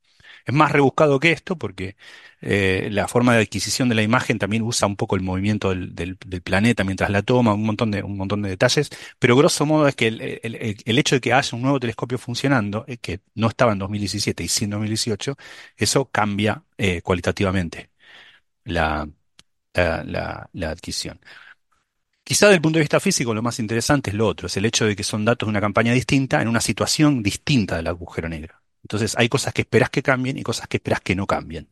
Es 0.47 0.55
más 0.55 0.73
rebuscado 0.73 1.21
que 1.21 1.33
esto 1.33 1.57
porque 1.59 1.97
eh, 2.41 2.89
la 2.91 3.09
forma 3.09 3.35
de 3.35 3.43
adquisición 3.43 3.89
de 3.89 3.95
la 3.95 4.03
imagen 4.03 4.39
también 4.39 4.63
usa 4.63 4.87
un 4.89 4.97
poco 4.97 5.17
el 5.17 5.23
movimiento 5.23 5.71
del, 5.71 5.95
del- 5.95 6.19
del 6.27 6.43
planeta 6.43 6.85
mientras 6.85 7.11
la 7.11 7.23
toma, 7.23 7.55
un 7.55 7.65
montón 7.65 7.91
de, 7.91 8.03
un 8.03 8.17
montón 8.17 8.43
de 8.43 8.51
detalles, 8.51 8.91
pero 9.19 9.37
grosso 9.37 9.67
modo 9.67 9.89
es 9.89 9.95
que 9.97 10.09
el, 10.09 10.21
el- 10.21 10.55
el- 10.57 10.77
el 10.85 10.99
hecho 10.99 11.15
de 11.17 11.21
que 11.21 11.33
haya 11.33 11.57
un 11.57 11.63
nuevo 11.63 11.81
telescopio 11.81 12.19
funcionando, 12.19 12.85
eh, 12.89 12.97
que 12.99 13.21
no 13.35 13.49
estaba 13.49 13.73
en 13.73 13.79
2017 13.79 14.43
y 14.45 14.49
sí 14.49 14.65
en 14.65 14.71
2018, 14.71 15.37
eso 15.77 16.11
cambia 16.11 16.65
eh, 16.79 17.03
cualitativamente 17.03 17.91
la, 18.65 19.09
la, 20.05 20.49
adquisición. 20.71 21.21
Quizá 22.23 22.47
desde 22.47 22.57
el 22.57 22.63
punto 22.63 22.79
de 22.79 22.83
vista 22.85 23.01
físico 23.01 23.35
lo 23.35 23.43
más 23.43 23.59
interesante 23.59 24.11
es 24.11 24.17
lo 24.17 24.27
otro, 24.27 24.47
es 24.47 24.57
el 24.57 24.65
hecho 24.65 24.87
de 24.87 24.95
que 24.95 25.03
son 25.03 25.25
datos 25.25 25.47
de 25.47 25.51
una 25.51 25.61
campaña 25.61 25.93
distinta 25.93 26.41
en 26.41 26.49
una 26.49 26.61
situación 26.61 27.23
distinta 27.23 27.77
del 27.77 27.89
agujero 27.89 28.29
negro. 28.29 28.55
Entonces 28.83 29.15
hay 29.19 29.29
cosas 29.29 29.53
que 29.53 29.63
esperas 29.63 29.91
que 29.91 30.03
cambien 30.03 30.39
y 30.39 30.43
cosas 30.43 30.69
que 30.69 30.77
esperas 30.79 31.01
que 31.01 31.17
no 31.17 31.27
cambien. 31.27 31.69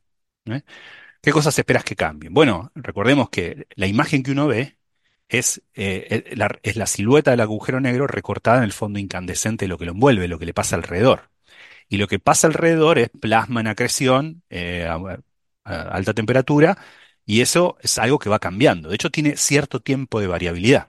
¿Qué 1.23 1.33
cosas 1.33 1.59
esperas 1.59 1.85
que 1.85 1.97
cambien? 1.97 2.33
Bueno, 2.33 2.71
recordemos 2.75 3.31
que 3.31 3.67
la 3.77 3.87
imagen 3.87 4.23
que 4.23 4.33
uno 4.33 4.47
ve 4.47 4.79
es, 5.29 5.63
eh, 5.75 6.35
la, 6.37 6.87
silueta 6.87 7.31
del 7.33 7.41
agujero 7.41 7.81
negro 7.81 8.07
recortada 8.07 8.59
en 8.59 8.65
el 8.65 8.73
fondo 8.73 8.99
incandescente 8.99 9.67
de 9.67 9.69
lo 9.69 9.79
que 9.79 9.85
lo 9.87 9.93
envuelve, 9.93 10.29
lo 10.29 10.39
que 10.39 10.47
le 10.47 10.55
pasa 10.55 10.77
alrededor. 10.77 11.31
Y 11.89 11.99
lo 11.99 12.09
que 12.09 12.19
pasa 12.19 12.47
alrededor 12.47 12.99
es 12.99 13.11
plasma 13.11 13.61
en 13.61 13.69
acreción 13.69 14.43
eh, 14.51 14.87
a 14.89 15.23
alta 15.65 16.15
temperatura 16.15 16.79
y 17.29 17.43
eso 17.43 17.77
es 17.83 17.99
algo 17.99 18.19
que 18.19 18.31
va 18.31 18.39
cambiando. 18.39 18.89
De 18.89 18.95
hecho, 18.95 19.11
tiene 19.11 19.37
cierto 19.37 19.81
tiempo 19.81 20.19
de 20.21 20.29
variabilidad. 20.29 20.89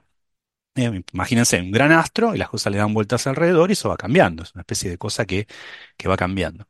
Eh, 0.76 1.02
imagínense 1.12 1.60
un 1.60 1.72
gran 1.72 1.92
astro 1.92 2.34
y 2.34 2.38
las 2.38 2.48
cosas 2.48 2.72
le 2.72 2.78
dan 2.78 2.94
vueltas 2.94 3.26
alrededor 3.26 3.70
y 3.70 3.74
eso 3.74 3.90
va 3.90 3.98
cambiando. 3.98 4.44
Es 4.44 4.54
una 4.54 4.62
especie 4.62 4.90
de 4.90 4.98
cosa 4.98 5.26
que, 5.26 5.46
que 5.98 6.08
va 6.08 6.16
cambiando. 6.16 6.66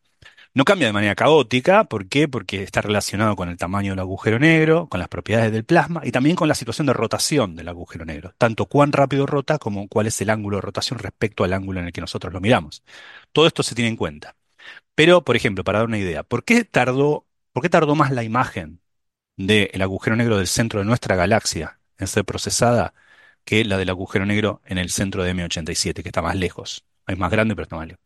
No 0.54 0.64
cambia 0.64 0.88
de 0.88 0.92
manera 0.94 1.14
caótica, 1.14 1.84
¿por 1.84 2.08
qué? 2.08 2.28
Porque 2.28 2.64
está 2.64 2.82
relacionado 2.82 3.36
con 3.36 3.48
el 3.48 3.58
tamaño 3.58 3.92
del 3.92 4.00
agujero 4.00 4.40
negro, 4.40 4.88
con 4.88 5.00
las 5.00 5.08
propiedades 5.08 5.52
del 5.52 5.64
plasma 5.64 6.02
y 6.04 6.12
también 6.12 6.36
con 6.36 6.48
la 6.48 6.56
situación 6.56 6.88
de 6.88 6.94
rotación 6.94 7.56
del 7.56 7.68
agujero 7.68 8.04
negro, 8.04 8.34
tanto 8.38 8.66
cuán 8.66 8.92
rápido 8.92 9.26
rota 9.26 9.58
como 9.58 9.88
cuál 9.88 10.08
es 10.08 10.20
el 10.20 10.30
ángulo 10.30 10.56
de 10.58 10.62
rotación 10.62 10.98
respecto 10.98 11.44
al 11.44 11.52
ángulo 11.52 11.80
en 11.80 11.86
el 11.86 11.92
que 11.92 12.00
nosotros 12.00 12.32
lo 12.32 12.40
miramos. 12.40 12.82
Todo 13.32 13.46
esto 13.46 13.62
se 13.62 13.74
tiene 13.76 13.90
en 13.90 13.96
cuenta. 13.96 14.36
Pero, 14.96 15.24
por 15.24 15.36
ejemplo, 15.36 15.64
para 15.64 15.80
dar 15.80 15.88
una 15.88 15.98
idea, 15.98 16.24
¿por 16.24 16.44
qué 16.44 16.64
tardó, 16.64 17.26
por 17.52 17.62
qué 17.62 17.70
tardó 17.70 17.94
más 17.94 18.12
la 18.12 18.24
imagen 18.24 18.79
del 19.46 19.82
agujero 19.82 20.16
negro 20.16 20.36
del 20.38 20.46
centro 20.46 20.80
de 20.80 20.86
nuestra 20.86 21.16
galaxia 21.16 21.80
en 21.98 22.06
ser 22.06 22.24
procesada 22.24 22.94
que 23.44 23.64
la 23.64 23.78
del 23.78 23.90
agujero 23.90 24.26
negro 24.26 24.60
en 24.66 24.78
el 24.78 24.90
centro 24.90 25.24
de 25.24 25.30
M87, 25.34 26.02
que 26.02 26.08
está 26.10 26.22
más 26.22 26.36
lejos? 26.36 26.84
Es 27.06 27.18
más 27.18 27.30
grande, 27.30 27.54
pero 27.56 27.64
está 27.64 27.76
más 27.76 27.88
lejos. 27.88 28.04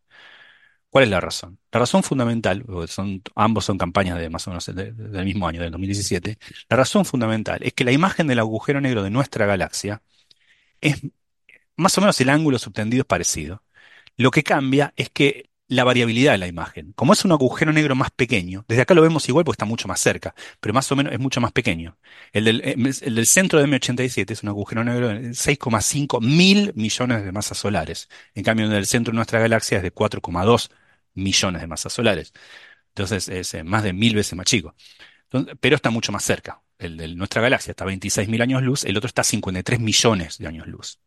¿Cuál 0.91 1.05
es 1.05 1.11
la 1.11 1.20
razón? 1.20 1.59
La 1.72 1.80
razón 1.80 2.05
fundamental, 2.05 2.64
son, 2.87 3.22
ambos 3.35 3.64
son 3.64 3.78
campañas 3.78 4.18
de 4.18 4.30
más 4.30 4.47
o 4.47 4.51
menos 4.51 4.66
de- 4.66 4.72
de- 4.74 4.93
del 4.93 5.24
mismo 5.24 5.49
año, 5.49 5.61
del 5.61 5.72
2017, 5.72 6.39
la 6.68 6.76
razón 6.76 7.05
fundamental 7.05 7.59
es 7.62 7.72
que 7.74 7.85
la 7.85 7.91
imagen 7.93 8.28
del 8.28 8.39
agujero 8.39 8.80
negro 8.80 9.03
de 9.03 9.11
nuestra 9.11 9.45
galaxia 9.47 10.03
es 10.80 11.01
más 11.76 11.97
o 11.99 12.01
menos 12.03 12.20
el 12.20 12.30
ángulo 12.30 12.59
subtendido 12.59 13.03
es 13.03 13.07
parecido. 13.07 13.62
Lo 14.16 14.30
que 14.30 14.43
cambia 14.45 14.93
es 14.97 15.11
que 15.11 15.51
la 15.69 15.85
variabilidad 15.85 16.33
de 16.33 16.39
la 16.39 16.47
imagen, 16.47 16.93
como 16.93 17.12
es 17.15 17.25
un 17.25 17.33
agujero 17.33 17.73
negro 17.73 17.95
más 17.95 18.11
pequeño, 18.11 18.65
desde 18.69 18.83
acá 18.83 18.95
lo 18.95 19.03
vemos 19.03 19.29
igual 19.29 19.45
porque 19.45 19.55
está 19.55 19.65
mucho 19.65 19.89
más 19.89 20.01
cerca, 20.01 20.35
pero 20.61 20.75
más 20.75 20.91
o 20.93 20.97
menos 20.97 21.12
es 21.12 21.19
mucho 21.19 21.41
más 21.41 21.53
pequeño. 21.53 21.97
El 22.33 22.45
del, 22.45 22.61
eh, 22.62 23.27
centro 23.27 23.59
de 23.59 23.67
M87 23.67 24.31
es 24.31 24.43
un 24.43 24.51
agujero 24.51 24.85
negro 24.85 25.09
de 25.09 25.35
6,5 25.35 26.21
mil 26.21 26.73
millones 26.75 27.25
de 27.25 27.33
masas 27.33 27.59
solares. 27.59 28.09
En 28.35 28.45
cambio, 28.45 28.67
el 28.67 28.73
del 28.73 28.87
centro 28.87 29.12
de 29.12 29.17
nuestra 29.17 29.41
galaxia 29.41 29.79
es 29.79 29.83
de 29.83 29.93
4,2 29.93 30.71
millones 31.15 31.61
de 31.62 31.67
masas 31.67 31.93
solares. 31.93 32.33
Entonces 32.89 33.29
es 33.29 33.55
eh, 33.55 33.65
más 33.65 33.83
de 33.83 33.93
mil 33.93 34.15
veces 34.15 34.35
más 34.35 34.47
chico. 34.47 34.75
Pero 35.61 35.77
está 35.77 35.91
mucho 35.91 36.12
más 36.12 36.25
cerca. 36.25 36.62
El 36.79 36.97
de 36.97 37.15
nuestra 37.15 37.43
galaxia 37.43 37.73
está 37.73 37.85
a 37.85 37.89
26.000 37.89 38.43
años 38.43 38.62
luz, 38.62 38.85
el 38.85 38.97
otro 38.97 39.09
está 39.09 39.23
a 39.23 39.25
53 39.25 39.81
millones 39.81 40.39
de 40.39 40.47
años 40.47 40.67
luz. 40.67 40.99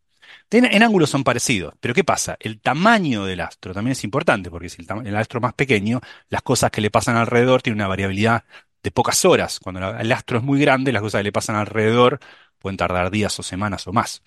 En, 0.50 0.84
ángulos 0.84 1.10
son 1.10 1.24
parecidos, 1.24 1.74
pero 1.80 1.94
¿qué 1.94 2.04
pasa? 2.04 2.38
El 2.40 2.60
tamaño 2.60 3.26
del 3.26 3.42
astro 3.42 3.74
también 3.74 3.94
es 3.94 4.04
importante, 4.04 4.50
porque 4.50 4.70
si 4.70 4.82
el, 4.82 5.08
el 5.08 5.16
astro 5.16 5.42
más 5.42 5.54
pequeño, 5.54 6.02
las 6.30 6.42
cosas 6.42 6.72
que 6.72 6.82
le 6.82 6.92
pasan 6.92 7.18
alrededor 7.18 7.62
tienen 7.62 7.80
una 7.80 7.88
variabilidad 7.88 8.46
de 8.84 8.92
pocas 8.92 9.26
horas. 9.26 9.60
Cuando 9.60 9.98
el 9.98 10.12
astro 10.12 10.38
es 10.40 10.44
muy 10.44 10.60
grande, 10.60 10.92
las 10.92 11.02
cosas 11.02 11.20
que 11.20 11.24
le 11.26 11.32
pasan 11.32 11.56
alrededor 11.56 12.20
pueden 12.60 12.78
tardar 12.78 13.12
días 13.12 13.38
o 13.40 13.44
semanas 13.44 13.88
o 13.88 13.94
más, 13.94 14.24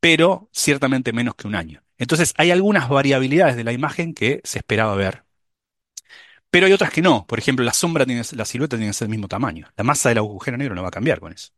pero 0.00 0.48
ciertamente 0.52 1.12
menos 1.12 1.34
que 1.34 1.46
un 1.48 1.54
año. 1.54 1.82
Entonces 1.98 2.34
hay 2.36 2.50
algunas 2.50 2.88
variabilidades 2.88 3.56
de 3.56 3.64
la 3.64 3.72
imagen 3.72 4.14
que 4.14 4.40
se 4.44 4.58
esperaba 4.58 4.94
ver 4.94 5.24
pero 6.50 6.66
hay 6.66 6.72
otras 6.72 6.90
que 6.90 7.02
no. 7.02 7.26
Por 7.26 7.38
ejemplo, 7.38 7.64
la 7.64 7.72
sombra 7.72 8.06
tiene, 8.06 8.22
la 8.32 8.44
silueta 8.44 8.76
tiene 8.76 8.90
que 8.90 8.94
ser 8.94 9.06
del 9.06 9.12
mismo 9.12 9.28
tamaño. 9.28 9.68
La 9.76 9.84
masa 9.84 10.08
del 10.08 10.18
agujero 10.18 10.56
negro 10.56 10.74
no 10.74 10.82
va 10.82 10.88
a 10.88 10.90
cambiar 10.90 11.20
con 11.20 11.32
eso. 11.32 11.50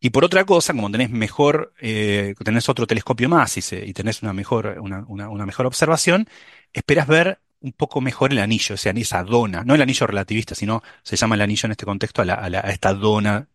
Y 0.00 0.10
por 0.10 0.24
otra 0.24 0.44
cosa, 0.44 0.72
como 0.74 0.90
tenés 0.90 1.10
mejor, 1.10 1.72
eh, 1.80 2.34
tenés 2.44 2.68
otro 2.68 2.86
telescopio 2.86 3.28
más 3.28 3.56
y, 3.56 3.92
tenés 3.94 4.22
una 4.22 4.32
mejor, 4.32 4.76
una, 4.80 5.04
una- 5.06 5.46
mejor 5.46 5.66
observación, 5.66 6.28
esperas 6.72 7.06
ver 7.06 7.40
un 7.60 7.72
poco 7.72 8.00
mejor 8.00 8.32
el 8.32 8.38
anillo, 8.38 8.74
o 8.74 8.78
sea, 8.78 8.92
esa 8.92 9.22
dona, 9.24 9.64
no 9.64 9.74
el 9.74 9.82
anillo 9.82 10.06
relativista, 10.06 10.54
sino 10.54 10.82
se 11.02 11.16
llama 11.16 11.34
el 11.34 11.40
anillo 11.42 11.66
en 11.66 11.72
este 11.72 11.86
contexto 11.86 12.22
a, 12.22 12.24
la- 12.26 12.34
a 12.36 12.70
esta 12.70 12.92
dona 12.94 13.48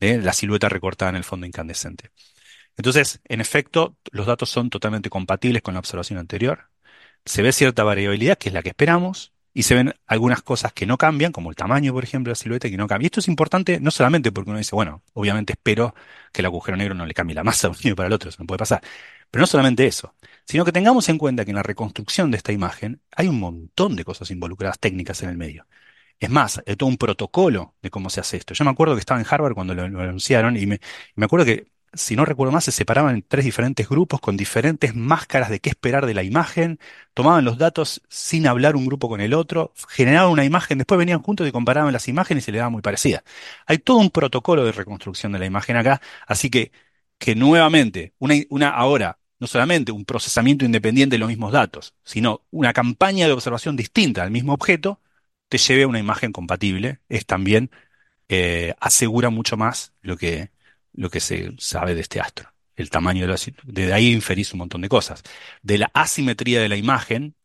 de 0.00 0.18
la 0.18 0.32
silueta 0.32 0.68
recortada 0.68 1.10
en 1.10 1.16
el 1.16 1.24
fondo 1.24 1.46
incandescente. 1.46 2.10
Entonces, 2.76 3.20
en 3.26 3.40
efecto, 3.40 3.96
los 4.12 4.26
datos 4.26 4.50
son 4.50 4.70
totalmente 4.70 5.10
compatibles 5.10 5.62
con 5.62 5.74
la 5.74 5.80
observación 5.80 6.18
anterior 6.18 6.70
se 7.26 7.42
ve 7.42 7.52
cierta 7.52 7.84
variabilidad, 7.84 8.38
que 8.38 8.50
es 8.50 8.54
la 8.54 8.62
que 8.62 8.70
esperamos, 8.70 9.33
y 9.54 9.62
se 9.62 9.74
ven 9.74 9.94
algunas 10.06 10.42
cosas 10.42 10.72
que 10.72 10.86
no 10.86 10.98
cambian, 10.98 11.32
como 11.32 11.50
el 11.50 11.56
tamaño, 11.56 11.92
por 11.92 12.04
ejemplo, 12.04 12.30
de 12.30 12.32
la 12.32 12.36
silueta, 12.36 12.68
que 12.68 12.76
no 12.76 12.86
cambia. 12.88 13.06
Y 13.06 13.08
esto 13.08 13.20
es 13.20 13.28
importante 13.28 13.80
no 13.80 13.90
solamente 13.90 14.32
porque 14.32 14.50
uno 14.50 14.58
dice, 14.58 14.74
bueno, 14.74 15.02
obviamente 15.14 15.54
espero 15.54 15.94
que 16.32 16.42
el 16.42 16.46
agujero 16.46 16.76
negro 16.76 16.94
no 16.94 17.06
le 17.06 17.14
cambie 17.14 17.34
la 17.34 17.44
masa 17.44 17.68
de 17.68 17.74
un 17.76 17.78
día 17.82 17.94
para 17.94 18.08
el 18.08 18.12
otro, 18.12 18.30
eso 18.30 18.42
no 18.42 18.46
puede 18.46 18.58
pasar. 18.58 18.82
Pero 19.30 19.40
no 19.42 19.46
solamente 19.46 19.86
eso, 19.86 20.14
sino 20.46 20.64
que 20.64 20.72
tengamos 20.72 21.08
en 21.08 21.18
cuenta 21.18 21.44
que 21.44 21.50
en 21.52 21.56
la 21.56 21.62
reconstrucción 21.62 22.30
de 22.30 22.36
esta 22.36 22.52
imagen 22.52 23.00
hay 23.16 23.28
un 23.28 23.38
montón 23.40 23.96
de 23.96 24.04
cosas 24.04 24.30
involucradas 24.30 24.78
técnicas 24.78 25.22
en 25.22 25.30
el 25.30 25.36
medio. 25.36 25.66
Es 26.20 26.30
más, 26.30 26.62
hay 26.66 26.76
todo 26.76 26.88
un 26.88 26.96
protocolo 26.96 27.74
de 27.82 27.90
cómo 27.90 28.10
se 28.10 28.20
hace 28.20 28.36
esto. 28.36 28.54
Yo 28.54 28.64
me 28.64 28.70
acuerdo 28.70 28.94
que 28.94 29.00
estaba 29.00 29.20
en 29.20 29.26
Harvard 29.28 29.54
cuando 29.54 29.74
lo, 29.74 29.88
lo 29.88 30.00
anunciaron 30.00 30.56
y 30.56 30.66
me, 30.66 30.76
y 30.76 30.80
me 31.16 31.26
acuerdo 31.26 31.46
que, 31.46 31.66
si 31.96 32.16
no 32.16 32.24
recuerdo 32.24 32.52
más, 32.52 32.64
se 32.64 32.72
separaban 32.72 33.14
en 33.16 33.22
tres 33.22 33.44
diferentes 33.44 33.88
grupos 33.88 34.20
con 34.20 34.36
diferentes 34.36 34.94
máscaras 34.94 35.50
de 35.50 35.60
qué 35.60 35.70
esperar 35.70 36.06
de 36.06 36.14
la 36.14 36.22
imagen, 36.22 36.78
tomaban 37.14 37.44
los 37.44 37.58
datos 37.58 38.02
sin 38.08 38.46
hablar 38.46 38.76
un 38.76 38.86
grupo 38.86 39.08
con 39.08 39.20
el 39.20 39.34
otro, 39.34 39.72
generaban 39.88 40.30
una 40.30 40.44
imagen, 40.44 40.78
después 40.78 40.98
venían 40.98 41.22
juntos 41.22 41.46
y 41.48 41.52
comparaban 41.52 41.92
las 41.92 42.08
imágenes 42.08 42.44
y 42.44 42.46
se 42.46 42.52
le 42.52 42.58
daba 42.58 42.70
muy 42.70 42.82
parecida. 42.82 43.24
Hay 43.66 43.78
todo 43.78 43.98
un 43.98 44.10
protocolo 44.10 44.64
de 44.64 44.72
reconstrucción 44.72 45.32
de 45.32 45.38
la 45.38 45.46
imagen 45.46 45.76
acá, 45.76 46.00
así 46.26 46.50
que, 46.50 46.72
que 47.18 47.34
nuevamente, 47.34 48.14
una, 48.18 48.34
una 48.50 48.70
ahora, 48.70 49.18
no 49.38 49.46
solamente 49.46 49.92
un 49.92 50.04
procesamiento 50.04 50.64
independiente 50.64 51.14
de 51.14 51.18
los 51.20 51.28
mismos 51.28 51.52
datos, 51.52 51.94
sino 52.04 52.42
una 52.50 52.72
campaña 52.72 53.26
de 53.26 53.32
observación 53.32 53.76
distinta 53.76 54.22
al 54.22 54.30
mismo 54.30 54.52
objeto, 54.54 55.00
te 55.48 55.58
lleve 55.58 55.84
a 55.84 55.88
una 55.88 55.98
imagen 55.98 56.32
compatible, 56.32 57.00
es 57.08 57.26
también, 57.26 57.70
eh, 58.28 58.74
asegura 58.80 59.30
mucho 59.30 59.56
más 59.56 59.92
lo 60.02 60.16
que, 60.16 60.50
lo 60.94 61.10
que 61.10 61.20
se 61.20 61.54
sabe 61.58 61.94
de 61.94 62.00
este 62.00 62.20
astro. 62.20 62.50
El 62.76 62.90
tamaño 62.90 63.22
de 63.22 63.28
la, 63.28 63.38
desde 63.64 63.92
ahí 63.92 64.12
inferís 64.12 64.52
un 64.52 64.58
montón 64.58 64.80
de 64.80 64.88
cosas. 64.88 65.22
De 65.62 65.78
la 65.78 65.90
asimetría 65.94 66.60
de 66.60 66.68
la 66.68 66.76
imagen, 66.76 67.36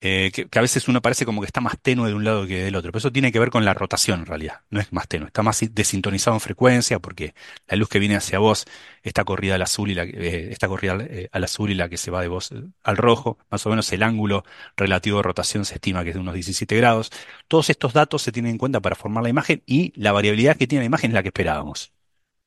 eh, 0.00 0.30
que, 0.32 0.48
que 0.48 0.58
a 0.58 0.62
veces 0.62 0.86
uno 0.86 1.02
parece 1.02 1.24
como 1.26 1.40
que 1.40 1.46
está 1.46 1.60
más 1.60 1.76
tenue 1.80 2.08
de 2.08 2.14
un 2.14 2.24
lado 2.24 2.46
que 2.46 2.62
del 2.62 2.76
otro, 2.76 2.92
pero 2.92 2.98
eso 2.98 3.10
tiene 3.10 3.32
que 3.32 3.40
ver 3.40 3.50
con 3.50 3.64
la 3.64 3.74
rotación 3.74 4.20
en 4.20 4.26
realidad, 4.26 4.60
no 4.70 4.78
es 4.80 4.92
más 4.92 5.08
tenue, 5.08 5.26
está 5.26 5.42
más 5.42 5.60
desintonizado 5.72 6.36
en 6.36 6.40
frecuencia 6.40 7.00
porque 7.00 7.34
la 7.66 7.76
luz 7.76 7.88
que 7.88 7.98
viene 7.98 8.14
hacia 8.14 8.38
vos 8.38 8.64
está 9.02 9.24
corrida 9.24 9.56
al 9.56 9.62
azul 9.62 9.90
y 9.90 9.94
la, 9.94 10.04
eh, 10.04 10.52
está 10.52 10.68
corrida 10.68 10.98
eh, 11.00 11.28
al 11.32 11.42
azul 11.44 11.70
y 11.70 11.74
la 11.74 11.88
que 11.88 11.96
se 11.96 12.12
va 12.12 12.22
de 12.22 12.28
vos 12.28 12.52
eh, 12.52 12.62
al 12.84 12.96
rojo, 12.96 13.38
más 13.50 13.66
o 13.66 13.70
menos 13.70 13.92
el 13.92 14.04
ángulo 14.04 14.44
relativo 14.76 15.16
de 15.18 15.24
rotación 15.24 15.64
se 15.64 15.74
estima 15.74 16.04
que 16.04 16.10
es 16.10 16.14
de 16.14 16.20
unos 16.20 16.34
17 16.34 16.76
grados. 16.76 17.10
Todos 17.48 17.68
estos 17.70 17.92
datos 17.92 18.22
se 18.22 18.30
tienen 18.30 18.52
en 18.52 18.58
cuenta 18.58 18.80
para 18.80 18.94
formar 18.94 19.24
la 19.24 19.30
imagen 19.30 19.62
y 19.66 19.92
la 20.00 20.12
variabilidad 20.12 20.56
que 20.56 20.68
tiene 20.68 20.82
la 20.82 20.86
imagen 20.86 21.10
es 21.10 21.14
la 21.14 21.22
que 21.22 21.28
esperábamos. 21.28 21.92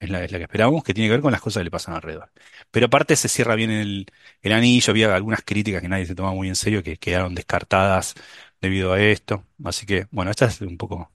Es 0.01 0.09
la, 0.09 0.27
que 0.27 0.43
esperábamos, 0.43 0.83
que 0.83 0.93
tiene 0.95 1.07
que 1.09 1.13
ver 1.13 1.21
con 1.21 1.31
las 1.31 1.41
cosas 1.41 1.61
que 1.61 1.65
le 1.65 1.71
pasan 1.71 1.93
alrededor. 1.95 2.31
Pero 2.71 2.87
aparte 2.87 3.15
se 3.15 3.29
cierra 3.29 3.55
bien 3.55 3.69
el, 3.71 4.07
el 4.41 4.51
anillo, 4.53 4.91
había 4.91 5.15
algunas 5.15 5.43
críticas 5.43 5.81
que 5.81 5.89
nadie 5.89 6.07
se 6.07 6.15
tomaba 6.15 6.35
muy 6.35 6.47
en 6.47 6.55
serio, 6.55 6.81
que 6.83 6.97
quedaron 6.97 7.35
descartadas 7.35 8.15
debido 8.59 8.93
a 8.93 9.01
esto. 9.01 9.45
Así 9.63 9.85
que, 9.85 10.07
bueno, 10.11 10.31
esta 10.31 10.45
es 10.45 10.59
un 10.61 10.77
poco 10.77 11.13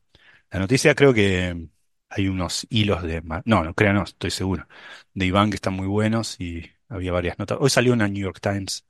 la 0.50 0.60
noticia. 0.60 0.94
Creo 0.94 1.14
que 1.14 1.68
hay 2.08 2.28
unos 2.28 2.66
hilos 2.70 3.02
de... 3.02 3.22
No, 3.44 3.64
no, 3.64 3.74
crean, 3.74 3.96
no, 3.96 4.04
estoy 4.04 4.30
seguro. 4.30 4.68
De 5.14 5.26
Iván 5.26 5.50
que 5.50 5.56
están 5.56 5.74
muy 5.74 5.86
buenos 5.88 6.40
y 6.40 6.70
había 6.88 7.12
varias 7.12 7.38
notas. 7.38 7.58
Hoy 7.60 7.70
salió 7.70 7.92
una 7.92 8.08
New 8.08 8.22
York 8.22 8.40
Times 8.40 8.86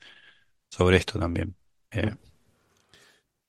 sobre 0.71 0.99
esto 0.99 1.19
también. 1.19 1.57
Eh, 1.91 2.15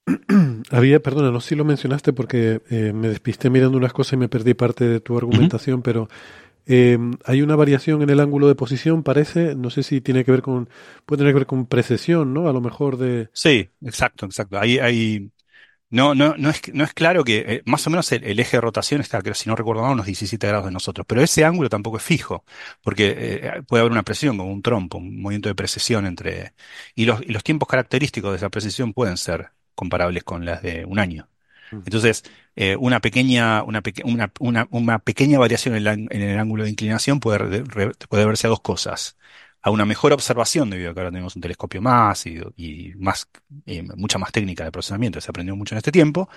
Había, 0.72 1.02
perdona, 1.02 1.32
no 1.32 1.42
sé 1.42 1.50
si 1.50 1.56
lo 1.56 1.66
mencionaste 1.66 2.14
porque 2.14 2.62
eh, 2.70 2.94
me 2.94 3.10
despisté 3.10 3.50
mirando 3.50 3.78
unas 3.78 3.94
cosas 3.94 4.14
y 4.14 4.18
me 4.18 4.30
perdí 4.30 4.54
parte 4.54 4.86
de 4.86 5.00
tu 5.02 5.18
argumentación, 5.18 5.82
pero 5.82 6.08
eh, 6.66 6.98
hay 7.26 7.42
una 7.42 7.56
variación 7.56 8.02
en 8.02 8.10
el 8.10 8.20
ángulo 8.20 8.48
de 8.48 8.56
posición, 8.56 9.04
parece, 9.04 9.56
no 9.56 9.70
sé 9.70 9.84
si 9.84 10.02
tiene 10.02 10.24
que 10.24 10.32
ver 10.32 10.42
con, 10.42 10.70
puede 11.06 11.20
tener 11.20 11.34
que 11.34 11.40
ver 11.40 11.48
con 11.48 11.66
precesión, 11.66 12.34
¿no? 12.34 12.48
A 12.48 12.54
lo 12.54 12.62
mejor 12.62 12.98
de... 12.98 13.30
sí, 13.34 13.70
exacto, 13.82 14.26
exacto. 14.26 14.58
Ahí, 14.60 14.80
ahí, 14.80 15.30
no, 15.90 16.16
no, 16.16 16.36
no 16.38 16.50
es, 16.50 16.62
no 16.74 16.84
es 16.86 16.94
claro 16.94 17.24
que 17.24 17.46
eh, 17.48 17.62
más 17.66 17.86
o 17.88 17.90
menos 17.90 18.10
el, 18.14 18.24
el 18.24 18.40
eje 18.40 18.58
de 18.58 18.62
rotación 18.62 19.02
está, 19.02 19.22
creo, 19.22 19.34
si 19.34 19.50
no 19.50 19.56
recuerdo 19.56 19.82
mal, 19.84 19.94
unos 19.94 20.06
17 20.06 20.48
grados 20.48 20.66
de 20.66 20.72
nosotros, 20.72 21.06
pero 21.08 21.22
ese 21.22 21.46
ángulo 21.46 21.70
tampoco 21.70 21.98
es 21.98 22.04
fijo, 22.04 22.46
porque 22.82 23.14
eh, 23.18 23.62
puede 23.68 23.82
haber 23.82 23.92
una 23.92 24.04
presión, 24.04 24.38
como 24.38 24.52
un 24.52 24.62
trompo, 24.62 24.98
un 24.98 25.22
movimiento 25.22 25.50
de 25.50 25.56
precesión 25.56 26.06
entre... 26.06 26.54
Y 26.96 27.06
los, 27.06 27.22
y 27.22 27.32
los 27.32 27.44
tiempos 27.44 27.68
característicos 27.70 28.32
de 28.32 28.38
esa 28.38 28.50
precesión 28.50 28.94
pueden 28.94 29.18
ser 29.18 29.52
comparables 29.78 30.26
con 30.26 30.46
las 30.46 30.64
de 30.64 30.86
un 30.86 31.00
año. 31.00 31.30
Entonces, 31.86 32.24
eh, 32.56 32.76
una 32.78 33.00
pequeña, 33.02 33.64
una, 33.64 33.82
peque- 33.82 34.04
una, 34.06 34.32
una, 34.40 34.68
una 34.72 35.00
pequeña 35.00 35.40
variación 35.40 35.76
en, 35.76 35.84
la- 35.86 35.94
en 35.94 36.12
el 36.22 36.38
ángulo 36.40 36.64
de 36.66 36.70
inclinación 36.72 37.20
puede, 37.20 37.40
re- 37.64 37.92
puede 38.10 38.26
verse 38.26 38.48
a 38.48 38.50
dos 38.50 38.62
cosas. 38.62 39.18
A 39.62 39.72
una 39.72 39.86
mejor 39.86 40.14
observación, 40.14 40.70
debido 40.70 40.92
a 40.92 40.94
que 40.94 41.00
ahora 41.02 41.12
tenemos 41.12 41.36
un 41.36 41.42
telescopio 41.42 41.82
más 41.82 42.26
y, 42.28 42.40
y 42.58 42.94
más, 42.98 43.30
eh, 43.66 43.84
mucha 43.98 44.18
más 44.20 44.32
técnica 44.32 44.64
de 44.66 44.72
procesamiento, 44.72 45.22
se 45.22 45.32
aprendió 45.32 45.56
mucho 45.56 45.76
en 45.76 45.78
este 45.80 45.92
tiempo, 45.92 46.30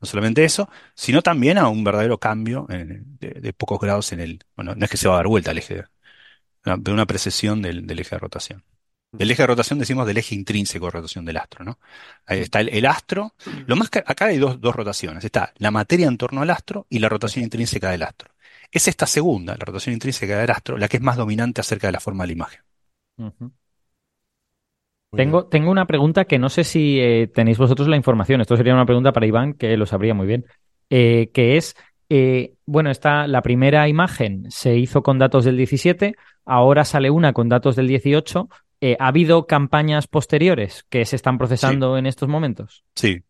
No 0.00 0.06
solamente 0.06 0.44
eso, 0.44 0.68
sino 0.94 1.22
también 1.22 1.58
a 1.58 1.68
un 1.68 1.84
verdadero 1.84 2.18
cambio 2.18 2.66
de, 2.68 3.02
de 3.20 3.52
pocos 3.54 3.80
grados 3.80 4.12
en 4.12 4.20
el, 4.20 4.40
bueno, 4.56 4.74
no 4.76 4.84
es 4.84 4.90
que 4.90 4.96
se 4.98 5.08
va 5.08 5.14
a 5.14 5.16
dar 5.18 5.28
vuelta 5.28 5.50
el 5.52 5.58
eje, 5.58 5.84
de 6.64 6.92
una 6.92 7.06
precesión 7.06 7.62
del, 7.62 7.86
del 7.86 8.00
eje 8.00 8.16
de 8.16 8.20
rotación. 8.20 8.64
Del 9.16 9.30
eje 9.30 9.42
de 9.42 9.46
rotación 9.46 9.78
decimos 9.78 10.06
del 10.06 10.18
eje 10.18 10.34
intrínseco 10.34 10.86
de 10.86 10.90
rotación 10.90 11.24
del 11.24 11.36
astro, 11.36 11.64
¿no? 11.64 11.78
Ahí 12.26 12.40
está 12.40 12.60
el, 12.60 12.68
el 12.70 12.86
astro. 12.86 13.34
Lo 13.66 13.76
más 13.76 13.90
que, 13.90 14.00
acá 14.00 14.26
hay 14.26 14.38
dos, 14.38 14.60
dos 14.60 14.74
rotaciones. 14.74 15.24
Está 15.24 15.52
la 15.58 15.70
materia 15.70 16.08
en 16.08 16.18
torno 16.18 16.42
al 16.42 16.50
astro 16.50 16.86
y 16.90 16.98
la 16.98 17.08
rotación 17.08 17.44
intrínseca 17.44 17.90
del 17.90 18.02
astro. 18.02 18.30
Es 18.70 18.88
esta 18.88 19.06
segunda, 19.06 19.56
la 19.56 19.64
rotación 19.64 19.92
intrínseca 19.92 20.38
del 20.38 20.50
astro, 20.50 20.76
la 20.76 20.88
que 20.88 20.96
es 20.96 21.02
más 21.02 21.16
dominante 21.16 21.60
acerca 21.60 21.86
de 21.88 21.92
la 21.92 22.00
forma 22.00 22.24
de 22.24 22.28
la 22.28 22.32
imagen. 22.32 22.60
Tengo, 25.12 25.46
tengo 25.46 25.70
una 25.70 25.86
pregunta 25.86 26.24
que 26.24 26.38
no 26.38 26.48
sé 26.48 26.64
si 26.64 26.98
eh, 26.98 27.28
tenéis 27.28 27.58
vosotros 27.58 27.88
la 27.88 27.96
información. 27.96 28.40
Esto 28.40 28.56
sería 28.56 28.74
una 28.74 28.86
pregunta 28.86 29.12
para 29.12 29.26
Iván, 29.26 29.54
que 29.54 29.76
lo 29.76 29.86
sabría 29.86 30.14
muy 30.14 30.26
bien. 30.26 30.44
Eh, 30.90 31.30
que 31.32 31.56
es, 31.56 31.76
eh, 32.08 32.54
bueno, 32.66 32.90
está 32.90 33.26
la 33.26 33.42
primera 33.42 33.88
imagen 33.88 34.50
se 34.50 34.76
hizo 34.76 35.02
con 35.02 35.18
datos 35.18 35.44
del 35.44 35.56
17, 35.56 36.14
ahora 36.44 36.84
sale 36.84 37.10
una 37.10 37.32
con 37.32 37.48
datos 37.48 37.76
del 37.76 37.88
18. 37.88 38.48
Eh, 38.86 38.96
¿ha 39.00 39.06
habido 39.06 39.46
campañas 39.46 40.06
posteriores 40.08 40.84
que 40.90 41.06
se 41.06 41.16
están 41.16 41.38
procesando 41.38 41.96
en 41.96 42.04
estos 42.04 42.28
momentos? 42.28 42.84
Sí, 42.94 43.22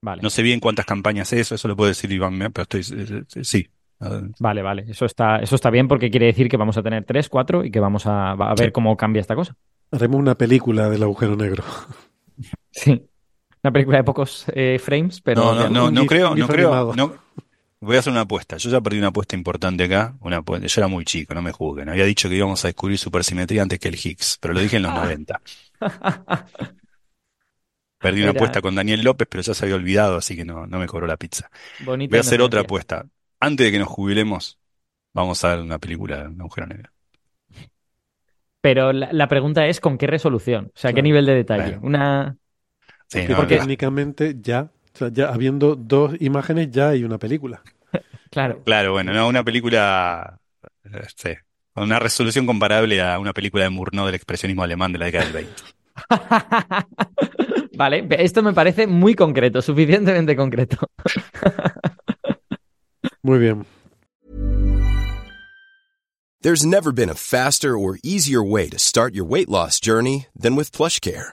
Vale, 0.00 0.22
no 0.22 0.30
sé 0.30 0.42
bien 0.42 0.60
cuántas 0.60 0.86
campañas 0.86 1.30
es 1.34 1.40
eso, 1.40 1.56
eso 1.56 1.68
lo 1.68 1.76
puede 1.76 1.90
decir 1.90 2.10
Iván, 2.10 2.38
pero 2.54 2.62
estoy, 2.62 2.80
eh, 2.98 3.22
eh, 3.36 3.44
sí. 3.44 3.68
Vale, 4.38 4.62
vale. 4.62 4.84
Eso 4.88 5.04
está, 5.04 5.40
eso 5.40 5.56
está 5.56 5.68
bien 5.68 5.88
porque 5.88 6.08
quiere 6.10 6.24
decir 6.26 6.48
que 6.48 6.56
vamos 6.56 6.78
a 6.78 6.82
tener 6.82 7.04
tres, 7.04 7.28
cuatro 7.28 7.64
y 7.64 7.70
que 7.70 7.80
vamos 7.80 8.06
a, 8.06 8.30
a 8.30 8.54
ver 8.54 8.66
Sí. 8.68 8.72
cómo 8.72 8.96
cambia 8.96 9.20
esta 9.20 9.34
cosa. 9.34 9.56
Haremos 9.90 10.20
una 10.20 10.36
película 10.36 10.88
del 10.88 11.02
agujero 11.02 11.36
negro. 11.36 11.64
Sí. 12.70 13.06
Una 13.62 13.72
película 13.72 13.98
de 13.98 14.04
pocos 14.04 14.46
eh, 14.54 14.78
frames, 14.78 15.20
pero 15.20 15.42
No, 15.54 15.68
no, 15.68 15.90
no, 15.90 16.06
creo, 16.06 16.34
no 16.36 16.46
creo, 16.46 16.68
animado. 16.68 16.94
no. 16.94 17.14
Voy 17.80 17.94
a 17.96 18.00
hacer 18.00 18.12
una 18.12 18.22
apuesta. 18.22 18.56
Yo 18.56 18.70
ya 18.70 18.80
perdí 18.80 18.98
una 18.98 19.08
apuesta 19.08 19.36
importante 19.36 19.84
acá. 19.84 20.16
Una 20.20 20.38
apuesta- 20.38 20.66
Yo 20.66 20.80
era 20.80 20.88
muy 20.88 21.04
chico, 21.04 21.32
no 21.34 21.42
me 21.42 21.52
juzguen. 21.52 21.88
Había 21.88 22.04
dicho 22.04 22.28
que 22.28 22.34
íbamos 22.34 22.64
a 22.64 22.68
descubrir 22.68 22.98
supersimetría 22.98 23.62
antes 23.62 23.78
que 23.78 23.88
el 23.88 23.94
Higgs, 23.94 24.38
pero 24.40 24.52
lo 24.54 24.60
dije 24.60 24.76
en 24.76 24.82
los 24.82 24.92
90. 24.94 25.40
Perdí 28.00 28.20
una 28.20 28.30
Era- 28.30 28.38
apuesta 28.38 28.60
con 28.62 28.74
Daniel 28.74 29.02
López, 29.02 29.26
pero 29.30 29.42
ya 29.42 29.54
se 29.54 29.64
había 29.64 29.74
olvidado, 29.76 30.16
así 30.18 30.36
que 30.36 30.44
no, 30.44 30.66
no 30.66 30.78
me 30.78 30.86
cobró 30.86 31.06
la 31.06 31.16
pizza. 31.16 31.50
bonita 31.84 32.10
Voy 32.12 32.18
a 32.18 32.20
hacer 32.20 32.40
otra 32.42 32.60
apuesta. 32.62 33.06
Antes 33.40 33.66
de 33.66 33.72
que 33.72 33.78
nos 33.78 33.88
jubilemos, 33.88 34.58
vamos 35.12 35.44
a 35.44 35.48
ver 35.54 35.60
una 35.60 35.78
película 35.78 36.22
de 36.22 36.28
un 36.28 36.40
agujero 36.40 36.66
negro. 36.68 36.90
Pero 38.60 38.92
la, 38.92 39.12
la 39.12 39.28
pregunta 39.28 39.66
es 39.66 39.80
¿con 39.80 39.98
qué 39.98 40.06
resolución? 40.08 40.66
O 40.74 40.78
sea, 40.78 40.90
¿qué 40.90 40.94
Claro. 40.94 41.04
nivel 41.04 41.26
de 41.26 41.34
detalle? 41.34 41.64
Claro. 41.64 41.80
Una... 41.82 42.36
Sí, 43.06 43.20
Que 43.22 43.28
no, 43.28 43.36
porque- 43.36 43.56
técnicamente 43.56 44.36
ya, 44.40 44.70
o 44.98 45.06
sea, 45.06 45.12
ya 45.12 45.28
habiendo 45.28 45.76
dos 45.76 46.14
imágenes, 46.18 46.72
ya 46.72 46.88
hay 46.88 47.04
una 47.04 47.18
película. 47.18 47.62
Claro. 48.30 48.62
Claro, 48.62 48.92
bueno, 48.92 49.14
no, 49.14 49.26
una 49.26 49.42
película, 49.42 50.38
este, 51.02 51.44
con 51.72 51.84
una 51.84 51.98
resolución 51.98 52.44
comparable 52.44 53.00
a 53.00 53.18
una 53.18 53.32
película 53.32 53.64
de 53.64 53.70
Murnau 53.70 54.04
del 54.04 54.16
expresionismo 54.16 54.62
alemán 54.62 54.92
de 54.92 54.98
la 54.98 55.06
década 55.06 55.24
del 55.24 55.32
20. 55.32 55.62
Vale, 57.78 58.06
esto 58.10 58.42
me 58.42 58.52
parece 58.52 58.86
muy 58.86 59.14
concreto, 59.14 59.62
suficientemente 59.62 60.36
concreto. 60.36 60.76
Muy 63.22 63.38
bien. 63.38 63.64
There's 66.42 66.66
never 66.66 66.92
been 66.92 67.08
a 67.08 67.14
faster 67.14 67.78
or 67.78 67.98
easier 68.04 68.42
way 68.42 68.68
to 68.68 68.78
start 68.78 69.14
your 69.14 69.24
weight 69.24 69.48
loss 69.48 69.80
journey 69.80 70.26
than 70.38 70.54
with 70.54 70.70
PlushCare. 70.70 71.32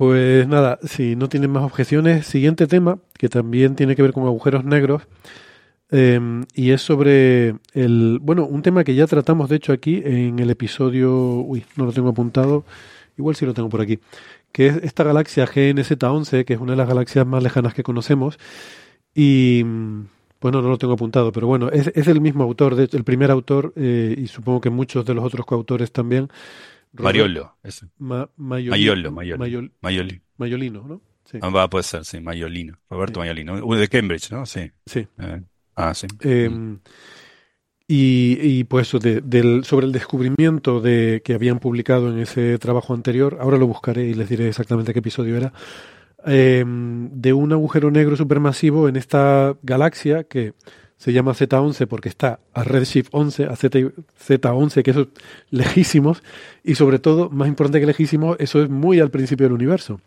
Pues 0.00 0.48
nada, 0.48 0.78
si 0.82 1.14
no 1.14 1.28
tienen 1.28 1.50
más 1.50 1.62
objeciones, 1.62 2.26
siguiente 2.26 2.66
tema, 2.66 3.00
que 3.18 3.28
también 3.28 3.76
tiene 3.76 3.94
que 3.94 4.00
ver 4.00 4.14
con 4.14 4.24
agujeros 4.24 4.64
negros, 4.64 5.02
eh, 5.90 6.18
y 6.54 6.70
es 6.70 6.80
sobre 6.80 7.56
el, 7.74 8.18
bueno, 8.22 8.46
un 8.46 8.62
tema 8.62 8.82
que 8.82 8.94
ya 8.94 9.06
tratamos 9.06 9.50
de 9.50 9.56
hecho 9.56 9.74
aquí 9.74 10.00
en 10.02 10.38
el 10.38 10.48
episodio, 10.48 11.12
uy, 11.12 11.66
no 11.76 11.84
lo 11.84 11.92
tengo 11.92 12.08
apuntado, 12.08 12.64
igual 13.18 13.36
sí 13.36 13.44
lo 13.44 13.52
tengo 13.52 13.68
por 13.68 13.82
aquí, 13.82 13.98
que 14.52 14.68
es 14.68 14.76
esta 14.76 15.04
galaxia 15.04 15.46
GNZ11, 15.46 16.46
que 16.46 16.54
es 16.54 16.60
una 16.60 16.72
de 16.72 16.78
las 16.78 16.88
galaxias 16.88 17.26
más 17.26 17.42
lejanas 17.42 17.74
que 17.74 17.82
conocemos, 17.82 18.38
y 19.14 19.60
mm, 19.66 20.06
bueno, 20.40 20.62
no 20.62 20.70
lo 20.70 20.78
tengo 20.78 20.94
apuntado, 20.94 21.30
pero 21.30 21.46
bueno, 21.46 21.68
es, 21.68 21.88
es 21.94 22.08
el 22.08 22.22
mismo 22.22 22.42
autor, 22.44 22.74
de 22.74 22.84
hecho, 22.84 22.96
el 22.96 23.04
primer 23.04 23.30
autor, 23.30 23.74
eh, 23.76 24.14
y 24.16 24.28
supongo 24.28 24.62
que 24.62 24.70
muchos 24.70 25.04
de 25.04 25.12
los 25.12 25.26
otros 25.26 25.44
coautores 25.44 25.92
también. 25.92 26.30
Mariolo, 26.92 27.56
ese. 27.62 27.86
Ma- 27.98 28.28
Mayoli- 28.36 28.70
Mayolo. 28.70 29.10
Mayol- 29.12 29.72
Mayoli. 29.80 30.22
Mayolino, 30.38 30.86
¿no? 30.86 31.00
Sí. 31.24 31.38
Ah, 31.40 31.48
va, 31.50 31.70
puede 31.70 31.84
ser, 31.84 32.04
sí, 32.04 32.20
Mayolino. 32.20 32.78
Roberto 32.90 33.20
Mayolino. 33.20 33.54
Uh, 33.64 33.74
de 33.76 33.88
Cambridge, 33.88 34.30
¿no? 34.32 34.44
Sí. 34.46 34.70
sí. 34.86 35.06
Eh, 35.18 35.42
ah, 35.76 35.94
sí. 35.94 36.06
Eh, 36.22 36.50
y, 37.86 38.38
y, 38.40 38.64
pues 38.64 38.92
de- 39.00 39.20
del, 39.20 39.64
sobre 39.64 39.86
el 39.86 39.92
descubrimiento 39.92 40.80
de 40.80 41.22
que 41.24 41.34
habían 41.34 41.58
publicado 41.58 42.10
en 42.12 42.18
ese 42.20 42.58
trabajo 42.58 42.94
anterior, 42.94 43.38
ahora 43.40 43.58
lo 43.58 43.66
buscaré 43.66 44.04
y 44.08 44.14
les 44.14 44.28
diré 44.28 44.48
exactamente 44.48 44.92
qué 44.92 45.00
episodio 45.00 45.36
era, 45.36 45.52
eh, 46.26 46.64
de 46.66 47.32
un 47.32 47.52
agujero 47.52 47.90
negro 47.90 48.16
supermasivo 48.16 48.88
en 48.88 48.96
esta 48.96 49.56
galaxia 49.62 50.24
que 50.24 50.54
se 51.00 51.14
llama 51.14 51.32
Z11 51.32 51.86
porque 51.86 52.10
está 52.10 52.40
a 52.52 52.62
Redshift 52.62 53.08
11, 53.12 53.46
a 53.46 53.56
Z, 53.56 53.78
Z11, 54.28 54.82
que 54.82 54.90
eso 54.90 55.00
es 55.00 55.08
lejísimos, 55.48 56.22
y 56.62 56.74
sobre 56.74 56.98
todo, 56.98 57.30
más 57.30 57.48
importante 57.48 57.80
que 57.80 57.86
lejísimos, 57.86 58.36
eso 58.38 58.62
es 58.62 58.68
muy 58.68 59.00
al 59.00 59.10
principio 59.10 59.46
del 59.46 59.54
universo. 59.54 59.98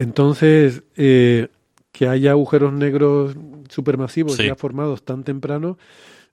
Entonces, 0.00 0.82
eh, 0.96 1.48
que 1.92 2.08
haya 2.08 2.32
agujeros 2.32 2.72
negros 2.72 3.36
supermasivos 3.68 4.34
Sí. 4.36 4.46
ya 4.46 4.56
formados 4.56 5.04
tan 5.04 5.22
temprano 5.22 5.78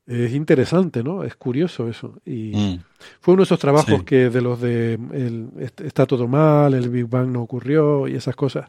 es 0.08 0.34
interesante, 0.34 1.04
¿no? 1.04 1.24
Es 1.24 1.36
curioso 1.36 1.88
eso. 1.88 2.16
Y 2.26 2.54
Mm. 2.56 2.84
fue 3.20 3.36
uno 3.36 3.42
de 3.42 3.46
esos 3.46 3.60
trabajos 3.60 4.00
Sí. 4.00 4.06
que 4.06 4.30
de 4.32 4.42
los 4.42 4.60
de 4.60 4.96
el, 5.14 5.50
est- 5.60 5.82
está 5.82 6.08
todo 6.08 6.28
mal, 6.28 6.74
el 6.74 6.90
Big 6.90 7.06
Bang 7.08 7.28
no 7.30 7.44
ocurrió 7.44 8.08
y 8.08 8.16
esas 8.16 8.36
cosas. 8.36 8.68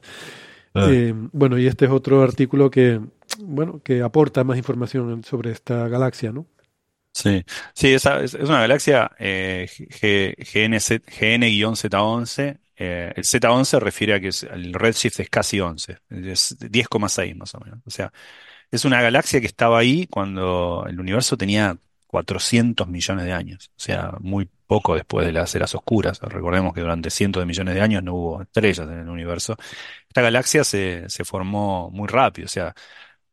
Ah. 0.74 0.86
Eh, 0.90 1.14
bueno, 1.32 1.59
y 1.59 1.66
este 1.66 1.86
es 1.86 1.90
otro 1.90 2.23
artículo 2.23 2.70
que, 2.70 3.01
bueno, 3.39 3.83
que 3.83 4.03
aporta 4.03 4.45
más 4.45 4.57
información 4.59 5.25
sobre 5.25 5.51
esta 5.53 5.89
galaxia, 5.89 6.33
¿no? 6.33 6.47
Sí, 7.15 7.45
sí, 7.75 7.93
es, 7.93 8.05
una 8.35 8.61
galaxia 8.61 9.11
eh, 9.19 9.67
G- 9.69 10.35
GNZ 10.39 11.03
GN-Z11. 11.07 12.59
eh, 12.77 13.13
el 13.15 13.25
Z11 13.25 13.79
refiere 13.81 14.15
a 14.15 14.21
que 14.21 14.31
el 14.51 14.73
redshift 14.73 15.21
es 15.21 15.29
casi 15.29 15.61
11, 15.61 15.99
es 16.09 16.57
10,6 16.59 17.37
más 17.37 17.55
o 17.55 17.61
menos. 17.61 17.81
O 17.87 17.91
sea, 17.91 18.13
es 18.71 18.85
una 18.87 19.03
galaxia 19.03 19.41
que 19.41 19.47
estaba 19.47 19.79
ahí 19.79 20.07
cuando 20.09 20.87
el 20.89 21.01
universo 21.01 21.37
tenía 21.37 21.79
400 22.07 22.89
millones 22.89 23.27
de 23.27 23.33
años. 23.33 23.71
O 23.77 23.81
sea, 23.81 24.13
muy 24.21 24.49
poco 24.67 24.95
después 24.95 25.27
de 25.27 25.33
las 25.33 25.55
eras 25.55 25.75
oscuras. 25.75 26.21
Recordemos 26.21 26.75
que 26.75 26.81
durante 26.83 27.11
cientos 27.11 27.43
de 27.43 27.47
millones 27.47 27.75
de 27.75 27.83
años 27.83 28.03
no 28.03 28.15
hubo 28.15 28.43
estrellas 28.43 28.89
en 28.89 29.01
el 29.01 29.09
universo. 29.11 29.57
Esta 30.09 30.23
galaxia 30.23 30.65
se, 30.65 31.09
se 31.09 31.25
formó 31.25 31.91
muy 31.91 32.09
rápido. 32.09 32.47
O 32.47 32.49
sea, 32.49 32.75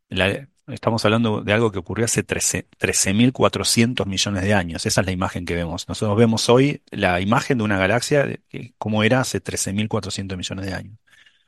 la- 0.09 0.47
estamos 0.67 1.03
hablando 1.05 1.41
de 1.41 1.51
algo 1.53 1.71
que 1.71 1.79
ocurrió 1.79 2.05
hace 2.05 2.21
13 2.23 2.67
13.400 2.77 4.05
millones 4.05 4.43
de 4.43 4.53
años. 4.53 4.85
Esa 4.85 5.01
es 5.01 5.05
la 5.07 5.11
imagen 5.13 5.45
que 5.45 5.55
vemos. 5.55 5.87
Nosotros 5.87 6.17
vemos 6.17 6.47
hoy 6.49 6.81
la 6.91 7.19
imagen 7.21 7.57
de 7.57 7.63
una 7.63 7.77
galaxia 7.77 8.25
de 8.25 8.73
como 8.77 9.03
era 9.03 9.21
hace 9.21 9.39
13.400 9.41 10.37
millones 10.37 10.65
de 10.65 10.73
años. 10.73 10.97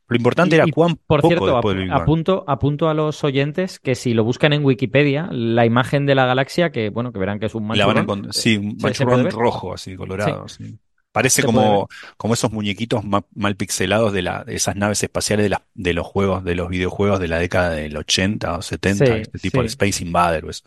Lo 0.08 0.18
importante 0.18 0.56
Y- 0.56 0.60
era 0.60 0.66
cuán 0.74 0.96
por 1.08 1.22
poco 1.22 1.28
cierto, 1.30 1.46
después 1.46 1.76
del 1.76 1.84
ap- 1.84 1.86
Big 1.86 1.92
Bang. 1.92 2.02
apunto, 2.02 2.44
apunto 2.48 2.90
a 2.90 2.94
los 2.94 3.24
oyentes 3.24 3.80
que 3.80 3.96
si 3.96 4.14
lo 4.14 4.24
buscan 4.26 4.52
en 4.52 4.66
Wikipedia, 4.66 5.30
la 5.32 5.66
imagen 5.66 6.06
de 6.06 6.16
la 6.16 6.26
galaxia, 6.26 6.72
que 6.72 6.90
bueno, 6.90 7.14
que 7.14 7.20
verán 7.20 7.40
que 7.40 7.46
es 7.46 7.56
un 7.56 7.64
La 7.70 7.86
van 7.86 7.98
a 7.98 8.02
manchurrón, 8.02 8.04
encontrar, 8.04 8.34
sí, 8.34 8.58
un 8.58 8.78
manchurrón 8.82 9.30
rojo, 9.32 9.74
así, 9.74 9.96
colorado. 9.96 10.48
sí. 10.50 10.78
Parece 11.12 11.44
como, 11.44 11.90
como 12.18 12.34
esos 12.36 12.52
muñequitos 12.52 13.04
ma- 13.04 13.26
mal 13.36 13.56
pixelados 13.58 14.14
de, 14.14 14.22
la, 14.22 14.44
de 14.46 14.56
esas 14.56 14.76
naves 14.78 15.04
espaciales 15.04 15.44
de, 15.46 15.50
la- 15.50 15.66
de 15.74 15.94
los 15.94 16.08
juegos, 16.08 16.44
de 16.44 16.56
los 16.56 16.70
videojuegos 16.70 17.20
de 17.20 17.28
la 17.28 17.40
década 17.40 17.72
del 17.72 17.98
80 17.98 18.58
o 18.58 18.62
70, 18.62 19.18
Sí, 19.18 19.22
este 19.22 19.40
tipo 19.40 19.62
de 19.62 19.68
sí. 19.68 19.68
Space 19.68 20.04
Invader 20.04 20.46
o 20.46 20.50
eso. 20.50 20.64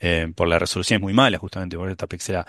Eh, 0.00 0.32
por 0.34 0.48
la 0.48 0.58
resolución 0.58 0.98
es 0.98 1.02
muy 1.02 1.12
mala, 1.14 1.38
justamente, 1.38 1.76
por 1.76 1.90
esta 1.90 2.06
pixelada. 2.06 2.46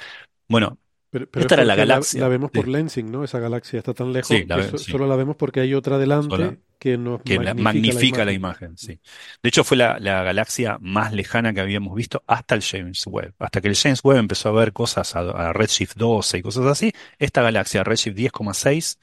Bueno, 0.47 0.79
Pero, 1.15 1.29
pero 1.31 1.41
esta 1.43 1.55
es 1.55 1.59
era 1.59 1.65
la 1.65 1.75
galaxia. 1.75 2.19
La, 2.21 2.27
vemos 2.27 2.51
por 2.51 2.65
Sí. 2.65 2.71
lensing, 2.71 3.09
¿no? 3.09 3.23
Esa 3.23 3.39
galaxia 3.39 3.77
está 3.79 3.93
tan 3.93 4.11
lejos 4.11 4.27
Sí, 4.27 4.43
la 4.47 4.55
que 4.57 4.61
ve- 4.63 4.69
so- 4.69 4.77
sí. 4.77 4.91
solo 4.91 5.07
la 5.07 5.15
vemos 5.15 5.37
porque 5.37 5.61
hay 5.61 5.73
otra 5.73 5.97
delante 5.97 6.27
Sola. 6.35 6.57
que 6.77 6.97
nos 6.97 7.21
que 7.21 7.35
la- 7.35 7.53
magnifica, 7.53 7.63
magnifica 7.63 8.17
la 8.19 8.25
la 8.25 8.33
imagen. 8.33 8.71
imagen, 8.71 8.77
sí. 8.77 8.99
De 9.41 9.47
hecho, 9.49 9.63
fue 9.63 9.77
la, 9.77 9.97
la 9.99 10.23
galaxia 10.23 10.77
más 10.81 11.13
lejana 11.13 11.53
que 11.53 11.61
habíamos 11.61 11.95
visto 11.95 12.21
hasta 12.27 12.55
el 12.55 12.61
James 12.63 13.03
Webb. 13.07 13.33
Hasta 13.39 13.61
que 13.61 13.69
el 13.69 13.75
James 13.77 14.01
Webb 14.03 14.17
empezó 14.19 14.49
a 14.49 14.51
ver 14.51 14.73
cosas 14.73 15.15
a, 15.15 15.19
a 15.21 15.53
Redshift 15.53 15.95
12 15.95 16.37
y 16.39 16.41
cosas 16.41 16.65
así, 16.65 16.91
esta 17.17 17.41
galaxia, 17.41 17.83
Redshift 17.85 18.17
10,6, 18.17 18.99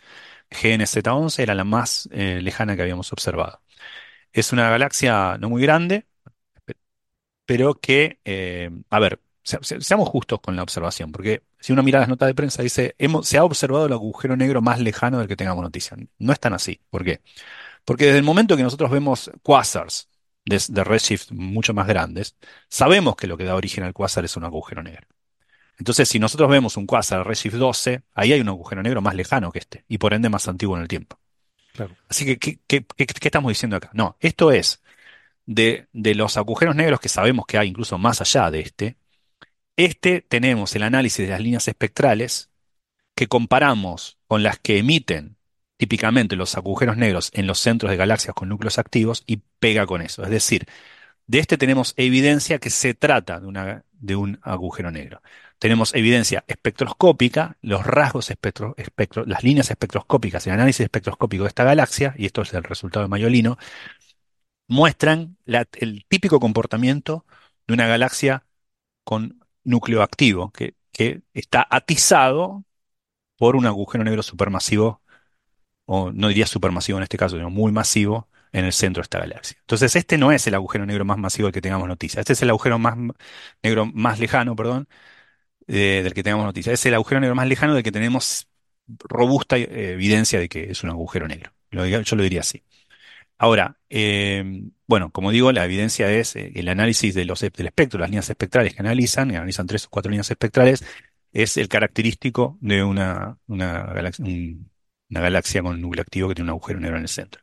GNZ11, 0.50 1.38
era 1.42 1.54
la 1.54 1.64
más 1.64 2.08
eh, 2.12 2.40
lejana 2.42 2.76
que 2.76 2.82
habíamos 2.82 3.10
observado. 3.12 3.62
Es 4.32 4.52
una 4.52 4.70
galaxia 4.70 5.38
no 5.38 5.48
muy 5.50 5.62
grande, 5.62 6.06
pe- 6.64 6.76
pero 7.46 7.74
que, 7.74 8.20
eh, 8.24 8.70
a 8.90 8.98
ver, 9.00 9.20
se- 9.42 9.58
se- 9.62 9.80
seamos 9.80 10.08
justos 10.08 10.40
con 10.40 10.56
la 10.56 10.62
observación, 10.62 11.12
porque 11.12 11.42
si 11.60 11.72
uno 11.72 11.82
mira 11.82 12.00
las 12.00 12.08
notas 12.08 12.28
de 12.28 12.34
prensa, 12.34 12.62
dice, 12.62 12.94
hemos, 12.98 13.28
se 13.28 13.38
ha 13.38 13.44
observado 13.44 13.86
el 13.86 13.92
agujero 13.92 14.36
negro 14.36 14.62
más 14.62 14.80
lejano 14.80 15.18
del 15.18 15.28
que 15.28 15.36
tengamos 15.36 15.62
noticia. 15.62 15.96
No 16.18 16.32
es 16.32 16.40
tan 16.40 16.54
así. 16.54 16.80
¿Por 16.90 17.04
qué? 17.04 17.20
Porque 17.84 18.06
desde 18.06 18.18
el 18.18 18.24
momento 18.24 18.56
que 18.56 18.62
nosotros 18.62 18.90
vemos 18.90 19.30
quasars 19.42 20.08
de, 20.44 20.62
de 20.68 20.84
redshift 20.84 21.32
mucho 21.32 21.74
más 21.74 21.86
grandes, 21.88 22.36
sabemos 22.68 23.16
que 23.16 23.26
lo 23.26 23.36
que 23.36 23.44
da 23.44 23.56
origen 23.56 23.84
al 23.84 23.92
quasar 23.94 24.24
es 24.24 24.36
un 24.36 24.44
agujero 24.44 24.82
negro. 24.82 25.06
Entonces, 25.78 26.08
si 26.08 26.18
nosotros 26.18 26.48
vemos 26.50 26.76
un 26.76 26.86
quasar 26.86 27.18
de 27.18 27.24
redshift 27.24 27.56
12, 27.56 28.02
ahí 28.14 28.32
hay 28.32 28.40
un 28.40 28.48
agujero 28.48 28.82
negro 28.82 29.00
más 29.02 29.14
lejano 29.14 29.50
que 29.50 29.58
este, 29.60 29.84
y 29.88 29.98
por 29.98 30.14
ende 30.14 30.28
más 30.28 30.46
antiguo 30.48 30.76
en 30.76 30.82
el 30.82 30.88
tiempo. 30.88 31.18
Claro. 31.72 31.96
Así 32.08 32.24
que, 32.26 32.38
¿qué, 32.38 32.58
qué- 32.66 32.84
qué- 32.96 33.06
qué 33.06 33.28
estamos 33.28 33.50
diciendo 33.50 33.76
acá? 33.76 33.90
No, 33.94 34.16
esto 34.20 34.52
es 34.52 34.82
de, 35.46 35.88
de 35.92 36.14
los 36.14 36.36
agujeros 36.36 36.76
negros 36.76 37.00
que 37.00 37.08
sabemos 37.08 37.46
que 37.46 37.58
hay 37.58 37.68
incluso 37.68 37.98
más 37.98 38.20
allá 38.20 38.50
de 38.50 38.60
este. 38.60 38.96
Este 39.76 40.20
tenemos 40.20 40.74
el 40.76 40.82
análisis 40.82 41.24
de 41.26 41.32
las 41.32 41.40
líneas 41.40 41.66
espectrales 41.68 42.50
que 43.14 43.26
comparamos 43.26 44.18
con 44.26 44.42
las 44.42 44.58
que 44.58 44.78
emiten 44.78 45.36
típicamente 45.76 46.36
los 46.36 46.56
agujeros 46.56 46.96
negros 46.96 47.30
en 47.34 47.46
los 47.46 47.58
centros 47.58 47.90
de 47.90 47.96
galaxias 47.96 48.34
con 48.34 48.48
núcleos 48.48 48.78
activos 48.78 49.24
y 49.26 49.42
pega 49.58 49.86
con 49.86 50.02
eso. 50.02 50.22
Es 50.22 50.30
decir, 50.30 50.66
de 51.26 51.38
este 51.38 51.58
tenemos 51.58 51.94
evidencia 51.96 52.58
que 52.58 52.70
se 52.70 52.94
trata 52.94 53.40
de, 53.40 53.46
una- 53.46 53.84
de 53.92 54.16
un 54.16 54.38
agujero 54.42 54.90
negro. 54.90 55.22
Tenemos 55.58 55.94
evidencia 55.94 56.44
espectroscópica, 56.46 57.56
los 57.62 57.86
rasgos 57.86 58.30
espectro, 58.30 58.74
espectro- 58.76 59.24
las 59.26 59.44
líneas 59.44 59.70
espectroscópicas, 59.70 60.46
el 60.46 60.54
análisis 60.54 60.80
espectroscópico 60.82 61.44
de 61.44 61.48
esta 61.48 61.64
galaxia, 61.64 62.14
y 62.18 62.26
esto 62.26 62.42
es 62.42 62.52
el 62.54 62.64
resultado 62.64 63.04
de 63.04 63.08
Mayolino, 63.08 63.58
muestran 64.68 65.36
el 65.46 66.04
típico 66.08 66.40
comportamiento 66.40 67.26
de 67.66 67.74
una 67.74 67.86
galaxia 67.86 68.44
con 69.04 69.41
núcleo 69.64 70.02
activo, 70.02 70.50
que, 70.52 70.74
que 70.92 71.22
está 71.34 71.66
atizado 71.70 72.64
por 73.36 73.56
un 73.56 73.66
agujero 73.66 74.04
negro 74.04 74.22
supermasivo, 74.22 75.02
o 75.86 76.12
no 76.12 76.28
diría 76.28 76.46
supermasivo 76.46 76.98
en 76.98 77.04
este 77.04 77.18
caso, 77.18 77.36
sino 77.36 77.50
muy 77.50 77.72
masivo 77.72 78.28
en 78.52 78.64
el 78.64 78.72
centro 78.72 79.00
de 79.00 79.04
esta 79.04 79.18
galaxia. 79.18 79.56
Entonces, 79.60 79.96
este 79.96 80.18
no 80.18 80.32
es 80.32 80.46
el 80.46 80.54
agujero 80.54 80.86
negro 80.86 81.04
más 81.04 81.18
masivo 81.18 81.46
del 81.46 81.54
que 81.54 81.62
tengamos 81.62 81.88
noticia. 81.88 82.20
Este 82.20 82.34
es 82.34 82.42
el 82.42 82.50
agujero 82.50 82.78
más 82.78 82.96
negro 83.62 83.86
más 83.86 84.20
lejano, 84.20 84.54
perdón, 84.56 84.88
eh, 85.66 86.02
del 86.04 86.14
que 86.14 86.22
tengamos 86.22 86.46
noticia. 86.46 86.72
Es 86.72 86.84
el 86.86 86.94
agujero 86.94 87.20
negro 87.20 87.34
más 87.34 87.48
lejano 87.48 87.74
del 87.74 87.82
que 87.82 87.92
tenemos 87.92 88.48
robusta 88.86 89.56
eh, 89.58 89.92
evidencia 89.94 90.38
de 90.40 90.48
que 90.48 90.70
es 90.70 90.84
un 90.84 90.90
agujero 90.90 91.28
negro. 91.28 91.52
Yo 91.70 92.16
lo 92.16 92.22
diría 92.22 92.40
así. 92.40 92.62
Ahora, 93.38 93.78
eh, 93.90 94.44
bueno, 94.92 95.10
como 95.10 95.30
digo, 95.30 95.52
la 95.52 95.64
evidencia 95.64 96.10
es 96.12 96.36
eh, 96.36 96.52
el 96.54 96.68
análisis 96.68 97.14
de 97.14 97.24
los, 97.24 97.40
del 97.40 97.66
espectro, 97.66 97.98
las 97.98 98.10
líneas 98.10 98.28
espectrales 98.30 98.74
que 98.74 98.80
analizan, 98.82 99.30
y 99.30 99.36
analizan 99.36 99.66
tres 99.66 99.86
o 99.86 99.90
cuatro 99.90 100.10
líneas 100.10 100.30
espectrales, 100.30 100.84
es 101.32 101.56
el 101.56 101.68
característico 101.68 102.58
de 102.60 102.84
una, 102.84 103.38
galaxia, 103.48 104.24
un- 104.26 104.70
con 105.64 105.80
núcleo 105.80 106.02
activo 106.02 106.28
que 106.28 106.34
tiene 106.34 106.46
un 106.50 106.50
agujero 106.50 106.78
negro 106.80 106.96
en 106.98 107.02
el 107.04 107.08
centro. 107.08 107.40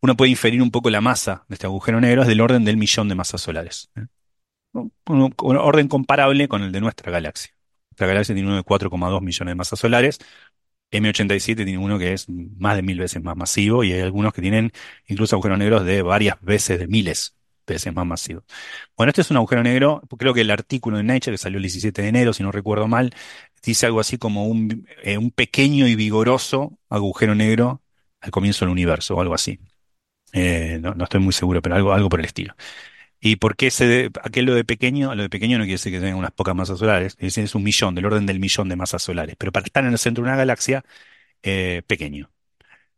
Uno 0.00 0.16
puede 0.16 0.30
inferir 0.32 0.62
un 0.62 0.70
poco 0.72 0.90
la 0.90 1.00
masa 1.00 1.44
de 1.48 1.54
este 1.54 1.66
agujero 1.66 2.00
negro, 2.00 2.22
es 2.22 2.28
del 2.28 2.40
orden 2.40 2.64
del 2.64 2.76
millón 2.76 3.08
de 3.08 3.14
masas 3.14 3.40
solares. 3.42 3.90
¿eh? 3.96 4.06
Un, 4.72 4.92
un- 5.08 5.34
un 5.42 5.56
orden 5.56 5.88
comparable 5.88 6.48
con 6.48 6.62
el 6.62 6.72
de 6.72 6.80
nuestra 6.80 7.12
galaxia. 7.12 7.52
Nuestra 7.90 8.06
galaxia 8.08 8.34
tiene 8.34 8.48
uno 8.48 8.56
de 8.58 8.64
4,2 8.64 9.22
millones 9.22 9.52
de 9.52 9.56
masas 9.56 9.78
solares. 9.78 10.18
M87 10.92 11.56
tiene 11.56 11.78
uno 11.78 11.98
que 11.98 12.12
es 12.12 12.28
más 12.28 12.76
de 12.76 12.82
mil 12.82 12.98
veces 12.98 13.22
más 13.22 13.36
masivo 13.36 13.82
y 13.84 13.92
hay 13.92 14.00
algunos 14.00 14.32
que 14.32 14.42
tienen 14.42 14.72
incluso 15.08 15.36
agujeros 15.36 15.58
negros 15.58 15.84
de 15.84 16.02
varias 16.02 16.40
veces, 16.40 16.78
de 16.78 16.86
miles 16.86 17.34
veces 17.66 17.94
más 17.94 18.06
masivos. 18.06 18.44
Bueno, 18.96 19.10
este 19.10 19.22
es 19.22 19.30
un 19.30 19.36
agujero 19.38 19.62
negro, 19.62 20.02
creo 20.18 20.34
que 20.34 20.42
el 20.42 20.50
artículo 20.50 20.96
de 20.98 21.04
Nature 21.04 21.32
que 21.32 21.38
salió 21.38 21.56
el 21.58 21.62
17 21.62 22.02
de 22.02 22.08
enero, 22.08 22.32
si 22.32 22.42
no 22.42 22.52
recuerdo 22.52 22.88
mal, 22.88 23.14
dice 23.62 23.86
algo 23.86 24.00
así 24.00 24.18
como 24.18 24.46
un, 24.46 24.86
eh, 25.02 25.18
un 25.18 25.30
pequeño 25.30 25.86
y 25.86 25.94
vigoroso 25.94 26.78
agujero 26.88 27.34
negro 27.34 27.82
al 28.20 28.30
comienzo 28.30 28.64
del 28.64 28.72
universo 28.72 29.16
o 29.16 29.20
algo 29.20 29.34
así. 29.34 29.58
Eh, 30.32 30.78
no, 30.80 30.94
no 30.94 31.04
estoy 31.04 31.20
muy 31.20 31.32
seguro, 31.32 31.60
pero 31.62 31.76
algo, 31.76 31.92
algo 31.92 32.08
por 32.08 32.20
el 32.20 32.26
estilo. 32.26 32.54
¿Y 33.24 33.36
por 33.36 33.54
qué 33.56 33.70
se 33.70 34.10
aquel 34.24 34.46
lo 34.46 34.54
de 34.54 34.64
pequeño? 34.64 35.14
Lo 35.14 35.22
de 35.22 35.30
pequeño 35.30 35.56
no 35.56 35.62
quiere 35.62 35.74
decir 35.74 35.92
que 35.92 36.00
tenga 36.00 36.16
unas 36.16 36.32
pocas 36.32 36.56
masas 36.56 36.80
solares, 36.80 37.16
es, 37.20 37.38
es 37.38 37.54
un 37.54 37.62
millón, 37.62 37.94
del 37.94 38.04
orden 38.06 38.26
del 38.26 38.40
millón 38.40 38.68
de 38.68 38.74
masas 38.74 39.02
solares. 39.04 39.36
Pero 39.38 39.52
para 39.52 39.64
estar 39.64 39.84
en 39.84 39.92
el 39.92 39.98
centro 39.98 40.24
de 40.24 40.30
una 40.30 40.36
galaxia, 40.36 40.84
eh, 41.42 41.82
pequeño. 41.86 42.30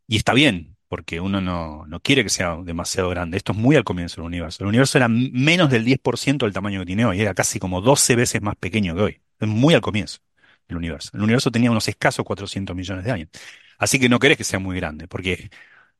Y 0.07 0.17
está 0.17 0.33
bien, 0.33 0.77
porque 0.87 1.19
uno 1.19 1.41
no, 1.41 1.85
no 1.87 1.99
quiere 1.99 2.23
que 2.23 2.29
sea 2.29 2.57
demasiado 2.63 3.09
grande. 3.09 3.37
Esto 3.37 3.51
es 3.51 3.57
muy 3.59 3.75
al 3.75 3.83
comienzo 3.83 4.17
del 4.17 4.27
universo. 4.27 4.63
El 4.63 4.69
universo 4.69 4.97
era 4.97 5.07
menos 5.09 5.69
del 5.69 5.85
10% 5.85 6.45
del 6.45 6.53
tamaño 6.53 6.79
que 6.81 6.87
tiene 6.87 7.05
hoy, 7.05 7.21
era 7.21 7.35
casi 7.35 7.59
como 7.59 7.81
12 7.81 8.15
veces 8.15 8.41
más 8.41 8.55
pequeño 8.55 8.95
que 8.95 9.01
hoy. 9.01 9.21
Es 9.39 9.47
muy 9.47 9.75
al 9.75 9.81
comienzo 9.81 10.19
del 10.67 10.77
universo. 10.77 11.11
El 11.13 11.21
universo 11.23 11.51
tenía 11.51 11.71
unos 11.71 11.87
escasos 11.87 12.25
400 12.25 12.75
millones 12.75 13.05
de 13.05 13.11
años. 13.11 13.29
Así 13.77 13.99
que 13.99 14.09
no 14.09 14.19
querés 14.19 14.37
que 14.37 14.43
sea 14.43 14.59
muy 14.59 14.75
grande, 14.77 15.07
porque 15.07 15.49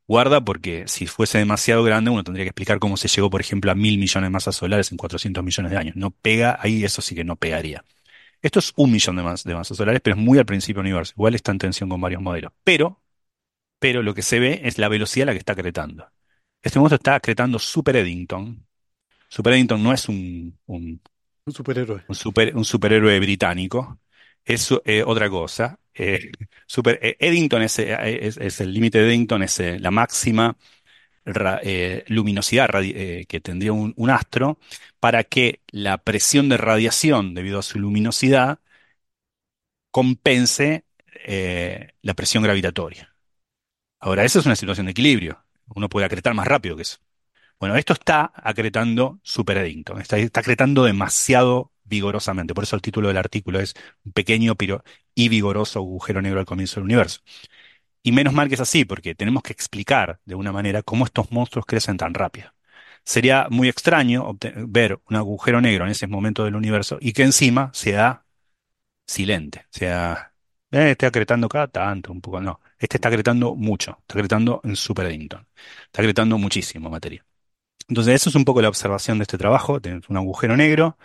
guarda, 0.08 0.42
porque 0.44 0.88
si 0.88 1.08
fuese 1.08 1.38
demasiado 1.40 1.84
grande, 1.84 2.12
uno 2.12 2.24
tendría 2.24 2.46
que 2.46 2.50
explicar 2.50 2.80
cómo 2.80 2.98
se 2.98 3.08
llegó, 3.08 3.30
por 3.30 3.42
ejemplo, 3.42 3.72
a 3.72 3.76
mil 3.76 3.98
millones 3.98 4.28
de 4.28 4.32
masas 4.32 4.56
solares 4.56 4.92
en 4.92 4.98
400 4.98 5.44
millones 5.44 5.72
de 5.72 5.78
años. 5.78 5.96
No 5.96 6.12
pega, 6.12 6.58
ahí 6.62 6.84
eso 6.84 7.02
sí 7.02 7.16
que 7.16 7.24
no 7.24 7.36
pegaría. 7.36 7.84
Esto 8.42 8.60
es 8.60 8.74
un 8.78 8.92
millón 8.92 9.18
de, 9.18 9.24
mas- 9.24 9.44
de 9.44 9.56
masas 9.56 9.78
solares, 9.78 10.02
pero 10.02 10.16
es 10.18 10.22
muy 10.24 10.40
al 10.40 10.46
principio 10.48 10.82
del 10.84 10.92
universo. 10.92 11.14
Igual 11.18 11.36
está 11.36 11.52
en 11.52 11.60
tensión 11.60 11.90
con 11.90 12.02
varios 12.02 12.22
modelos. 12.22 12.54
Pero, 12.64 13.02
pero 13.80 14.04
lo 14.04 14.14
que 14.14 14.22
se 14.24 14.40
ve 14.40 14.62
es 14.64 14.78
la 14.78 14.90
velocidad 14.90 15.26
a 15.26 15.28
la 15.28 15.34
que 15.34 15.40
está 15.40 15.54
acretando. 15.54 16.08
Este 16.62 16.80
monstruo 16.80 16.98
está 16.98 17.16
acretando 17.16 17.60
Super 17.60 17.98
Eddington. 17.98 18.66
Super 19.30 19.54
Eddington 19.54 19.84
no 19.84 19.94
es 19.94 20.10
un, 20.10 20.58
un, 20.68 21.02
Un 21.46 21.54
superhéroe. 21.54 22.04
un 22.08 22.16
super- 22.16 22.56
un 22.56 22.66
superhéroe 22.66 23.20
británico, 23.20 24.00
es 24.46 24.70
eh, 24.86 25.04
otra 25.06 25.30
cosa. 25.30 25.80
Eh, 25.94 26.32
super, 26.68 27.00
eh, 27.02 27.18
Eddington 27.20 27.62
es, 27.62 27.80
eh, 27.80 28.28
es- 28.40 28.62
el 28.62 28.74
límite 28.74 29.00
de 29.00 29.08
Eddington, 29.08 29.44
es 29.44 29.60
la 29.60 29.92
máxima 29.92 30.58
luminosidad 32.08 32.70
que 33.28 33.42
tendría 33.42 33.74
un, 33.74 34.10
astro 34.12 34.60
para 35.00 35.24
que 35.24 35.62
la 35.72 35.98
presión 35.98 36.50
de 36.50 36.58
radiación 36.58 37.34
debido 37.34 37.60
a 37.60 37.64
su 37.64 37.80
luminosidad 37.80 38.60
compense 39.92 40.86
la 42.02 42.14
presión 42.14 42.44
gravitatoria. 42.44 43.16
Ahora, 44.00 44.24
esa 44.26 44.40
es 44.40 44.46
una 44.46 44.56
situación 44.56 44.86
de 44.86 44.92
equilibrio. 44.92 45.44
Uno 45.76 45.90
puede 45.90 46.06
acretar 46.06 46.34
más 46.36 46.48
rápido 46.48 46.76
que 46.76 46.84
eso. 46.84 46.98
Bueno, 47.60 47.76
esto 47.78 47.94
está 47.94 48.32
acretando 48.36 49.20
Super 49.24 49.58
Eddington, 49.58 50.02
está, 50.02 50.18
está 50.18 50.42
acretando 50.42 50.84
demasiado 50.84 51.72
vigorosamente. 51.86 52.54
Por 52.54 52.64
eso 52.66 52.76
el 52.76 52.82
título 52.82 53.08
del 53.08 53.18
artículo 53.18 53.60
es 53.60 53.76
un 54.04 54.12
pequeño 54.14 54.56
pero 54.56 54.84
y 55.14 55.30
vigoroso 55.30 55.80
agujero 55.80 56.22
negro 56.22 56.40
al 56.40 56.46
comienzo 56.46 56.76
del 56.76 56.86
universo. 56.86 57.22
Y 58.04 58.12
menos 58.12 58.34
mal 58.34 58.50
que 58.50 58.56
es 58.56 58.62
así, 58.62 58.86
porque 58.86 59.16
tenemos 59.16 59.44
que 59.44 59.54
explicar 59.54 60.20
de 60.26 60.36
una 60.36 60.52
manera 60.52 60.84
cómo 60.84 61.06
estos 61.06 61.32
monstruos 61.32 61.66
crecen 61.66 61.98
tan 61.98 62.14
rápido. 62.14 62.54
Sería 63.04 63.48
muy 63.50 63.70
extraño 63.70 64.38
ver 64.68 65.00
un 65.10 65.16
agujero 65.16 65.62
negro 65.62 65.86
en 65.86 65.92
ese 65.92 66.08
momento 66.08 66.44
del 66.46 66.56
universo 66.56 66.98
y 67.02 67.14
que 67.14 67.24
encima 67.24 67.72
sea 67.74 68.26
silente, 69.08 69.66
sea, 69.70 70.34
eh, 70.72 70.92
esté 70.92 71.06
acretando 71.06 71.48
cada 71.50 71.68
tanto, 71.68 72.12
un 72.12 72.22
poco, 72.22 72.42
no. 72.42 72.60
Este 72.78 72.98
está 72.98 73.10
acretando 73.10 73.56
mucho, 73.56 73.98
está 74.02 74.16
acretando 74.16 74.62
en 74.64 74.76
Super 74.76 75.08
Eddington, 75.08 75.48
está 75.86 76.02
acretando 76.02 76.38
muchísimo 76.38 76.90
materia. 76.90 77.26
Entonces, 77.88 78.16
eso 78.16 78.30
es 78.30 78.36
un 78.36 78.46
poco 78.46 78.62
la 78.62 78.70
observación 78.70 79.20
de 79.20 79.24
este 79.24 79.38
trabajo. 79.38 79.80
Tenemos 79.82 80.10
un 80.10 80.18
agujero 80.18 80.58
negro 80.58 80.98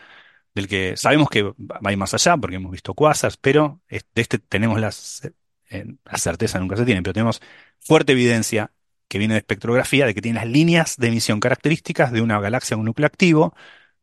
del 0.54 0.68
que 0.68 0.96
sabemos 0.96 1.28
que 1.30 1.42
va 1.42 1.96
más 1.96 2.14
allá 2.14 2.36
porque 2.36 2.56
hemos 2.56 2.72
visto 2.72 2.94
quasars, 2.94 3.36
pero 3.36 3.80
de 3.88 4.02
este 4.14 4.38
tenemos 4.38 4.80
las, 4.80 5.30
eh, 5.70 5.86
la 6.04 6.18
certeza 6.18 6.58
nunca 6.58 6.76
se 6.76 6.84
tiene, 6.84 7.02
pero 7.02 7.14
tenemos 7.14 7.40
fuerte 7.78 8.12
evidencia 8.12 8.72
que 9.08 9.18
viene 9.18 9.34
de 9.34 9.38
espectrografía, 9.38 10.06
de 10.06 10.14
que 10.14 10.22
tiene 10.22 10.38
las 10.38 10.48
líneas 10.48 10.96
de 10.96 11.08
emisión 11.08 11.40
características 11.40 12.12
de 12.12 12.22
una 12.22 12.40
galaxia 12.40 12.76
con 12.76 12.86
núcleo 12.86 13.06
activo, 13.06 13.54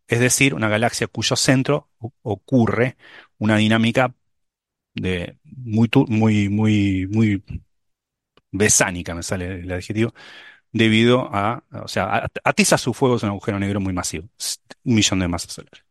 es 0.07 0.19
decir, 0.19 0.53
una 0.53 0.69
galaxia 0.69 1.07
cuyo 1.07 1.35
centro 1.35 1.89
ocurre 2.23 2.97
una 3.37 3.57
dinámica 3.57 4.13
de 4.93 5.37
muy, 5.43 5.89
muy, 6.07 6.49
muy, 6.49 7.07
muy 7.07 7.43
besánica, 8.51 9.15
me 9.15 9.23
sale 9.23 9.61
el 9.61 9.71
adjetivo, 9.71 10.13
debido 10.71 11.29
a, 11.33 11.63
o 11.71 11.87
sea, 11.87 12.29
atiza 12.43 12.77
su 12.77 12.93
fuego 12.93 13.17
es 13.17 13.23
un 13.23 13.29
agujero 13.29 13.59
negro 13.59 13.79
muy 13.79 13.93
masivo, 13.93 14.29
un 14.83 14.95
millón 14.95 15.19
de 15.19 15.27
masas 15.27 15.53
solares. 15.53 15.86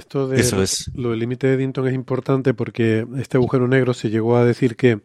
Esto 0.00 0.28
de 0.28 0.40
Eso 0.40 0.62
es. 0.62 0.90
lo 0.94 1.10
del 1.10 1.18
límite 1.18 1.46
de 1.46 1.54
Eddington 1.54 1.86
es 1.86 1.94
importante 1.94 2.54
porque 2.54 3.06
este 3.18 3.36
agujero 3.36 3.68
negro 3.68 3.92
se 3.92 4.08
llegó 4.08 4.36
a 4.36 4.46
decir 4.46 4.76
que, 4.76 5.00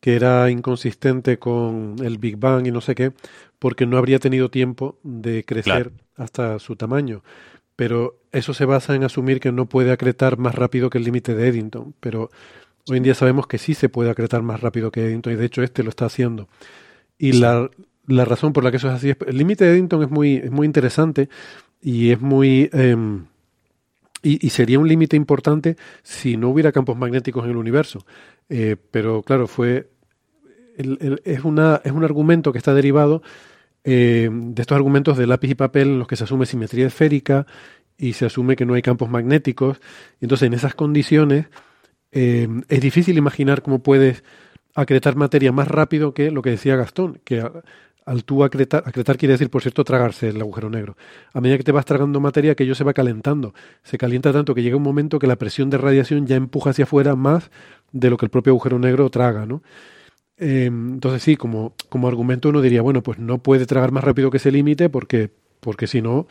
que 0.00 0.14
era 0.14 0.48
inconsistente 0.50 1.38
con 1.38 1.96
el 2.00 2.18
Big 2.18 2.36
Bang 2.36 2.64
y 2.64 2.70
no 2.70 2.80
sé 2.80 2.94
qué, 2.94 3.12
porque 3.58 3.86
no 3.86 3.98
habría 3.98 4.20
tenido 4.20 4.48
tiempo 4.48 4.98
de 5.02 5.44
crecer 5.44 5.90
hasta 6.16 6.60
su 6.60 6.76
tamaño. 6.76 7.24
Pero 7.74 8.20
eso 8.30 8.54
se 8.54 8.66
basa 8.66 8.94
en 8.94 9.02
asumir 9.02 9.40
que 9.40 9.50
no 9.50 9.66
puede 9.66 9.90
acretar 9.90 10.38
más 10.38 10.54
rápido 10.54 10.90
que 10.90 10.98
el 10.98 11.04
límite 11.04 11.34
de 11.34 11.48
Eddington. 11.48 11.94
Pero 11.98 12.30
hoy 12.88 12.98
en 12.98 13.02
día 13.02 13.14
sabemos 13.14 13.48
que 13.48 13.58
sí 13.58 13.74
se 13.74 13.88
puede 13.88 14.10
acretar 14.10 14.42
más 14.42 14.60
rápido 14.60 14.92
que 14.92 15.04
Eddington 15.04 15.32
y 15.32 15.36
de 15.36 15.46
hecho 15.46 15.62
este 15.62 15.82
lo 15.82 15.88
está 15.90 16.04
haciendo. 16.04 16.48
Y 17.18 17.32
la, 17.32 17.68
la 18.06 18.24
razón 18.24 18.52
por 18.52 18.62
la 18.62 18.70
que 18.70 18.76
eso 18.76 18.88
es 18.88 18.94
así 18.94 19.10
es 19.10 19.16
el 19.26 19.36
límite 19.36 19.64
de 19.64 19.72
Eddington 19.72 20.04
es 20.04 20.10
muy, 20.10 20.36
es 20.36 20.50
muy 20.52 20.66
interesante 20.66 21.28
y 21.82 22.10
es 22.12 22.20
muy... 22.20 22.70
em, 22.72 23.26
y, 24.22 24.50
sería 24.50 24.78
un 24.78 24.88
límite 24.88 25.16
importante 25.16 25.76
si 26.02 26.36
no 26.36 26.50
hubiera 26.50 26.72
campos 26.72 26.96
magnéticos 26.96 27.44
en 27.44 27.50
el 27.50 27.56
universo. 27.56 28.04
Eh, 28.48 28.76
pero 28.90 29.22
claro, 29.22 29.46
fue 29.46 29.88
es, 30.76 31.44
una, 31.44 31.80
es 31.84 31.92
un 31.92 32.04
argumento 32.04 32.52
que 32.52 32.58
está 32.58 32.74
derivado 32.74 33.22
eh, 33.84 34.28
de 34.30 34.62
estos 34.62 34.76
argumentos 34.76 35.16
de 35.16 35.26
lápiz 35.26 35.50
y 35.50 35.54
papel 35.54 35.88
en 35.88 35.98
los 35.98 36.08
que 36.08 36.16
se 36.16 36.24
asume 36.24 36.46
simetría 36.46 36.86
esférica 36.86 37.46
y 37.96 38.14
se 38.14 38.26
asume 38.26 38.56
que 38.56 38.66
no 38.66 38.74
hay 38.74 38.82
campos 38.82 39.10
magnéticos. 39.10 39.80
Entonces, 40.20 40.46
en 40.46 40.54
esas 40.54 40.74
condiciones, 40.74 41.46
eh, 42.12 42.48
es 42.68 42.80
difícil 42.80 43.16
imaginar 43.18 43.62
cómo 43.62 43.82
puedes 43.82 44.24
acretar 44.74 45.16
materia 45.16 45.52
más 45.52 45.68
rápido 45.68 46.14
que 46.14 46.30
lo 46.30 46.42
que 46.42 46.50
decía 46.50 46.76
Gastón, 46.76 47.20
que 47.24 47.44
al 48.10 48.24
tú 48.24 48.42
acretar, 48.42 48.82
acretar 48.84 49.16
quiere 49.16 49.34
decir, 49.34 49.50
por 49.50 49.62
cierto, 49.62 49.84
tragarse 49.84 50.30
el 50.30 50.40
agujero 50.40 50.68
negro. 50.68 50.96
A 51.32 51.40
medida 51.40 51.58
que 51.58 51.62
te 51.62 51.70
vas 51.70 51.84
tragando 51.84 52.18
materia, 52.18 52.50
aquello 52.50 52.74
se 52.74 52.82
va 52.82 52.92
calentando. 52.92 53.54
Se 53.84 53.98
calienta 53.98 54.32
tanto 54.32 54.52
que 54.52 54.64
llega 54.64 54.76
un 54.76 54.82
momento 54.82 55.20
que 55.20 55.28
la 55.28 55.36
presión 55.36 55.70
de 55.70 55.78
radiación 55.78 56.26
ya 56.26 56.34
empuja 56.34 56.70
hacia 56.70 56.86
afuera 56.86 57.14
más 57.14 57.52
de 57.92 58.10
lo 58.10 58.16
que 58.16 58.26
el 58.26 58.30
propio 58.30 58.50
agujero 58.52 58.80
negro 58.80 59.10
traga, 59.10 59.46
¿no? 59.46 59.62
Eh, 60.38 60.64
entonces 60.66 61.22
sí, 61.22 61.36
como, 61.36 61.74
como 61.88 62.08
argumento 62.08 62.48
uno 62.48 62.60
diría, 62.60 62.82
bueno, 62.82 63.00
pues 63.00 63.20
no 63.20 63.38
puede 63.38 63.64
tragar 63.64 63.92
más 63.92 64.02
rápido 64.02 64.28
que 64.32 64.38
ese 64.38 64.50
límite 64.50 64.88
porque, 64.88 65.30
porque 65.60 65.86
si 65.86 66.02
no, 66.02 66.26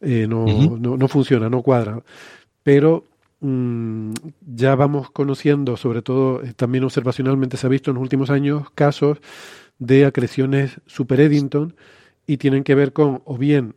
eh, 0.00 0.26
no, 0.26 0.46
no, 0.78 0.96
no 0.96 1.08
funciona, 1.08 1.50
no 1.50 1.60
cuadra. 1.60 2.02
Pero 2.62 3.04
mm, 3.40 4.12
ya 4.54 4.74
vamos 4.74 5.10
conociendo, 5.10 5.76
sobre 5.76 6.00
todo 6.00 6.42
eh, 6.42 6.54
también 6.56 6.84
observacionalmente 6.84 7.58
se 7.58 7.66
ha 7.66 7.70
visto 7.70 7.90
en 7.90 7.96
los 7.96 8.02
últimos 8.02 8.30
años 8.30 8.70
casos 8.70 9.18
de 9.80 10.04
acreciones 10.04 10.80
super 10.86 11.18
Eddington 11.20 11.74
y 12.26 12.36
tienen 12.36 12.62
que 12.62 12.76
ver 12.76 12.92
con 12.92 13.22
o 13.24 13.36
bien 13.36 13.74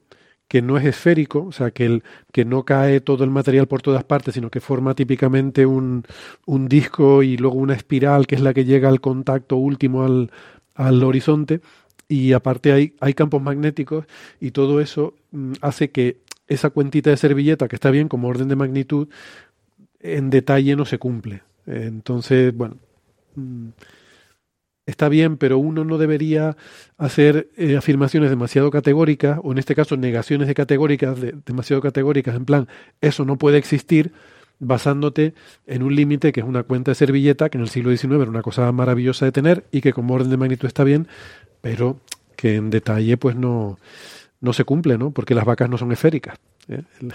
que 0.48 0.62
no 0.62 0.78
es 0.78 0.86
esférico, 0.86 1.46
o 1.46 1.52
sea, 1.52 1.72
que, 1.72 1.86
el, 1.86 2.04
que 2.32 2.46
no 2.46 2.64
cae 2.64 3.02
todo 3.02 3.24
el 3.24 3.32
material 3.32 3.68
por 3.68 3.82
todas 3.82 4.04
partes, 4.04 4.36
sino 4.36 4.52
que 4.52 4.60
forma 4.60 4.94
típicamente 4.94 5.66
un, 5.66 6.04
un 6.46 6.68
disco 6.68 7.24
y 7.24 7.38
luego 7.38 7.56
una 7.56 7.74
espiral 7.74 8.28
que 8.28 8.36
es 8.36 8.42
la 8.42 8.54
que 8.54 8.64
llega 8.64 8.88
al 8.88 9.02
contacto 9.02 9.56
último 9.56 10.04
al, 10.04 10.30
al 10.76 11.04
horizonte 11.04 11.62
y 12.08 12.34
aparte 12.34 12.72
hay, 12.72 12.96
hay 13.00 13.16
campos 13.16 13.42
magnéticos 13.42 14.06
y 14.40 14.52
todo 14.52 14.80
eso 14.80 15.16
mm, 15.32 15.54
hace 15.62 15.90
que 15.90 16.18
esa 16.48 16.70
cuentita 16.70 17.10
de 17.10 17.18
servilleta, 17.18 17.68
que 17.68 17.76
está 17.76 17.90
bien 17.90 18.08
como 18.08 18.28
orden 18.28 18.48
de 18.48 18.56
magnitud, 18.56 19.08
en 20.02 20.30
detalle 20.30 20.76
no 20.76 20.86
se 20.86 21.00
cumple. 21.00 21.42
Entonces, 21.66 22.56
bueno, 22.56 22.78
mm, 23.36 23.70
está 24.86 25.10
bien, 25.10 25.38
pero 25.38 25.58
uno 25.58 25.84
no 25.86 25.98
debería 25.98 26.58
hacer 26.98 27.50
eh, 27.58 27.78
afirmaciones 27.78 28.30
demasiado 28.30 28.70
categóricas, 28.72 29.40
o 29.44 29.52
en 29.52 29.58
este 29.58 29.76
caso 29.76 29.96
negaciones 29.98 30.48
de 30.48 30.54
categóricas, 30.54 31.20
de- 31.22 31.36
demasiado 31.46 31.82
categóricas, 31.82 32.36
en 32.36 32.46
plan, 32.46 32.68
eso 33.02 33.24
no 33.26 33.38
puede 33.38 33.58
existir, 33.58 34.12
basándote 34.60 35.34
en 35.68 35.84
un 35.84 35.96
límite 35.96 36.32
que 36.32 36.40
es 36.40 36.46
una 36.46 36.64
cuenta 36.64 36.92
de 36.92 36.96
servilleta, 36.96 37.50
que 37.50 37.58
en 37.58 37.64
el 37.64 37.70
siglo 37.70 37.96
XIX 37.96 38.14
era 38.22 38.30
una 38.30 38.42
cosa 38.42 38.72
maravillosa 38.72 39.26
de 39.26 39.32
tener 39.32 39.66
y 39.72 39.82
que 39.82 39.94
como 39.94 40.14
orden 40.14 40.30
de 40.30 40.38
magnitud 40.38 40.68
está 40.68 40.84
bien, 40.84 41.08
pero 41.62 42.00
que 42.36 42.56
en 42.56 42.70
detalle 42.70 43.18
pues 43.18 43.36
no, 43.36 43.78
no 44.42 44.54
se 44.54 44.64
cumple, 44.64 44.98
¿no? 44.98 45.12
Porque 45.12 45.36
las 45.36 45.46
vacas 45.46 45.70
no 45.70 45.78
son 45.78 45.92
esféricas. 45.92 46.38
¿eh? 46.68 46.82
El 47.02 47.12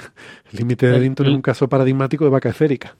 límite 0.58 0.86
de 0.86 0.92
Eddington 0.98 1.26
es 1.26 1.32
un 1.36 1.42
caso 1.42 1.68
paradigmático 1.68 2.24
de 2.24 2.30
vaca 2.30 2.48
esférica. 2.50 2.96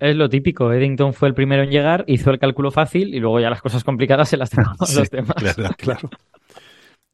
Es 0.00 0.16
lo 0.16 0.28
típico. 0.28 0.72
Eddington 0.72 1.12
fue 1.14 1.28
el 1.28 1.34
primero 1.34 1.62
en 1.62 1.70
llegar, 1.70 2.04
hizo 2.08 2.30
el 2.30 2.38
cálculo 2.38 2.70
fácil 2.70 3.14
y 3.14 3.20
luego 3.20 3.38
ya 3.38 3.50
las 3.50 3.60
cosas 3.62 3.84
complicadas 3.84 4.28
se 4.30 4.36
las 4.36 4.50
tragamos 4.50 4.88
Sí, 4.88 4.96
los 4.98 5.10
demás. 5.10 5.34
claro. 5.36 5.74
Claro. 5.76 6.10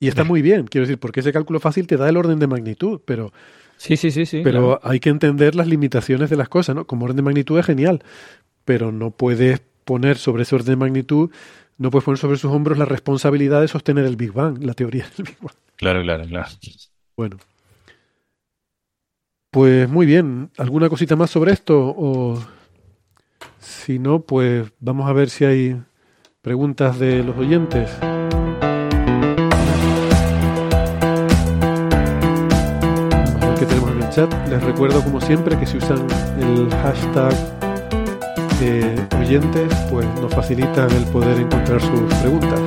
Y 0.00 0.08
está 0.08 0.24
muy 0.24 0.42
bien, 0.42 0.66
quiero 0.66 0.86
decir, 0.86 0.98
porque 0.98 1.20
ese 1.20 1.32
cálculo 1.32 1.58
fácil 1.58 1.86
te 1.86 1.96
da 1.96 2.08
el 2.08 2.16
orden 2.18 2.38
de 2.38 2.46
magnitud, 2.46 3.00
pero, 3.04 3.32
Sí, 3.78 3.96
sí, 3.96 4.10
sí, 4.10 4.26
sí. 4.26 4.42
pero 4.44 4.60
claro. 4.78 4.80
hay 4.84 5.00
que 5.00 5.08
entender 5.08 5.54
las 5.54 5.66
limitaciones 5.66 6.28
de 6.30 6.36
las 6.36 6.48
cosas, 6.50 6.76
¿no? 6.76 6.86
Como 6.86 7.04
orden 7.06 7.16
de 7.16 7.22
magnitud 7.22 7.58
es 7.58 7.66
genial, 7.66 8.02
pero 8.66 8.92
no 8.92 9.10
puedes 9.10 9.62
poner 9.84 10.18
sobre 10.18 10.42
ese 10.42 10.54
orden 10.54 10.72
de 10.72 10.76
magnitud, 10.76 11.30
no 11.78 11.90
puedes 11.90 12.04
poner 12.04 12.18
sobre 12.18 12.36
sus 12.36 12.52
hombros 12.52 12.76
la 12.78 12.84
responsabilidad 12.84 13.62
de 13.62 13.68
sostener 13.68 14.04
el 14.04 14.16
Big 14.16 14.32
Bang, 14.32 14.62
la 14.62 14.74
teoría 14.74 15.06
del 15.16 15.26
Big 15.26 15.38
Bang. 15.40 15.54
Claro, 15.76 16.02
claro, 16.02 16.24
claro. 16.26 16.48
Bueno. 17.16 17.38
Pues 19.50 19.88
muy 19.88 20.04
bien, 20.06 20.50
¿alguna 20.58 20.88
cosita 20.88 21.16
más 21.16 21.30
sobre 21.30 21.52
esto? 21.52 21.94
O 21.96 22.38
si 23.66 23.98
no, 23.98 24.20
pues 24.20 24.72
vamos 24.80 25.08
a 25.08 25.12
ver 25.12 25.28
si 25.28 25.44
hay 25.44 25.82
preguntas 26.40 26.98
de 26.98 27.22
los 27.24 27.36
oyentes. 27.36 27.90
Vamos 33.40 33.60
tenemos 33.60 33.90
en 33.90 34.02
el 34.02 34.10
chat. 34.10 34.48
Les 34.48 34.62
recuerdo, 34.62 35.02
como 35.02 35.20
siempre, 35.20 35.58
que 35.58 35.66
si 35.66 35.78
usan 35.78 36.06
el 36.40 36.70
hashtag 36.82 37.34
eh, 38.62 38.96
oyentes, 39.18 39.74
pues 39.90 40.06
nos 40.20 40.32
facilitan 40.32 40.90
el 40.92 41.04
poder 41.06 41.38
encontrar 41.38 41.80
sus 41.80 42.14
preguntas. 42.14 42.60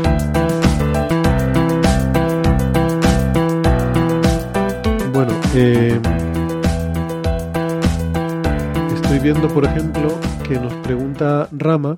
Bueno, 5.13 5.33
eh, 5.55 5.99
estoy 9.11 9.23
viendo, 9.23 9.51
por 9.51 9.65
ejemplo, 9.65 10.19
que 10.47 10.59
nos 10.59 10.71
pregunta 10.85 11.49
Rama 11.51 11.97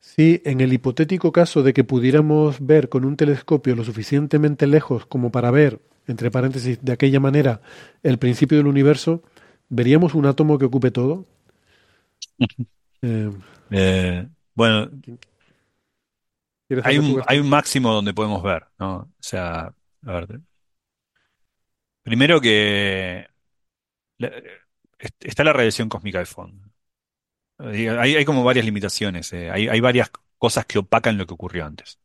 si 0.00 0.42
en 0.44 0.60
el 0.60 0.70
hipotético 0.74 1.32
caso 1.32 1.62
de 1.62 1.72
que 1.72 1.82
pudiéramos 1.82 2.60
ver 2.60 2.90
con 2.90 3.06
un 3.06 3.16
telescopio 3.16 3.74
lo 3.74 3.84
suficientemente 3.84 4.66
lejos 4.66 5.06
como 5.06 5.32
para 5.32 5.50
ver, 5.50 5.80
entre 6.06 6.30
paréntesis, 6.30 6.84
de 6.84 6.92
aquella 6.92 7.20
manera 7.20 7.62
el 8.02 8.18
principio 8.18 8.58
del 8.58 8.66
universo, 8.66 9.22
¿veríamos 9.70 10.14
un 10.14 10.26
átomo 10.26 10.58
que 10.58 10.66
ocupe 10.66 10.90
todo? 10.90 11.24
Eh, 13.02 13.30
Eh, 13.70 14.28
bueno, 14.54 14.90
¿quieres 16.68 16.84
hay 16.84 16.98
un, 16.98 17.22
hay 17.26 17.38
un 17.38 17.48
máximo 17.48 17.94
donde 17.94 18.12
podemos 18.12 18.42
ver, 18.42 18.66
¿no? 18.78 18.96
O 18.96 19.08
sea, 19.20 19.72
a 20.04 20.12
ver. 20.12 20.40
Primero 22.02 22.42
que 22.42 23.26
está 25.20 25.44
la 25.44 25.52
radiación 25.52 25.88
cósmica 25.88 26.18
de 26.18 26.26
fondo. 26.26 26.64
Eh, 27.60 27.90
Hay, 27.90 28.24
como 28.24 28.44
varias 28.44 28.64
limitaciones, 28.66 29.32
eh, 29.32 29.50
Hay, 29.50 29.80
varias 29.80 30.10
cosas 30.38 30.66
que 30.66 30.78
opacan 30.78 31.18
lo 31.18 31.26
que 31.26 31.34
ocurrió 31.34 31.66
antes. 31.66 31.98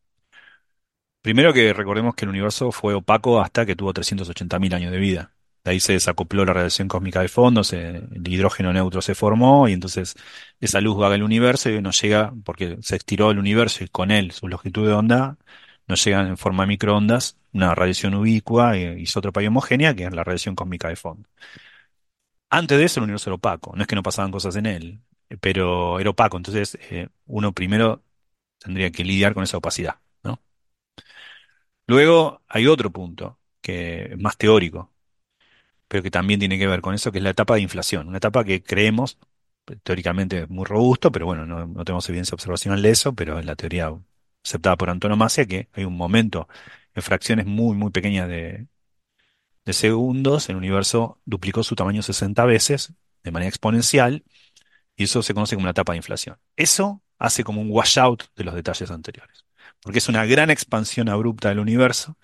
Primero 1.22 1.54
que 1.54 1.74
recordemos 1.74 2.14
que 2.16 2.26
el 2.26 2.30
universo 2.30 2.72
fue 2.72 2.94
opaco 2.94 3.42
hasta 3.42 3.66
que 3.66 3.76
tuvo 3.76 3.94
380.000 3.94 4.74
años 4.76 4.92
de 4.92 5.00
vida. 5.00 5.32
De 5.64 5.72
ahí 5.72 5.80
se 5.80 5.94
desacopló 5.94 6.46
la 6.46 6.54
radiación 6.54 6.88
cósmica 6.88 7.22
de 7.22 7.28
fondo, 7.28 7.64
se- 7.64 7.98
el 7.98 8.28
hidrógeno 8.28 8.72
neutro 8.72 9.02
se 9.02 9.16
formó 9.16 9.68
y 9.68 9.74
entonces 9.74 10.14
esa 10.60 10.82
luz 10.82 10.96
vaga 10.98 11.16
al 11.16 11.24
universo 11.24 11.70
y 11.72 11.82
nos 11.82 12.00
llega, 12.00 12.32
porque 12.44 12.78
se 12.82 12.96
estiró 12.98 13.32
el 13.32 13.40
universo 13.40 13.84
y 13.84 13.88
con 13.88 14.12
él 14.12 14.32
su 14.32 14.48
longitud 14.48 14.86
de 14.88 14.94
onda, 14.94 15.38
nos 15.88 16.04
llegan 16.06 16.28
en 16.28 16.38
forma 16.38 16.64
de 16.64 16.68
microondas 16.68 17.38
una 17.54 17.74
radiación 17.74 18.14
ubicua 18.16 18.78
isótropa 18.78 19.42
y 19.42 19.48
homogénea, 19.48 19.96
que 19.96 20.04
es 20.06 20.14
la 20.14 20.24
radiación 20.24 20.56
cósmica 20.56 20.90
de 20.90 20.96
fondo. 20.98 21.28
Antes 22.56 22.78
de 22.78 22.86
eso 22.86 23.02
el 23.02 23.04
universo 23.04 23.30
era 23.30 23.36
opaco, 23.36 23.74
no 23.76 23.82
es 23.82 23.88
que 23.88 23.96
no 23.96 24.04
pasaban 24.04 24.32
cosas 24.32 24.56
en 24.56 24.66
él, 24.66 25.02
pero 25.42 26.00
era 26.00 26.12
opaco, 26.12 26.38
entonces 26.38 26.78
eh, 26.90 27.10
uno 27.26 27.52
primero 27.54 28.02
tendría 28.60 28.92
que 28.92 29.04
lidiar 29.04 29.34
con 29.34 29.44
esa 29.44 29.58
opacidad, 29.58 29.96
¿no? 30.24 30.40
Luego 31.88 32.42
hay 32.48 32.68
otro 32.68 32.92
punto, 32.92 33.40
que 33.62 34.04
es 34.14 34.18
más 34.20 34.38
teórico, 34.38 34.92
pero 35.88 36.04
que 36.04 36.12
también 36.12 36.40
tiene 36.40 36.58
que 36.58 36.68
ver 36.68 36.82
con 36.82 36.96
eso, 36.96 37.12
que 37.12 37.18
es 37.20 37.24
la 37.26 37.32
etapa 37.32 37.56
de 37.56 37.62
inflación, 37.62 38.08
una 38.08 38.20
etapa 38.20 38.46
que 38.46 38.64
creemos 38.64 39.18
teóricamente 39.84 40.48
muy 40.48 40.66
robusto, 40.66 41.12
pero 41.12 41.26
bueno, 41.26 41.46
no, 41.46 41.68
no 41.68 41.86
tenemos 41.86 42.08
evidencia 42.10 42.36
observacional 42.36 42.82
de 42.82 42.92
eso, 42.92 43.14
pero 43.16 43.38
es 43.40 43.46
la 43.46 43.58
teoría 43.58 43.94
aceptada 44.44 44.78
por 44.78 44.90
antonomasia, 44.90 45.46
que 45.46 45.70
hay 45.74 45.84
un 45.86 45.98
momento 45.98 46.48
en 46.94 47.04
fracciones 47.04 47.46
muy, 47.46 47.76
muy 47.76 47.92
pequeñas 47.92 48.30
de, 48.30 48.68
de 49.66 49.74
segundos, 49.74 50.50
el 50.50 50.56
universo 50.58 51.20
duplicó 51.26 51.64
su 51.64 51.76
tamaño 51.76 52.02
60 52.02 52.46
veces 52.46 52.94
de 53.24 53.32
manera 53.32 53.50
exponencial, 53.50 54.24
y 54.96 55.06
eso 55.06 55.24
se 55.24 55.34
conoce 55.34 55.56
como 55.56 55.64
una 55.66 55.72
etapa 55.72 55.94
de 55.94 55.98
inflación. 55.98 56.38
Eso 56.56 57.02
hace 57.20 57.44
como 57.44 57.62
un 57.62 57.72
washout 57.72 58.24
de 58.36 58.44
los 58.44 58.56
detalles 58.56 58.92
anteriores, 58.92 59.46
porque 59.82 60.00
es 60.00 60.10
una 60.10 60.26
gran 60.26 60.50
expansión 60.52 61.10
abrupta 61.10 61.50
del 61.50 61.60
universo, 61.60 62.18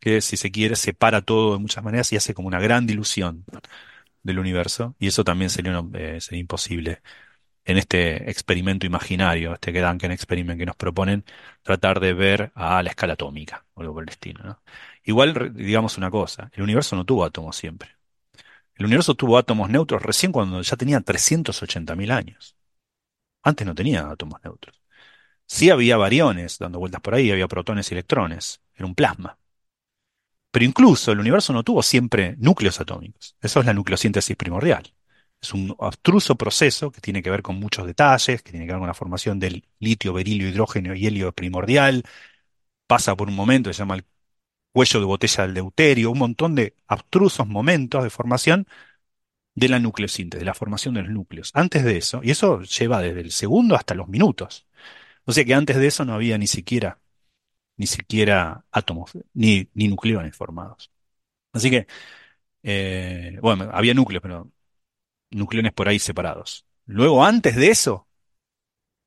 que 0.00 0.20
si 0.20 0.36
se 0.36 0.50
quiere 0.50 0.76
separa 0.76 1.22
todo 1.22 1.54
de 1.54 1.58
muchas 1.60 1.84
maneras 1.84 2.12
y 2.12 2.16
hace 2.16 2.34
como 2.34 2.48
una 2.48 2.60
gran 2.60 2.86
dilución 2.86 3.44
del 4.22 4.38
universo, 4.38 4.96
y 4.98 5.08
eso 5.08 5.24
también 5.24 5.50
sería, 5.50 5.82
eh, 5.94 6.20
sería 6.20 6.40
imposible 6.40 7.02
en 7.68 7.76
este 7.78 8.30
experimento 8.30 8.86
imaginario, 8.86 9.52
este 9.54 9.72
Gedanken 9.72 10.10
Experiment 10.10 10.58
que 10.58 10.66
nos 10.66 10.76
proponen, 10.76 11.24
tratar 11.62 12.00
de 12.00 12.14
ver 12.14 12.50
a 12.54 12.82
la 12.82 12.90
escala 12.90 13.12
atómica 13.14 13.66
o 13.74 13.82
algo 13.82 13.94
por 13.94 14.04
el 14.04 14.08
estilo. 14.08 14.42
¿no? 14.42 14.62
Igual, 15.08 15.54
digamos 15.54 15.96
una 15.96 16.10
cosa, 16.10 16.50
el 16.52 16.62
universo 16.62 16.94
no 16.94 17.02
tuvo 17.06 17.24
átomos 17.24 17.56
siempre. 17.56 17.96
El 18.74 18.84
universo 18.84 19.14
tuvo 19.14 19.38
átomos 19.38 19.70
neutros 19.70 20.02
recién 20.02 20.32
cuando 20.32 20.60
ya 20.60 20.76
tenía 20.76 21.00
380.000 21.00 22.12
años. 22.12 22.56
Antes 23.42 23.66
no 23.66 23.74
tenía 23.74 24.10
átomos 24.10 24.38
neutros. 24.44 24.82
Sí 25.46 25.70
había 25.70 25.96
variones 25.96 26.58
dando 26.58 26.78
vueltas 26.78 27.00
por 27.00 27.14
ahí, 27.14 27.30
había 27.30 27.48
protones 27.48 27.90
y 27.90 27.94
electrones. 27.94 28.60
Era 28.74 28.84
un 28.84 28.94
plasma. 28.94 29.38
Pero 30.50 30.66
incluso 30.66 31.10
el 31.10 31.20
universo 31.20 31.54
no 31.54 31.64
tuvo 31.64 31.82
siempre 31.82 32.34
núcleos 32.36 32.78
atómicos. 32.78 33.34
Eso 33.40 33.60
es 33.60 33.66
la 33.66 33.72
nucleosíntesis 33.72 34.36
primordial. 34.36 34.92
Es 35.40 35.54
un 35.54 35.74
abstruso 35.80 36.36
proceso 36.36 36.90
que 36.90 37.00
tiene 37.00 37.22
que 37.22 37.30
ver 37.30 37.40
con 37.40 37.56
muchos 37.56 37.86
detalles, 37.86 38.42
que 38.42 38.50
tiene 38.50 38.66
que 38.66 38.72
ver 38.72 38.80
con 38.80 38.88
la 38.88 38.92
formación 38.92 39.38
del 39.38 39.66
litio, 39.78 40.12
berilio, 40.12 40.48
hidrógeno 40.50 40.94
y 40.94 41.06
helio 41.06 41.32
primordial. 41.32 42.02
Pasa 42.86 43.16
por 43.16 43.28
un 43.28 43.34
momento, 43.36 43.72
se 43.72 43.78
llama 43.78 43.94
el 43.96 44.04
cuello 44.72 45.00
de 45.00 45.06
botella 45.06 45.44
del 45.44 45.54
deuterio, 45.54 46.10
un 46.10 46.18
montón 46.18 46.54
de 46.54 46.74
abstrusos 46.86 47.46
momentos 47.46 48.02
de 48.04 48.10
formación 48.10 48.66
de 49.54 49.68
la 49.68 49.78
nucleosíntesis, 49.80 50.40
de 50.40 50.46
la 50.46 50.54
formación 50.54 50.94
de 50.94 51.02
los 51.02 51.10
núcleos. 51.10 51.50
Antes 51.54 51.84
de 51.84 51.96
eso, 51.98 52.20
y 52.22 52.30
eso 52.30 52.62
lleva 52.62 53.02
desde 53.02 53.20
el 53.20 53.32
segundo 53.32 53.74
hasta 53.76 53.94
los 53.94 54.08
minutos. 54.08 54.66
O 55.24 55.32
sea 55.32 55.44
que 55.44 55.54
antes 55.54 55.76
de 55.76 55.86
eso 55.88 56.04
no 56.04 56.14
había 56.14 56.38
ni 56.38 56.46
siquiera, 56.46 57.00
ni 57.76 57.86
siquiera 57.86 58.64
átomos, 58.72 59.12
ni, 59.34 59.68
ni 59.74 59.88
nucleones 59.88 60.36
formados. 60.36 60.90
Así 61.52 61.70
que, 61.70 61.86
eh, 62.62 63.38
bueno, 63.42 63.70
había 63.72 63.94
núcleos, 63.94 64.22
pero 64.22 64.50
nucleones 65.30 65.72
por 65.72 65.88
ahí 65.88 65.98
separados. 65.98 66.66
Luego, 66.86 67.24
antes 67.24 67.56
de 67.56 67.70
eso, 67.70 68.08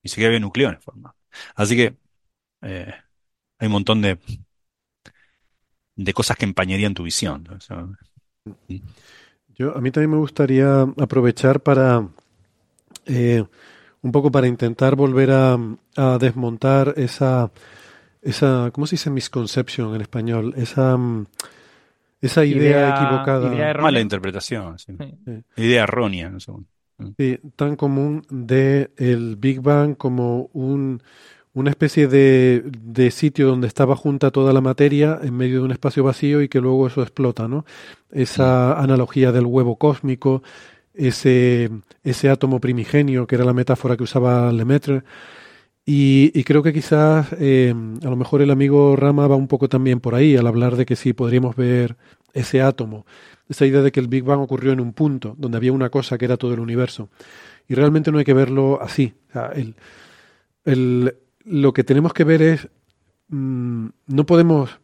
ni 0.03 0.09
siquiera 0.09 0.29
había 0.29 0.39
nucleones 0.39 0.83
formados. 0.83 1.17
Así 1.55 1.75
que 1.75 1.95
eh, 2.61 2.93
hay 3.59 3.67
un 3.67 3.73
montón 3.73 4.01
de, 4.01 4.19
de 6.03 6.13
cosas 6.13 6.37
que 6.37 6.45
empañarían 6.45 6.93
tu 6.93 7.03
visión. 7.03 7.47
Yo, 9.55 9.75
a 9.75 9.81
mí 9.81 9.91
también 9.91 10.11
me 10.11 10.17
gustaría 10.17 10.81
aprovechar 10.81 11.61
para 11.61 12.07
eh, 13.05 13.43
un 14.01 14.11
poco 14.11 14.31
para 14.31 14.47
intentar 14.47 14.95
volver 14.95 15.31
a, 15.31 15.57
a, 15.95 16.17
desmontar 16.17 16.93
esa, 16.97 17.51
esa, 18.21 18.71
¿cómo 18.71 18.87
se 18.87 18.95
dice 18.95 19.09
misconception 19.09 19.93
en 19.95 20.01
español? 20.01 20.53
Esa, 20.57 20.97
esa 22.19 22.45
idea, 22.45 22.95
equivocada. 22.95 23.53
Idea 23.53 23.73
Mala 23.75 23.99
interpretación, 23.99 24.79
sí. 24.79 24.93
idea 25.57 25.83
errónea. 25.83 26.29
No 26.29 26.39
sé. 26.39 26.51
Sí, 27.17 27.39
tan 27.55 27.75
común 27.75 28.23
de 28.29 28.91
el 28.97 29.35
Big 29.35 29.59
Bang 29.61 29.95
como 29.97 30.49
un, 30.53 31.01
una 31.53 31.69
especie 31.69 32.07
de, 32.07 32.63
de, 32.65 33.11
sitio 33.11 33.47
donde 33.47 33.67
estaba 33.67 33.95
junta 33.95 34.31
toda 34.31 34.53
la 34.53 34.61
materia 34.61 35.19
en 35.21 35.35
medio 35.35 35.59
de 35.59 35.65
un 35.65 35.71
espacio 35.71 36.03
vacío 36.03 36.41
y 36.41 36.47
que 36.47 36.61
luego 36.61 36.87
eso 36.87 37.01
explota, 37.01 37.47
¿no? 37.47 37.65
Esa 38.11 38.79
analogía 38.79 39.31
del 39.31 39.45
huevo 39.45 39.75
cósmico, 39.75 40.43
ese, 40.93 41.69
ese 42.03 42.29
átomo 42.29 42.59
primigenio, 42.59 43.27
que 43.27 43.35
era 43.35 43.45
la 43.45 43.53
metáfora 43.53 43.97
que 43.97 44.03
usaba 44.03 44.51
Lemaitre. 44.51 45.03
Y, 45.85 46.31
y 46.33 46.43
creo 46.43 46.63
que 46.63 46.73
quizás 46.73 47.27
eh, 47.39 47.73
a 48.03 48.09
lo 48.09 48.15
mejor 48.15 48.41
el 48.41 48.51
amigo 48.51 48.95
Rama 48.95 49.27
va 49.27 49.35
un 49.35 49.47
poco 49.47 49.67
también 49.67 49.99
por 49.99 50.15
ahí 50.15 50.37
al 50.37 50.47
hablar 50.47 50.75
de 50.75 50.85
que 50.85 50.95
sí 50.95 51.13
podríamos 51.13 51.55
ver 51.55 51.97
ese 52.33 52.61
átomo, 52.61 53.05
esa 53.49 53.65
idea 53.65 53.81
de 53.81 53.91
que 53.91 53.99
el 53.99 54.07
Big 54.07 54.23
Bang 54.23 54.39
ocurrió 54.39 54.71
en 54.71 54.79
un 54.79 54.93
punto 54.93 55.35
donde 55.37 55.57
había 55.57 55.73
una 55.73 55.89
cosa 55.89 56.17
que 56.17 56.25
era 56.25 56.37
todo 56.37 56.53
el 56.53 56.59
universo. 56.59 57.09
Y 57.67 57.73
realmente 57.75 58.11
no 58.11 58.19
hay 58.19 58.25
que 58.25 58.33
verlo 58.33 58.81
así. 58.81 59.13
El, 59.55 59.75
el, 60.65 61.15
lo 61.45 61.73
que 61.73 61.83
tenemos 61.83 62.13
que 62.13 62.23
ver 62.23 62.41
es, 62.41 62.69
mmm, 63.29 63.87
no 64.07 64.25
podemos 64.25 64.81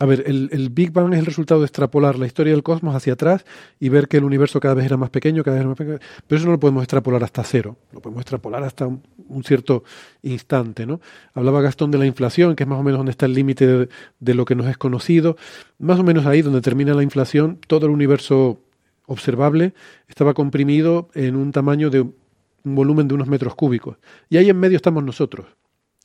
a 0.00 0.06
ver, 0.06 0.22
el, 0.26 0.48
el, 0.52 0.70
Big 0.70 0.92
Bang 0.92 1.12
es 1.12 1.18
el 1.18 1.26
resultado 1.26 1.60
de 1.60 1.66
extrapolar 1.66 2.18
la 2.18 2.26
historia 2.26 2.52
del 2.52 2.62
cosmos 2.62 2.94
hacia 2.94 3.14
atrás 3.14 3.44
y 3.80 3.88
ver 3.88 4.06
que 4.06 4.18
el 4.18 4.24
universo 4.24 4.60
cada 4.60 4.74
vez 4.74 4.86
era 4.86 4.96
más 4.96 5.10
pequeño, 5.10 5.42
cada 5.42 5.56
vez 5.56 5.62
era 5.62 5.68
más 5.68 5.78
pequeño. 5.78 5.98
Pero 6.26 6.38
eso 6.38 6.46
no 6.46 6.52
lo 6.52 6.60
podemos 6.60 6.84
extrapolar 6.84 7.24
hasta 7.24 7.42
cero, 7.42 7.76
lo 7.92 8.00
podemos 8.00 8.20
extrapolar 8.20 8.62
hasta 8.62 8.86
un, 8.86 9.02
un 9.28 9.42
cierto 9.42 9.82
instante. 10.22 10.86
¿no? 10.86 11.00
Hablaba 11.34 11.62
Gastón 11.62 11.90
de 11.90 11.98
la 11.98 12.06
inflación, 12.06 12.54
que 12.54 12.62
es 12.62 12.68
más 12.68 12.78
o 12.78 12.84
menos 12.84 13.00
donde 13.00 13.10
está 13.10 13.26
el 13.26 13.34
límite 13.34 13.66
de, 13.66 13.88
de, 14.20 14.34
lo 14.34 14.44
que 14.44 14.54
nos 14.54 14.68
es 14.68 14.78
conocido. 14.78 15.36
Más 15.78 15.98
o 15.98 16.04
menos 16.04 16.26
ahí 16.26 16.42
donde 16.42 16.60
termina 16.60 16.94
la 16.94 17.02
inflación, 17.02 17.58
todo 17.66 17.86
el 17.86 17.92
universo 17.92 18.62
observable 19.06 19.74
estaba 20.06 20.32
comprimido 20.32 21.08
en 21.14 21.34
un 21.34 21.50
tamaño 21.50 21.90
de 21.90 22.02
un 22.02 22.74
volumen 22.74 23.08
de 23.08 23.14
unos 23.14 23.26
metros 23.26 23.56
cúbicos. 23.56 23.96
Y 24.28 24.36
ahí 24.36 24.48
en 24.48 24.60
medio 24.60 24.76
estamos 24.76 25.02
nosotros. 25.02 25.46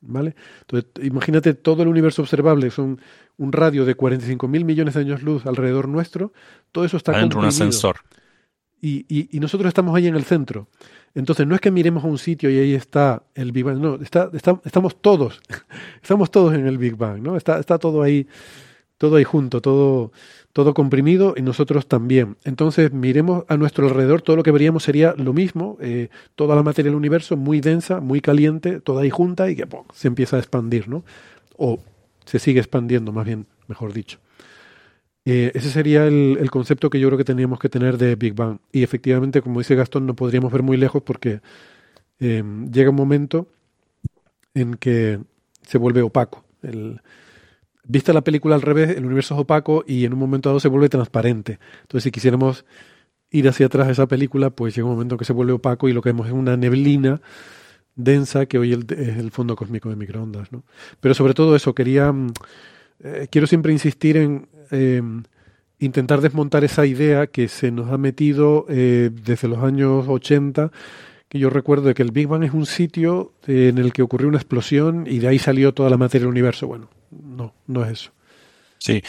¿Vale? 0.06 0.36
Entonces, 0.62 0.90
imagínate 1.02 1.54
todo 1.54 1.84
el 1.84 1.88
universo 1.88 2.22
observable, 2.22 2.70
son 2.72 3.00
un 3.38 3.52
radio 3.52 3.86
de 3.86 3.96
45 3.96 4.48
mil 4.48 4.66
millones 4.66 4.96
de 4.96 5.00
años 5.00 5.24
luz 5.24 5.46
alrededor 5.46 5.88
nuestro, 5.88 6.34
todo 6.72 6.84
eso 6.84 6.98
está 6.98 7.14
Adentro 7.14 7.40
un 7.40 7.46
ascensor. 7.46 7.98
Y, 8.82 9.06
y, 9.08 9.30
y, 9.32 9.40
nosotros 9.40 9.70
estamos 9.70 9.96
ahí 9.96 10.08
en 10.08 10.16
el 10.16 10.26
centro. 10.26 10.68
Entonces, 11.16 11.48
no 11.48 11.56
es 11.56 11.62
que 11.62 11.72
miremos 11.72 12.04
a 12.04 12.08
un 12.08 12.18
sitio 12.18 12.50
y 12.50 12.58
ahí 12.58 12.74
está 12.74 13.24
el 13.34 13.54
Big 13.54 13.64
Bang, 13.64 13.80
no, 13.80 13.96
está, 13.96 14.30
está, 14.34 14.60
estamos 14.66 15.02
todos, 15.02 15.40
estamos 16.02 16.30
todos 16.30 16.54
en 16.54 16.68
el 16.68 16.78
Big 16.78 16.98
Bang, 16.98 17.22
¿no? 17.22 17.38
Está, 17.38 17.60
está 17.60 17.78
todo 17.78 18.02
ahí, 18.02 18.28
todo 18.98 19.16
ahí 19.16 19.24
junto, 19.24 19.62
todo, 19.62 20.12
todo 20.54 20.76
comprimido 20.76 21.34
y 21.36 21.42
nosotros 21.42 21.88
también. 21.88 22.38
Entonces, 22.46 22.94
miremos 22.94 23.44
a 23.48 23.58
nuestro 23.58 23.88
alrededor, 23.88 24.22
todo 24.22 24.36
lo 24.36 24.44
que 24.44 24.52
veríamos 24.52 24.84
sería 24.84 25.16
lo 25.18 25.34
mismo, 25.34 25.78
eh, 25.82 26.10
toda 26.36 26.56
la 26.56 26.62
materia 26.62 26.92
del 26.92 26.98
universo 26.98 27.36
muy 27.36 27.60
densa, 27.60 28.00
muy 28.00 28.22
caliente, 28.22 28.80
toda 28.80 29.02
ahí 29.02 29.10
junta 29.10 29.50
y 29.50 29.56
que 29.56 29.66
¡pum! 29.66 29.84
se 29.94 30.08
empieza 30.08 30.38
a 30.38 30.40
expandir, 30.40 30.88
¿no? 30.88 31.04
O 31.58 31.80
se 32.26 32.38
sigue 32.38 32.60
expandiendo, 32.60 33.12
más 33.12 33.26
bien, 33.26 33.48
mejor 33.68 33.94
dicho. 33.94 34.20
Eh, 35.26 35.52
ese 35.56 35.70
sería 35.72 36.06
el, 36.06 36.50
concepto 36.52 36.90
que 36.90 37.00
yo 37.00 37.08
creo 37.08 37.18
que 37.18 37.24
tendríamos 37.24 37.60
que 37.60 37.70
tener 37.70 37.98
de 37.98 38.16
Big 38.16 38.36
Bang. 38.36 38.60
Y 38.72 38.84
efectivamente, 38.84 39.42
como 39.42 39.60
dice 39.60 39.76
Gastón, 39.76 40.06
no 40.06 40.16
podríamos 40.16 40.52
ver 40.52 40.62
muy 40.62 40.78
lejos 40.78 41.02
porque 41.02 41.42
eh, 42.20 42.44
llega 42.72 42.92
un 42.92 42.96
momento 42.96 43.48
en 44.54 44.76
que 44.76 45.20
se 45.64 45.78
vuelve 45.80 46.02
opaco. 46.04 46.44
El, 46.62 47.02
vista 47.84 48.14
la 48.14 48.22
película 48.22 48.56
al 48.56 48.62
revés, 48.62 48.96
el 48.98 49.06
universo 49.06 49.36
es 49.36 49.42
opaco 49.42 49.84
y 49.88 50.06
en 50.06 50.14
un 50.14 50.20
momento 50.20 50.50
dado 50.50 50.60
se 50.60 50.68
vuelve 50.68 50.90
transparente. 50.90 51.60
Entonces, 51.82 52.04
si 52.04 52.12
quisiéramos 52.12 52.66
ir 53.30 53.48
hacia 53.50 53.66
atrás 53.66 53.88
de 53.88 53.94
esa 53.94 54.08
película, 54.08 54.50
pues 54.52 54.76
llega 54.76 54.88
un 54.88 54.94
momento 54.94 55.18
que 55.18 55.26
se 55.26 55.34
vuelve 55.34 55.54
opaco 55.54 55.90
y 55.90 55.94
lo 55.94 56.02
que 56.02 56.10
vemos 56.10 56.28
es 56.28 56.34
una 56.34 56.56
neblina 56.56 57.22
densa 57.96 58.46
que 58.46 58.58
hoy 58.58 58.74
es 58.74 59.18
el 59.18 59.32
fondo 59.32 59.56
cósmico 59.56 59.90
de 59.90 59.96
microondas. 59.96 60.52
¿no? 60.52 60.64
Pero 61.00 61.14
sobre 61.14 61.34
todo 61.34 61.56
eso, 61.56 61.74
quería, 61.76 62.14
eh, 63.04 63.28
quiero 63.30 63.48
siempre 63.48 63.72
insistir 63.72 64.18
en 64.18 64.48
eh, 64.72 65.02
intentar 65.80 66.22
desmontar 66.22 66.64
esa 66.64 66.86
idea 66.86 67.28
que 67.28 67.48
se 67.48 67.72
nos 67.72 67.92
ha 67.92 67.98
metido 67.98 68.66
eh, 68.70 69.10
desde 69.26 69.48
los 69.48 69.60
años 69.60 70.06
80, 70.08 70.72
que 71.28 71.40
yo 71.40 71.50
recuerdo 71.50 71.88
de 71.88 71.94
que 71.94 72.04
el 72.04 72.12
Big 72.12 72.28
Bang 72.28 72.44
es 72.44 72.54
un 72.54 72.66
sitio 72.66 73.34
en 73.48 73.78
el 73.78 73.92
que 73.92 74.02
ocurrió 74.02 74.30
una 74.30 74.38
explosión 74.38 75.06
y 75.08 75.20
de 75.20 75.28
ahí 75.28 75.40
salió 75.40 75.74
toda 75.74 75.90
la 75.90 75.98
materia 75.98 76.26
del 76.26 76.32
universo. 76.32 76.68
Bueno, 76.68 76.90
no, 77.22 77.54
no 77.68 77.84
es 77.86 77.92
eso. 77.92 78.12
Sí, 78.80 79.02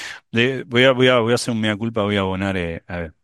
voy, 0.66 0.84
a, 0.84 0.92
voy, 0.92 1.08
a, 1.08 1.18
voy 1.18 1.32
a 1.32 1.34
hacer 1.34 1.52
un 1.52 1.60
mea 1.60 1.76
culpa, 1.76 2.02
voy 2.02 2.16
a 2.16 2.20
abonar, 2.20 2.56
eh, 2.56 2.84
a 2.86 2.98
ver, 2.98 3.14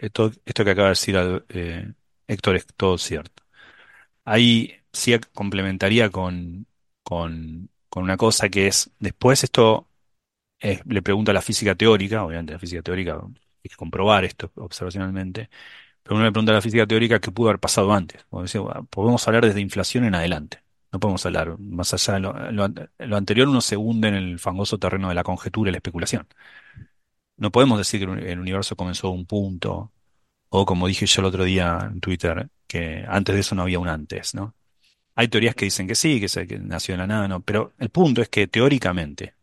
esto, 0.00 0.30
que 0.44 0.70
acaba 0.70 0.88
de 0.88 0.90
decir 0.90 1.16
eh, 1.50 1.92
Héctor 2.26 2.56
es 2.56 2.66
todo 2.76 2.96
cierto. 2.96 3.42
Ahí 4.24 4.74
sí 4.92 5.14
complementaría 5.34 6.10
con, 6.10 6.66
con, 7.02 7.70
con 7.88 8.04
una 8.04 8.16
cosa 8.18 8.48
que 8.50 8.68
es, 8.68 8.90
después 9.00 9.44
esto 9.44 9.88
eh, 10.60 10.82
le 10.86 11.02
pregunto 11.02 11.30
a 11.32 11.34
la 11.34 11.42
física 11.42 11.74
teórica, 11.76 12.24
obviamente 12.24 12.54
la 12.54 12.58
física 12.60 12.82
teórica 12.82 13.14
hay 13.64 13.70
que 13.70 13.76
comprobar 13.76 14.24
esto 14.24 14.52
observacionalmente, 14.56 15.50
pero 16.02 16.16
uno 16.16 16.24
le 16.26 16.32
pregunta 16.32 16.52
a 16.52 16.56
la 16.56 16.62
física 16.62 16.86
teórica 16.86 17.20
qué 17.20 17.32
pudo 17.32 17.50
haber 17.50 17.60
pasado 17.60 17.92
antes. 17.92 18.24
Podemos 18.90 19.28
hablar 19.28 19.46
desde 19.46 19.60
inflación 19.62 20.04
en 20.04 20.14
adelante. 20.16 20.61
No 20.92 21.00
podemos 21.00 21.24
hablar 21.24 21.58
más 21.58 21.94
allá 21.94 22.18
lo, 22.18 23.16
anterior, 23.16 23.48
uno 23.48 23.62
se 23.62 23.76
hunde 23.78 24.08
en 24.08 24.14
el 24.14 24.38
fangoso 24.38 24.78
terreno 24.78 25.08
de 25.08 25.14
la 25.14 25.24
conjetura 25.24 25.70
y 25.70 25.72
la 25.72 25.78
especulación. 25.78 26.28
No 27.36 27.50
podemos 27.50 27.78
decir 27.78 28.06
que 28.06 28.32
el 28.32 28.38
universo 28.38 28.76
comenzó 28.76 29.08
a 29.08 29.10
un 29.10 29.26
punto, 29.26 29.90
o 30.50 30.66
como 30.66 30.86
dije 30.86 31.06
yo 31.06 31.22
el 31.22 31.26
otro 31.26 31.44
día 31.44 31.88
en 31.90 32.00
Twitter, 32.00 32.48
que 32.66 33.04
antes 33.08 33.34
de 33.34 33.40
eso 33.40 33.54
no 33.54 33.62
había 33.62 33.78
un 33.78 33.88
antes, 33.88 34.34
¿no? 34.34 34.54
Hay 35.14 35.28
teorías 35.28 35.54
que 35.54 35.66
dicen 35.66 35.86
que 35.88 35.94
sí, 35.94 36.20
que, 36.20 36.28
se, 36.28 36.46
nació 36.58 36.94
en 36.94 37.00
la 37.00 37.06
nada, 37.06 37.28
no, 37.28 37.40
pero 37.42 37.74
el 37.78 37.90
punto 37.90 38.22
es 38.22 38.28
que 38.28 38.46
teóricamente 38.46 39.34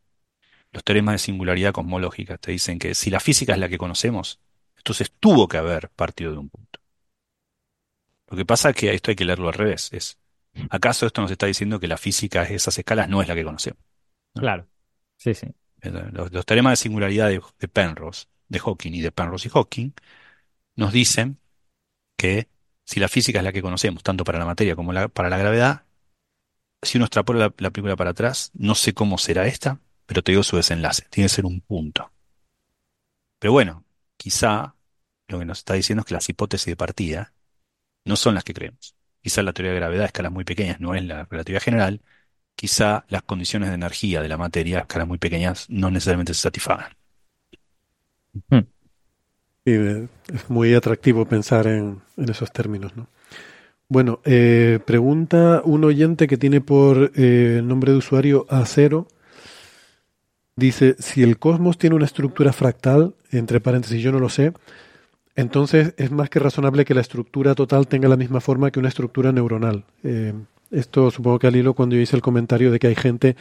los 0.72 0.84
teoremas 0.84 1.16
de 1.16 1.20
singularidad 1.20 1.74
cosmológica 1.74 2.38
te 2.38 2.52
dicen 2.52 2.80
que 2.80 2.96
si 2.96 3.10
la 3.10 3.20
física 3.20 3.54
es 3.54 3.60
la 3.60 3.70
que 3.70 3.78
conocemos, 3.78 4.40
entonces 4.78 5.12
tuvo 5.20 5.48
que 5.48 5.58
haber 5.58 5.90
partido 5.90 6.32
de 6.32 6.38
un 6.40 6.50
punto. 6.50 6.80
Lo 8.30 8.38
que 8.38 8.46
pasa 8.46 8.70
es 8.70 8.76
que 8.76 8.94
esto 8.94 9.12
hay 9.12 9.16
que 9.16 9.26
leerlo 9.26 9.48
al 9.48 9.56
revés. 9.56 9.90
Es, 9.92 10.18
¿acaso 10.70 11.06
esto 11.08 11.22
nos 11.22 11.32
está 11.32 11.46
diciendo 11.48 11.80
que 11.80 11.88
la 11.88 11.98
física 11.98 12.44
de 12.46 12.56
esas 12.56 12.78
escalas 12.78 13.10
no 13.10 13.22
es 13.22 13.28
la 13.28 13.36
que 13.36 13.44
conocemos? 13.44 13.80
Claro. 14.34 14.68
Sí, 15.18 15.34
sí. 15.34 15.48
Los, 15.82 16.32
los 16.34 16.46
teoremas 16.46 16.74
de 16.74 16.76
singularidad 16.84 17.30
de, 17.30 17.42
de 17.60 17.68
Penrose, 17.68 18.26
de 18.50 18.60
Hawking 18.60 18.94
y 18.94 19.02
de 19.02 19.12
Penrose 19.12 19.48
y 19.48 19.52
Hawking 19.52 19.92
nos 20.76 20.94
dicen 20.94 21.40
que 22.18 22.50
si 22.86 23.00
la 23.00 23.10
física 23.10 23.40
es 23.40 23.46
la 23.46 23.54
que 23.54 23.62
conocemos, 23.64 24.04
tanto 24.04 24.24
para 24.26 24.40
la 24.40 24.46
materia 24.46 24.76
como 24.76 24.94
la- 24.94 25.10
para 25.10 25.30
la 25.30 25.38
gravedad, 25.40 25.86
si 26.82 26.98
uno 26.98 27.06
extrapola 27.06 27.40
la, 27.40 27.54
la 27.58 27.72
película 27.72 27.96
para 27.96 28.12
atrás, 28.12 28.52
no 28.54 28.76
sé 28.76 28.94
cómo 28.94 29.18
será 29.18 29.48
esta, 29.48 29.80
pero 30.06 30.24
te 30.24 30.32
digo 30.34 30.44
su 30.44 30.58
desenlace, 30.58 31.06
tiene 31.10 31.26
que 31.30 31.36
ser 31.36 31.46
un 31.46 31.62
punto. 31.62 32.12
Pero 33.40 33.54
bueno, 33.54 33.86
quizá 34.18 34.76
lo 35.28 35.40
que 35.40 35.46
nos 35.46 35.60
está 35.60 35.74
diciendo 35.76 36.02
es 36.02 36.06
que 36.08 36.14
las 36.14 36.30
hipótesis 36.30 36.68
de 36.68 36.76
partida 36.78 37.34
no 38.06 38.16
son 38.18 38.36
las 38.36 38.46
que 38.46 38.56
creemos. 38.56 38.96
Quizá 39.22 39.44
la 39.44 39.54
teoría 39.54 39.74
de 39.74 39.80
gravedad 39.80 40.04
a 40.04 40.08
escalas 40.08 40.32
muy 40.32 40.46
pequeñas 40.46 40.80
no 40.80 40.96
es 40.96 41.04
la 41.04 41.26
relatividad 41.26 41.62
general, 41.62 42.02
quizá 42.56 43.06
las 43.10 43.24
condiciones 43.24 43.70
de 43.70 43.76
energía 43.76 44.22
de 44.22 44.30
la 44.30 44.38
materia 44.38 44.80
a 44.80 44.82
escalas 44.82 45.08
muy 45.08 45.18
pequeñas 45.18 45.70
no 45.70 45.92
necesariamente 45.92 46.34
se 46.34 46.42
satisfagan. 46.42 46.92
Sí, 48.50 48.66
eh, 49.66 50.08
es 50.34 50.50
muy 50.50 50.74
atractivo 50.74 51.26
pensar 51.26 51.68
en, 51.68 52.02
en 52.18 52.30
esos 52.30 52.52
términos, 52.52 52.96
¿no? 52.96 53.08
Bueno, 53.92 54.20
eh, 54.24 54.80
pregunta 54.86 55.64
un 55.66 55.84
oyente 55.84 56.28
que 56.28 56.38
tiene 56.38 56.62
por 56.62 57.12
eh, 57.16 57.62
nombre 57.64 57.92
de 57.92 57.98
usuario 57.98 58.46
A0. 58.48 59.08
Dice, 60.56 60.96
si 61.00 61.24
el 61.24 61.40
cosmos 61.40 61.80
tiene 61.80 61.96
una 61.96 62.06
estructura 62.06 62.54
fractal, 62.54 63.16
entre 63.32 63.60
paréntesis 63.60 64.00
yo 64.04 64.12
no 64.12 64.20
lo 64.20 64.30
sé, 64.30 64.54
entonces 65.40 65.94
es 65.98 66.12
más 66.12 66.30
que 66.30 66.40
razonable 66.40 66.86
que 66.86 66.94
la 66.94 67.02
estructura 67.02 67.56
total 67.56 67.88
tenga 67.88 68.10
la 68.10 68.18
misma 68.18 68.42
forma 68.42 68.72
que 68.72 68.80
una 68.80 68.90
estructura 68.90 69.32
neuronal. 69.32 69.86
Eh, 70.04 70.34
esto 70.72 71.10
supongo 71.10 71.40
que 71.40 71.48
al 71.48 71.56
hilo 71.56 71.74
cuando 71.74 71.96
yo 71.96 72.02
hice 72.02 72.16
el 72.16 72.22
comentario 72.22 72.72
de 72.72 72.80
que 72.80 72.88
hay 72.88 72.96
gente 72.96 73.36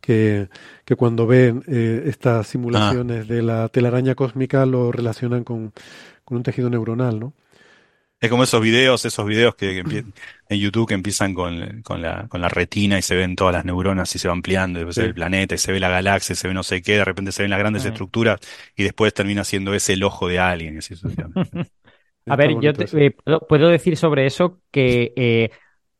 que, 0.00 0.48
que 0.84 0.96
cuando 0.96 1.26
ven 1.26 1.62
eh, 1.66 2.04
estas 2.06 2.48
simulaciones 2.48 3.26
de 3.26 3.42
la 3.42 3.68
telaraña 3.68 4.14
cósmica 4.14 4.66
lo 4.66 4.92
relacionan 4.92 5.44
con, 5.44 5.72
con 6.24 6.36
un 6.36 6.42
tejido 6.42 6.68
neuronal, 6.68 7.20
¿no? 7.20 7.32
Es 8.24 8.30
como 8.30 8.44
esos 8.44 8.60
videos, 8.62 9.04
esos 9.04 9.26
videos 9.26 9.54
que, 9.54 9.84
que 9.84 9.98
en 10.48 10.58
YouTube 10.60 10.88
que 10.88 10.94
empiezan 10.94 11.34
con, 11.34 11.82
con 11.82 12.00
la, 12.00 12.26
con 12.28 12.40
la 12.40 12.48
retina 12.48 12.98
y 12.98 13.02
se 13.02 13.14
ven 13.16 13.36
todas 13.36 13.52
las 13.54 13.64
neuronas 13.64 14.14
y 14.14 14.18
se 14.18 14.28
va 14.28 14.32
ampliando, 14.34 14.78
y 14.78 14.82
después 14.82 14.94
se 14.96 15.02
ve 15.02 15.08
el 15.08 15.14
planeta 15.14 15.54
y 15.54 15.58
se 15.58 15.72
ve 15.72 15.80
la 15.80 15.88
galaxia, 15.90 16.32
y 16.32 16.36
se 16.36 16.48
ve 16.48 16.54
no 16.54 16.62
sé 16.62 16.80
qué, 16.82 16.92
de 16.96 17.04
repente 17.04 17.32
se 17.32 17.42
ven 17.42 17.50
las 17.50 17.58
grandes 17.58 17.84
estructuras 17.84 18.40
y 18.76 18.84
después 18.84 19.12
termina 19.12 19.44
siendo 19.44 19.74
ese 19.74 19.92
el 19.94 20.04
ojo 20.04 20.28
de 20.28 20.38
alguien. 20.38 20.78
así. 20.78 20.94
A 22.26 22.36
ver, 22.36 22.58
yo 22.60 22.72
te- 22.72 23.06
eh, 23.06 23.10
puedo, 23.10 23.40
puedo 23.46 23.68
decir 23.68 23.96
sobre 23.98 24.26
eso 24.26 24.60
que 24.70 25.12
eh, 25.16 25.50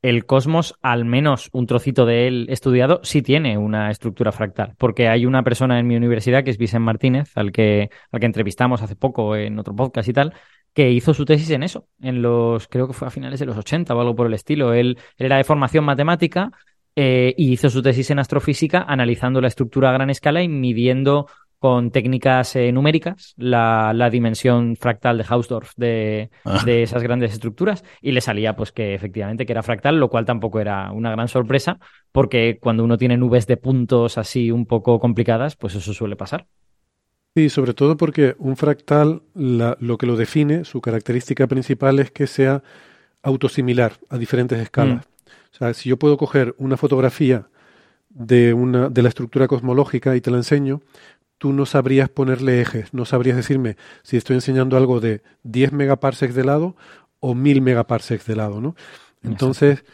el 0.03 0.27
cosmos, 0.27 0.75
al 0.83 1.05
menos 1.05 1.49
un 1.53 1.67
trocito 1.67 2.07
de 2.07 2.27
él 2.29 2.47
estudiado, 2.51 3.01
sí 3.05 3.21
tiene 3.23 3.59
una 3.59 3.91
estructura 3.91 4.33
fractal. 4.33 4.75
Porque 4.79 5.09
hay 5.09 5.27
una 5.27 5.43
persona 5.43 5.79
en 5.79 5.87
mi 5.87 5.97
universidad, 5.97 6.43
que 6.45 6.51
es 6.51 6.59
Vicente 6.59 6.81
Martínez, 6.85 7.31
al 7.37 7.53
que, 7.53 7.91
al 8.11 8.21
que 8.21 8.27
entrevistamos 8.27 8.83
hace 8.83 8.97
poco 8.97 9.37
en 9.37 9.59
otro 9.59 9.75
podcast 9.77 10.09
y 10.09 10.13
tal, 10.15 10.35
que 10.75 10.91
hizo 10.91 11.15
su 11.15 11.25
tesis 11.25 11.51
en 11.51 11.63
eso, 11.63 11.89
en 12.01 12.21
los, 12.21 12.69
creo 12.69 12.87
que 12.87 12.93
fue 12.93 13.09
a 13.09 13.11
finales 13.11 13.41
de 13.41 13.47
los 13.47 13.57
80 13.57 13.95
o 13.95 14.01
algo 14.01 14.15
por 14.17 14.27
el 14.27 14.35
estilo. 14.35 14.75
Él, 14.75 14.99
él 15.17 15.27
era 15.27 15.37
de 15.37 15.45
formación 15.45 15.85
matemática 15.85 16.51
eh, 16.97 17.33
y 17.37 17.53
hizo 17.53 17.71
su 17.71 17.81
tesis 17.81 18.11
en 18.11 18.19
astrofísica 18.19 18.85
analizando 18.87 19.41
la 19.41 19.49
estructura 19.49 19.91
a 19.91 19.93
gran 19.93 20.11
escala 20.11 20.43
y 20.43 20.49
midiendo 20.49 21.27
con 21.61 21.91
técnicas 21.91 22.57
eh, 22.57 22.73
numéricas 22.73 23.33
la, 23.39 23.93
la 23.95 24.11
dimensión 24.11 24.77
fractal 24.77 25.17
de 25.17 25.25
Hausdorff 25.27 25.73
de, 25.77 26.31
Ah. 26.45 26.63
de 26.65 26.83
esas 26.83 27.03
grandes 27.03 27.33
estructuras 27.33 27.85
y 28.03 28.13
le 28.13 28.21
salía 28.21 28.55
pues 28.55 28.71
que 28.71 28.95
efectivamente 28.95 29.47
que 29.47 29.53
era 29.53 29.63
fractal, 29.63 29.99
lo 29.99 30.11
cual 30.11 30.27
tampoco 30.27 30.61
era 30.61 30.93
una 30.93 31.11
gran 31.11 31.29
sorpresa 31.29 31.79
porque 32.13 32.59
cuando 32.61 32.85
uno 32.85 32.99
tiene 32.99 33.17
nubes 33.17 33.47
de 33.47 33.57
puntos 33.57 34.19
así 34.19 34.51
un 34.51 34.67
poco 34.67 35.01
complicadas, 35.01 35.57
pues 35.57 35.75
eso 35.75 35.95
suele 35.95 36.17
pasar. 36.17 36.47
Sí, 37.35 37.49
sobre 37.51 37.75
todo 37.75 37.97
porque 37.97 38.37
un 38.39 38.57
fractal, 38.57 39.23
la- 39.35 39.77
lo 39.81 39.99
que 39.99 40.07
lo 40.07 40.17
define, 40.17 40.65
su 40.65 40.81
característica 40.81 41.47
principal 41.49 41.99
es 41.99 42.11
que 42.13 42.27
sea 42.29 42.63
autosimilar 43.23 43.99
a 44.11 44.19
diferentes 44.19 44.59
escalas. 44.61 45.07
O 45.55 45.57
sea, 45.59 45.75
si 45.75 45.89
yo 45.91 45.99
puedo 45.99 46.17
coger 46.19 46.55
una 46.59 46.77
fotografía 46.77 47.49
de, 48.11 48.55
una, 48.55 48.89
de 48.91 49.03
la 49.03 49.11
estructura 49.11 49.49
cosmológica 49.49 50.17
y 50.17 50.21
te 50.23 50.31
la 50.31 50.39
enseño, 50.39 50.83
tú 51.39 51.53
no 51.53 51.67
sabrías 51.67 52.09
ponerle 52.11 52.61
ejes, 52.63 52.95
no 52.95 53.05
sabrías 53.07 53.37
decirme 53.37 53.77
si 54.03 54.17
estoy 54.19 54.37
enseñando 54.37 54.77
algo 54.77 55.01
de 55.01 55.23
10 55.45 55.73
megaparsecs 55.73 56.35
de 56.35 56.45
lado 56.45 56.77
o 57.21 57.35
1000 57.35 57.63
megaparsecs 57.63 58.27
de 58.27 58.37
lado, 58.37 58.61
¿no? 58.61 58.77
Entonces, 59.25 59.85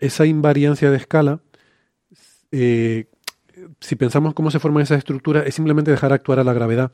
esa 0.00 0.26
invariancia 0.26 0.90
de 0.90 0.98
escala, 0.98 1.40
eh, 2.52 3.06
si 3.80 3.96
pensamos 3.96 4.34
cómo 4.34 4.50
se 4.50 4.58
forman 4.58 4.82
esas 4.82 4.98
estructuras, 4.98 5.46
es 5.46 5.54
simplemente 5.54 5.90
dejar 5.90 6.12
actuar 6.12 6.38
a 6.38 6.44
la 6.44 6.52
gravedad 6.52 6.92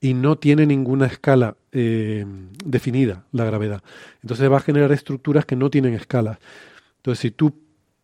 y 0.00 0.14
no 0.14 0.36
tiene 0.36 0.66
ninguna 0.66 1.06
escala 1.06 1.56
eh, 1.70 2.26
definida 2.64 3.24
la 3.30 3.44
gravedad. 3.44 3.82
Entonces 4.22 4.50
va 4.50 4.56
a 4.56 4.60
generar 4.60 4.90
estructuras 4.92 5.46
que 5.46 5.54
no 5.56 5.70
tienen 5.70 5.94
escalas. 5.94 6.38
Entonces, 6.96 7.20
si 7.20 7.30
tú 7.30 7.54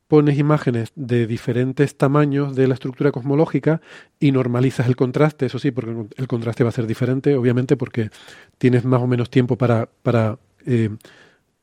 pones 0.07 0.39
imágenes 0.39 0.93
de 0.95 1.27
diferentes 1.27 1.97
tamaños 1.97 2.55
de 2.55 2.69
la 2.69 2.75
estructura 2.75 3.13
cosmológica 3.13 3.81
y 4.21 4.33
normalizas 4.33 4.87
el 4.87 4.97
contraste, 4.97 5.47
eso 5.47 5.59
sí, 5.59 5.71
porque 5.71 6.07
el 6.17 6.29
contraste 6.29 6.63
va 6.63 6.71
a 6.71 6.73
ser 6.73 6.87
diferente, 6.87 7.35
obviamente, 7.35 7.77
porque 7.77 8.11
tienes 8.59 8.85
más 8.85 9.03
o 9.03 9.07
menos 9.07 9.29
tiempo 9.29 9.57
para, 9.57 9.89
para 10.03 10.39
eh, 10.65 10.91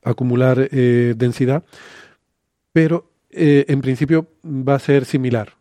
acumular 0.03 0.69
eh, 0.72 1.14
densidad, 1.18 1.64
pero 2.72 3.11
en 3.38 3.82
principio 3.82 4.30
va 4.45 4.76
a 4.76 4.80
ser 4.80 5.03
similar. 5.03 5.56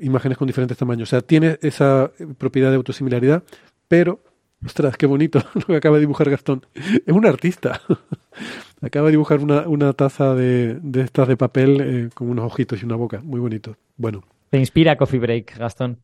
Imágenes 0.00 0.36
con 0.38 0.46
diferentes 0.46 0.76
tamaños. 0.76 1.08
O 1.08 1.10
sea, 1.10 1.20
tiene 1.20 1.58
esa 1.62 2.10
eh, 2.18 2.26
propiedad 2.36 2.70
de 2.70 2.76
autosimilaridad, 2.76 3.42
pero, 3.88 4.22
ostras, 4.64 4.96
qué 4.96 5.06
bonito 5.06 5.40
lo 5.54 5.66
que 5.66 5.76
acaba 5.76 5.96
de 5.96 6.00
dibujar 6.00 6.28
Gastón. 6.30 6.66
Es 6.74 7.12
un 7.14 7.26
artista. 7.26 7.80
acaba 8.82 9.06
de 9.06 9.12
dibujar 9.12 9.40
una, 9.40 9.68
una 9.68 9.92
taza 9.92 10.34
de, 10.34 10.78
de 10.82 11.00
estas 11.02 11.28
de 11.28 11.36
papel 11.36 11.80
eh, 11.80 12.10
con 12.14 12.28
unos 12.28 12.44
ojitos 12.46 12.82
y 12.82 12.84
una 12.84 12.96
boca. 12.96 13.20
Muy 13.22 13.40
bonito. 13.40 13.76
Bueno, 13.96 14.22
Te 14.50 14.58
inspira 14.58 14.96
Coffee 14.96 15.20
Break, 15.20 15.56
Gastón. 15.58 16.00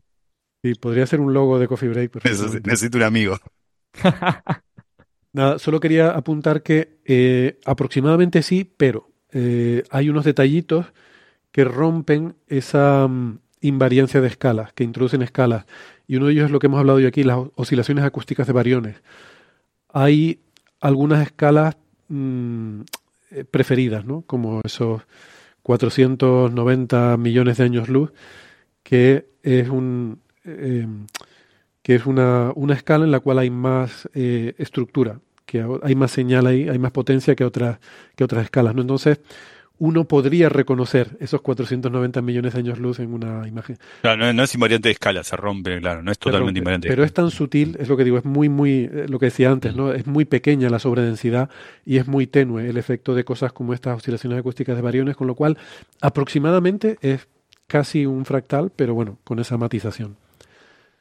sí, 0.62 0.74
podría 0.74 1.06
ser 1.06 1.20
un 1.20 1.32
logo 1.34 1.59
de 1.59 1.68
Coffee 1.68 1.88
Break. 1.88 2.24
Eso 2.24 2.48
sí, 2.48 2.59
necesito 2.64 2.98
un 2.98 3.04
amigo. 3.04 3.36
Nada, 5.34 5.59
solo 5.59 5.80
quería 5.80 6.10
apuntar 6.10 6.62
que 6.62 6.98
eh, 7.04 7.59
aproximadamente 7.64 8.42
sí, 8.42 8.64
pero 8.76 9.10
eh, 9.32 9.82
hay 9.90 10.10
unos 10.10 10.24
detallitos 10.24 10.86
que 11.50 11.64
rompen 11.64 12.34
esa 12.48 13.06
mm, 13.09 13.38
invariancia 13.62 14.20
de 14.20 14.28
escalas, 14.28 14.72
que 14.72 14.84
introducen 14.84 15.22
escalas. 15.22 15.64
Y 16.06 16.16
uno 16.16 16.26
de 16.26 16.32
ellos 16.32 16.44
es 16.47 16.51
lo 16.51 16.59
que 16.59 16.66
hemos 16.66 16.80
hablado 16.80 16.98
hoy 16.98 17.06
aquí, 17.06 17.22
las 17.22 17.39
oscilaciones 17.55 18.05
acústicas 18.05 18.47
de 18.47 18.52
variones. 18.52 19.02
Hay 19.89 20.40
algunas 20.80 21.22
escalas 21.22 21.76
mm, 22.09 22.80
eh, 23.30 23.44
preferidas, 23.44 24.05
¿no? 24.05 24.22
Como 24.22 24.60
esos 24.64 25.02
490 25.62 27.16
millones 27.16 27.56
de 27.56 27.64
años 27.64 27.89
luz, 27.89 28.12
que 28.82 29.26
es 29.43 29.68
un 29.68 30.20
eh, 30.44 30.86
que 31.82 31.97
es 31.97 32.06
una, 32.06 32.52
una 32.55 32.74
escala 32.74 33.05
en 33.05 33.10
la 33.10 33.20
cual 33.20 33.39
hay 33.39 33.51
más 33.51 34.09
eh, 34.14 34.55
estructura, 34.59 35.20
que 35.47 35.64
hay 35.82 35.94
más 35.94 36.12
señal 36.12 36.47
ahí, 36.47 36.68
hay 36.68 36.78
más 36.78 36.93
potencia 36.93 37.34
que 37.34 37.44
otras, 37.44 37.78
que 38.14 38.24
otras 38.24 38.44
escalas, 38.44 38.74
¿no? 38.74 38.82
Entonces, 38.82 39.20
uno 39.82 40.04
podría 40.04 40.48
reconocer 40.48 41.16
esos 41.18 41.40
490 41.40 42.22
millones 42.22 42.52
de 42.52 42.60
años 42.60 42.78
luz 42.78 43.00
en 43.00 43.12
una 43.12 43.48
imagen. 43.48 43.78
Claro, 44.00 44.16
no, 44.16 44.32
no 44.32 44.44
es 44.44 44.54
invariante 44.54 44.88
de 44.88 44.92
escala, 44.92 45.24
se 45.24 45.34
rompe, 45.34 45.80
claro, 45.80 46.04
no 46.04 46.12
es 46.12 46.20
totalmente 46.20 46.50
rompe. 46.50 46.59
invariante. 46.60 46.88
Pero 46.88 47.02
es 47.02 47.12
tan 47.12 47.32
sutil, 47.32 47.76
es 47.80 47.88
lo 47.88 47.96
que 47.96 48.04
digo, 48.04 48.16
es 48.16 48.24
muy, 48.24 48.48
muy, 48.48 48.84
eh, 48.84 49.06
lo 49.09 49.18
que 49.18 49.26
decía 49.26 49.50
antes, 49.50 49.74
¿no? 49.74 49.92
Es 49.92 50.06
muy 50.06 50.24
pequeña 50.24 50.70
la 50.70 50.78
sobredensidad 50.78 51.50
y 51.84 51.96
es 51.96 52.06
muy 52.06 52.28
tenue 52.28 52.70
el 52.70 52.76
efecto 52.76 53.16
de 53.16 53.24
cosas 53.24 53.52
como 53.52 53.74
estas 53.74 53.96
oscilaciones 53.96 54.38
acústicas 54.38 54.76
de 54.76 54.82
variones, 54.82 55.16
con 55.16 55.26
lo 55.26 55.34
cual 55.34 55.59
aproximadamente 56.00 56.96
es 57.00 57.26
casi 57.66 58.06
un 58.06 58.24
fractal, 58.24 58.70
pero 58.76 58.94
bueno, 58.94 59.18
con 59.24 59.40
esa 59.40 59.56
matización. 59.56 60.16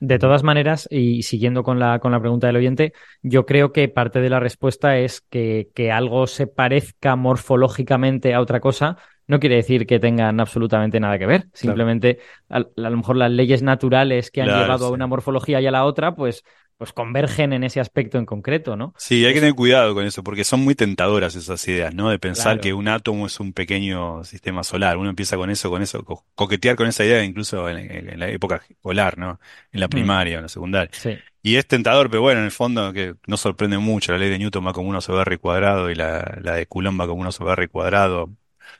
De 0.03 0.17
todas 0.17 0.41
maneras, 0.41 0.87
y 0.89 1.21
siguiendo 1.21 1.61
con 1.61 1.77
la, 1.77 1.99
con 1.99 2.11
la 2.11 2.19
pregunta 2.19 2.47
del 2.47 2.55
oyente, 2.55 2.91
yo 3.21 3.45
creo 3.45 3.71
que 3.71 3.87
parte 3.87 4.19
de 4.19 4.31
la 4.31 4.39
respuesta 4.39 4.97
es 4.97 5.21
que, 5.21 5.69
que 5.75 5.91
algo 5.91 6.25
se 6.25 6.47
parezca 6.47 7.15
morfológicamente 7.15 8.33
a 8.33 8.41
otra 8.41 8.59
cosa 8.59 8.97
no 9.27 9.39
quiere 9.39 9.55
decir 9.55 9.85
que 9.85 9.99
tengan 9.99 10.41
absolutamente 10.41 10.99
nada 10.99 11.17
que 11.17 11.25
ver. 11.27 11.45
Simplemente, 11.53 12.19
a, 12.49 12.57
a 12.57 12.89
lo 12.89 12.97
mejor 12.97 13.15
las 13.15 13.31
leyes 13.31 13.61
naturales 13.61 14.29
que 14.31 14.41
han 14.41 14.47
Claro, 14.47 14.63
llevado 14.63 14.87
a 14.87 14.91
una 14.91 15.07
morfología 15.07 15.61
y 15.61 15.67
a 15.67 15.71
la 15.71 15.85
otra, 15.85 16.15
pues, 16.15 16.43
pues 16.81 16.93
convergen 16.93 17.53
en 17.53 17.63
ese 17.63 17.79
aspecto 17.79 18.17
en 18.17 18.25
concreto, 18.25 18.75
¿no? 18.75 18.95
Sí, 18.97 19.23
hay 19.23 19.35
que 19.35 19.39
tener 19.39 19.53
cuidado 19.53 19.93
con 19.93 20.03
eso, 20.03 20.23
porque 20.23 20.43
son 20.43 20.61
muy 20.63 20.73
tentadoras 20.73 21.35
esas 21.35 21.67
ideas, 21.67 21.93
¿no? 21.93 22.09
De 22.09 22.17
pensar 22.17 22.53
Claro. 22.53 22.61
que 22.61 22.73
un 22.73 22.87
átomo 22.87 23.27
es 23.27 23.39
un 23.39 23.53
pequeño 23.53 24.23
sistema 24.23 24.63
solar. 24.63 24.97
Uno 24.97 25.11
empieza 25.11 25.37
con 25.37 25.51
eso, 25.51 25.69
con 25.69 25.83
eso, 25.83 26.03
co- 26.03 26.25
coquetear 26.33 26.75
con 26.75 26.87
esa 26.87 27.05
idea 27.05 27.23
incluso 27.23 27.69
en, 27.69 28.19
la 28.19 28.29
época 28.29 28.63
escolar, 28.67 29.19
¿no? 29.19 29.39
En 29.71 29.79
la 29.79 29.89
primaria, 29.89 30.37
en 30.37 30.41
la 30.41 30.49
secundaria. 30.49 30.89
Sí. 30.91 31.19
Y 31.43 31.57
es 31.57 31.67
tentador, 31.67 32.09
pero 32.09 32.23
bueno, 32.23 32.39
en 32.39 32.45
el 32.45 32.51
fondo 32.51 32.91
que 32.93 33.13
no 33.27 33.37
sorprende 33.37 33.77
mucho. 33.77 34.11
La 34.11 34.17
ley 34.17 34.31
de 34.31 34.39
Newton 34.39 34.65
va 34.65 34.73
como 34.73 34.89
uno 34.89 35.01
sobre 35.01 35.21
R 35.21 35.37
cuadrado 35.37 35.91
y 35.91 35.93
la, 35.95 36.39
la 36.41 36.55
de 36.55 36.65
Coulomb 36.65 36.99
va 36.99 37.05
como 37.05 37.21
uno 37.21 37.31
sobre 37.31 37.53
R 37.53 37.67
cuadrado. 37.67 38.31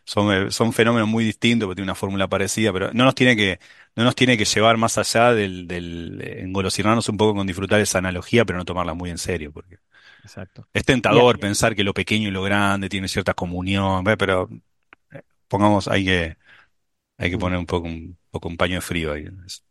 Son, 0.05 0.33
eh, 0.47 0.51
son 0.51 0.73
fenómenos 0.73 1.07
muy 1.07 1.23
distintos, 1.23 1.67
pero 1.67 1.75
tiene 1.75 1.85
una 1.85 1.95
fórmula 1.95 2.27
parecida, 2.27 2.73
pero 2.73 2.91
no 2.93 3.05
nos 3.05 3.15
tiene 3.15 3.35
que, 3.35 3.59
no 3.95 4.03
nos 4.03 4.15
tiene 4.15 4.37
que 4.37 4.45
llevar 4.45 4.77
más 4.77 4.97
allá 4.97 5.33
del, 5.33 5.67
del 5.67 6.21
eh, 6.21 6.41
engolosinarnos 6.41 7.07
un 7.09 7.17
poco 7.17 7.35
con 7.35 7.47
disfrutar 7.47 7.79
esa 7.81 7.99
analogía, 7.99 8.45
pero 8.45 8.57
no 8.57 8.65
tomarla 8.65 8.93
muy 8.93 9.09
en 9.09 9.17
serio, 9.17 9.51
porque 9.51 9.77
Exacto. 10.23 10.67
es 10.73 10.85
tentador 10.85 11.39
pensar 11.39 11.75
que 11.75 11.83
lo 11.83 11.93
pequeño 11.93 12.27
y 12.29 12.31
lo 12.31 12.43
grande 12.43 12.89
tiene 12.89 13.07
cierta 13.07 13.33
comunión, 13.33 14.03
pero 14.17 14.49
eh, 15.11 15.21
pongamos, 15.47 15.87
hay 15.87 16.05
que, 16.05 16.37
hay 17.21 17.29
que 17.29 17.37
poner 17.37 17.59
un 17.59 17.67
poco, 17.67 17.87
un 17.87 18.17
poco 18.31 18.49
un 18.49 18.57
paño 18.57 18.75
de 18.75 18.81
frío 18.81 19.13
ahí. 19.13 19.25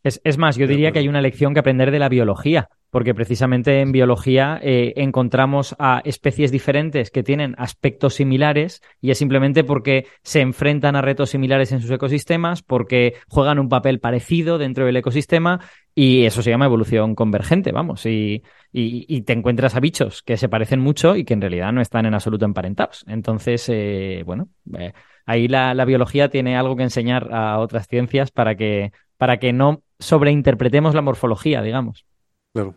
Es, 0.04 0.20
es 0.22 0.38
más, 0.38 0.56
yo 0.56 0.68
diría 0.68 0.92
que 0.92 1.00
hay 1.00 1.08
una 1.08 1.20
lección 1.20 1.52
que 1.52 1.58
aprender 1.58 1.90
de 1.90 1.98
la 1.98 2.08
biología, 2.08 2.68
porque 2.90 3.12
precisamente 3.12 3.80
en 3.80 3.90
biología 3.90 4.60
eh, 4.62 4.92
encontramos 4.96 5.74
a 5.80 6.00
especies 6.04 6.52
diferentes 6.52 7.10
que 7.10 7.24
tienen 7.24 7.56
aspectos 7.58 8.14
similares 8.14 8.82
y 9.00 9.10
es 9.10 9.18
simplemente 9.18 9.64
porque 9.64 10.06
se 10.22 10.40
enfrentan 10.42 10.94
a 10.94 11.02
retos 11.02 11.30
similares 11.30 11.72
en 11.72 11.80
sus 11.80 11.90
ecosistemas, 11.90 12.62
porque 12.62 13.14
juegan 13.26 13.58
un 13.58 13.68
papel 13.68 13.98
parecido 13.98 14.56
dentro 14.56 14.86
del 14.86 14.96
ecosistema 14.96 15.58
y 15.92 16.24
eso 16.26 16.42
se 16.42 16.50
llama 16.50 16.66
evolución 16.66 17.16
convergente, 17.16 17.72
vamos, 17.72 18.06
y, 18.06 18.44
y- 18.72 19.06
y 19.08 19.22
te 19.22 19.32
encuentras 19.32 19.74
a 19.74 19.80
bichos 19.80 20.22
que 20.22 20.36
se 20.36 20.48
parecen 20.48 20.78
mucho 20.78 21.16
y 21.16 21.24
que 21.24 21.34
en 21.34 21.40
realidad 21.40 21.72
no 21.72 21.80
están 21.80 22.06
en 22.06 22.14
absoluto 22.14 22.44
emparentados. 22.44 23.04
Entonces, 23.08 23.68
eh, 23.68 24.22
bueno, 24.24 24.48
eh, 24.78 24.92
ahí 25.30 25.48
la, 25.48 25.74
la 25.74 25.84
biología 25.84 26.28
tiene 26.28 26.56
algo 26.56 26.76
que 26.76 26.82
enseñar 26.82 27.32
a 27.32 27.58
otras 27.58 27.86
ciencias 27.86 28.30
para 28.30 28.56
que, 28.56 28.92
para 29.16 29.38
que 29.38 29.52
no 29.52 29.82
sobreinterpretemos 29.98 30.94
la 30.94 31.02
morfología, 31.02 31.62
digamos. 31.62 32.04
Claro. 32.52 32.74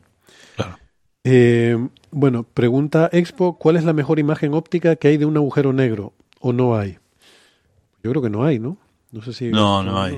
Claro. 0.55 0.77
Eh, 1.23 1.77
bueno, 2.11 2.43
pregunta 2.43 3.09
Expo, 3.11 3.57
¿cuál 3.57 3.77
es 3.77 3.83
la 3.85 3.93
mejor 3.93 4.19
imagen 4.19 4.53
óptica 4.53 4.95
que 4.95 5.07
hay 5.07 5.17
de 5.17 5.25
un 5.25 5.37
agujero 5.37 5.73
negro? 5.73 6.13
¿O 6.39 6.53
no 6.53 6.75
hay? 6.75 6.99
Yo 8.03 8.11
creo 8.11 8.21
que 8.21 8.29
no 8.29 8.43
hay, 8.43 8.59
¿no? 8.59 8.77
No 9.11 9.21
sé 9.21 9.33
si... 9.33 9.49
No, 9.49 9.81
no 9.83 10.01
hay. 10.01 10.13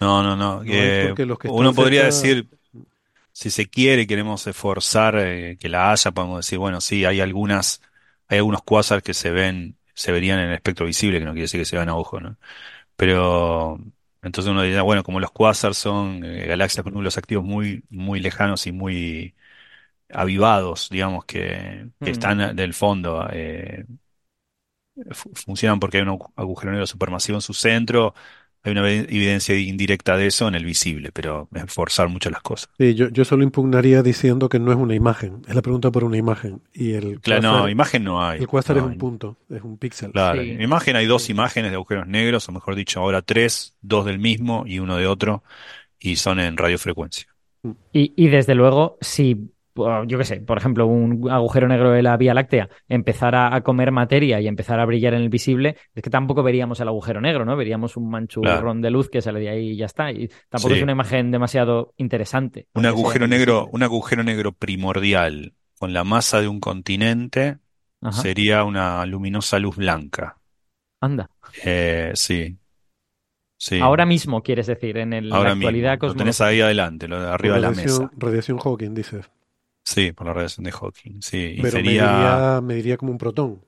No, 0.00 0.22
no, 0.22 0.36
no. 0.36 0.62
los 0.62 1.38
que 1.38 1.48
uno 1.48 1.74
podría 1.74 2.10
cerca- 2.10 2.38
decir, 2.40 2.48
si 3.32 3.50
se 3.50 3.66
quiere, 3.66 4.06
queremos 4.06 4.46
esforzar 4.46 5.16
eh, 5.18 5.56
que 5.58 5.68
la 5.68 5.90
haya, 5.90 6.12
podemos 6.12 6.38
decir, 6.38 6.58
bueno, 6.58 6.80
sí, 6.80 7.04
hay 7.04 7.20
algunas, 7.20 7.82
hay 8.28 8.38
algunos 8.38 8.62
cuásar 8.62 9.02
que 9.02 9.14
se 9.14 9.30
ven, 9.30 9.76
se 9.94 10.12
verían 10.12 10.38
en 10.40 10.48
el 10.50 10.54
espectro 10.54 10.86
visible, 10.86 11.18
que 11.18 11.24
no 11.24 11.32
quiere 11.32 11.42
decir 11.44 11.60
que 11.60 11.64
se 11.66 11.76
vean 11.76 11.88
a 11.88 11.96
ojo, 11.96 12.20
¿no? 12.20 12.36
Pero 12.96 13.78
entonces 14.22 14.50
uno 14.52 14.62
diría, 14.62 14.82
bueno, 14.82 15.04
como 15.04 15.20
los 15.20 15.32
cuásars 15.32 15.78
son 15.78 16.24
eh, 16.24 16.46
galaxias 16.46 16.84
con 16.84 16.94
núcleos 16.94 17.18
activos 17.18 17.44
muy, 17.44 17.84
muy 17.90 18.20
lejanos 18.20 18.66
y 18.66 18.72
muy 18.72 19.34
avivados, 20.10 20.88
digamos, 20.90 21.24
que, 21.26 21.88
que 22.02 22.10
Mm. 22.10 22.10
están 22.10 22.56
del 22.56 22.74
fondo, 22.74 23.28
eh, 23.32 23.86
fu- 25.12 25.30
funcionan 25.34 25.80
porque 25.80 25.98
hay 25.98 26.02
un 26.04 26.10
agu- 26.10 26.32
agujero 26.36 26.72
negro 26.72 26.86
supermasivo 26.86 27.38
en 27.38 27.42
su 27.42 27.54
centro. 27.54 28.14
Hay 28.64 28.72
una 28.72 28.82
evi- 28.82 29.06
evidencia 29.08 29.56
indirecta 29.58 30.16
de 30.16 30.26
eso 30.26 30.48
en 30.48 30.54
el 30.54 30.64
visible, 30.64 31.10
pero 31.12 31.48
es 31.54 31.72
forzar 31.72 32.08
mucho 32.08 32.30
las 32.30 32.40
cosas. 32.40 32.70
Sí, 32.78 32.94
yo, 32.94 33.08
yo 33.10 33.24
solo 33.24 33.44
impugnaría 33.44 34.02
diciendo 34.02 34.48
que 34.48 34.58
no 34.58 34.72
es 34.72 34.78
una 34.78 34.94
imagen. 34.94 35.42
Es 35.46 35.54
la 35.54 35.62
pregunta 35.62 35.90
por 35.90 36.02
una 36.04 36.16
imagen. 36.16 36.62
Y 36.72 36.92
el 36.94 37.20
Claro, 37.20 37.42
no, 37.42 37.68
imagen 37.68 38.02
no 38.04 38.26
hay. 38.26 38.40
el 38.40 38.48
cuásar 38.48 38.76
No, 38.76 38.84
es 38.86 38.92
un 38.92 38.98
punto, 38.98 39.36
es 39.50 39.62
un 39.62 39.76
píxel. 39.78 40.12
Claro, 40.12 40.42
Sí. 40.42 40.50
en 40.50 40.62
imagen 40.62 40.96
hay 40.96 41.06
dos 41.06 41.28
imágenes 41.28 41.70
de 41.70 41.76
agujeros 41.76 42.06
negros, 42.06 42.48
o 42.48 42.52
mejor 42.52 42.74
dicho, 42.74 43.00
ahora 43.00 43.22
tres, 43.22 43.76
dos 43.82 44.06
del 44.06 44.18
mismo 44.18 44.64
y 44.66 44.78
uno 44.78 44.96
de 44.96 45.06
otro, 45.06 45.42
y 45.98 46.16
son 46.16 46.40
en 46.40 46.56
radiofrecuencia. 46.56 47.26
Y, 47.92 48.12
y 48.16 48.28
desde 48.28 48.54
luego, 48.54 48.98
si, 49.00 49.50
yo 49.76 50.18
qué 50.18 50.24
sé, 50.24 50.40
por 50.40 50.58
ejemplo, 50.58 50.86
un 50.86 51.28
agujero 51.30 51.66
negro 51.68 51.90
de 51.90 52.02
la 52.02 52.16
Vía 52.16 52.32
Láctea 52.34 52.68
empezara 52.88 53.54
a 53.54 53.62
comer 53.62 53.90
materia 53.90 54.40
y 54.40 54.46
empezara 54.46 54.82
a 54.82 54.86
brillar 54.86 55.14
en 55.14 55.22
el 55.22 55.28
visible, 55.28 55.76
es 55.94 56.02
que 56.02 56.10
tampoco 56.10 56.42
veríamos 56.42 56.78
el 56.80 56.88
agujero 56.88 57.20
negro, 57.20 57.44
¿no? 57.44 57.56
Veríamos 57.56 57.96
un 57.96 58.08
manchurrón 58.10 58.60
Claro. 58.60 58.74
de 58.74 58.90
luz 58.90 59.10
que 59.10 59.20
sale 59.22 59.40
de 59.40 59.48
ahí 59.48 59.70
y 59.70 59.76
ya 59.76 59.86
está. 59.86 60.10
Y 60.12 60.28
tampoco 60.48 60.74
Sí. 60.74 60.78
es 60.78 60.82
una 60.82 60.92
imagen 60.92 61.30
demasiado 61.30 61.92
interesante. 61.96 62.68
Un 62.74 62.86
agujero 62.86 63.26
negro, 63.26 63.68
un 63.72 63.82
agujero 63.82 64.22
negro 64.22 64.52
primordial 64.52 65.54
con 65.78 65.92
la 65.92 66.04
masa 66.04 66.40
de 66.40 66.48
un 66.48 66.60
continente 66.60 67.58
Ajá. 68.00 68.22
sería 68.22 68.64
una 68.64 69.04
luminosa 69.06 69.58
luz 69.58 69.76
blanca. 69.76 70.38
Anda. 71.00 71.28
Eh, 71.64 72.12
sí. 72.14 72.56
Sí. 73.56 73.78
Ahora 73.80 74.04
mismo, 74.04 74.42
quieres 74.42 74.66
decir, 74.66 74.98
en 74.98 75.12
el- 75.12 75.28
la 75.30 75.36
actualidad 75.52 75.92
mismo. 75.94 76.08
Lo 76.08 76.14
tenés 76.14 76.40
ahí 76.40 76.60
adelante, 76.60 77.08
lo 77.08 77.20
de 77.20 77.28
arriba 77.28 77.54
de 77.54 77.60
la 77.62 77.68
radiación, 77.70 78.02
mesa. 78.04 78.10
radiación 78.18 78.58
Hawking, 78.58 78.94
dices. 78.94 79.30
Sí, 79.84 80.12
por 80.12 80.26
la 80.26 80.32
radiación 80.32 80.64
de 80.64 80.72
Hawking. 80.72 81.20
Sí, 81.22 81.38
y 81.58 81.62
Pero 81.62 81.72
sería 81.72 82.02
mediría, 82.02 82.60
mediría 82.62 82.96
como 82.96 83.12
un 83.12 83.18
protón. 83.18 83.60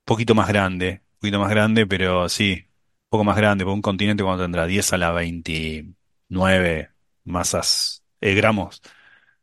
un 0.00 0.04
poquito 0.04 0.34
más 0.34 0.48
grande, 0.48 1.02
un 1.14 1.18
poquito 1.20 1.40
más 1.40 1.50
grande, 1.50 1.86
pero 1.86 2.28
sí, 2.28 2.52
un 2.54 3.08
poco 3.10 3.24
más 3.24 3.36
grande, 3.36 3.64
porque 3.64 3.74
un 3.74 3.82
continente 3.82 4.22
cuando 4.22 4.44
tendrá 4.44 4.66
10 4.66 4.92
a 4.92 4.98
la 4.98 5.12
29 5.12 6.90
masas, 7.24 8.04
eh, 8.20 8.34
gramos. 8.34 8.80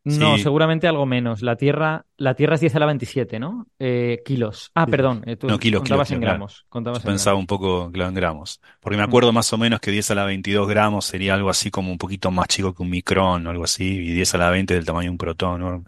No, 0.06 0.36
Sí. 0.36 0.42
seguramente 0.42 0.86
algo 0.86 1.04
menos. 1.04 1.42
La 1.42 1.56
Tierra, 1.56 2.06
la 2.16 2.34
Tierra 2.34 2.54
es 2.54 2.60
10 2.60 2.74
a 2.76 2.78
la 2.78 2.86
27, 2.86 3.40
¿no? 3.40 3.66
Eh, 3.78 4.22
kilos. 4.24 4.70
Ah, 4.74 4.86
perdón. 4.86 5.22
eh, 5.26 5.36
tú 5.36 5.48
No, 5.48 5.58
kilos, 5.58 5.80
contabas 5.80 6.08
kilos, 6.08 6.12
en 6.12 6.20
gramos. 6.20 6.64
Contabas 6.68 7.04
en 7.04 7.10
Pensaba 7.10 7.34
gramos. 7.34 7.40
un 7.40 7.46
poco, 7.46 7.90
claro, 7.90 8.08
en 8.10 8.14
gramos. 8.14 8.60
Porque 8.80 8.96
me 8.96 9.02
Mm. 9.02 9.06
acuerdo 9.06 9.32
más 9.32 9.52
o 9.52 9.58
menos 9.58 9.80
que 9.80 9.90
10 9.90 10.08
a 10.12 10.14
la 10.14 10.24
22 10.24 10.68
gramos 10.68 11.04
sería 11.06 11.34
algo 11.34 11.50
así 11.50 11.70
como 11.70 11.90
un 11.90 11.98
poquito 11.98 12.30
más 12.30 12.46
chico 12.48 12.72
que 12.74 12.82
un 12.82 12.90
micrón 12.90 13.46
o 13.46 13.50
algo 13.50 13.64
así, 13.64 13.84
y 13.84 14.12
10 14.12 14.34
a 14.34 14.38
la 14.38 14.50
20 14.50 14.74
del 14.74 14.84
tamaño 14.84 15.06
de 15.06 15.10
un 15.10 15.18
protón. 15.18 15.60
¿no? 15.60 15.84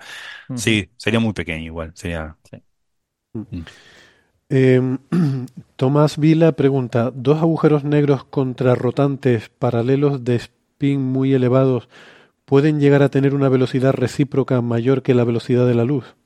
Sí, 0.57 0.91
sería 0.97 1.21
muy 1.21 1.33
pequeño 1.33 1.65
igual, 1.65 1.93
sería... 1.95 2.37
Eh, 4.51 4.81
Tomás 5.77 6.17
Vila 6.19 6.53
pregunta, 6.53 7.13
¿dos 7.15 7.39
agujeros 7.41 7.85
negros 7.85 8.25
contrarrotantes 8.25 9.49
paralelos 9.51 10.25
de 10.25 10.37
spin 10.37 11.01
muy 11.03 11.35
elevados 11.35 11.89
pueden 12.49 12.81
llegar 12.81 13.03
a 13.03 13.11
tener 13.11 13.35
una 13.35 13.49
velocidad 13.49 13.93
recíproca 13.93 14.61
mayor 14.61 15.03
que 15.03 15.15
la 15.15 15.25
velocidad 15.25 15.67
de 15.67 15.75
la 15.75 15.85
luz? 15.85 16.17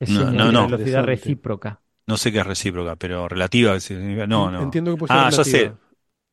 Es 0.00 0.10
No, 0.10 0.30
no, 0.52 0.68
velocidad 0.68 1.04
recíproca. 1.04 1.80
No 2.06 2.16
sé 2.18 2.32
qué 2.32 2.38
es 2.40 2.46
recíproca, 2.46 2.96
pero 2.96 3.28
relativa. 3.28 3.78
No, 4.26 4.50
no. 4.50 4.62
Entiendo 4.62 4.90
que 4.92 4.98
puede 4.98 5.12
ser 5.12 5.18
Ah, 5.18 5.30
ya 5.30 5.44
sé. 5.44 5.72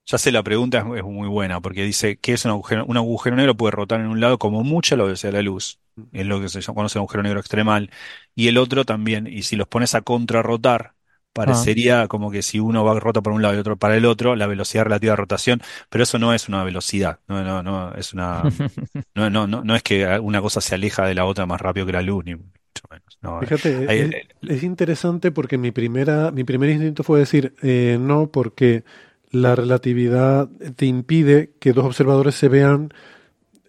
Ya 0.07 0.17
sé, 0.17 0.31
la 0.31 0.41
pregunta 0.43 0.79
es, 0.79 0.85
es 0.97 1.03
muy 1.03 1.27
buena, 1.27 1.61
porque 1.61 1.83
dice 1.83 2.17
que 2.17 2.33
es 2.33 2.43
un 2.43 2.51
agujero, 2.51 2.85
un 2.85 2.97
agujero 2.97 3.35
negro 3.35 3.55
puede 3.55 3.71
rotar 3.71 4.01
en 4.01 4.07
un 4.07 4.19
lado 4.19 4.39
como 4.39 4.63
mucho 4.63 4.95
la 4.97 5.03
velocidad 5.03 5.31
de 5.31 5.37
la 5.37 5.43
luz. 5.43 5.79
Es 6.11 6.25
lo 6.25 6.41
que 6.41 6.49
se 6.49 6.59
llama- 6.59 6.75
conoce 6.75 6.97
agujero 6.97 7.23
negro 7.23 7.39
extremal. 7.39 7.91
Y 8.35 8.47
el 8.47 8.57
otro 8.57 8.83
también, 8.83 9.27
y 9.27 9.43
si 9.43 9.55
los 9.55 9.67
pones 9.67 9.93
a 9.95 10.01
contrarrotar, 10.01 10.95
parecería 11.33 12.07
como 12.07 12.31
que 12.31 12.41
si 12.41 12.59
uno 12.59 12.83
va 12.83 12.99
rota 12.99 13.21
para 13.21 13.35
un 13.35 13.41
lado 13.41 13.55
y 13.55 13.57
otro 13.59 13.77
para 13.77 13.95
el 13.97 14.05
otro, 14.05 14.35
la 14.35 14.47
velocidad 14.47 14.83
relativa 14.85 15.13
de 15.13 15.17
rotación, 15.17 15.61
pero 15.89 16.03
eso 16.03 16.19
no 16.19 16.33
es 16.33 16.47
una 16.49 16.63
velocidad, 16.63 17.19
no, 17.27 17.43
no, 17.43 17.63
no, 17.63 17.93
es 17.95 18.13
una, 18.13 18.53
no, 19.15 19.29
no, 19.29 19.47
no, 19.47 19.63
no 19.63 19.75
es 19.75 19.83
que 19.83 20.19
una 20.19 20.41
cosa 20.41 20.61
se 20.61 20.75
aleja 20.75 21.05
de 21.05 21.15
la 21.15 21.25
otra 21.25 21.45
más 21.45 21.61
rápido 21.61 21.85
que 21.85 21.93
la 21.93 22.01
luz, 22.01 22.25
ni 22.25 22.35
mucho 22.35 22.51
menos. 22.89 23.17
No, 23.21 23.39
Fíjate, 23.39 23.85
Ahí- 23.87 24.11
es, 24.43 24.49
es 24.57 24.63
interesante 24.63 25.31
porque 25.31 25.57
mi 25.57 25.71
primera, 25.71 26.31
mi 26.31 26.43
primer 26.43 26.69
instinto 26.69 27.03
fue 27.03 27.19
decir 27.19 27.55
eh, 27.63 27.97
no, 27.99 28.31
porque 28.31 28.83
la 29.31 29.55
relatividad 29.55 30.49
te 30.75 30.85
impide 30.85 31.53
que 31.59 31.73
dos 31.73 31.85
observadores 31.85 32.35
se 32.35 32.49
vean 32.49 32.93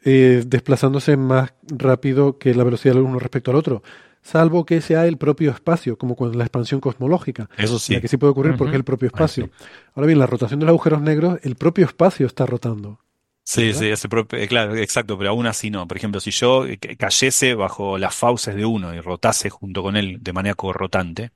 eh, 0.04 0.44
desplazándose 0.46 1.16
más 1.16 1.54
rápido 1.68 2.38
que 2.38 2.54
la 2.54 2.64
velocidad 2.64 2.94
del 2.94 3.04
uno 3.04 3.18
respecto 3.18 3.50
al 3.50 3.56
otro, 3.58 3.82
salvo 4.22 4.64
que 4.64 4.80
sea 4.80 5.06
el 5.06 5.18
propio 5.18 5.50
espacio, 5.50 5.98
como 5.98 6.16
con 6.16 6.36
la 6.38 6.44
expansión 6.44 6.80
cosmológica, 6.80 7.48
Eso 7.56 7.78
sí. 7.78 7.94
la 7.94 8.00
que 8.00 8.08
sí 8.08 8.16
puede 8.16 8.30
ocurrir 8.32 8.56
porque 8.56 8.76
es 8.76 8.80
el 8.80 8.84
propio 8.84 9.08
Ah, 9.08 9.08
espacio. 9.08 9.44
sí. 9.44 9.50
Ahora 9.94 10.06
bien, 10.06 10.18
la 10.18 10.26
rotación 10.26 10.60
de 10.60 10.66
los 10.66 10.70
agujeros 10.72 11.02
negros, 11.02 11.38
el 11.42 11.56
propio 11.56 11.86
espacio 11.86 12.26
está 12.26 12.46
rotando. 12.46 12.98
Sí, 13.44 13.66
¿verdad? 13.66 13.80
sí, 13.80 13.88
es 13.88 14.04
el 14.04 14.10
propio- 14.10 14.38
eh, 14.38 14.46
claro, 14.48 14.76
exacto, 14.76 15.18
pero 15.18 15.30
aún 15.30 15.46
así 15.46 15.68
no. 15.70 15.86
Por 15.88 15.96
ejemplo, 15.96 16.20
si 16.20 16.30
yo 16.30 16.64
eh, 16.64 16.78
ca- 16.78 16.94
cayese 16.96 17.54
bajo 17.54 17.98
las 17.98 18.14
fauces 18.14 18.54
de 18.54 18.64
uno 18.64 18.94
y 18.94 19.00
rotase 19.00 19.50
junto 19.50 19.82
con 19.82 19.96
él 19.96 20.18
de 20.22 20.32
manera 20.32 20.54
corrotante, 20.54 21.32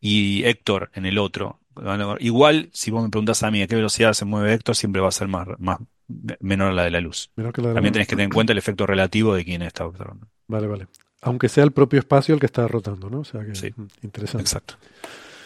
y 0.00 0.44
Héctor 0.44 0.90
en 0.94 1.06
el 1.06 1.18
otro, 1.18 1.60
bueno, 1.74 2.16
igual, 2.20 2.70
si 2.72 2.90
vos 2.90 3.02
me 3.04 3.10
preguntás 3.10 3.42
a 3.44 3.50
mí 3.50 3.62
a 3.62 3.68
qué 3.68 3.76
velocidad 3.76 4.14
se 4.14 4.24
mueve 4.26 4.54
Héctor, 4.54 4.76
siempre 4.76 5.02
va 5.02 5.08
a 5.08 5.12
ser 5.12 5.28
más, 5.28 5.48
más 5.58 5.78
menor 6.40 6.70
a 6.70 6.72
la 6.74 6.84
de 6.84 6.90
la 6.92 7.00
luz. 7.02 7.30
Menor 7.36 7.52
que 7.52 7.60
la 7.62 7.68
de 7.68 7.74
la 7.74 7.80
También 7.80 7.92
luz. 7.92 7.94
tenés 7.94 8.08
que 8.08 8.16
tener 8.16 8.26
en 8.26 8.32
cuenta 8.32 8.52
el 8.52 8.58
efecto 8.58 8.86
relativo 8.86 9.34
de 9.34 9.44
quien 9.44 9.62
está 9.62 9.86
observando. 9.86 10.28
Vale, 10.48 10.66
vale. 10.68 10.86
Aunque 11.22 11.48
sea 11.48 11.64
el 11.64 11.70
propio 11.72 12.00
espacio 12.00 12.34
el 12.34 12.40
que 12.40 12.46
está 12.46 12.66
rotando, 12.68 13.08
¿no? 13.08 13.20
O 13.20 13.24
sea 13.24 13.44
que 13.44 13.54
Sí. 13.54 13.72
interesante. 14.02 14.42
Exacto. 14.42 14.74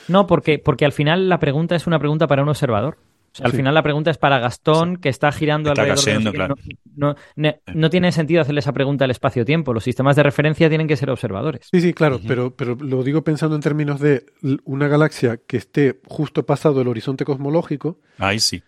No, 0.09 0.27
porque, 0.27 0.59
porque 0.59 0.85
al 0.85 0.93
final 0.93 1.28
la 1.28 1.39
pregunta 1.39 1.74
es 1.77 1.86
una 1.86 1.98
pregunta 1.98 2.27
para 2.27 2.43
un 2.43 2.48
observador. 2.48 2.97
O 3.32 3.36
sea, 3.36 3.47
al 3.47 3.51
Sí. 3.53 3.59
final 3.59 3.74
la 3.74 3.82
pregunta 3.82 4.11
es 4.11 4.16
para 4.16 4.39
Gastón, 4.39 4.97
que 4.97 5.11
está 5.11 5.31
girando 5.31 5.69
Está 5.70 5.82
alrededor 5.82 5.98
de 5.98 6.05
cayendo, 6.11 6.31
no 6.31 6.35
claro. 6.35 6.55
No, 6.97 7.09
no- 7.09 7.16
ne- 7.35 7.61
no 7.74 7.90
tiene 7.90 8.11
sentido 8.11 8.40
hacerle 8.40 8.61
esa 8.61 8.73
pregunta 8.73 9.05
al 9.05 9.11
espacio-tiempo. 9.11 9.74
Los 9.74 9.85
sistemas 9.85 10.16
de 10.16 10.23
referencia 10.23 10.70
tienen 10.70 10.89
que 10.89 10.97
ser 10.97 11.11
observadores. 11.11 11.69
Sí, 11.70 11.82
sí, 11.82 11.93
claro, 11.93 12.19
pero, 12.27 12.57
pero 12.57 12.77
lo 12.81 13.03
digo 13.03 13.23
pensando 13.23 13.55
en 13.55 13.61
términos 13.61 14.01
de 14.01 14.24
una 14.65 14.89
galaxia 14.89 15.39
que 15.47 15.59
esté 15.59 16.01
justo 16.07 16.47
pasado 16.47 16.81
el 16.81 16.89
horizonte 16.89 17.27
cosmológico. 17.27 17.98
Ahí 18.16 18.40
sí. 18.40 18.62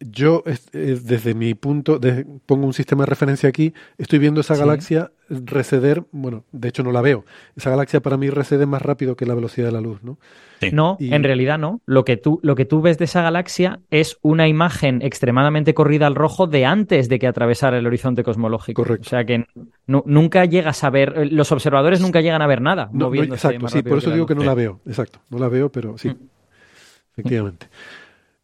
Yo, 0.00 0.42
es- 0.46 0.68
eh, 0.72 0.98
desde 1.04 1.34
mi 1.34 1.52
punto, 1.52 1.98
de- 1.98 2.24
pongo 2.46 2.64
un 2.66 2.72
sistema 2.72 3.02
de 3.02 3.06
referencia 3.10 3.50
aquí, 3.50 3.74
estoy 3.98 4.18
viendo 4.18 4.40
esa 4.40 4.54
Sí. 4.54 4.60
galaxia 4.60 5.12
receder, 5.28 6.04
bueno, 6.10 6.44
de 6.52 6.68
hecho 6.68 6.82
no 6.82 6.90
la 6.90 7.02
veo. 7.02 7.26
Esa 7.54 7.68
galaxia 7.68 8.00
para 8.00 8.16
mí 8.16 8.30
recede 8.30 8.64
más 8.64 8.80
rápido 8.80 9.14
que 9.14 9.26
la 9.26 9.34
velocidad 9.34 9.66
de 9.66 9.72
la 9.72 9.82
luz, 9.82 10.02
¿no? 10.02 10.18
Sí. 10.62 10.70
No, 10.72 10.96
Y- 10.98 11.12
en 11.12 11.22
realidad 11.22 11.58
no. 11.58 11.82
Lo 11.84 12.06
que, 12.06 12.16
tú, 12.16 12.40
lo 12.42 12.54
que 12.54 12.64
tú 12.64 12.80
ves 12.80 12.96
de 12.96 13.04
esa 13.04 13.20
galaxia 13.20 13.80
es 13.90 14.16
una 14.22 14.48
imagen 14.48 15.02
extremadamente 15.02 15.74
corrida 15.74 16.06
al 16.06 16.14
rojo 16.14 16.46
de 16.46 16.64
antes 16.64 17.10
de 17.10 17.18
que 17.18 17.26
atravesara 17.26 17.76
el 17.78 17.86
horizonte 17.86 18.24
cosmológico. 18.24 18.82
Correcto. 18.84 19.06
O 19.06 19.10
sea 19.10 19.26
que 19.26 19.44
nu- 19.86 20.02
nunca 20.06 20.46
llegas 20.46 20.82
a 20.82 20.88
ver, 20.88 21.12
eh, 21.14 21.26
los 21.26 21.52
observadores 21.52 22.00
nunca 22.00 22.22
llegan 22.22 22.40
a 22.40 22.46
ver 22.46 22.62
nada. 22.62 22.86
No, 22.86 23.00
no, 23.00 23.04
moviéndose 23.08 23.48
exacto, 23.48 23.60
más 23.64 23.72
sí, 23.72 23.78
rápido 23.80 23.90
por 23.90 23.98
eso 24.02 24.10
digo 24.12 24.24
que 24.24 24.34
no 24.34 24.40
Sí. 24.40 24.46
la 24.46 24.54
veo, 24.54 24.80
exacto, 24.86 25.18
no 25.28 25.38
la 25.38 25.48
veo, 25.48 25.70
pero 25.70 25.98
sí, 25.98 26.08
Mm. 26.08 26.16
efectivamente. 27.12 27.66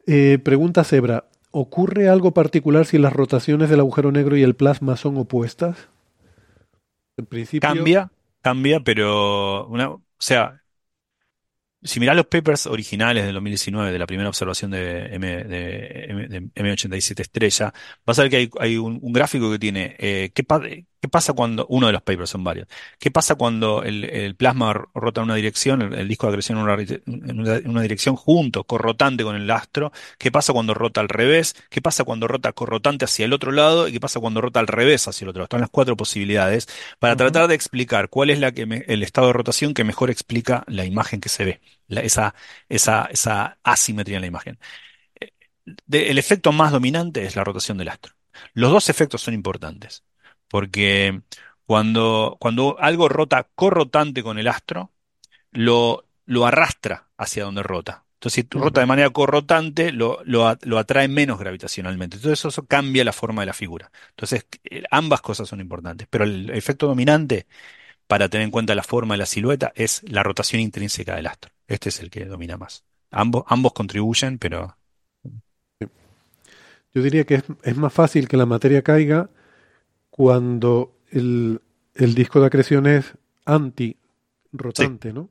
Eh, 0.07 0.39
pregunta 0.43 0.85
Zebra, 0.85 1.25
¿ocurre 1.51 2.09
algo 2.09 2.33
particular 2.33 2.87
si 2.87 2.99
las 2.99 3.13
rotaciones 3.13 3.71
del 3.71 3.81
agujero 3.81 4.13
negro 4.13 4.37
y 4.37 4.43
el 4.43 4.55
plasma 4.55 4.97
son 4.97 5.17
opuestas? 5.17 5.89
En 7.17 7.27
principio, 7.27 7.69
Cambia, 7.69 8.11
cambia, 8.43 8.81
pero 8.81 9.67
una, 9.69 9.91
o 9.91 10.03
sea, 10.19 10.61
si 11.83 12.01
mirás 12.01 12.17
los 12.17 12.27
papers 12.27 12.67
originales 12.67 13.25
del 13.25 13.35
2019 13.35 13.93
de 13.93 13.99
la 13.99 14.07
primera 14.07 14.29
observación 14.29 14.71
de, 14.71 15.15
M, 15.15 15.45
de, 15.45 16.05
M- 16.09 16.29
de 16.29 16.41
M87 16.55 17.21
estrella, 17.21 17.75
vas 18.07 18.19
a 18.19 18.23
ver 18.23 18.31
que 18.31 18.51
hay, 18.59 18.77
un, 18.79 19.01
gráfico 19.13 19.51
que 19.51 19.59
tiene 19.59 19.95
eh, 19.99 20.31
¿qué, 20.35 20.45
qué 21.05 21.09
pasa 21.09 21.35
cuando, 21.35 21.67
uno 21.69 21.87
de 21.87 21.93
los 21.93 22.01
papers 22.03 22.31
son 22.31 22.43
varios, 22.45 22.67
qué 22.99 23.11
pasa 23.11 23.35
cuando 23.35 23.83
el, 23.83 24.05
el 24.05 24.37
plasma 24.37 24.73
rota 24.95 25.21
en 25.21 25.25
una 25.27 25.35
dirección, 25.35 25.83
el, 25.83 25.93
el 25.95 26.09
disco 26.09 26.27
de 26.27 26.33
acreción 26.33 26.57
en 26.57 26.65
una, 26.65 26.77
ri- 26.77 27.03
en 27.07 27.41
una- 27.41 27.57
en 27.57 27.69
una 27.71 27.83
dirección 27.83 28.17
junto, 28.17 28.65
corrotante 28.65 29.23
con 29.23 29.37
el 29.37 29.51
astro, 29.51 29.93
qué 30.19 30.33
pasa 30.33 30.55
cuando 30.55 30.73
rota 30.73 31.03
al 31.03 31.11
revés, 31.11 31.55
qué 31.69 31.83
pasa 31.83 32.05
cuando 32.05 32.27
rota 32.27 32.53
corrotante 32.53 33.05
hacia 33.05 33.27
el 33.27 33.35
otro 33.35 33.53
lado 33.53 33.87
y 33.87 33.93
qué 33.93 34.01
pasa 34.01 34.19
cuando 34.19 34.41
rota 34.41 34.61
al 34.61 34.67
revés 34.67 35.07
hacia 35.07 35.27
el 35.27 35.29
otro 35.29 35.41
lado. 35.41 35.45
Están 35.47 35.61
las 35.61 35.71
cuatro 35.71 35.95
posibilidades 35.97 36.69
para 36.99 37.17
tratar 37.17 37.49
de 37.49 37.55
explicar 37.55 38.09
cuál 38.09 38.31
es 38.31 38.39
la 38.41 38.53
que 38.53 38.65
me- 38.67 38.85
el 38.89 39.03
estado 39.03 39.27
de 39.27 39.33
rotación 39.35 39.75
que 39.75 39.85
mejor 39.85 40.09
explica 40.11 40.65
la 40.69 40.87
imagen 40.87 41.21
que 41.21 41.29
se 41.29 41.45
ve, 41.45 41.61
la- 41.89 42.01
esa, 42.01 42.35
esa, 42.71 43.07
esa 43.13 43.59
asimetría 43.63 44.17
en 44.17 44.23
la 44.23 44.27
imagen. 44.29 44.59
Eh, 45.21 45.31
de- 45.87 46.11
el 46.11 46.19
efecto 46.19 46.53
más 46.53 46.73
dominante 46.73 47.25
es 47.25 47.37
la 47.37 47.45
rotación 47.45 47.79
del 47.79 47.89
astro. 47.89 48.15
Los 48.55 48.71
dos 48.73 48.89
efectos 48.91 49.23
son 49.23 49.35
importantes, 49.35 50.05
porque 50.49 51.23
cuando, 51.67 52.37
cuando 52.41 52.77
algo 52.81 53.09
rota 53.09 53.49
corrotante 53.55 54.23
con 54.23 54.39
el 54.39 54.49
astro, 54.49 54.93
lo, 55.53 56.05
lo 56.27 56.47
arrastra 56.47 57.09
hacia 57.17 57.45
donde 57.45 57.63
rota. 57.63 58.05
Entonces, 58.15 58.47
si 58.51 58.59
rota 58.59 58.81
de 58.81 58.87
manera 58.87 59.11
corrotante, 59.11 59.93
lo, 59.93 60.21
lo, 60.25 60.57
lo 60.63 60.79
atrae 60.79 61.09
menos 61.09 61.39
gravitacionalmente. 61.39 62.17
Entonces, 62.17 62.39
eso, 62.39 62.49
eso 62.49 62.67
cambia 62.67 63.05
la 63.05 63.13
forma 63.13 63.43
de 63.43 63.47
la 63.47 63.53
figura. 63.53 63.91
Entonces, 64.11 64.47
eh, 64.65 64.83
ambas 64.91 65.21
cosas 65.21 65.49
son 65.49 65.61
importantes, 65.61 66.07
pero 66.11 66.25
el 66.25 66.51
efecto 66.51 66.87
dominante 66.87 67.47
para 68.07 68.29
tener 68.29 68.45
en 68.47 68.51
cuenta 68.51 68.75
la 68.75 68.83
forma 68.83 69.15
de 69.15 69.19
la 69.19 69.27
silueta 69.27 69.73
es 69.75 70.03
la 70.05 70.23
rotación 70.23 70.61
intrínseca 70.63 71.17
del 71.17 71.27
astro. 71.27 71.53
Este 71.67 71.89
es 71.91 72.01
el 72.01 72.11
que 72.11 72.25
domina 72.27 72.57
más. 72.57 72.85
Ambos, 73.11 73.45
ambos 73.47 73.73
contribuyen, 73.73 74.39
pero 74.39 74.77
yo 76.95 77.03
diría 77.03 77.25
que 77.25 77.37
es, 77.37 77.45
es 77.63 77.77
más 77.77 77.93
fácil 77.93 78.29
que 78.29 78.37
la 78.37 78.47
materia 78.47 78.83
caiga 78.83 79.31
cuando 80.17 80.93
el, 81.11 81.61
el 81.97 82.15
disco 82.15 82.39
de 82.41 82.47
acreción 82.47 82.87
es 82.87 83.15
anti-rotante, 83.45 85.13
¿no? 85.13 85.29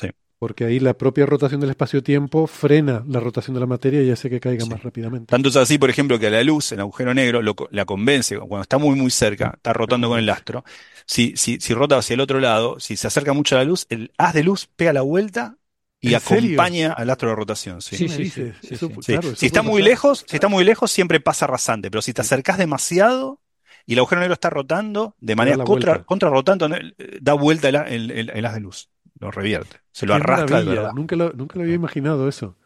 Sí. 0.00 0.08
Porque 0.38 0.64
ahí 0.64 0.80
la 0.80 0.94
propia 0.94 1.26
rotación 1.26 1.60
del 1.60 1.68
espacio-tiempo 1.68 2.46
frena 2.46 3.04
la 3.06 3.20
rotación 3.20 3.52
de 3.52 3.60
la 3.60 3.66
materia 3.66 4.02
y 4.02 4.10
hace 4.10 4.30
que 4.30 4.40
caiga 4.40 4.64
Sí. 4.64 4.70
más 4.70 4.82
rápidamente. 4.82 5.26
tanto 5.30 5.50
es 5.50 5.56
así, 5.56 5.76
por 5.76 5.90
ejemplo, 5.90 6.18
que 6.18 6.28
a 6.28 6.30
la 6.30 6.42
luz, 6.42 6.72
el 6.72 6.80
agujero 6.80 7.12
negro, 7.12 7.42
lo 7.42 7.54
la 7.70 7.84
convence, 7.84 8.38
cuando 8.38 8.62
está 8.62 8.78
muy 8.78 8.96
muy 8.96 9.10
cerca, 9.10 9.52
está 9.56 9.74
rotando 9.74 10.08
con 10.08 10.18
el 10.18 10.30
astro, 10.30 10.64
si, 11.04 11.34
si, 11.36 11.60
si 11.60 11.74
rota 11.74 11.98
hacia 11.98 12.14
el 12.14 12.20
otro 12.20 12.40
lado, 12.40 12.80
si 12.80 12.96
se 12.96 13.06
acerca 13.08 13.34
mucho 13.34 13.56
a 13.56 13.58
la 13.58 13.64
luz, 13.64 13.84
el 13.90 14.10
haz 14.16 14.32
de 14.32 14.42
luz 14.42 14.70
pega 14.74 14.94
la 14.94 15.02
vuelta 15.02 15.58
y 16.00 16.14
acompaña 16.14 16.92
al 16.92 17.10
astro 17.10 17.28
de 17.28 17.36
rotación. 17.36 17.82
sí. 17.82 17.98
¿Qué 17.98 18.08
Sí, 18.08 18.30
sí, 18.30 18.52
sí, 18.62 18.74
Eso- 18.74 18.88
claro, 18.88 19.36
Si 19.36 19.44
está 19.44 19.60
muy 19.60 19.82
pasar. 19.82 19.90
lejos, 19.90 20.24
si 20.26 20.36
está 20.36 20.48
muy 20.48 20.64
lejos, 20.64 20.90
siempre 20.90 21.20
pasa 21.20 21.46
rasante, 21.46 21.90
pero 21.90 22.00
si 22.00 22.14
te 22.14 22.22
acercas 22.22 22.56
demasiado 22.56 23.38
y 23.86 23.92
el 23.94 23.98
agujero 23.98 24.20
negro 24.20 24.34
está 24.34 24.50
rotando 24.50 25.14
de 25.20 25.36
manera 25.36 25.56
contra. 25.64 26.04
Eh, 26.98 27.18
da 27.20 27.34
vuelta 27.34 27.68
el, 27.68 27.76
el- 27.76 28.10
el- 28.10 28.30
el 28.30 28.46
haz 28.46 28.54
de 28.54 28.60
luz, 28.60 28.90
lo 29.18 29.30
revierte, 29.30 29.76
se 29.92 30.06
lo 30.06 30.14
Qué 30.14 30.16
arrastra 30.22 30.58
de 30.60 30.64
verdad. 30.66 30.92
Nunca 30.94 31.16
lo, 31.16 31.32
nunca 31.32 31.56
lo 31.56 31.62
había 31.62 31.74
imaginado 31.74 32.28
eso. 32.28 32.56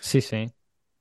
Sí, 0.00 0.20
sí. 0.20 0.48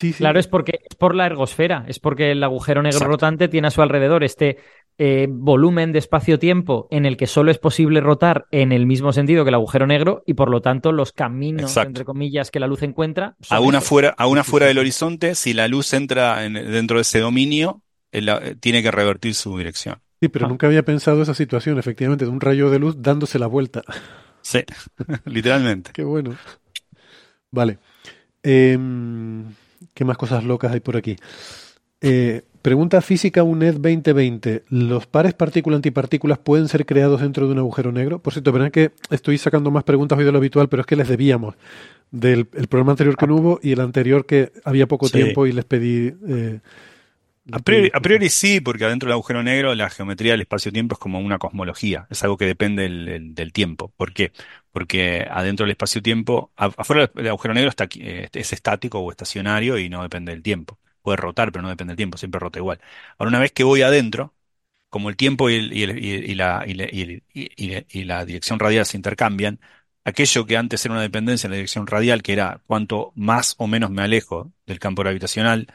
Sí, 0.02 0.14
sí. 0.14 0.20
Claro, 0.20 0.40
es 0.40 0.48
porque 0.48 0.80
es 0.90 0.96
por 0.96 1.14
la 1.14 1.26
ergosfera, 1.26 1.84
es 1.90 2.00
porque 2.00 2.32
el 2.32 2.42
agujero 2.42 2.82
negro 2.82 2.98
Exacto. 3.00 3.12
rotante 3.12 3.48
tiene 3.50 3.68
a 3.68 3.72
su 3.72 3.82
alrededor 3.82 4.24
este 4.24 4.58
eh, 4.98 5.28
volumen 5.30 5.92
de 5.92 6.00
espacio-tiempo 6.00 6.88
en 6.90 7.06
el 7.06 7.18
que 7.18 7.28
solo 7.28 7.52
es 7.52 7.58
posible 7.58 8.00
rotar 8.00 8.46
en 8.52 8.72
el 8.72 8.86
mismo 8.86 9.12
sentido 9.12 9.44
que 9.44 9.50
el 9.50 9.56
agujero 9.56 9.88
negro 9.88 10.24
y 10.26 10.36
por 10.36 10.50
lo 10.50 10.62
tanto 10.62 10.94
los 10.94 11.12
caminos, 11.12 11.64
Exacto. 11.72 11.88
entre 11.90 12.06
comillas, 12.06 12.50
que 12.50 12.62
la 12.62 12.68
luz 12.68 12.82
encuentra 12.84 13.36
Aún 13.50 13.76
afuera, 13.76 14.16
aún 14.18 14.38
afuera 14.38 14.68
sí, 14.68 14.70
del 14.70 14.78
horizonte, 14.80 15.36
si 15.36 15.54
la 15.54 15.68
luz 15.68 15.94
entra 15.94 16.46
en- 16.46 16.54
dentro 16.54 16.98
de 16.98 17.02
ese 17.02 17.20
dominio, 17.20 17.82
el- 18.12 18.30
eh, 18.30 18.56
tiene 18.60 18.82
que 18.84 18.92
revertir 18.92 19.34
su 19.36 19.58
dirección. 19.58 19.98
Sí, 20.22 20.28
pero 20.28 20.46
Ah. 20.46 20.50
nunca 20.50 20.68
había 20.68 20.84
pensado 20.84 21.22
esa 21.22 21.34
situación, 21.34 21.78
efectivamente, 21.80 22.26
de 22.26 22.32
un 22.32 22.42
rayo 22.42 22.70
de 22.70 22.80
luz 22.80 22.96
dándose 23.00 23.40
la 23.40 23.48
vuelta. 23.48 23.82
Sí, 24.42 24.60
literalmente. 25.26 25.92
Qué 25.94 26.04
bueno. 26.04 26.36
Vale. 27.52 27.78
Em, 28.44 29.46
¿qué 29.94 30.06
más 30.06 30.18
cosas 30.18 30.44
locas 30.44 30.72
hay 30.72 30.80
por 30.80 30.98
aquí? 30.98 31.16
Eh, 32.02 32.44
pregunta 32.62 33.02
física 33.02 33.44
UNED 33.44 33.76
2020. 33.76 34.64
¿Los 34.70 35.08
pares 35.08 35.34
partícula-antipartículas 35.34 36.38
pueden 36.40 36.68
ser 36.68 36.86
creados 36.86 37.22
dentro 37.22 37.46
de 37.48 37.54
un 37.54 37.60
agujero 37.60 37.92
negro? 37.92 38.20
Por 38.20 38.34
cierto, 38.34 38.52
verán 38.52 38.72
que 38.72 38.92
estoy 39.10 39.38
sacando 39.38 39.72
más 39.72 39.84
preguntas 39.84 40.18
hoy 40.18 40.26
de 40.26 40.32
lo 40.32 40.38
habitual, 40.38 40.70
pero 40.70 40.82
es 40.82 40.86
que 40.88 40.96
les 40.96 41.08
debíamos 41.10 41.56
del 42.12 42.48
el 42.56 42.68
programa 42.68 42.92
anterior 42.92 43.16
que 43.18 43.28
no 43.28 43.36
hubo 43.36 43.60
y 43.62 43.72
el 43.74 43.82
anterior 43.82 44.26
que 44.26 44.52
había 44.64 44.88
poco 44.88 45.08
Sí. 45.08 45.14
tiempo 45.14 45.46
y 45.48 45.52
les 45.52 45.66
pedí... 45.66 46.14
eh, 46.28 46.60
A 47.52 47.60
priori, 47.60 47.90
pedí 47.90 47.98
a 47.98 48.02
priori 48.02 48.30
sí, 48.30 48.60
porque 48.62 48.86
adentro 48.86 49.08
del 49.08 49.14
agujero 49.14 49.44
negro 49.44 49.74
la 49.76 49.90
geometría 49.90 50.34
del 50.34 50.42
espacio-tiempo 50.42 50.96
es 50.96 51.00
como 51.00 51.20
una 51.20 51.38
cosmología, 51.38 52.08
es 52.10 52.24
algo 52.24 52.38
que 52.38 52.46
depende 52.46 52.84
del, 52.84 53.54
tiempo. 53.54 53.94
¿Por 53.98 54.14
qué? 54.14 54.32
Porque 54.72 55.28
adentro 55.30 55.66
del 55.66 55.72
espacio-tiempo, 55.72 56.52
afuera 56.56 57.10
del 57.14 57.28
agujero 57.30 57.54
negro 57.54 57.70
está, 57.70 57.88
eh, 57.96 58.30
es 58.32 58.54
estático 58.54 59.00
o 59.00 59.12
estacionario 59.12 59.78
y 59.78 59.90
no 59.90 60.04
depende 60.04 60.32
del 60.32 60.44
tiempo. 60.44 60.80
Puede 61.02 61.18
rotar, 61.18 61.52
pero 61.52 61.62
no 61.64 61.70
depende 61.70 61.92
del 61.92 61.98
tiempo, 61.98 62.18
siempre 62.18 62.40
rota 62.40 62.60
igual. 62.60 62.80
Ahora, 63.18 63.30
una 63.30 63.40
vez 63.40 63.52
que 63.52 63.64
voy 63.64 63.82
adentro, 63.82 64.34
como 64.90 65.10
el 65.10 65.18
tiempo 65.18 65.50
y, 65.50 66.36
la, 66.36 66.66
dirección 68.26 68.60
radial 68.60 68.86
se 68.86 68.98
intercambian, 68.98 69.60
aquello 70.04 70.46
que 70.46 70.58
antes 70.58 70.84
era 70.86 70.94
una 70.94 71.02
dependencia 71.02 71.48
en 71.48 71.52
la 71.52 71.58
dirección 71.58 71.88
radial, 71.88 72.22
que 72.24 72.34
era 72.34 72.62
cuanto 72.66 73.12
más 73.16 73.56
o 73.58 73.68
menos 73.68 73.92
me 73.92 74.02
alejo 74.02 74.52
del 74.66 74.80
campo 74.80 75.04
gravitacional, 75.04 75.68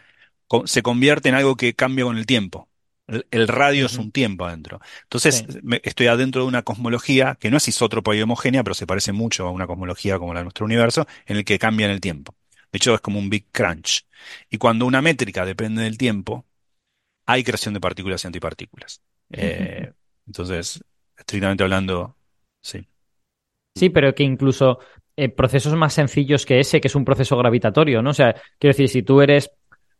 se 0.66 0.82
convierte 0.82 1.28
en 1.28 1.34
algo 1.34 1.56
que 1.56 1.74
cambia 1.74 2.04
con 2.04 2.16
el 2.18 2.26
tiempo. 2.26 2.68
El, 3.06 3.26
el 3.30 3.48
radio 3.48 3.86
es 3.86 3.98
un 3.98 4.12
tiempo 4.12 4.46
adentro. 4.46 4.80
Entonces, 5.02 5.44
Sí. 5.48 5.58
me- 5.62 5.80
estoy 5.84 6.06
adentro 6.06 6.42
de 6.42 6.48
una 6.48 6.62
cosmología 6.62 7.36
que 7.38 7.50
no 7.50 7.58
es 7.58 7.68
isótropa 7.68 8.14
y 8.16 8.22
homogénea, 8.22 8.64
pero 8.64 8.74
se 8.74 8.86
parece 8.86 9.12
mucho 9.12 9.46
a 9.46 9.50
una 9.50 9.66
cosmología 9.66 10.18
como 10.18 10.32
la 10.34 10.40
de 10.40 10.44
nuestro 10.44 10.64
universo, 10.66 11.06
en 11.26 11.36
el 11.36 11.44
que 11.44 11.58
cambia 11.58 11.86
en 11.86 11.92
el 11.92 12.00
tiempo. 12.00 12.34
De 12.72 12.78
hecho, 12.78 12.94
es 12.94 13.00
como 13.00 13.18
un 13.18 13.28
Big 13.30 13.46
Crunch. 13.52 14.06
Y 14.50 14.58
cuando 14.58 14.86
una 14.86 15.02
métrica 15.02 15.44
depende 15.44 15.82
del 15.82 15.98
tiempo, 15.98 16.46
hay 17.26 17.44
creación 17.44 17.74
de 17.74 17.80
partículas 17.80 18.24
y 18.24 18.26
antipartículas. 18.28 19.02
Eh, 19.30 19.92
entonces, 20.26 20.82
estrictamente 21.16 21.62
hablando, 21.64 22.16
sí. 22.60 22.86
Sí, 23.74 23.90
pero 23.90 24.14
que 24.14 24.22
incluso 24.22 24.78
eh, 25.16 25.28
procesos 25.28 25.74
más 25.74 25.94
sencillos 25.94 26.46
que 26.46 26.60
ese, 26.60 26.80
que 26.80 26.88
es 26.88 26.94
un 26.94 27.04
proceso 27.04 27.36
gravitatorio, 27.36 28.02
¿no? 28.02 28.10
O 28.10 28.14
sea, 28.14 28.34
quiero 28.58 28.72
decir, 28.72 28.88
si 28.88 29.02
tú 29.02 29.20
eres, 29.20 29.50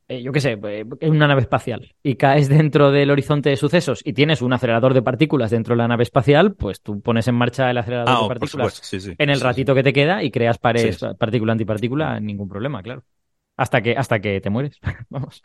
eh, 0.08 0.22
yo 0.22 0.32
qué 0.32 0.40
sé, 0.40 0.58
eh, 0.64 0.84
en 1.00 1.10
una 1.12 1.26
nave 1.28 1.40
espacial 1.42 1.94
y 2.02 2.16
caes 2.16 2.48
dentro 2.48 2.90
del 2.90 3.10
horizonte 3.10 3.50
de 3.50 3.56
sucesos 3.56 4.00
y 4.04 4.12
tienes 4.12 4.42
un 4.42 4.52
acelerador 4.52 4.94
de 4.94 5.02
partículas 5.02 5.50
dentro 5.50 5.74
de 5.74 5.78
la 5.78 5.88
nave 5.88 6.02
espacial, 6.02 6.54
pues 6.54 6.80
tú 6.82 7.00
pones 7.00 7.26
en 7.28 7.34
marcha 7.36 7.70
el 7.70 7.78
acelerador 7.78 8.08
Ah, 8.08 8.18
de 8.18 8.24
oh, 8.24 8.28
partículas 8.28 8.74
supuesto, 8.74 8.86
sí, 8.86 9.00
sí. 9.00 9.14
en 9.18 9.30
el 9.30 9.36
Sí, 9.36 9.42
ratito 9.42 9.74
que 9.74 9.82
te 9.82 9.92
queda 9.92 10.22
y 10.22 10.30
creas 10.30 10.58
pares 10.58 10.98
Sí. 10.98 11.06
partícula-antipartícula, 11.18 12.20
ningún 12.20 12.48
problema, 12.48 12.82
claro. 12.82 13.04
Hasta 13.56 13.82
que, 13.82 13.96
hasta 13.96 14.20
que 14.20 14.40
te 14.40 14.50
mueres. 14.50 14.78
Vamos. 15.10 15.42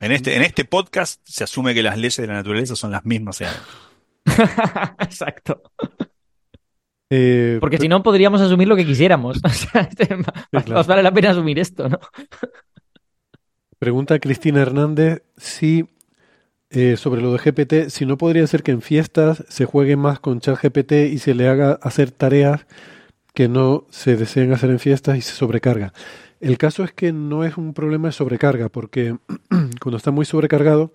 En 0.00 0.12
este, 0.12 0.36
en 0.36 0.42
este 0.42 0.64
podcast 0.66 1.22
se 1.24 1.44
asume 1.44 1.72
que 1.74 1.82
las 1.82 1.96
leyes 1.96 2.16
de 2.18 2.26
la 2.26 2.34
naturaleza 2.34 2.76
son 2.76 2.90
las 2.90 3.04
mismas. 3.06 3.36
o 3.36 3.38
sea, 3.38 3.52
Exacto. 5.00 5.62
Eh, 7.14 7.58
Porque 7.60 7.76
si 7.76 7.88
no, 7.88 8.02
podríamos 8.02 8.40
asumir 8.40 8.66
lo 8.66 8.74
que 8.74 8.86
quisiéramos. 8.86 9.38
O 9.44 9.48
sea, 9.50 9.86
más 10.50 10.64
claro. 10.64 10.84
vale 10.84 11.02
la 11.02 11.12
pena 11.12 11.30
asumir 11.30 11.58
esto, 11.58 11.86
¿no? 11.86 11.98
Pregunta 13.78 14.18
Cristina 14.18 14.62
Hernández 14.62 15.22
si 15.36 15.84
eh, 16.70 16.96
sobre 16.96 17.20
lo 17.20 17.34
de 17.34 17.38
GPT, 17.38 17.90
si 17.90 18.06
no 18.06 18.16
podría 18.16 18.46
ser 18.46 18.62
que 18.62 18.70
en 18.70 18.80
fiestas 18.80 19.44
se 19.48 19.66
juegue 19.66 19.96
más 19.96 20.20
con 20.20 20.40
ChatGPT 20.40 20.92
y 21.12 21.18
se 21.18 21.34
le 21.34 21.48
haga 21.48 21.72
hacer 21.82 22.12
tareas 22.12 22.66
que 23.34 23.46
no 23.46 23.84
se 23.90 24.16
deseen 24.16 24.54
hacer 24.54 24.70
en 24.70 24.78
fiestas 24.78 25.18
y 25.18 25.20
se 25.20 25.34
sobrecarga. 25.34 25.92
El 26.40 26.56
caso 26.56 26.82
es 26.82 26.92
que 26.92 27.12
no 27.12 27.44
es 27.44 27.58
un 27.58 27.74
problema 27.74 28.08
de 28.08 28.12
sobrecarga, 28.12 28.70
porque 28.70 29.18
cuando 29.82 29.98
está 29.98 30.12
muy 30.12 30.24
sobrecargado, 30.24 30.94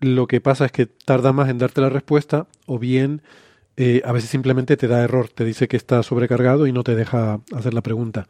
lo 0.00 0.26
que 0.26 0.42
pasa 0.42 0.66
es 0.66 0.72
que 0.72 0.84
tarda 0.84 1.32
más 1.32 1.48
en 1.48 1.56
darte 1.56 1.80
la 1.80 1.88
respuesta 1.88 2.46
o 2.66 2.78
bien 2.78 3.22
eh, 3.76 4.02
a 4.04 4.12
veces 4.12 4.30
simplemente 4.30 4.76
te 4.76 4.88
da 4.88 5.02
error, 5.02 5.28
te 5.28 5.44
dice 5.44 5.68
que 5.68 5.76
está 5.76 6.02
sobrecargado 6.02 6.66
y 6.66 6.72
no 6.72 6.84
te 6.84 6.94
deja 6.94 7.40
hacer 7.54 7.74
la 7.74 7.82
pregunta. 7.82 8.26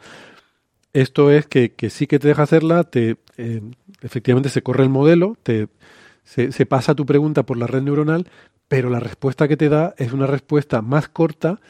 Esto 0.93 1.31
es 1.31 1.47
que, 1.47 1.73
sí 1.91 2.07
que 2.07 2.19
te 2.19 2.29
deja 2.29 2.43
hacerla, 2.43 2.85
te, 2.85 3.17
eh, 3.37 3.63
efectivamente 4.03 4.49
se 4.49 4.63
corre 4.63 4.83
el 4.83 4.91
modelo, 4.91 5.37
te, 5.43 5.69
se, 6.25 6.67
pasa 6.67 6.95
tu 6.95 7.07
pregunta 7.07 7.45
por 7.45 7.57
la 7.57 7.67
red 7.67 7.83
neuronal, 7.83 8.29
pero 8.69 8.91
la 8.91 9.01
respuesta 9.01 9.49
que 9.49 9.57
te 9.57 9.69
da 9.69 9.95
es 9.99 10.13
una 10.13 10.27
respuesta 10.27 10.83
más 10.83 11.09
corta, 11.09 11.61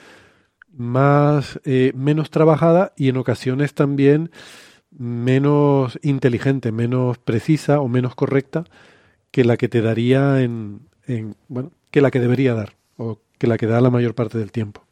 más 0.72 1.60
eh, 1.64 1.92
menos 1.94 2.30
trabajada 2.30 2.92
y 2.96 3.08
en 3.08 3.16
ocasiones 3.16 3.74
también 3.74 4.30
menos 4.90 5.98
inteligente, 6.02 6.72
menos 6.72 7.18
precisa 7.18 7.80
o 7.80 7.88
menos 7.88 8.14
correcta 8.14 8.64
que 9.30 9.44
la 9.44 9.56
que 9.56 9.68
te 9.68 9.82
daría 9.82 10.42
en, 10.42 10.80
que 11.90 12.00
la 12.00 12.10
que 12.10 12.20
debería 12.20 12.54
dar 12.54 12.74
que 13.40 13.46
la 13.46 13.56
que 13.56 13.66
da 13.66 13.80
la 13.80 13.88
mayor 13.88 14.14
parte 14.14 14.36
del 14.36 14.52
tiempo. 14.52 14.84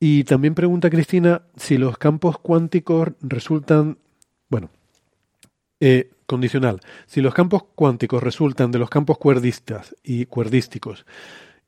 Y 0.00 0.24
también 0.24 0.56
pregunta 0.56 0.90
Cristina 0.90 1.42
si 1.56 1.78
los 1.78 1.98
campos 1.98 2.36
cuánticos 2.40 3.10
resultan, 3.20 3.98
bueno, 4.48 4.68
eh, 5.78 6.10
condicional, 6.26 6.80
si 7.06 7.20
los 7.20 7.32
campos 7.32 7.62
cuánticos 7.76 8.24
resultan 8.24 8.72
de 8.72 8.80
los 8.80 8.90
campos 8.90 9.18
cuerdistas 9.18 9.94
y 10.02 10.26
cuerdísticos 10.26 11.06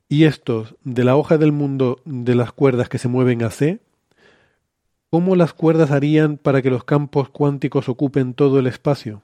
y 0.09 0.25
estos 0.25 0.75
de 0.83 1.05
la 1.05 1.15
hoja 1.15 1.37
del 1.37 1.53
mundo 1.53 2.01
de 2.03 2.35
las 2.35 2.51
cuerdas 2.51 2.89
que 2.89 2.97
se 2.97 3.07
mueven 3.07 3.43
a 3.43 3.49
C, 3.49 3.79
¿cómo 5.09 5.37
las 5.37 5.53
cuerdas 5.53 5.91
harían 5.91 6.35
para 6.35 6.61
que 6.61 6.69
los 6.69 6.83
campos 6.83 7.29
cuánticos 7.29 7.87
ocupen 7.87 8.33
todo 8.33 8.59
el 8.59 8.67
espacio? 8.67 9.23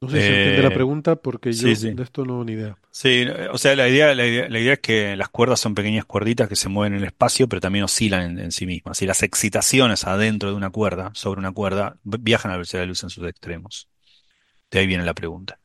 No 0.00 0.08
sé 0.10 0.20
si 0.20 0.26
se 0.26 0.32
entiende 0.32 0.62
la 0.62 0.70
Eh, 0.70 0.72
pregunta 0.72 1.16
porque 1.16 1.54
yo 1.54 1.74
sí, 1.74 1.76
sí. 1.76 1.96
de 1.96 2.02
esto 2.02 2.24
no 2.24 2.44
ni 2.44 2.52
idea. 2.52 2.76
Sí, 2.92 3.24
o 3.52 3.58
sea, 3.58 3.76
la 3.76 3.88
idea, 3.88 4.14
la 4.14 4.26
idea, 4.26 4.48
la 4.48 4.58
idea 4.60 4.72
es 4.74 4.80
que 4.80 5.16
las 5.16 5.28
cuerdas 5.30 5.60
son 5.60 5.74
pequeñas 5.76 6.04
cuerditas 6.06 6.48
que 6.48 6.56
se 6.56 6.68
mueven 6.68 6.94
en 6.94 7.00
el 7.00 7.06
espacio, 7.06 7.48
pero 7.48 7.60
también 7.60 7.84
oscilan 7.84 8.22
en, 8.32 8.38
en 8.40 8.52
sí 8.52 8.66
mismas. 8.66 9.00
Y 9.02 9.06
las 9.06 9.22
excitaciones 9.22 10.04
adentro 10.06 10.50
de 10.50 10.56
una 10.56 10.70
cuerda, 10.70 11.10
sobre 11.14 11.40
una 11.40 11.52
cuerda, 11.52 11.96
vi- 12.04 12.18
viajan 12.20 12.50
a 12.50 12.54
la 12.54 12.58
velocidad 12.58 12.80
de 12.82 12.86
la 12.86 12.90
luz 12.90 13.02
en 13.04 13.10
sus 13.10 13.26
extremos. 13.28 13.88
De 14.70 14.80
ahí 14.80 14.86
viene 14.86 15.04
la 15.04 15.14
pregunta. 15.14 15.60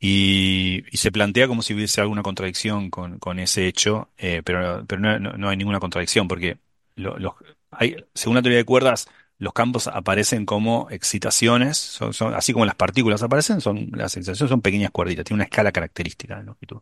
Y, 0.00 0.84
y 0.92 0.98
se 0.98 1.12
plantea 1.12 1.48
como 1.48 1.62
si 1.62 1.74
hubiese 1.74 2.00
alguna 2.02 2.22
contradicción 2.22 2.90
con, 2.90 3.18
con 3.18 3.38
ese 3.40 3.66
hecho, 3.68 4.10
eh, 4.18 4.42
pero, 4.44 4.84
pero 4.86 5.00
no, 5.02 5.18
no- 5.20 5.32
no 5.38 5.48
hay 5.50 5.56
ninguna 5.56 5.80
contradicción, 5.80 6.28
porque 6.28 6.58
lo- 6.96 7.18
los- 7.18 7.34
hay, 7.70 7.96
según 8.14 8.36
la 8.36 8.42
teoría 8.42 8.58
de 8.58 8.64
cuerdas, 8.64 9.08
los 9.38 9.52
campos 9.52 9.88
aparecen 9.88 10.46
como 10.46 10.88
excitaciones, 10.90 11.76
son, 11.78 12.34
así 12.34 12.52
como 12.52 12.66
las 12.66 12.74
partículas 12.76 13.22
aparecen, 13.22 13.60
son, 13.60 13.90
las 13.92 14.16
excitaciones 14.16 14.50
son 14.50 14.62
pequeñas 14.62 14.90
cuerditas, 14.90 15.24
tienen 15.24 15.38
una 15.38 15.44
escala 15.44 15.72
característica 15.72 16.36
de 16.38 16.44
longitud. 16.44 16.80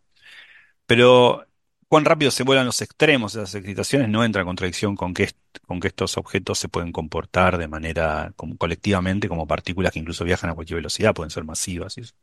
Pero 0.85 1.45
cuán 1.87 2.05
rápido 2.05 2.31
se 2.31 2.43
vuelan 2.43 2.65
los 2.65 2.81
extremos 2.81 3.33
de 3.33 3.43
esas 3.43 3.55
excitaciones 3.55 4.09
no 4.09 4.23
entra 4.23 4.41
en 4.41 4.47
contradicción 4.47 4.95
con 4.95 5.13
que, 5.13 5.29
con 5.67 5.79
que 5.79 5.87
estos 5.89 6.17
objetos 6.17 6.59
se 6.59 6.69
pueden 6.69 6.91
comportar 6.91 7.57
de 7.57 7.67
manera 7.67 8.33
colectivamente 8.57 9.27
como 9.29 9.47
partículas 9.47 9.91
que 9.93 9.99
incluso 9.99 10.23
viajan 10.25 10.49
a 10.49 10.55
cualquier 10.55 10.77
velocidad, 10.77 11.13
pueden 11.13 11.31
ser 11.31 11.43
masivas 11.43 11.97
y 11.97 12.01
eso. 12.01 12.15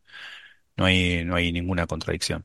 No 0.76 0.86
hay, 0.86 1.24
no 1.24 1.36
hay 1.36 1.52
ninguna 1.52 1.86
contradicción. 1.86 2.44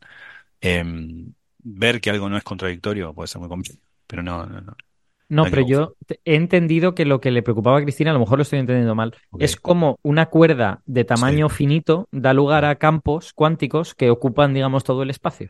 Em, 0.62 1.34
ver 1.60 2.02
que 2.02 2.10
algo 2.12 2.30
no 2.30 2.38
es 2.38 2.44
contradictorio 2.44 3.14
puede 3.14 3.28
ser 3.28 3.40
muy 3.40 3.49
complicado, 3.49 3.82
pero 4.07 4.24
no, 4.24 4.45
no, 4.45 4.62
no. 4.62 4.78
No, 5.27 5.49
pero 5.49 5.61
yo 5.64 5.95
he 6.23 6.35
entendido 6.35 6.93
que 6.93 7.06
lo 7.06 7.19
que 7.19 7.31
le 7.31 7.41
preocupaba 7.41 7.80
a 7.80 7.81
Cristina, 7.81 8.11
a 8.11 8.14
lo 8.14 8.19
mejor 8.19 8.38
lo 8.38 8.43
estoy 8.43 8.60
entendiendo 8.60 8.93
mal, 8.95 9.15
es 9.38 9.56
como 9.56 9.97
una 10.03 10.27
cuerda 10.27 10.81
de 10.85 11.03
tamaño 11.03 11.49
finito 11.49 12.07
da 12.11 12.34
lugar 12.34 12.64
a 12.65 12.76
campos 12.77 13.34
cuánticos 13.34 13.95
que 13.95 14.11
ocupan, 14.11 14.53
digamos, 14.53 14.84
todo 14.84 15.02
el 15.03 15.10
espacio. 15.10 15.49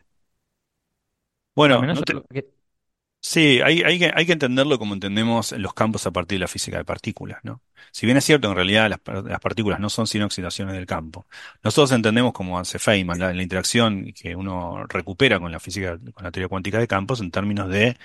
Bueno, 1.54 1.82
no 1.92 2.02
te- 2.02 2.14
que- 2.32 2.48
Sí, 3.20 3.60
hay, 3.64 3.82
hay 3.82 3.98
que, 3.98 4.12
hay 4.14 4.24
que 4.24 4.32
entenderlo 4.32 4.78
como 4.78 4.94
entendemos 4.94 5.50
los 5.52 5.74
campos 5.74 6.06
a 6.06 6.12
partir 6.12 6.36
de 6.38 6.40
la 6.42 6.48
física 6.48 6.78
de 6.78 6.84
partículas, 6.84 7.40
¿no? 7.42 7.60
Si 7.90 8.06
bien 8.06 8.16
es 8.16 8.24
cierto, 8.24 8.48
en 8.48 8.54
realidad 8.54 8.88
las 8.88 9.40
partículas 9.40 9.80
no 9.80 9.90
son 9.90 10.06
sino 10.06 10.26
excitaciones 10.26 10.74
del 10.74 10.86
campo. 10.86 11.26
Nosotros 11.64 11.90
entendemos 11.90 12.32
como 12.32 12.56
hace 12.58 12.78
Feynman, 12.78 13.18
la, 13.18 13.32
la 13.34 13.42
interacción 13.42 14.12
que 14.12 14.36
uno 14.36 14.86
recupera 14.86 15.40
con 15.40 15.50
la 15.50 15.58
física, 15.58 15.98
con 16.14 16.22
la 16.24 16.30
teoría 16.30 16.48
cuántica 16.48 16.78
de 16.78 16.86
campos 16.86 17.20
en 17.20 17.32
términos 17.32 17.68
de 17.68 17.96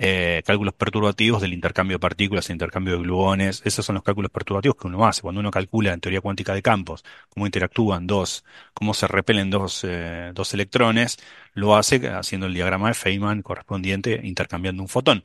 eh, 0.00 0.42
cálculos 0.46 0.74
perturbativos 0.74 1.42
del 1.42 1.52
intercambio 1.52 1.96
de 1.96 1.98
partículas, 2.00 2.48
el 2.48 2.54
intercambio 2.54 2.94
de 2.94 3.02
gluones. 3.02 3.62
Esos 3.64 3.84
son 3.84 3.94
los 3.96 4.04
cálculos 4.04 4.30
perturbativos 4.30 4.76
que 4.76 4.86
uno 4.86 5.04
hace. 5.06 5.22
Cuando 5.22 5.40
uno 5.40 5.50
calcula 5.50 5.92
en 5.92 6.00
teoría 6.00 6.20
cuántica 6.20 6.54
de 6.54 6.62
campos 6.62 7.04
cómo 7.28 7.46
interactúan 7.46 8.06
dos, 8.06 8.44
cómo 8.74 8.94
se 8.94 9.08
repelen 9.08 9.50
dos, 9.50 9.82
eh, 9.84 10.30
dos 10.34 10.54
electrones, 10.54 11.18
lo 11.52 11.76
hace 11.76 12.08
haciendo 12.08 12.46
el 12.46 12.54
diagrama 12.54 12.88
de 12.88 12.94
Feynman 12.94 13.42
correspondiente, 13.42 14.20
intercambiando 14.22 14.82
un 14.82 14.88
fotón. 14.88 15.22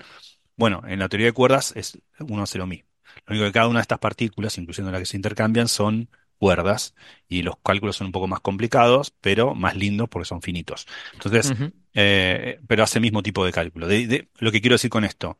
Bueno, 0.55 0.81
en 0.87 0.99
la 0.99 1.09
teoría 1.09 1.27
de 1.27 1.33
cuerdas 1.33 1.73
es, 1.75 1.99
uno 2.19 2.43
hace 2.43 2.57
lo 2.57 2.67
mismo. 2.67 2.89
Lo 3.27 3.33
único 3.33 3.45
que 3.45 3.51
cada 3.51 3.67
una 3.67 3.79
de 3.79 3.83
estas 3.83 3.99
partículas, 3.99 4.57
incluyendo 4.57 4.91
las 4.91 5.01
que 5.01 5.05
se 5.05 5.17
intercambian, 5.17 5.67
son 5.67 6.09
cuerdas 6.43 6.95
y 7.27 7.41
los 7.43 7.55
cálculos 7.63 7.95
son 7.97 8.07
un 8.07 8.11
poco 8.13 8.27
más 8.27 8.41
complicados, 8.41 9.13
pero 9.21 9.55
más 9.55 9.75
lindos 9.75 10.09
porque 10.09 10.25
son 10.27 10.41
finitos. 10.41 10.87
Entonces, 11.13 11.53
eh, 11.93 12.59
pero 12.67 12.83
hace 12.83 12.99
el 12.99 13.03
mismo 13.03 13.23
tipo 13.23 13.45
de 13.45 13.51
cálculo. 13.51 13.87
De- 13.87 14.07
de- 14.07 14.29
lo 14.39 14.51
que 14.51 14.61
quiero 14.61 14.75
decir 14.75 14.89
con 14.89 15.03
esto, 15.05 15.37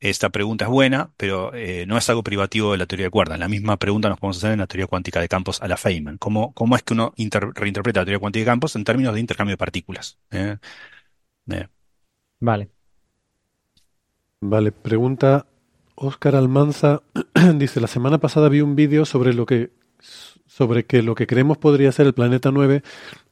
esta 0.00 0.30
pregunta 0.30 0.64
es 0.66 0.70
buena, 0.70 1.12
pero 1.16 1.54
eh, 1.54 1.86
no 1.86 1.96
es 1.96 2.08
algo 2.10 2.22
privativo 2.22 2.72
de 2.72 2.78
la 2.78 2.86
teoría 2.86 3.06
de 3.06 3.10
cuerdas. 3.10 3.38
La 3.38 3.48
misma 3.48 3.78
pregunta 3.78 4.08
nos 4.08 4.18
podemos 4.20 4.36
hacer 4.38 4.52
en 4.52 4.60
la 4.60 4.66
teoría 4.66 4.86
cuántica 4.86 5.20
de 5.20 5.28
campos 5.28 5.62
a 5.62 5.68
la 5.68 5.76
Feynman. 5.78 6.18
¿Cómo, 6.18 6.52
cómo 6.54 6.76
es 6.76 6.82
que 6.82 6.92
uno 6.94 7.12
inter- 7.16 7.50
reinterpreta 7.54 8.00
la 8.00 8.04
teoría 8.06 8.20
cuántica 8.20 8.42
de 8.42 8.46
campos 8.52 8.76
en 8.76 8.84
términos 8.84 9.14
de 9.14 9.20
intercambio 9.20 9.54
de 9.54 9.58
partículas? 9.58 10.18
¿eh? 10.30 10.58
Eh, 11.50 11.66
Vale. 12.40 12.70
Vale, 14.40 14.72
pregunta 14.72 15.46
Óscar 15.96 16.36
Almanza. 16.36 17.02
Dice, 17.56 17.80
la 17.80 17.86
semana 17.86 18.18
pasada 18.18 18.48
vi 18.48 18.60
un 18.60 18.76
vídeo 18.76 19.04
sobre 19.04 19.32
lo 19.34 19.46
que 19.46 19.70
sobre 20.56 20.84
que 20.84 21.02
lo 21.02 21.16
que 21.16 21.26
creemos 21.26 21.58
podría 21.58 21.90
ser 21.90 22.06
el 22.06 22.12
planeta 22.14 22.52
9 22.52 22.82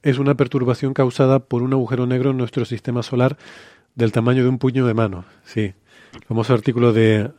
es 0.03 0.19
una 0.19 0.35
perturbación 0.35 0.93
causada 0.93 1.39
por 1.39 1.63
un 1.63 1.73
agujero 1.73 2.05
negro 2.05 2.31
en 2.31 2.37
nuestro 2.37 2.65
sistema 2.65 3.05
solar 3.05 3.37
del 3.95 4.11
tamaño 4.11 4.43
de 4.43 4.49
un 4.49 4.59
puño 4.59 4.87
de 4.87 4.95
mano. 4.95 5.25
Sí, 5.45 5.61
el 6.15 6.25
famoso 6.27 6.53
artículo 6.53 6.93
de 6.93 7.31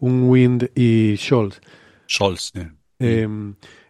Unwind 0.00 0.68
y 0.74 1.16
Scholz. 1.16 1.60
Scholz. 2.06 2.52
eh. 2.56 2.68
Eh, 2.98 3.28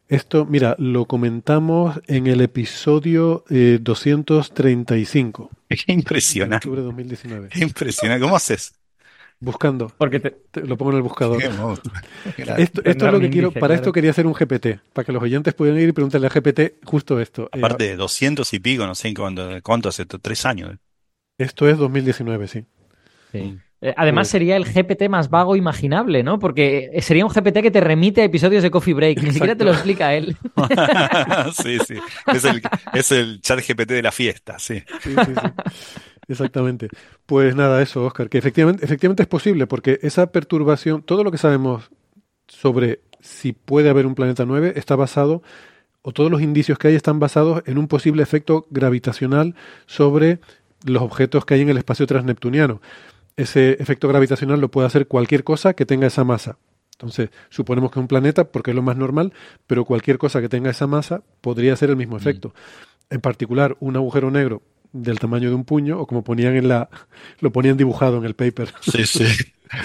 esto, 0.07 0.45
mira, 0.45 0.77
lo 0.79 1.07
comentamos 1.07 2.01
en 2.07 2.27
el 2.29 2.41
episodio 2.43 3.45
eh, 3.51 3.79
235, 3.81 5.51
Qué 5.69 5.77
impresionante. 5.93 6.69
octubre 6.69 6.83
de 6.83 6.87
2019. 6.87 7.49
Qué 7.49 7.61
impresionante. 7.65 8.23
¿Cómo 8.23 8.37
haces? 8.37 8.75
Buscando, 9.45 9.93
Porque 9.99 10.21
te- 10.21 10.31
te- 10.53 10.61
lo 10.63 10.77
pongo 10.77 10.93
en 10.93 10.99
el 10.99 11.03
buscador. 11.03 11.43
Esto, 12.59 12.81
esto 12.85 13.07
es 13.07 13.13
lo 13.13 13.19
que 13.21 13.29
quiero. 13.29 13.49
índice, 13.49 13.61
Para 13.61 13.73
claro. 13.73 13.75
esto 13.75 13.93
quería 13.93 14.11
hacer 14.13 14.27
un 14.27 14.35
GPT, 14.35 14.79
para 14.93 15.05
que 15.05 15.13
los 15.13 15.23
oyentes 15.23 15.53
puedan 15.55 15.77
ir 15.79 15.89
y 15.89 15.93
preguntarle 15.93 16.29
a 16.29 16.31
GPT 16.31 16.85
justo 16.85 17.21
esto. 17.21 17.51
Eh, 17.53 17.59
Aparte 17.59 17.85
de 17.85 17.97
200 17.97 18.53
y 18.55 18.61
pico, 18.61 18.87
no 18.87 18.95
sé 18.95 19.09
en 19.09 19.15
cuánto, 19.15 19.49
cuánto 19.63 19.89
hace, 19.89 20.07
tres 20.07 20.47
años. 20.47 20.77
esto 21.39 21.69
es 21.69 21.77
2019, 21.77 22.47
sí. 22.47 22.65
sí. 23.33 23.59
Eh, 23.85 23.93
Además 23.97 24.29
sería 24.29 24.55
el 24.57 24.65
GPT 24.65 25.09
más 25.09 25.29
vago 25.29 25.57
imaginable, 25.57 26.23
¿no? 26.23 26.39
Porque 26.39 26.91
eh, 26.93 27.03
sería 27.03 27.27
un 27.27 27.33
GPT 27.33 27.63
que 27.63 27.71
te 27.73 27.81
remite 27.81 28.23
a 28.23 28.25
episodios 28.27 28.63
de 28.63 28.71
Coffee 28.71 28.95
Break. 28.95 29.21
Ni 29.25 29.33
siquiera 29.33 29.57
te 29.57 29.65
lo 29.65 29.73
explica 29.73 30.15
él. 30.15 30.37
sí, 31.61 31.79
sí. 31.81 31.95
Es 32.33 32.45
el, 32.45 32.63
es 32.95 33.11
el 33.11 33.41
chat 33.41 33.59
GPT 33.59 33.89
de 33.95 34.03
la 34.03 34.13
fiesta, 34.13 34.61
sí. 34.61 34.85
Sí, 35.03 35.15
sí, 35.25 35.33
sí. 35.35 35.49
Exactamente. 36.29 36.89
Pues 37.27 37.55
nada, 37.57 37.83
eso, 37.83 38.05
Oscar, 38.05 38.29
que 38.29 38.39
efectivamente, 38.39 38.85
efectivamente 38.85 39.23
es 39.23 39.29
posible, 39.29 39.67
porque 39.67 39.99
esa 40.03 40.31
perturbación, 40.31 41.03
todo 41.03 41.25
lo 41.25 41.31
que 41.31 41.39
sabemos 41.39 41.91
sobre 42.49 43.01
si 43.21 43.53
puede 43.53 43.89
haber 43.89 44.07
un 44.07 44.15
planeta 44.15 44.45
9 44.45 44.75
está 44.77 44.97
basado, 44.97 45.43
o 46.03 46.13
todos 46.13 46.31
los 46.31 46.43
indicios 46.43 46.79
que 46.79 46.89
hay 46.89 46.95
están 46.95 47.21
basados 47.21 47.63
en 47.67 47.79
un 47.79 47.87
posible 47.87 48.23
efecto 48.23 48.67
gravitacional 48.71 49.55
sobre 49.87 50.41
los 50.85 51.03
objetos 51.03 51.45
que 51.45 51.55
hay 51.55 51.61
en 51.61 51.69
el 51.69 51.79
espacio 51.79 52.07
transneptuniano. 52.07 52.81
Ese 53.37 53.77
efecto 53.81 54.09
gravitacional 54.09 54.61
lo 54.61 54.71
puede 54.71 54.89
hacer 54.89 55.07
cualquier 55.07 55.45
cosa 55.45 55.75
que 55.75 55.87
tenga 55.87 56.09
esa 56.09 56.25
masa. 56.25 56.59
Entonces, 56.93 57.31
suponemos 57.49 57.91
que 57.91 57.99
es 57.99 58.03
un 58.03 58.09
planeta, 58.09 58.45
porque 58.45 58.73
es 58.73 58.75
lo 58.75 58.83
más 58.83 58.97
normal, 58.97 59.33
pero 59.67 59.85
cualquier 59.85 60.19
cosa 60.19 60.41
que 60.41 60.49
tenga 60.49 60.71
esa 60.71 60.87
masa 60.87 61.23
podría 61.41 61.75
ser 61.77 61.91
el 61.91 61.97
mismo 61.97 62.17
efecto. 62.17 62.53
En 63.11 63.21
particular, 63.21 63.77
un 63.81 63.97
agujero 63.97 64.31
negro 64.31 64.63
del 64.93 65.19
tamaño 65.19 65.49
de 65.49 65.55
un 65.55 65.65
puño 65.65 65.99
o 65.99 66.07
como 66.07 66.23
ponían 66.23 66.57
en 66.57 66.69
la 66.69 66.89
lo 67.41 67.53
ponían 67.53 67.77
dibujado 67.77 68.19
en 68.19 68.25
el 68.25 68.35
paper. 68.35 68.73
Sí, 68.81 69.07
sí. 69.07 69.27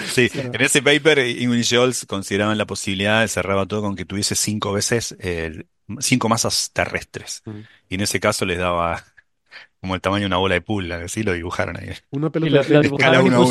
Sí, 0.06 0.30
en 0.34 0.60
ese 0.60 0.82
paper 0.82 1.18
eh, 1.20 1.30
Ingrid 1.30 1.62
Scholz 1.62 2.04
consideraban 2.04 2.58
la 2.58 2.66
posibilidad, 2.66 3.22
de 3.22 3.28
cerraba 3.28 3.64
todo 3.64 3.80
con 3.80 3.96
que 3.96 4.04
tuviese 4.04 4.34
cinco 4.34 4.70
veces 4.70 5.16
eh, 5.18 5.64
cinco 5.98 6.28
masas 6.28 6.70
terrestres. 6.74 7.42
Mm. 7.46 7.60
Y 7.88 7.94
en 7.94 8.00
ese 8.02 8.20
caso 8.20 8.44
les 8.44 8.58
daba 8.58 9.02
como 9.80 9.94
el 9.94 10.02
tamaño 10.02 10.24
de 10.24 10.26
una 10.26 10.36
bola 10.36 10.56
de 10.56 10.60
pool, 10.60 10.92
así 10.92 11.22
lo 11.22 11.32
dibujaron 11.32 11.78
ahí. 11.78 11.90
Una 12.10 12.30
pelota 12.30 12.62
de 12.62 12.74
lo 12.74 12.80
escala. 12.82 13.22
Uno, 13.22 13.48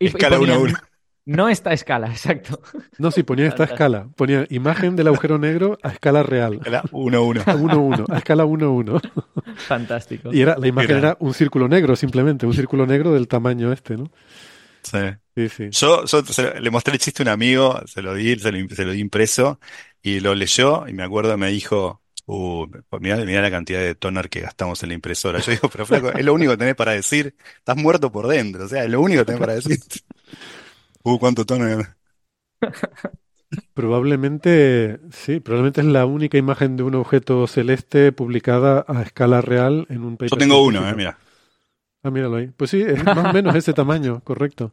escala 0.00 0.40
1 0.40 0.54
a 0.54 0.58
1. 0.58 0.78
No 1.26 1.48
está 1.48 1.70
a 1.70 1.72
escala, 1.74 2.06
exacto. 2.10 2.60
No, 2.98 3.10
sí, 3.10 3.22
ponía 3.22 3.46
esta 3.46 3.64
escala. 3.64 4.08
Ponía 4.16 4.46
imagen 4.50 4.96
del 4.96 5.08
agujero 5.08 5.38
negro 5.38 5.78
a 5.82 5.90
escala 5.90 6.22
real. 6.22 6.60
Era 6.64 6.82
1-1. 6.84 7.44
1-1, 7.44 8.06
a 8.12 8.18
escala 8.18 8.44
1-1. 8.44 9.00
Fantástico. 9.56 10.32
Y 10.32 10.40
era, 10.40 10.56
la 10.58 10.66
imagen 10.66 10.96
era 10.96 11.16
un 11.20 11.34
círculo 11.34 11.68
negro, 11.68 11.96
simplemente, 11.96 12.46
un 12.46 12.54
círculo 12.54 12.86
negro 12.86 13.12
del 13.12 13.28
tamaño 13.28 13.72
este, 13.72 13.96
¿no? 13.96 14.10
Sí. 14.82 14.98
sí, 15.34 15.48
sí. 15.50 15.68
Yo, 15.72 16.04
le 16.58 16.70
mostré 16.70 16.94
el 16.94 17.00
chiste 17.00 17.22
a 17.22 17.24
un 17.24 17.28
amigo, 17.28 17.80
se 17.86 18.00
lo 18.00 18.14
di, 18.14 18.38
se 18.38 18.50
lo, 18.50 18.92
di 18.92 19.00
impreso, 19.00 19.60
y 20.02 20.20
lo 20.20 20.34
leyó, 20.34 20.88
y 20.88 20.94
me 20.94 21.02
acuerdo, 21.02 21.36
me 21.36 21.50
dijo, 21.50 22.00
uh, 22.26 22.66
mirá, 22.98 23.18
mirá, 23.18 23.42
la 23.42 23.50
cantidad 23.50 23.80
de 23.80 23.94
toner 23.94 24.30
que 24.30 24.40
gastamos 24.40 24.82
en 24.82 24.88
la 24.88 24.94
impresora. 24.94 25.38
Yo 25.40 25.52
digo, 25.52 25.68
pero 25.68 25.84
flaco, 25.84 26.12
es 26.12 26.24
lo 26.24 26.32
único 26.32 26.52
que 26.52 26.56
tenés 26.56 26.74
para 26.74 26.92
decir, 26.92 27.34
estás 27.58 27.76
muerto 27.76 28.10
por 28.10 28.26
dentro, 28.26 28.64
o 28.64 28.68
sea, 28.68 28.84
es 28.84 28.90
lo 28.90 29.02
único 29.02 29.20
que 29.20 29.26
tenés 29.26 29.40
para 29.40 29.54
decir. 29.54 29.78
Uh, 31.02 31.18
cuánto 31.18 31.44
toner. 31.44 31.96
Probablemente, 33.74 35.00
sí, 35.10 35.40
probablemente 35.40 35.80
es 35.80 35.86
la 35.88 36.06
única 36.06 36.38
imagen 36.38 36.76
de 36.76 36.84
un 36.84 36.94
objeto 36.94 37.48
celeste 37.48 38.12
publicada 38.12 38.84
a 38.86 39.02
escala 39.02 39.40
real 39.40 39.86
en 39.88 40.04
un 40.04 40.16
paper. 40.16 40.30
Yo 40.30 40.36
tengo 40.36 40.62
uno, 40.62 40.88
eh, 40.88 40.94
mira. 40.94 41.18
Ah, 42.02 42.10
míralo 42.10 42.36
ahí. 42.36 42.52
Pues 42.56 42.70
sí, 42.70 42.80
es 42.80 43.04
más 43.04 43.18
o 43.18 43.32
menos 43.32 43.54
ese 43.56 43.72
tamaño, 43.72 44.20
correcto. 44.22 44.70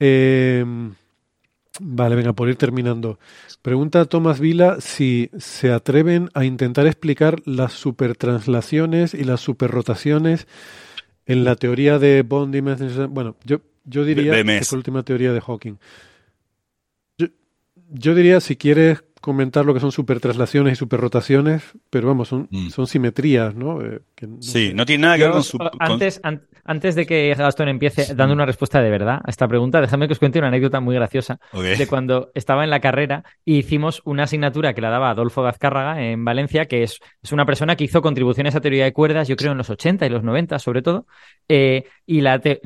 Eh, 0.00 0.64
vale, 1.80 2.16
venga, 2.16 2.32
por 2.32 2.48
ir 2.48 2.56
terminando. 2.56 3.20
Pregunta 3.62 4.04
Tomás 4.06 4.40
Vila 4.40 4.80
si 4.80 5.30
se 5.38 5.72
atreven 5.72 6.30
a 6.34 6.44
intentar 6.44 6.88
explicar 6.88 7.40
las 7.44 7.72
supertranslaciones 7.72 9.14
y 9.14 9.22
las 9.22 9.40
superrotaciones 9.40 10.48
en 11.26 11.44
la 11.44 11.54
teoría 11.54 12.00
de 12.00 12.22
Bond 12.22 12.52
Dimension. 12.52 13.14
Bueno, 13.14 13.36
yo, 13.44 13.60
yo 13.88 14.04
diría 14.04 14.32
que 14.32 14.44
fue 14.44 14.76
la 14.76 14.78
última 14.78 15.02
teoría 15.02 15.32
de 15.32 15.40
Hawking. 15.40 15.76
Yo, 17.18 17.28
yo 17.90 18.14
diría 18.14 18.40
si 18.40 18.56
quieres 18.56 19.02
comentar 19.20 19.64
lo 19.66 19.74
que 19.74 19.80
son 19.80 19.92
supertranslaciones 19.92 20.72
y 20.74 20.76
superrotaciones, 20.76 21.62
pero 21.90 22.08
vamos, 22.08 22.28
son, 22.28 22.48
Mm. 22.50 22.68
son 22.70 22.86
simetrías, 22.86 23.54
¿no? 23.54 23.82
Eh, 23.82 24.00
que 24.14 24.26
no 24.26 24.36
Sí, 24.40 24.68
sé. 24.68 24.74
no 24.74 24.84
tiene 24.86 25.02
nada 25.02 25.16
que 25.16 25.22
ver 25.24 25.32
con 25.32 25.42
su... 25.42 25.58
antes, 25.78 26.20
an- 26.22 26.42
antes 26.64 26.94
de 26.94 27.06
que 27.06 27.34
Gastón 27.36 27.68
empiece 27.68 28.14
dando 28.14 28.34
una 28.34 28.46
respuesta 28.46 28.80
de 28.80 28.90
verdad 28.90 29.20
a 29.24 29.30
esta 29.30 29.48
pregunta, 29.48 29.80
déjame 29.80 30.06
que 30.06 30.12
os 30.12 30.18
cuente 30.18 30.38
una 30.38 30.48
anécdota 30.48 30.80
muy 30.80 30.94
graciosa 30.94 31.40
de 31.52 31.86
cuando 31.86 32.30
estaba 32.34 32.64
en 32.64 32.70
la 32.70 32.80
carrera 32.80 33.24
y 33.44 33.58
hicimos 33.58 34.02
una 34.04 34.24
asignatura 34.24 34.74
que 34.74 34.80
la 34.80 34.90
daba 34.90 35.10
Adolfo 35.10 35.42
Gazcárraga 35.42 36.02
en 36.02 36.24
Valencia, 36.24 36.66
que 36.66 36.82
es, 36.82 36.98
es 37.22 37.32
una 37.32 37.46
persona 37.46 37.76
que 37.76 37.84
hizo 37.84 38.02
contribuciones 38.02 38.54
a 38.54 38.60
teoría 38.60 38.84
de 38.84 38.92
cuerdas, 38.92 39.28
yo 39.28 39.36
creo 39.36 39.52
en 39.52 39.58
los 39.58 39.70
80 39.70 40.06
y 40.06 40.10
los 40.10 40.22
90 40.22 40.58
sobre 40.58 40.82
todo, 40.82 41.06
eh, 41.48 41.84
y 42.06 42.20
la, 42.20 42.40
eh, 42.44 42.60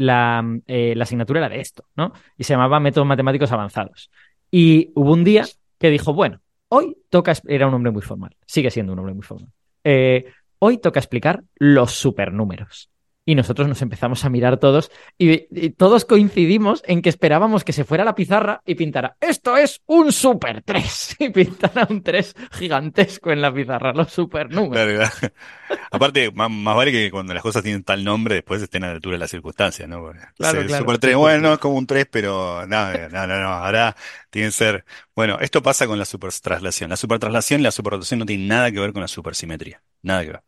la 0.96 1.02
asignatura 1.02 1.40
era 1.40 1.48
de 1.48 1.60
esto, 1.60 1.84
¿no? 1.96 2.12
Y 2.36 2.44
se 2.44 2.54
llamaba 2.54 2.80
Métodos 2.80 3.06
Matemáticos 3.06 3.52
Avanzados. 3.52 4.10
Y 4.50 4.90
hubo 4.94 5.12
un 5.12 5.24
día 5.24 5.44
que 5.82 5.90
dijo, 5.90 6.14
bueno, 6.14 6.40
hoy 6.68 6.96
toca, 7.10 7.34
era 7.48 7.66
un 7.66 7.74
hombre 7.74 7.90
muy 7.90 8.02
formal, 8.02 8.36
sigue 8.46 8.70
siendo 8.70 8.92
un 8.92 9.00
hombre 9.00 9.14
muy 9.14 9.24
formal. 9.24 9.50
Eh, 9.82 10.26
hoy 10.60 10.78
toca 10.78 11.00
explicar 11.00 11.42
los 11.56 11.90
supernúmeros. 11.90 12.88
Y 13.24 13.34
nosotros 13.36 13.68
nos 13.68 13.82
empezamos 13.82 14.24
a 14.24 14.30
mirar 14.30 14.58
todos 14.58 14.90
y, 15.16 15.46
y 15.50 15.70
todos 15.70 16.04
coincidimos 16.04 16.82
en 16.86 17.02
que 17.02 17.08
esperábamos 17.08 17.62
que 17.64 17.72
se 17.72 17.84
fuera 17.84 18.02
a 18.02 18.06
la 18.06 18.14
pizarra 18.14 18.62
y 18.66 18.74
pintara, 18.74 19.16
esto 19.20 19.56
es 19.56 19.80
un 19.86 20.12
super 20.12 20.62
3. 20.62 21.16
Y 21.22 21.28
pintara 21.30 21.86
un 21.88 22.02
3 22.02 22.34
gigantesco 22.52 23.30
en 23.30 23.40
la 23.40 23.52
pizarra, 23.54 23.92
los 23.92 24.12
supernúmeros. 24.12 24.84
Claro, 24.84 25.10
claro. 25.18 25.34
Aparte, 25.90 26.30
más, 26.32 26.50
más 26.50 26.76
vale 26.76 26.90
que 26.90 27.10
cuando 27.10 27.32
las 27.34 27.42
cosas 27.42 27.62
tienen 27.62 27.84
tal 27.84 28.02
nombre, 28.02 28.36
después 28.36 28.60
estén 28.62 28.84
a 28.84 28.88
la 28.88 28.94
altura 28.94 29.14
de 29.14 29.20
las 29.20 29.30
circunstancias, 29.30 29.88
¿no? 29.88 30.00
Porque, 30.00 30.20
Claro, 30.36 30.64
claro. 30.66 30.82
Super 30.82 30.98
3, 30.98 31.16
bueno, 31.16 31.48
no 31.48 31.52
es 31.54 31.58
como 31.58 31.76
un 31.76 31.86
3, 31.86 32.06
pero 32.10 32.66
no, 32.66 32.92
no, 32.92 33.26
no, 33.26 33.40
no, 33.40 33.48
ahora 33.48 33.96
tienen 34.30 34.50
que 34.50 34.56
ser... 34.56 34.84
Bueno, 35.14 35.38
esto 35.40 35.62
pasa 35.62 35.86
con 35.86 35.98
la 35.98 36.04
supertraslación. 36.04 36.90
La 36.90 36.96
supertraslación 36.96 37.60
y 37.60 37.64
la 37.64 37.70
superrotación 37.70 38.20
no 38.20 38.26
tienen 38.26 38.48
nada 38.48 38.70
que 38.72 38.80
ver 38.80 38.92
con 38.92 39.02
la 39.02 39.08
supersimetría, 39.08 39.82
nada 40.02 40.24
que 40.24 40.30
ver. 40.32 40.42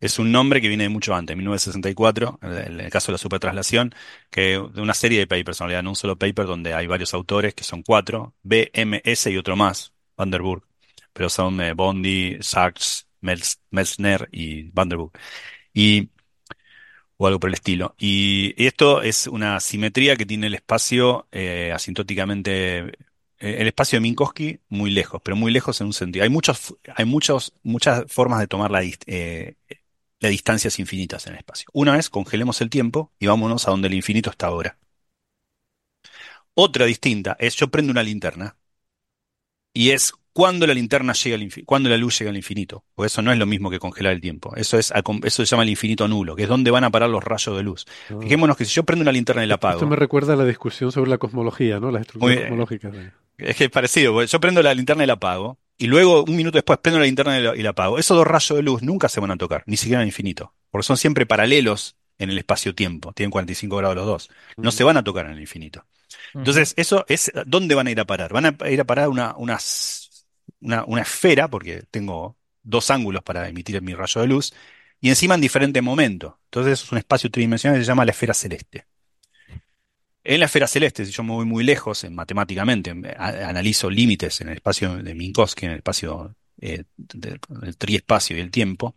Es 0.00 0.18
un 0.18 0.30
nombre 0.30 0.60
que 0.60 0.68
viene 0.68 0.84
de 0.84 0.90
mucho 0.90 1.14
antes, 1.14 1.36
1964, 1.36 2.38
en 2.42 2.52
el, 2.52 2.80
en 2.80 2.90
caso 2.90 3.06
de 3.08 3.12
la 3.12 3.18
supertraslación, 3.18 3.94
que 4.30 4.62
de 4.72 4.80
una 4.82 4.94
serie 4.94 5.18
de 5.18 5.26
papers, 5.26 5.60
en 5.60 5.66
realidad, 5.68 5.82
no 5.82 5.90
un 5.90 5.96
solo 5.96 6.18
paper 6.18 6.46
donde 6.46 6.74
hay 6.74 6.86
varios 6.86 7.14
autores, 7.14 7.54
que 7.54 7.64
son 7.64 7.82
cuatro, 7.82 8.34
B, 8.42 8.70
M, 8.74 9.00
S 9.04 9.30
y 9.30 9.36
otro 9.38 9.56
más, 9.56 9.94
Vanderburg, 10.16 10.64
pero 11.12 11.30
son 11.30 11.60
eh, 11.60 11.72
Bondi, 11.72 12.36
Sachs, 12.40 13.06
Metzner 13.70 14.28
y 14.32 14.70
Vanderburg. 14.70 15.12
Y, 15.72 16.10
o 17.16 17.26
algo 17.26 17.40
por 17.40 17.50
el 17.50 17.54
estilo. 17.54 17.94
Y, 17.98 18.54
esto 18.64 19.02
es 19.02 19.26
una 19.26 19.60
simetría 19.60 20.16
que 20.16 20.26
tiene 20.26 20.46
el 20.48 20.54
espacio 20.54 21.26
eh, 21.32 21.72
asintóticamente, 21.74 22.78
eh, 22.78 22.92
el 23.38 23.66
espacio 23.68 23.96
de 23.96 24.00
Minkowski 24.02 24.60
muy 24.68 24.90
lejos, 24.90 25.20
pero 25.24 25.36
muy 25.36 25.52
lejos 25.52 25.80
en 25.80 25.88
un 25.88 25.92
sentido. 25.92 26.22
Hay 26.24 26.30
muchos, 26.30 26.76
hay 26.94 27.04
muchas 27.04 27.52
formas 28.08 28.40
de 28.40 28.46
tomar 28.48 28.70
la, 28.70 28.82
eh, 28.84 29.54
de 30.20 30.28
distancias 30.28 30.78
infinitas 30.78 31.26
en 31.26 31.34
el 31.34 31.38
espacio. 31.40 31.68
Una 31.72 31.98
es 31.98 32.10
congelemos 32.10 32.60
el 32.60 32.70
tiempo 32.70 33.12
y 33.18 33.26
vámonos 33.26 33.66
a 33.66 33.70
donde 33.70 33.88
el 33.88 33.94
infinito 33.94 34.30
está 34.30 34.46
ahora. 34.46 34.78
Otra 36.54 36.86
distinta 36.86 37.36
es 37.38 37.54
yo 37.56 37.68
prendo 37.68 37.92
una 37.92 38.02
linterna 38.02 38.56
y 39.74 39.90
es 39.90 40.14
cuando 40.32 40.66
la 40.66 40.74
linterna 40.74 41.14
llega 41.14 41.36
al 41.36 41.64
cuando 41.64 41.88
la 41.88 41.96
luz 41.96 42.18
llega 42.18 42.30
al 42.30 42.36
infinito. 42.36 42.84
Porque 42.94 43.06
eso 43.06 43.22
no 43.22 43.32
es 43.32 43.38
lo 43.38 43.46
mismo 43.46 43.70
que 43.70 43.78
congelar 43.78 44.12
el 44.12 44.20
tiempo. 44.20 44.54
Eso 44.56 44.78
es, 44.78 44.92
eso 45.24 45.44
se 45.44 45.50
llama 45.50 45.62
el 45.62 45.70
infinito 45.70 46.08
nulo, 46.08 46.36
que 46.36 46.42
es 46.42 46.48
donde 46.48 46.70
van 46.70 46.84
a 46.84 46.90
parar 46.90 47.08
los 47.08 47.24
rayos 47.24 47.56
de 47.56 47.62
luz. 47.62 47.86
Ah. 48.10 48.16
Fijémonos 48.20 48.56
que 48.56 48.66
si 48.66 48.74
yo 48.74 48.84
prendo 48.84 49.02
una 49.02 49.12
linterna 49.12 49.44
y 49.44 49.46
la 49.46 49.54
apago, 49.54 49.76
Esto 49.76 49.86
me 49.86 49.96
recuerda 49.96 50.34
a 50.34 50.36
la 50.36 50.44
discusión 50.44 50.92
sobre 50.92 51.10
la 51.10 51.16
cosmología, 51.16 51.80
¿no? 51.80 51.90
Las 51.90 52.02
estructuras 52.02 52.40
cosmológicas. 52.40 52.94
es 53.38 53.56
que 53.56 53.64
es 53.64 53.70
parecido, 53.70 54.22
yo 54.22 54.40
prendo 54.40 54.62
la 54.62 54.74
linterna 54.74 55.04
y 55.04 55.06
la 55.06 55.14
apago, 55.14 55.58
y 55.78 55.86
luego 55.86 56.24
un 56.24 56.36
minuto 56.36 56.56
después 56.56 56.78
prendo 56.78 56.98
la 56.98 57.06
linterna 57.06 57.38
y 57.38 57.42
la, 57.42 57.56
y 57.56 57.62
la 57.62 57.70
apago. 57.70 57.98
Esos 57.98 58.16
dos 58.16 58.26
rayos 58.26 58.56
de 58.56 58.62
luz 58.62 58.82
nunca 58.82 59.08
se 59.08 59.20
van 59.20 59.30
a 59.30 59.36
tocar, 59.36 59.62
ni 59.66 59.76
siquiera 59.76 60.00
al 60.00 60.06
infinito, 60.06 60.54
porque 60.70 60.86
son 60.86 60.96
siempre 60.96 61.26
paralelos 61.26 61.96
en 62.18 62.30
el 62.30 62.38
espacio-tiempo, 62.38 63.12
tienen 63.12 63.30
45 63.30 63.76
grados 63.76 63.96
los 63.96 64.06
dos, 64.06 64.30
no 64.56 64.70
se 64.72 64.84
van 64.84 64.96
a 64.96 65.04
tocar 65.04 65.26
en 65.26 65.32
el 65.32 65.40
infinito. 65.40 65.84
Entonces, 66.34 66.74
eso 66.76 67.04
es, 67.08 67.30
¿dónde 67.46 67.74
van 67.74 67.86
a 67.86 67.90
ir 67.90 68.00
a 68.00 68.04
parar? 68.06 68.32
Van 68.32 68.46
a 68.46 68.70
ir 68.70 68.80
a 68.80 68.84
parar 68.84 69.08
una, 69.08 69.34
una, 69.36 69.58
una, 70.60 70.84
una 70.84 71.02
esfera, 71.02 71.48
porque 71.48 71.84
tengo 71.90 72.36
dos 72.62 72.90
ángulos 72.90 73.22
para 73.22 73.48
emitir 73.48 73.80
mi 73.82 73.94
rayo 73.94 74.20
de 74.20 74.26
luz, 74.26 74.54
y 75.00 75.08
encima 75.10 75.34
en 75.34 75.40
diferente 75.40 75.82
momento. 75.82 76.40
Entonces, 76.44 76.82
es 76.82 76.92
un 76.92 76.98
espacio 76.98 77.30
tridimensional 77.30 77.78
que 77.78 77.84
se 77.84 77.88
llama 77.88 78.04
la 78.04 78.12
esfera 78.12 78.34
celeste. 78.34 78.86
En 80.28 80.40
la 80.40 80.46
esfera 80.46 80.66
celeste, 80.66 81.04
si 81.06 81.12
yo 81.12 81.22
me 81.22 81.32
voy 81.32 81.46
muy 81.46 81.62
lejos, 81.64 82.02
en, 82.04 82.14
matemáticamente, 82.14 82.90
en- 82.90 83.06
a- 83.06 83.48
analizo 83.48 83.90
límites 83.90 84.40
en 84.40 84.48
el 84.48 84.54
espacio 84.56 84.96
de 84.96 85.14
Minkowski, 85.14 85.66
en 85.66 85.72
el 85.72 85.78
espacio 85.78 86.34
eh, 86.60 86.84
de- 86.96 87.38
del 87.48 87.76
triespacio 87.76 88.36
y 88.36 88.40
el 88.40 88.50
tiempo, 88.50 88.94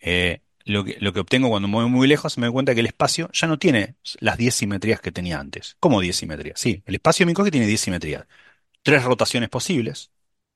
eh, 0.00 0.40
lo 0.64 0.84
que, 0.84 0.96
lo 1.00 1.12
que 1.12 1.20
obtengo 1.20 1.48
cuando 1.50 1.68
me 1.68 1.74
voy 1.76 1.88
muy 1.90 2.08
lejos, 2.08 2.38
me 2.38 2.46
doy 2.46 2.52
cuenta 2.54 2.74
que 2.74 2.80
el 2.80 2.86
espacio 2.86 3.30
ya 3.32 3.46
no 3.48 3.58
tiene 3.58 3.96
las 4.20 4.38
10 4.38 4.54
simetrías 4.56 5.00
que 5.00 5.12
tenía 5.12 5.40
antes. 5.40 5.76
¿Cómo 5.80 6.00
10 6.00 6.16
simetrías? 6.16 6.60
Sí, 6.60 6.82
el 6.86 6.96
espacio 6.96 7.24
de 7.24 7.28
Minkowski 7.28 7.50
tiene 7.52 7.66
10 7.66 7.80
simetrías. 7.80 8.26
Tres 8.82 9.04
rotaciones 9.04 9.48
posibles. 9.50 10.10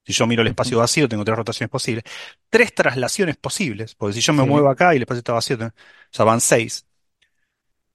Si 0.06 0.12
yo 0.14 0.26
miro 0.26 0.42
el 0.42 0.48
espacio 0.48 0.78
vacío, 0.78 1.08
tengo 1.08 1.24
tres 1.24 1.36
rotaciones 1.38 1.70
posibles. 1.70 2.04
Tres 2.50 2.74
traslaciones 2.74 3.36
posibles, 3.38 3.94
porque 3.96 4.14
si 4.14 4.20
yo 4.22 4.32
me 4.34 4.44
Sí. 4.44 4.48
muevo 4.48 4.68
acá 4.70 4.94
y 4.94 4.96
el 4.98 5.02
espacio 5.02 5.20
está 5.20 5.32
vacío, 5.34 5.56
o 5.58 5.72
sea, 6.12 6.24
van 6.26 6.40
seis. 6.40 6.86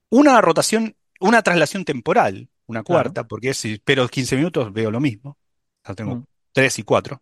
Una 0.09 0.41
rotación, 0.41 0.95
una 1.27 1.41
traslación 1.41 1.85
temporal, 1.85 2.49
una 2.67 2.83
cuarta, 2.83 3.25
porque 3.27 3.53
si 3.53 3.73
espero 3.73 4.07
15 4.07 4.35
minutos 4.37 4.71
veo 4.73 4.91
lo 4.91 4.99
mismo. 4.99 5.31
O 5.31 5.85
sea, 5.85 5.95
tengo 5.95 6.15
Mm. 6.15 6.25
tres 6.53 6.79
y 6.79 6.83
cuatro. 6.83 7.21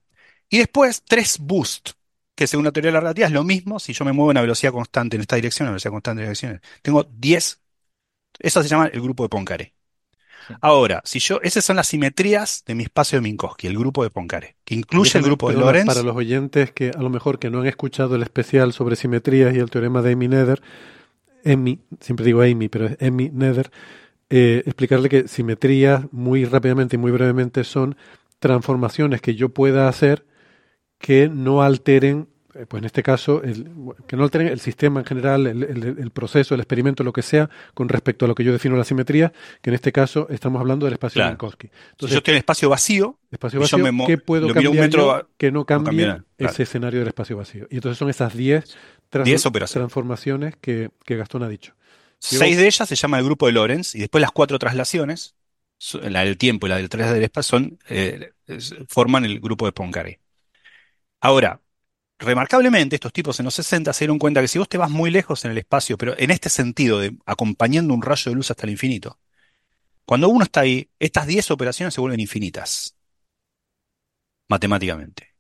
Y 0.50 0.60
después 0.60 1.04
tres 1.04 1.38
boost, 1.40 1.92
que 2.36 2.48
según 2.48 2.66
la 2.66 2.72
teoría 2.72 2.90
de 2.90 2.94
la 2.94 3.00
relatividad 3.02 3.30
es 3.30 3.34
lo 3.34 3.44
mismo 3.44 3.80
si 3.80 3.94
yo 3.94 4.06
me 4.06 4.14
muevo 4.14 4.30
a 4.30 4.32
una 4.32 4.42
velocidad 4.42 4.72
constante 4.72 5.16
en 5.18 5.22
esta 5.22 5.36
dirección, 5.36 5.68
a 5.68 5.70
una 5.70 5.74
velocidad 5.74 5.92
constante 5.92 6.24
en 6.24 6.32
esta 6.32 6.48
dirección. 6.48 6.80
Tengo 6.82 7.04
10. 7.04 7.62
Eso 8.40 8.64
se 8.64 8.70
llama 8.70 8.88
el 8.88 9.02
grupo 9.02 9.24
de 9.24 9.30
Poincaré. 9.30 9.74
Sí. 10.48 10.54
Ahora, 10.60 11.02
si 11.06 11.20
yo, 11.20 11.40
esas 11.42 11.64
son 11.64 11.78
las 11.78 11.88
simetrías 11.88 12.64
de 12.66 12.76
mi 12.76 12.84
espacio 12.84 13.18
de 13.18 13.22
Minkowski, 13.22 13.68
el 13.68 13.78
grupo 13.78 14.04
de 14.04 14.10
Poincaré, 14.10 14.58
que 14.66 14.76
incluye 14.76 15.18
el 15.18 15.24
grupo 15.24 15.50
de 15.50 15.58
Lorentz. 15.58 15.88
Para 15.88 16.04
los 16.04 16.16
oyentes 16.16 16.72
que 16.72 16.90
a 16.90 17.02
lo 17.02 17.10
mejor 17.10 17.40
que 17.40 17.50
no 17.50 17.62
han 17.62 17.68
escuchado 17.68 18.16
el 18.16 18.24
especial 18.24 18.74
sobre 18.74 18.98
simetrías 18.98 19.56
y 19.56 19.60
el 19.60 19.70
teorema 19.70 20.02
de 20.02 20.12
Amy 20.14 20.28
Nether, 20.28 20.62
Amy, 21.46 21.80
siempre 22.00 22.26
digo 22.26 22.42
Amy, 22.42 22.70
pero 22.70 22.86
es 22.88 22.98
Amy 23.02 23.30
Nether, 23.32 23.72
eh, 24.30 24.64
explicarle 24.66 25.10
que 25.10 25.28
simetrías 25.28 26.12
muy 26.12 26.46
rápidamente 26.46 26.96
y 26.96 27.00
muy 27.00 27.12
brevemente 27.12 27.64
son 27.64 27.96
transformaciones 28.40 29.22
que 29.22 29.36
yo 29.36 29.50
pueda 29.50 29.88
hacer 29.88 30.26
que 30.98 31.30
no 31.30 31.62
alteren 31.62 32.28
eh, 32.56 32.66
pues 32.68 32.82
en 32.82 32.86
este 32.86 33.02
caso, 33.02 33.42
el, 33.42 33.68
que 34.06 34.16
no 34.16 34.24
alteren 34.24 34.48
el 34.48 34.60
sistema 34.60 35.00
en 35.00 35.06
general, 35.06 35.48
el, 35.48 35.64
el, 35.64 35.84
el, 35.98 36.12
proceso, 36.12 36.54
el 36.54 36.62
experimento, 36.62 37.04
lo 37.04 37.12
que 37.12 37.24
sea, 37.24 37.50
con 37.74 37.90
respecto 37.90 38.26
a 38.26 38.28
lo 38.28 38.36
que 38.36 38.44
yo 38.44 38.52
defino 38.52 38.76
la 38.76 38.84
simetría, 38.84 39.34
que 39.62 39.72
en 39.72 39.74
este 39.74 39.92
caso 39.92 40.28
estamos 40.30 40.60
hablando 40.60 40.86
del 40.86 40.94
espacio 40.94 41.20
Claro. 41.20 41.32
Minkowski. 41.32 41.70
si 42.00 42.08
yo 42.08 42.18
estoy 42.18 42.34
en 42.34 42.38
espacio 42.38 42.70
vacío, 42.70 43.18
espacio 43.32 43.60
vacío, 43.60 43.84
¿qué 44.06 44.20
puedo 44.20 44.54
cambiar 44.54 44.90
yo 44.90 45.28
que 45.38 45.52
no 45.52 45.66
cambie 45.66 46.06
claro. 46.06 46.26
ese 46.38 46.64
escenario 46.64 47.00
del 47.00 47.08
espacio 47.08 47.38
vacío? 47.38 47.68
Y 47.72 47.76
entonces 47.76 47.98
son 47.98 48.10
esas 48.10 48.36
10 48.36 48.78
trans- 49.14 49.26
10 49.26 49.46
operaciones. 49.46 49.82
transformaciones 49.88 50.56
que, 50.60 50.90
que 51.06 51.16
Gastón 51.16 51.44
ha 51.44 51.50
dicho. 51.50 51.74
Seis 52.20 52.58
de 52.58 52.66
ellas 52.68 52.88
se 52.88 52.96
llama 52.96 53.20
el 53.20 53.26
grupo 53.26 53.48
de 53.48 53.52
Lorentz 53.54 53.96
y 53.96 54.00
después 54.00 54.22
las 54.22 54.32
cuatro 54.32 54.58
traslaciones, 54.58 55.36
la 56.02 56.24
del 56.24 56.38
tiempo 56.38 56.68
y 56.68 56.70
la 56.70 56.78
del 56.78 56.88
tres 56.90 57.12
del 57.12 57.24
espacio, 57.24 57.58
son, 57.58 57.80
eh, 57.90 58.32
forman 58.88 59.26
el 59.26 59.40
grupo 59.42 59.66
de 59.66 59.74
Poincaré. 59.74 60.20
Ahora, 61.20 61.62
remarcablemente, 62.20 62.96
estos 62.96 63.12
tipos 63.14 63.40
en 63.40 63.46
los 63.46 63.56
60 63.56 63.92
se 63.94 64.06
dieron 64.06 64.20
cuenta 64.20 64.42
que 64.42 64.48
si 64.48 64.58
vos 64.60 64.70
te 64.70 64.78
vas 64.78 64.90
muy 64.90 65.12
lejos 65.12 65.44
en 65.46 65.52
el 65.52 65.58
espacio, 65.58 65.98
pero 65.98 66.16
en 66.18 66.32
este 66.32 66.50
sentido 66.50 67.00
de 67.00 67.18
acompañando 67.26 67.94
un 67.94 68.02
rayo 68.02 68.32
de 68.32 68.36
luz 68.36 68.52
hasta 68.52 68.66
el 68.66 68.72
infinito, 68.72 69.20
cuando 70.06 70.30
uno 70.30 70.44
está 70.46 70.62
ahí, 70.62 70.90
estas 71.00 71.28
10 71.28 71.52
operaciones 71.52 71.94
se 71.94 72.02
vuelven 72.02 72.20
infinitas, 72.22 72.96
matemáticamente. 74.50 75.33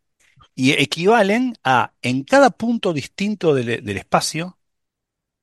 Y 0.56 0.72
equivalen 0.74 1.56
a, 1.64 1.94
en 2.02 2.24
cada 2.24 2.52
punto 2.52 2.94
distinto 2.94 3.54
del, 3.56 3.84
del 3.84 3.98
espacio, 3.98 4.58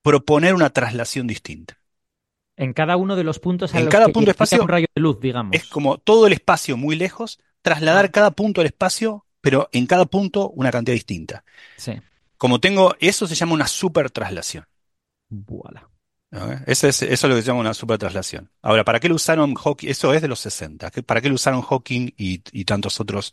proponer 0.03 0.55
una 0.55 0.70
traslación 0.70 1.27
distinta. 1.27 1.78
En 2.57 2.73
cada 2.74 2.97
uno 2.97 3.16
de 3.16 3.24
los 3.24 3.39
puntos 3.39 3.74
a 3.74 3.78
En 3.78 3.87
los 3.87 3.93
cada 3.93 4.07
que 4.07 4.12
punto 4.12 4.31
espacio 4.31 4.62
un 4.62 4.69
rayo 4.69 4.87
de 4.95 5.01
luz, 5.01 5.19
digamos. 5.20 5.57
Es 5.57 5.65
como 5.66 5.99
todo 5.99 6.27
el 6.27 6.32
espacio 6.35 6.77
muy 6.77 6.95
lejos, 6.97 7.41
trasladar 7.62 8.11
cada 8.11 8.31
punto 8.32 8.61
del 8.61 8.66
espacio, 8.69 9.27
pero 9.41 9.69
en 9.73 9.87
cada 9.87 10.05
punto 10.05 10.51
una 10.51 10.70
cantidad 10.70 10.95
distinta. 10.95 11.45
Sí. 11.77 12.01
Como 12.37 12.61
tengo, 12.61 12.95
eso 13.01 13.27
se 13.27 13.35
llama 13.35 13.55
una 13.55 13.66
super 13.69 14.11
traslación. 14.11 14.66
Voilà. 15.31 15.89
¿no? 16.31 16.53
Eso 16.66 16.89
es, 16.89 17.03
eso 17.03 17.27
es 17.27 17.31
lo 17.31 17.35
que 17.37 17.43
se 17.43 17.49
llama 17.49 17.61
una 17.61 17.74
super 17.74 17.99
traslación. 17.99 18.51
Ahora, 18.62 18.85
¿para 18.85 19.01
qué 19.01 19.09
lo 19.09 19.15
usaron 19.16 19.55
Hawking? 19.55 19.89
Eso 19.89 20.15
es 20.15 20.23
de 20.23 20.28
los 20.28 20.41
60. 20.41 20.91
¿Qué- 20.91 21.03
¿Para 21.03 21.20
qué 21.20 21.28
lo 21.28 21.35
usaron 21.35 21.62
Hawking 21.62 22.11
y, 22.16 22.43
y 22.53 22.65
tantos 22.65 23.01
otros 23.01 23.32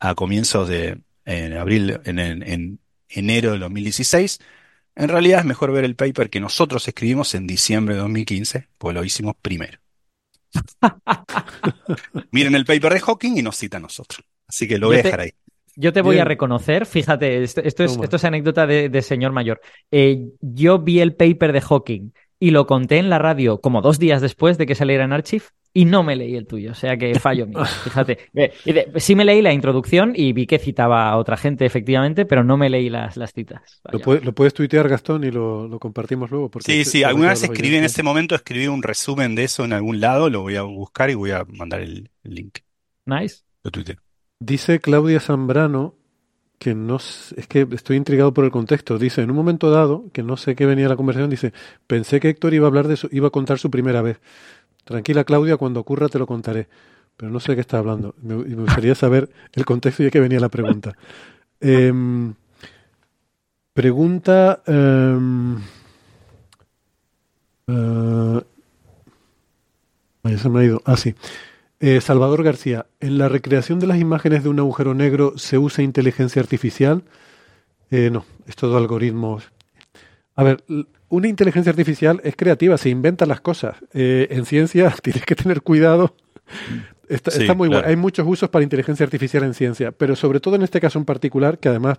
a 0.00 0.14
comienzos 0.14 0.68
de 0.68 0.98
en 1.24 1.52
abril, 1.54 2.00
en, 2.04 2.18
en- 2.18 2.42
en 2.42 2.80
enero 3.08 3.52
del 3.52 3.60
2016? 3.60 4.38
En 4.94 5.08
realidad 5.08 5.40
es 5.40 5.44
mejor 5.44 5.72
ver 5.72 5.84
el 5.84 5.94
paper 5.96 6.30
que 6.30 6.40
nosotros 6.40 6.86
escribimos 6.88 7.34
en 7.34 7.46
diciembre 7.46 7.94
de 7.94 8.00
2015, 8.00 8.68
pues 8.78 8.94
lo 8.94 9.04
hicimos 9.04 9.34
primero. 9.42 9.78
Miren 12.30 12.54
el 12.54 12.64
paper 12.64 12.94
de 12.94 13.00
Hawking 13.00 13.36
y 13.36 13.42
nos 13.42 13.56
cita 13.56 13.76
a 13.76 13.80
nosotros. 13.80 14.26
Así 14.48 14.66
que 14.68 14.78
lo 14.78 14.88
voy 14.88 14.96
Yo 14.96 15.00
a 15.00 15.02
te- 15.02 15.08
dejar 15.08 15.20
ahí. 15.20 15.30
Yo 15.78 15.92
te 15.92 16.00
voy 16.00 16.14
Bien. 16.14 16.22
a 16.22 16.24
reconocer, 16.24 16.86
fíjate, 16.86 17.42
esto, 17.42 17.60
esto 17.60 17.84
es, 17.84 17.98
esto 18.02 18.16
es 18.16 18.24
anécdota 18.24 18.66
de, 18.66 18.88
de 18.88 19.02
señor 19.02 19.32
mayor. 19.32 19.60
Eh, 19.90 20.22
yo 20.40 20.78
vi 20.78 21.00
el 21.00 21.14
paper 21.14 21.52
de 21.52 21.60
Hawking 21.60 22.12
y 22.40 22.50
lo 22.50 22.66
conté 22.66 22.96
en 22.96 23.10
la 23.10 23.18
radio 23.18 23.60
como 23.60 23.82
dos 23.82 23.98
días 23.98 24.22
después 24.22 24.56
de 24.56 24.64
que 24.64 24.74
saliera 24.74 25.04
en 25.04 25.12
Archive 25.12 25.44
y 25.78 25.84
no 25.84 26.02
me 26.02 26.16
leí 26.16 26.34
el 26.36 26.46
tuyo, 26.46 26.72
o 26.72 26.74
sea 26.74 26.96
que 26.96 27.14
fallo 27.20 27.46
mío, 27.46 27.62
fíjate. 27.84 28.18
Sí 28.96 29.14
me 29.14 29.26
leí 29.26 29.42
la 29.42 29.52
introducción 29.52 30.12
y 30.16 30.32
vi 30.32 30.46
que 30.46 30.58
citaba 30.58 31.10
a 31.10 31.16
otra 31.18 31.36
gente, 31.36 31.66
efectivamente, 31.66 32.24
pero 32.24 32.42
no 32.44 32.56
me 32.56 32.70
leí 32.70 32.88
las, 32.88 33.18
las 33.18 33.32
citas. 33.34 33.82
Lo, 33.92 33.98
puede- 34.00 34.22
lo 34.22 34.32
puedes 34.34 34.54
tuitear, 34.54 34.88
Gastón, 34.88 35.24
y 35.24 35.30
lo, 35.30 35.68
lo 35.68 35.78
compartimos 35.78 36.30
luego. 36.30 36.50
Porque 36.50 36.72
Sí, 36.72 36.84
se- 36.84 36.90
sí, 36.90 37.02
alguna 37.04 37.28
vez 37.28 37.42
escribí 37.42 37.76
en 37.76 37.84
ese 37.84 38.02
momento, 38.02 38.34
escribí 38.34 38.68
un 38.68 38.82
resumen 38.82 39.34
de 39.34 39.44
eso 39.44 39.64
en 39.66 39.74
algún 39.74 40.00
lado, 40.00 40.30
lo 40.30 40.40
voy 40.40 40.56
a 40.56 40.62
buscar 40.62 41.10
y 41.10 41.14
voy 41.14 41.32
a 41.32 41.44
mandar 41.44 41.82
el, 41.82 42.10
el 42.24 42.34
link. 42.34 42.58
Nice. 43.04 43.42
Lo 43.62 43.70
tuiteo. 43.70 43.96
Dice 44.40 44.80
Claudia 44.80 45.20
Zambrano 45.20 45.94
que 46.58 46.74
no 46.74 46.96
es 46.96 47.34
que 47.50 47.66
estoy 47.72 47.98
intrigado 47.98 48.32
por 48.32 48.44
el 48.46 48.50
contexto. 48.50 48.98
Dice, 48.98 49.20
en 49.20 49.30
un 49.30 49.36
momento 49.36 49.70
dado, 49.70 50.10
que 50.14 50.22
no 50.22 50.38
sé 50.38 50.54
qué 50.56 50.64
venía 50.64 50.88
la 50.88 50.96
conversación, 50.96 51.28
dice, 51.28 51.52
pensé 51.86 52.18
que 52.18 52.30
Héctor 52.30 52.54
iba 52.54 52.64
a 52.64 52.68
hablar 52.68 52.88
de 52.88 52.96
su, 52.96 53.08
iba 53.12 53.28
a 53.28 53.30
contar 53.30 53.58
su 53.58 53.70
primera 53.70 54.00
vez. 54.00 54.20
Tranquila, 54.86 55.24
Claudia, 55.24 55.56
cuando 55.56 55.80
ocurra 55.80 56.08
te 56.08 56.18
lo 56.18 56.28
contaré. 56.28 56.68
Pero 57.16 57.32
no 57.32 57.40
sé 57.40 57.52
de 57.52 57.56
qué 57.56 57.60
está 57.62 57.78
hablando. 57.78 58.14
Me, 58.22 58.34
y 58.34 58.54
me 58.54 58.62
gustaría 58.62 58.94
saber 58.94 59.28
el 59.52 59.64
contexto 59.64 60.02
y 60.02 60.06
de 60.06 60.12
qué 60.12 60.20
venía 60.20 60.40
la 60.40 60.48
pregunta. 60.48 60.92
Em, 61.58 62.34
pregunta. 63.72 64.62
ay, 70.22 70.36
se 70.36 70.48
me 70.50 70.60
ha 70.60 70.64
ido. 70.64 70.82
Ah, 70.84 70.98
sí. 70.98 71.14
Eh, 71.80 72.02
Salvador 72.02 72.42
García, 72.42 72.86
¿en 73.00 73.16
la 73.16 73.30
recreación 73.30 73.80
de 73.80 73.86
las 73.86 73.98
imágenes 73.98 74.42
de 74.42 74.50
un 74.50 74.58
agujero 74.58 74.92
negro 74.92 75.32
se 75.36 75.56
usa 75.56 75.82
inteligencia 75.82 76.42
artificial? 76.42 77.04
Eh, 77.90 78.10
no, 78.10 78.26
es 78.46 78.54
todo 78.54 78.76
algoritmos. 78.76 79.50
A 80.34 80.44
ver, 80.44 80.62
una 81.08 81.28
inteligencia 81.28 81.70
artificial 81.70 82.20
es 82.24 82.36
creativa, 82.36 82.76
se 82.78 82.88
inventa 82.88 83.26
las 83.26 83.40
cosas. 83.40 83.76
Eh, 83.92 84.28
en 84.30 84.44
ciencia 84.44 84.94
tienes 85.02 85.24
que 85.24 85.34
tener 85.34 85.62
cuidado. 85.62 86.16
Está, 87.08 87.30
Sí, 87.30 87.42
está 87.42 87.54
muy 87.54 87.68
claro. 87.68 87.82
bueno. 87.82 87.90
Hay 87.90 87.96
muchos 87.96 88.26
usos 88.26 88.48
para 88.48 88.62
inteligencia 88.62 89.04
artificial 89.04 89.44
en 89.44 89.54
ciencia, 89.54 89.92
pero 89.92 90.16
sobre 90.16 90.40
todo 90.40 90.56
en 90.56 90.62
este 90.62 90.80
caso 90.80 90.98
en 90.98 91.04
particular, 91.04 91.58
que 91.58 91.68
además, 91.68 91.98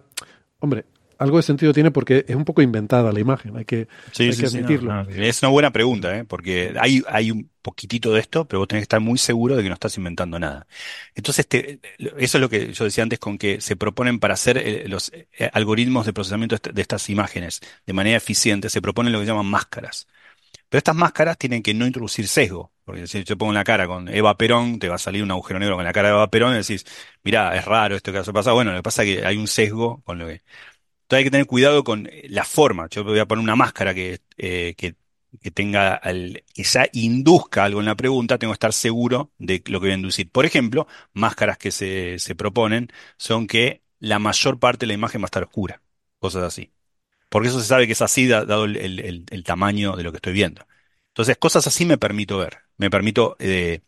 hombre, 0.59 0.85
algo 1.19 1.37
de 1.37 1.43
sentido 1.43 1.73
tiene 1.73 1.91
porque 1.91 2.25
es 2.27 2.35
un 2.35 2.45
poco 2.45 2.61
inventada 2.61 3.11
la 3.13 3.19
imagen, 3.19 3.57
hay 3.57 3.65
que, 3.65 3.87
Sí, 4.11 4.31
hay 4.31 4.35
sí, 4.35 4.37
que 4.37 4.47
sí, 4.47 4.61
no, 4.61 4.81
admitirlo. 4.81 4.97
no, 5.01 5.01
es 5.09 5.41
una 5.43 5.49
buena 5.51 5.71
pregunta, 5.71 6.17
¿eh? 6.17 6.23
porque 6.25 6.73
hay, 6.79 7.03
hay 7.07 7.29
un 7.29 7.51
poquitito 7.61 8.11
de 8.13 8.21
esto, 8.21 8.47
pero 8.47 8.59
vos 8.59 8.67
tenés 8.67 8.81
que 8.81 8.83
estar 8.85 8.99
muy 9.01 9.17
seguro 9.19 9.55
de 9.55 9.61
que 9.61 9.67
no 9.69 9.73
estás 9.75 9.95
inventando 9.97 10.39
nada. 10.39 10.65
Entonces, 11.13 11.45
te- 11.47 11.81
eso 12.17 12.37
es 12.37 12.41
lo 12.41 12.49
que 12.49 12.73
yo 12.73 12.85
decía 12.85 13.03
antes 13.03 13.19
con 13.19 13.37
que 13.37 13.61
se 13.61 13.75
proponen 13.75 14.19
para 14.19 14.33
hacer 14.33 14.57
eh, 14.57 14.87
los 14.87 15.11
eh, 15.13 15.27
algoritmos 15.53 16.05
de 16.05 16.13
procesamiento 16.13 16.55
de 16.57 16.81
estas 16.81 17.09
imágenes 17.09 17.59
de 17.85 17.93
manera 17.93 18.17
eficiente, 18.17 18.69
se 18.69 18.81
proponen 18.81 19.13
lo 19.13 19.19
que 19.19 19.25
llaman 19.25 19.45
máscaras. 19.45 20.07
Pero 20.69 20.79
estas 20.79 20.95
máscaras 20.95 21.37
tienen 21.37 21.63
que 21.63 21.73
no 21.73 21.85
introducir 21.87 22.27
sesgo, 22.27 22.73
porque 22.85 23.07
si 23.07 23.23
yo 23.23 23.37
pongo 23.37 23.53
la 23.53 23.63
cara 23.63 23.87
con 23.87 24.09
Eva 24.09 24.37
Perón, 24.37 24.79
te 24.79 24.89
va 24.89 24.95
a 24.95 24.97
salir 24.99 25.23
un 25.23 25.31
agujero 25.31 25.59
negro 25.59 25.75
con 25.75 25.85
la 25.85 25.93
cara 25.93 26.09
de 26.09 26.15
Eva 26.15 26.29
Perón 26.29 26.53
y 26.53 26.57
decís, 26.57 26.85
mirá, 27.23 27.55
es 27.55 27.65
raro 27.65 27.95
esto 27.95 28.11
que 28.11 28.19
ha 28.19 28.23
pasado. 28.23 28.55
Bueno, 28.55 28.71
lo 28.71 28.77
que 28.79 28.83
pasa 28.83 29.03
es 29.03 29.17
que 29.21 29.25
hay 29.25 29.37
un 29.37 29.47
sesgo 29.47 30.01
con 30.03 30.19
lo 30.19 30.27
que... 30.27 30.43
Entonces 31.07 31.19
hay 31.19 31.23
que 31.25 31.31
tener 31.31 31.47
cuidado 31.47 31.83
con 31.83 32.07
eh, 32.07 32.27
la 32.29 32.43
forma. 32.43 32.87
Yo 32.89 33.03
voy 33.03 33.19
a 33.19 33.25
poner 33.27 33.43
una 33.43 33.55
máscara 33.55 33.93
que, 33.93 34.19
eh, 34.37 34.75
que, 34.77 34.95
que 35.41 35.51
tenga 35.51 35.95
al- 35.95 36.43
que 36.53 36.63
ya 36.63 36.87
induzca 36.93 37.63
algo 37.65 37.79
en 37.79 37.85
la 37.85 37.95
pregunta, 37.95 38.37
tengo 38.37 38.51
que 38.53 38.55
estar 38.55 38.73
seguro 38.73 39.31
de 39.37 39.63
lo 39.67 39.79
que 39.79 39.85
voy 39.87 39.91
a 39.91 39.95
inducir. 39.95 40.29
Por 40.31 40.45
ejemplo, 40.45 40.87
máscaras 41.13 41.57
que 41.57 41.71
se, 41.71 42.19
se 42.19 42.35
proponen 42.35 42.89
son 43.17 43.47
que 43.47 43.83
la 43.99 44.19
mayor 44.19 44.59
parte 44.59 44.81
de 44.85 44.87
la 44.87 44.93
imagen 44.93 45.21
va 45.21 45.25
a 45.25 45.27
estar 45.27 45.43
oscura, 45.43 45.81
cosas 46.19 46.43
así. 46.43 46.71
Porque 47.29 47.49
eso 47.49 47.59
se 47.61 47.67
sabe 47.67 47.87
que 47.87 47.93
es 47.93 48.01
así, 48.01 48.27
da- 48.27 48.45
dado 48.45 48.65
el- 48.65 49.25
el 49.29 49.43
tamaño 49.43 49.95
de 49.95 50.03
lo 50.03 50.11
que 50.11 50.17
estoy 50.17 50.33
viendo. 50.33 50.65
Entonces, 51.09 51.37
cosas 51.37 51.67
así 51.67 51.85
me 51.85 51.97
permito 51.97 52.37
ver. 52.37 52.59
Me 52.77 52.89
permito 52.89 53.35
eh, 53.39 53.81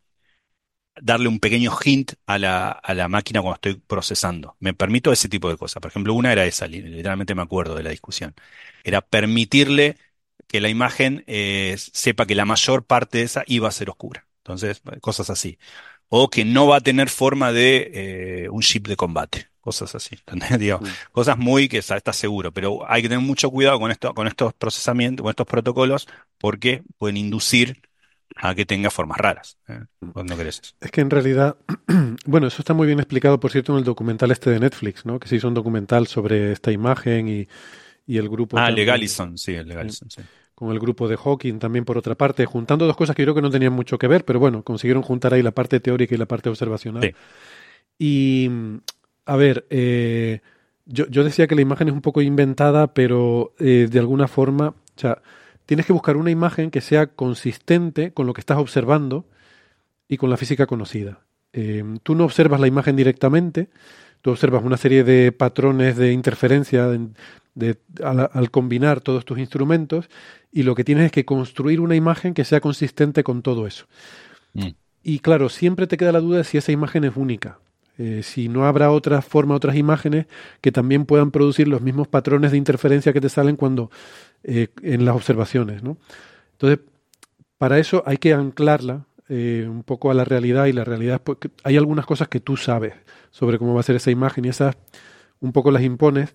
darle 1.01 1.27
un 1.27 1.39
pequeño 1.39 1.71
hint 1.83 2.13
a 2.25 2.37
la, 2.39 2.69
a 2.71 2.93
la 2.93 3.07
máquina 3.07 3.41
cuando 3.41 3.55
estoy 3.55 3.75
procesando. 3.75 4.55
Me 4.59 4.73
permito 4.73 5.11
ese 5.11 5.29
tipo 5.29 5.49
de 5.49 5.57
cosas. 5.57 5.81
Por 5.81 5.89
ejemplo, 5.91 6.13
una 6.13 6.31
era 6.31 6.45
esa, 6.45 6.67
li- 6.67 6.81
literalmente 6.81 7.35
me 7.35 7.41
acuerdo 7.41 7.75
de 7.75 7.83
la 7.83 7.89
discusión. 7.91 8.35
Era 8.83 9.01
permitirle 9.01 9.97
que 10.47 10.61
la 10.61 10.69
imagen 10.69 11.23
eh, 11.27 11.75
sepa 11.77 12.25
que 12.25 12.35
la 12.35 12.45
mayor 12.45 12.85
parte 12.85 13.19
de 13.19 13.23
esa 13.25 13.43
iba 13.47 13.67
a 13.67 13.71
ser 13.71 13.89
oscura. 13.89 14.27
Entonces, 14.39 14.81
cosas 15.01 15.29
así. 15.29 15.57
O 16.09 16.29
que 16.29 16.43
no 16.45 16.67
va 16.67 16.77
a 16.77 16.81
tener 16.81 17.09
forma 17.09 17.51
de 17.51 18.45
eh, 18.45 18.49
un 18.49 18.61
chip 18.61 18.87
de 18.87 18.95
combate. 18.95 19.49
Cosas 19.61 19.93
así. 19.95 20.17
Digo, 20.59 20.81
cosas 21.11 21.37
muy 21.37 21.67
que 21.69 21.77
estás 21.79 22.15
seguro. 22.15 22.51
Pero 22.53 22.89
hay 22.89 23.01
que 23.03 23.09
tener 23.09 23.23
mucho 23.23 23.51
cuidado 23.51 23.79
con 23.79 23.91
esto, 23.91 24.13
con 24.15 24.27
estos 24.27 24.53
procesamientos, 24.53 25.23
con 25.23 25.29
estos 25.31 25.45
protocolos, 25.47 26.07
porque 26.39 26.83
pueden 26.97 27.17
inducir 27.17 27.81
a 28.41 28.55
que 28.55 28.65
tenga 28.65 28.89
formas 28.89 29.17
raras. 29.17 29.57
¿eh? 29.67 29.81
No 30.01 30.37
querés 30.37 30.61
eso. 30.63 30.73
Es 30.79 30.91
que 30.91 31.01
en 31.01 31.09
realidad, 31.09 31.57
bueno, 32.25 32.47
eso 32.47 32.61
está 32.61 32.73
muy 32.73 32.87
bien 32.87 32.99
explicado, 32.99 33.39
por 33.39 33.51
cierto, 33.51 33.73
en 33.73 33.79
el 33.79 33.83
documental 33.83 34.31
este 34.31 34.49
de 34.49 34.59
Netflix, 34.59 35.05
¿no? 35.05 35.19
Que 35.19 35.27
se 35.27 35.35
hizo 35.35 35.47
un 35.47 35.53
documental 35.53 36.07
sobre 36.07 36.53
esta 36.53 36.71
imagen 36.71 37.27
y, 37.27 37.47
y 38.07 38.17
el 38.17 38.29
grupo 38.29 38.57
Ah, 38.57 38.65
también, 38.65 38.87
Legalison, 38.87 39.37
sí, 39.37 39.53
el 39.53 39.67
Legalison, 39.67 40.09
sí. 40.09 40.21
con 40.55 40.71
el 40.71 40.79
grupo 40.79 41.07
de 41.07 41.17
Hawking 41.17 41.59
también 41.59 41.85
por 41.85 41.97
otra 41.97 42.15
parte, 42.15 42.45
juntando 42.45 42.85
dos 42.85 42.95
cosas 42.95 43.15
que 43.15 43.23
yo 43.23 43.27
creo 43.27 43.35
que 43.35 43.41
no 43.41 43.49
tenían 43.49 43.73
mucho 43.73 43.97
que 43.97 44.07
ver, 44.07 44.23
pero 44.23 44.39
bueno, 44.39 44.63
consiguieron 44.63 45.03
juntar 45.03 45.33
ahí 45.33 45.41
la 45.43 45.51
parte 45.51 45.79
teórica 45.79 46.15
y 46.15 46.17
la 46.17 46.25
parte 46.25 46.49
observacional. 46.49 47.03
Sí. 47.03 47.11
Y, 47.99 48.49
a 49.25 49.35
ver, 49.35 49.65
eh, 49.69 50.39
yo, 50.85 51.07
yo 51.07 51.23
decía 51.25 51.47
que 51.47 51.55
la 51.55 51.61
imagen 51.61 51.89
es 51.89 51.93
un 51.93 52.01
poco 52.01 52.21
inventada, 52.21 52.93
pero 52.93 53.53
eh, 53.59 53.87
de 53.91 53.99
alguna 53.99 54.27
forma, 54.27 54.69
o 54.69 54.99
sea, 54.99 55.21
tienes 55.69 55.85
que 55.85 55.93
buscar 55.93 56.17
una 56.17 56.31
imagen 56.31 56.71
que 56.71 56.81
sea 56.81 57.05
consistente 57.13 58.11
con 58.11 58.25
lo 58.25 58.33
que 58.33 58.41
estás 58.41 58.57
observando 58.57 59.27
y 60.07 60.17
con 60.17 60.31
la 60.31 60.35
física 60.37 60.65
conocida. 60.65 61.19
Eh, 61.53 61.83
tú 62.01 62.15
no 62.15 62.25
observas 62.25 62.59
la 62.59 62.65
imagen 62.65 62.95
directamente, 62.95 63.69
tú 64.23 64.31
observas 64.31 64.63
una 64.63 64.77
serie 64.77 65.03
de 65.03 65.31
patrones 65.31 65.95
de 65.95 66.11
interferencia 66.11 66.87
de- 66.87 67.09
de- 67.53 67.77
al, 68.03 68.31
al 68.33 68.49
combinar 68.49 69.01
todos 69.01 69.25
tus 69.25 69.37
instrumentos 69.37 70.09
y 70.51 70.63
lo 70.63 70.73
que 70.73 70.83
tienes 70.83 71.05
es 71.05 71.11
que 71.11 71.23
construir 71.23 71.81
una 71.81 71.95
imagen 71.95 72.33
que 72.33 72.45
sea 72.45 72.61
consistente 72.61 73.23
con 73.23 73.43
todo 73.43 73.67
eso. 73.67 73.85
Mm. 74.53 74.69
Y 75.03 75.19
claro, 75.19 75.49
siempre 75.49 75.85
te 75.85 75.97
queda 75.97 76.11
la 76.11 76.19
duda 76.19 76.39
de 76.39 76.45
si 76.45 76.57
esa 76.57 76.71
imagen 76.71 77.03
es 77.03 77.15
única. 77.15 77.59
Eh, 77.99 78.23
si 78.23 78.47
no 78.47 78.65
habrá 78.65 78.91
otra 78.91 79.21
forma, 79.21 79.55
otras 79.55 79.75
imágenes 79.75 80.25
que 80.61 80.71
también 80.71 81.05
puedan 81.05 81.31
producir 81.31 81.67
los 81.67 81.81
mismos 81.81 82.07
patrones 82.07 82.51
de 82.51 82.57
interferencia 82.57 83.11
que 83.13 83.19
te 83.21 83.27
salen 83.27 83.57
cuando 83.57 83.91
eh, 84.43 84.67
en 84.81 85.05
las 85.05 85.15
observaciones. 85.15 85.83
¿no? 85.83 85.97
Entonces, 86.53 86.79
para 87.57 87.79
eso 87.79 88.03
hay 88.05 88.17
que 88.17 88.33
anclarla 88.33 89.05
eh, 89.27 89.67
un 89.69 89.83
poco 89.83 90.09
a 90.09 90.13
la 90.13 90.25
realidad 90.25 90.65
y 90.65 90.73
la 90.73 90.83
realidad 90.83 91.21
porque 91.23 91.51
hay 91.63 91.77
algunas 91.77 92.05
cosas 92.05 92.27
que 92.29 92.39
tú 92.39 92.57
sabes 92.57 92.93
sobre 93.29 93.59
cómo 93.59 93.73
va 93.73 93.81
a 93.81 93.83
ser 93.83 93.95
esa 93.95 94.11
imagen 94.11 94.45
y 94.45 94.49
esas 94.49 94.75
un 95.39 95.51
poco 95.51 95.71
las 95.71 95.83
impones, 95.83 96.33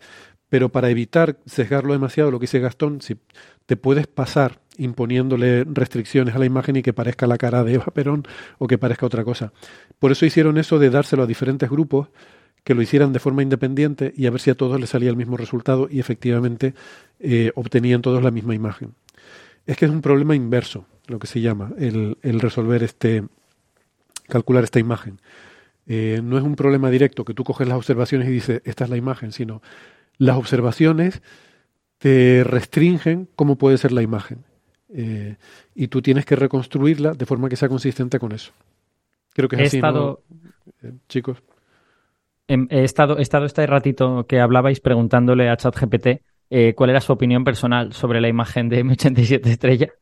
pero 0.49 0.71
para 0.71 0.91
evitar 0.91 1.39
sesgarlo 1.47 1.93
demasiado, 1.93 2.31
lo 2.31 2.39
que 2.39 2.45
dice 2.45 2.61
Gastón, 2.61 3.01
si 3.01 3.17
te 3.67 3.77
puedes 3.77 4.07
pasar 4.07 4.61
imponiéndole 4.77 5.65
restricciones 5.65 6.35
a 6.35 6.39
la 6.39 6.45
imagen 6.47 6.77
y 6.77 6.83
que 6.83 6.93
parezca 6.93 7.27
la 7.27 7.39
cara 7.39 7.65
de 7.65 7.75
Eva 7.75 7.87
Perón 7.87 8.25
o 8.59 8.67
que 8.67 8.79
parezca 8.79 9.07
otra 9.07 9.25
cosa. 9.25 9.53
Por 9.99 10.13
eso 10.13 10.27
hicieron 10.27 10.59
eso 10.59 10.79
de 10.79 10.91
dárselo 10.91 11.25
a 11.25 11.27
diferentes 11.27 11.69
grupos 11.71 12.09
que 12.65 12.75
lo 12.75 12.83
hicieran 12.83 13.13
de 13.13 13.19
forma 13.21 13.43
independiente 13.43 14.13
y 14.17 14.27
a 14.27 14.31
ver 14.31 14.41
si 14.41 14.51
a 14.51 14.55
todos 14.55 14.81
les 14.81 14.91
salía 14.91 15.11
el 15.11 15.17
mismo 15.17 15.37
resultado 15.37 15.87
y 15.91 16.01
efectivamente 16.01 16.75
eh, 17.21 17.53
obtenían 17.55 18.01
todos 18.03 18.23
la 18.23 18.31
misma 18.31 18.55
imagen. 18.55 18.95
Es 19.67 19.77
que 19.77 19.85
es 19.85 19.91
un 19.91 20.01
problema 20.01 20.35
inverso, 20.35 20.87
lo 21.07 21.19
que 21.19 21.27
se 21.27 21.41
llama, 21.41 21.73
el, 21.79 22.17
el 22.23 22.41
resolver 22.41 22.83
este, 22.83 23.25
calcular 24.29 24.65
esta 24.65 24.79
imagen. 24.81 25.21
Eh, 25.87 26.21
no 26.25 26.39
es 26.39 26.45
un 26.45 26.57
problema 26.57 26.91
directo 26.91 27.25
que 27.27 27.35
tú 27.35 27.45
coges 27.45 27.69
las 27.69 27.77
observaciones 27.77 28.29
y 28.29 28.33
dices, 28.33 28.63
esta 28.65 28.85
es 28.85 28.91
la 28.91 28.97
imagen, 28.97 29.33
sino 29.33 29.61
las 30.17 30.37
observaciones 30.39 31.21
te 31.99 32.45
restringen 32.45 33.29
cómo 33.37 33.57
puede 33.57 33.79
ser 33.79 33.93
la 33.93 34.03
imagen. 34.03 34.45
Eh, 34.97 35.37
y 35.75 35.89
tú 35.89 36.01
tienes 36.03 36.25
que 36.25 36.37
reconstruirla 36.37 37.13
de 37.15 37.27
forma 37.27 37.49
que 37.49 37.57
sea 37.57 37.69
consistente 37.69 38.19
con 38.19 38.33
eso. 38.33 38.53
Creo 39.35 39.49
que 39.49 39.57
es 39.57 39.63
He 39.63 39.67
así, 39.67 39.77
estado- 39.79 40.23
¿no? 40.31 40.89
Eh, 40.89 40.93
chicos. 41.09 41.43
Em, 42.47 42.67
He 42.71 42.85
estado, 42.85 43.19
he 43.19 43.23
estado 43.23 43.47
este 43.47 43.67
ratito 43.67 44.27
que 44.27 44.41
hablabais 44.41 44.81
preguntándole 44.81 45.49
a 45.49 45.57
ChatGPT 45.57 46.23
eh, 46.51 46.75
cuál 46.75 46.91
era 46.91 47.01
su 47.01 47.13
opinión 47.13 47.43
personal 47.45 47.93
sobre 47.93 48.21
la 48.21 48.29
imagen 48.29 48.69
de 48.69 48.81
M87 48.81 49.47
estrella 49.51 49.93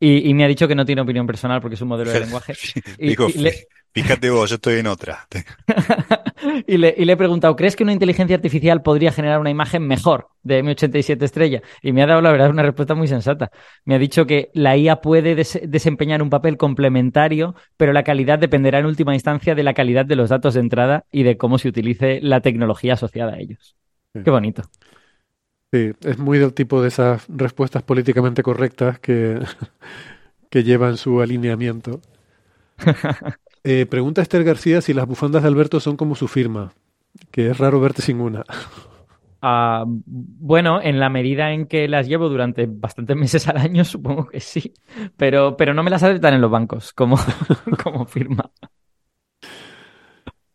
y, 0.00 0.28
y 0.28 0.34
me 0.34 0.44
ha 0.44 0.48
dicho 0.48 0.68
que 0.68 0.74
no 0.74 0.84
tiene 0.84 1.02
opinión 1.02 1.26
personal 1.26 1.60
porque 1.60 1.74
es 1.74 1.80
un 1.82 1.88
modelo 1.88 2.10
de 2.12 2.20
lenguaje. 2.24 2.54
Y- 2.98 3.16
le- 3.38 3.66
fíjate 3.92 4.30
vos, 4.30 4.48
yo 4.50 4.56
estoy 4.56 4.78
en 4.78 4.86
otra. 4.86 5.26
y, 6.66 6.76
le, 6.78 6.94
y 6.96 7.04
le 7.04 7.12
he 7.12 7.16
preguntado, 7.16 7.56
¿crees 7.56 7.74
que 7.76 7.82
una 7.82 7.92
inteligencia 7.92 8.36
artificial 8.36 8.82
podría 8.82 9.12
generar 9.12 9.40
una 9.40 9.50
imagen 9.50 9.86
mejor 9.86 10.28
de 10.42 10.58
M87 10.58 11.24
estrella? 11.24 11.62
Y 11.82 11.92
me 11.92 12.02
ha 12.02 12.06
dado, 12.06 12.20
la 12.20 12.30
verdad, 12.30 12.50
una 12.50 12.62
respuesta 12.62 12.94
muy 12.94 13.08
sensata. 13.08 13.50
Me 13.84 13.94
ha 13.94 13.98
dicho 13.98 14.26
que 14.26 14.50
la 14.54 14.76
IA 14.76 15.00
puede 15.00 15.34
des- 15.34 15.60
desempeñar 15.64 16.22
un 16.22 16.30
papel 16.30 16.56
complementario, 16.56 17.54
pero 17.76 17.92
la 17.92 18.04
calidad 18.04 18.38
dependerá 18.38 18.78
en 18.78 18.86
última 18.86 19.14
instancia 19.14 19.54
de 19.54 19.62
la 19.62 19.74
calidad 19.74 20.06
de 20.06 20.16
los 20.16 20.30
datos 20.30 20.54
de 20.54 20.60
entrada 20.60 21.04
y 21.10 21.22
de 21.24 21.36
cómo 21.36 21.58
se 21.58 21.68
utilice 21.68 22.20
la 22.22 22.40
tecnología 22.40 22.94
asociada 22.94 23.32
a 23.34 23.38
ellos. 23.38 23.76
Sí. 24.14 24.20
Qué 24.24 24.30
bonito. 24.30 24.62
Sí, 25.72 25.92
es 26.00 26.18
muy 26.18 26.38
del 26.38 26.54
tipo 26.54 26.80
de 26.80 26.88
esas 26.88 27.26
respuestas 27.28 27.82
políticamente 27.82 28.42
correctas 28.42 28.98
que, 28.98 29.38
que 30.50 30.64
llevan 30.64 30.96
su 30.96 31.20
alineamiento. 31.20 32.00
Eh, 33.64 33.86
pregunta 33.86 34.22
Esther 34.22 34.44
García 34.44 34.80
si 34.80 34.94
las 34.94 35.06
bufandas 35.06 35.42
de 35.42 35.48
Alberto 35.48 35.80
son 35.80 35.96
como 35.96 36.14
su 36.14 36.28
firma, 36.28 36.72
que 37.32 37.50
es 37.50 37.58
raro 37.58 37.80
verte 37.80 38.02
sin 38.02 38.20
una. 38.20 38.44
Ah, 39.40 39.84
bueno, 39.86 40.80
en 40.82 40.98
la 40.98 41.10
medida 41.10 41.52
en 41.52 41.66
que 41.66 41.86
las 41.86 42.08
llevo 42.08 42.28
durante 42.28 42.66
bastantes 42.66 43.16
meses 43.16 43.46
al 43.46 43.58
año, 43.58 43.84
supongo 43.84 44.26
que 44.26 44.40
sí, 44.40 44.74
pero, 45.16 45.56
pero 45.56 45.74
no 45.74 45.84
me 45.84 45.90
las 45.90 46.02
aceptan 46.02 46.34
en 46.34 46.40
los 46.40 46.50
bancos 46.50 46.92
como, 46.92 47.16
como 47.84 48.04
firma. 48.06 48.50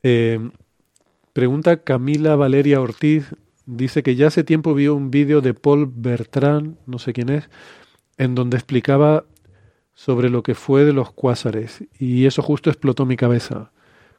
Eh, 0.03 0.38
pregunta 1.31 1.84
Camila 1.84 2.35
Valeria 2.35 2.81
Ortiz, 2.81 3.34
dice 3.65 4.03
que 4.03 4.15
ya 4.15 4.27
hace 4.27 4.44
tiempo 4.44 4.73
vio 4.73 4.95
un 4.95 5.11
vídeo 5.11 5.41
de 5.41 5.53
Paul 5.53 5.91
Bertrand, 5.94 6.77
no 6.85 6.99
sé 6.99 7.14
quién 7.14 7.30
es, 7.30 7.49
en 8.18 8.35
donde 8.35 8.57
explicaba 8.57 9.26
sobre 9.94 10.30
lo 10.30 10.44
que 10.44 10.56
fue 10.56 10.85
de 10.85 10.94
los 10.94 11.11
cuásares 11.11 11.84
y 11.99 12.26
eso 12.26 12.41
justo 12.41 12.69
explotó 12.69 13.06
mi 13.06 13.15
cabeza. 13.15 13.72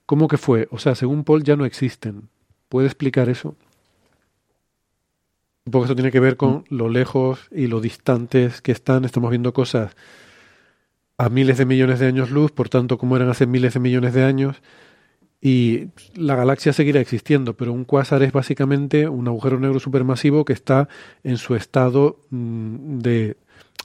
¿Cómo 0.07 0.29
que 0.29 0.37
fue? 0.37 0.69
O 0.71 0.79
sea, 0.79 0.95
según 0.95 1.25
Paul 1.25 1.43
ya 1.43 1.57
no 1.57 1.65
existen. 1.65 2.29
¿Puede 2.69 2.87
explicar 2.87 3.29
eso? 3.29 3.57
Un 5.67 5.73
poco 5.73 5.87
eso 5.87 5.95
tiene 5.95 6.13
que 6.13 6.21
ver 6.21 6.37
con 6.37 6.65
lo 6.69 6.89
lejos 6.91 7.49
y 7.51 7.69
lo 7.69 7.81
distantes 7.81 8.61
que 8.61 8.73
están. 8.73 9.05
Estamos 9.05 9.31
viendo 9.31 9.55
cosas 9.55 9.97
a 11.17 11.29
miles 11.31 11.57
de 11.57 11.65
millones 11.65 12.01
de 12.01 12.07
años 12.07 12.31
luz, 12.31 12.53
por 12.53 12.69
tanto, 12.69 12.99
como 12.99 13.17
eran 13.17 13.31
hace 13.31 13.47
miles 13.47 13.75
de 13.75 13.81
millones 13.81 14.13
de 14.13 14.25
años. 14.25 14.61
Y 15.47 15.89
la 16.15 16.37
galaxia 16.37 16.73
seguirá 16.73 17.01
existiendo, 17.01 17.53
pero 17.53 17.71
un 17.71 17.85
cuásar 17.85 18.23
es 18.23 18.33
básicamente 18.33 19.09
un 19.09 19.29
agujero 19.29 19.61
negro 19.61 19.79
supermasivo 19.79 20.47
que 20.47 20.55
está 20.55 20.89
en 21.23 21.37
su 21.37 21.55
estado 21.55 22.19
mm, 22.31 23.01
de, 23.01 23.37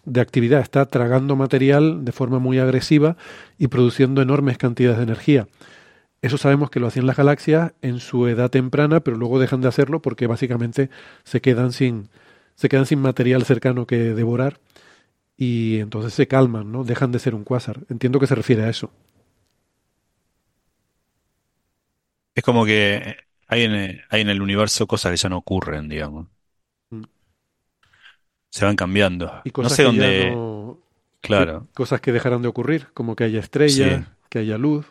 de 0.05 0.21
actividad, 0.21 0.61
está 0.61 0.85
tragando 0.85 1.35
material 1.35 2.05
de 2.05 2.13
forma 2.13 2.39
muy 2.39 2.59
agresiva 2.59 3.17
y 3.57 3.67
produciendo 3.67 4.21
enormes 4.21 4.57
cantidades 4.57 4.99
de 4.99 5.03
energía. 5.03 5.49
Eso 6.21 6.37
sabemos 6.37 6.69
que 6.69 6.79
lo 6.79 6.87
hacían 6.87 7.05
las 7.05 7.17
galaxias 7.17 7.73
en 7.81 7.99
su 7.99 8.27
edad 8.29 8.49
temprana, 8.49 9.01
pero 9.01 9.17
luego 9.17 9.37
dejan 9.37 9.59
de 9.59 9.67
hacerlo 9.67 10.01
porque 10.01 10.27
básicamente 10.27 10.89
se 11.25 11.41
quedan 11.41 11.73
sin, 11.73 12.07
se 12.55 12.69
quedan 12.69 12.85
sin 12.85 12.99
material 13.01 13.43
cercano 13.43 13.85
que 13.85 13.97
devorar 13.97 14.61
y 15.35 15.79
entonces 15.79 16.13
se 16.13 16.25
calman, 16.29 16.71
¿no? 16.71 16.85
Dejan 16.85 17.11
de 17.11 17.19
ser 17.19 17.35
un 17.35 17.43
cuásar. 17.43 17.81
Entiendo 17.89 18.17
que 18.17 18.27
se 18.27 18.35
refiere 18.35 18.63
a 18.63 18.69
eso. 18.69 18.91
Es 22.39 22.43
como 22.43 22.63
que 22.65 23.17
hay 23.47 23.63
en, 23.63 24.01
hay 24.09 24.21
en 24.21 24.29
el 24.29 24.41
universo 24.41 24.87
cosas 24.87 25.11
que 25.11 25.17
ya 25.17 25.27
no 25.27 25.37
ocurren, 25.37 25.89
digamos. 25.89 26.27
Mm. 26.89 27.03
Se 28.49 28.63
van 28.65 28.77
cambiando. 28.77 29.41
Y 29.43 29.49
No 29.49 29.53
cosas 29.53 29.73
sé 29.73 29.83
que 29.83 29.83
ya 29.83 29.87
dónde. 29.87 30.31
no- 30.31 30.79
Claro. 31.21 31.67
que- 31.67 31.73
cosas 31.73 31.99
que 31.99 32.13
dejarán 32.13 32.41
de 32.41 32.47
ocurrir, 32.47 32.87
como 32.93 33.13
que 33.17 33.25
haya 33.25 33.39
estrellas, 33.41 34.05
Sí. 34.05 34.11
que 34.29 34.39
haya 34.39 34.57
luz. 34.57 34.85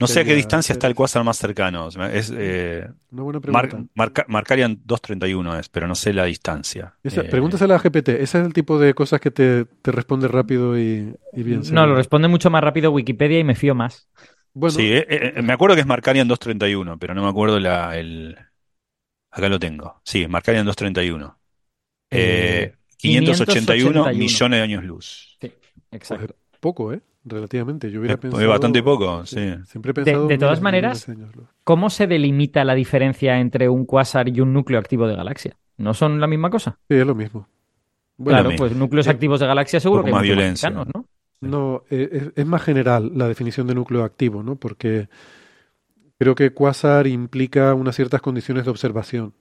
No 0.00 0.06
sé 0.06 0.20
a 0.20 0.24
qué 0.24 0.36
distancia 0.36 0.72
está 0.72 0.86
el 0.86 0.94
cuásar 0.94 1.24
más 1.24 1.36
cercano. 1.38 1.88
Es 1.88 2.32
eh, 2.32 2.88
Una 3.10 3.22
buena 3.24 3.40
Mar- 3.50 3.68
pregunta. 3.68 3.92
Marca- 3.96 4.24
Markarian 4.28 4.80
231 4.84 5.58
es, 5.58 5.68
pero 5.68 5.88
no 5.88 5.96
sé 5.96 6.12
la 6.12 6.24
distancia. 6.26 6.94
Esa- 7.02 7.22
Eh, 7.22 7.24
pregúntasela 7.28 7.74
a 7.74 7.78
GPT. 7.80 8.22
Ese 8.22 8.38
es 8.38 8.46
el 8.46 8.52
tipo 8.52 8.78
de 8.78 8.94
cosas 8.94 9.20
que 9.20 9.32
te, 9.32 9.64
te 9.64 9.90
responde 9.90 10.28
rápido 10.28 10.78
y, 10.78 11.16
y 11.32 11.42
bien. 11.42 11.58
No, 11.58 11.64
seguro. 11.64 11.86
lo 11.88 11.94
responde 11.96 12.28
mucho 12.28 12.48
más 12.48 12.62
rápido 12.62 12.92
Wikipedia 12.92 13.40
y 13.40 13.44
me 13.44 13.56
fío 13.56 13.74
más. 13.74 14.08
Bueno, 14.58 14.74
Sí, 14.74 14.92
eh, 14.92 15.06
eh, 15.08 15.42
me 15.42 15.52
acuerdo 15.52 15.74
que 15.76 15.82
es 15.82 15.86
Markarian 15.86 16.26
231, 16.26 16.98
pero 16.98 17.14
no 17.14 17.22
me 17.22 17.28
acuerdo 17.28 17.60
la, 17.60 17.96
el... 17.96 18.36
Acá 19.30 19.48
lo 19.48 19.58
tengo. 19.58 20.00
Sí, 20.04 20.26
Markarian 20.26 20.64
231. 20.66 21.38
Eh, 22.10 22.72
581 22.96 24.04
581. 24.04 24.18
millones 24.18 24.58
de 24.58 24.62
años 24.62 24.84
luz. 24.84 25.36
Sí, 25.40 25.52
exacto. 25.92 26.22
joder, 26.26 26.36
poco, 26.60 26.92
¿eh? 26.92 27.00
Relativamente. 27.24 27.90
Yo 27.90 28.00
hubiera 28.00 28.14
Es- 28.14 28.18
es 28.18 28.22
pensado. 28.22 28.48
bastante 28.48 28.82
poco, 28.82 29.26
sí. 29.26 29.36
Siempre 29.66 29.90
he 29.90 29.92
De- 29.92 30.02
pensado. 30.04 30.26
de 30.26 30.38
todas 30.38 30.60
maneras, 30.60 31.06
de 31.06 31.12
años 31.12 31.36
luz. 31.36 31.46
¿Cómo 31.62 31.90
se 31.90 32.06
delimita 32.06 32.64
la 32.64 32.74
diferencia 32.74 33.38
entre 33.38 33.68
un 33.68 33.84
cuásar 33.84 34.28
y 34.28 34.40
un 34.40 34.52
núcleo 34.52 34.78
activo 34.80 35.06
de 35.06 35.14
galaxia? 35.14 35.56
¿No 35.76 35.94
son 35.94 36.18
la 36.20 36.26
misma 36.26 36.50
cosa? 36.50 36.78
Sí, 36.88 36.96
es 36.96 37.06
lo 37.06 37.14
mismo. 37.14 37.46
Bueno, 38.16 38.38
claro, 38.38 38.50
mismo. 38.50 38.66
pues 38.66 38.76
núcleos 38.76 39.06
eh, 39.06 39.10
activos 39.10 39.38
de 39.38 39.46
galaxia 39.46 39.78
seguro 39.78 40.00
poco 40.02 40.06
que 40.06 40.10
hay 40.10 40.14
más 40.14 40.22
violencia. 40.22 40.70
¿no? 40.70 40.84
No, 41.40 41.84
eh, 41.90 42.08
es, 42.12 42.32
es 42.36 42.46
más 42.46 42.62
general 42.62 43.12
la 43.14 43.28
definición 43.28 43.66
de 43.66 43.74
núcleo 43.74 44.02
activo, 44.04 44.42
¿no? 44.42 44.56
Porque 44.56 45.08
creo 46.18 46.34
que 46.34 46.52
quasar 46.54 47.06
implica 47.06 47.74
unas 47.74 47.96
ciertas 47.96 48.20
condiciones 48.20 48.64
de 48.64 48.70
observación. 48.70 49.34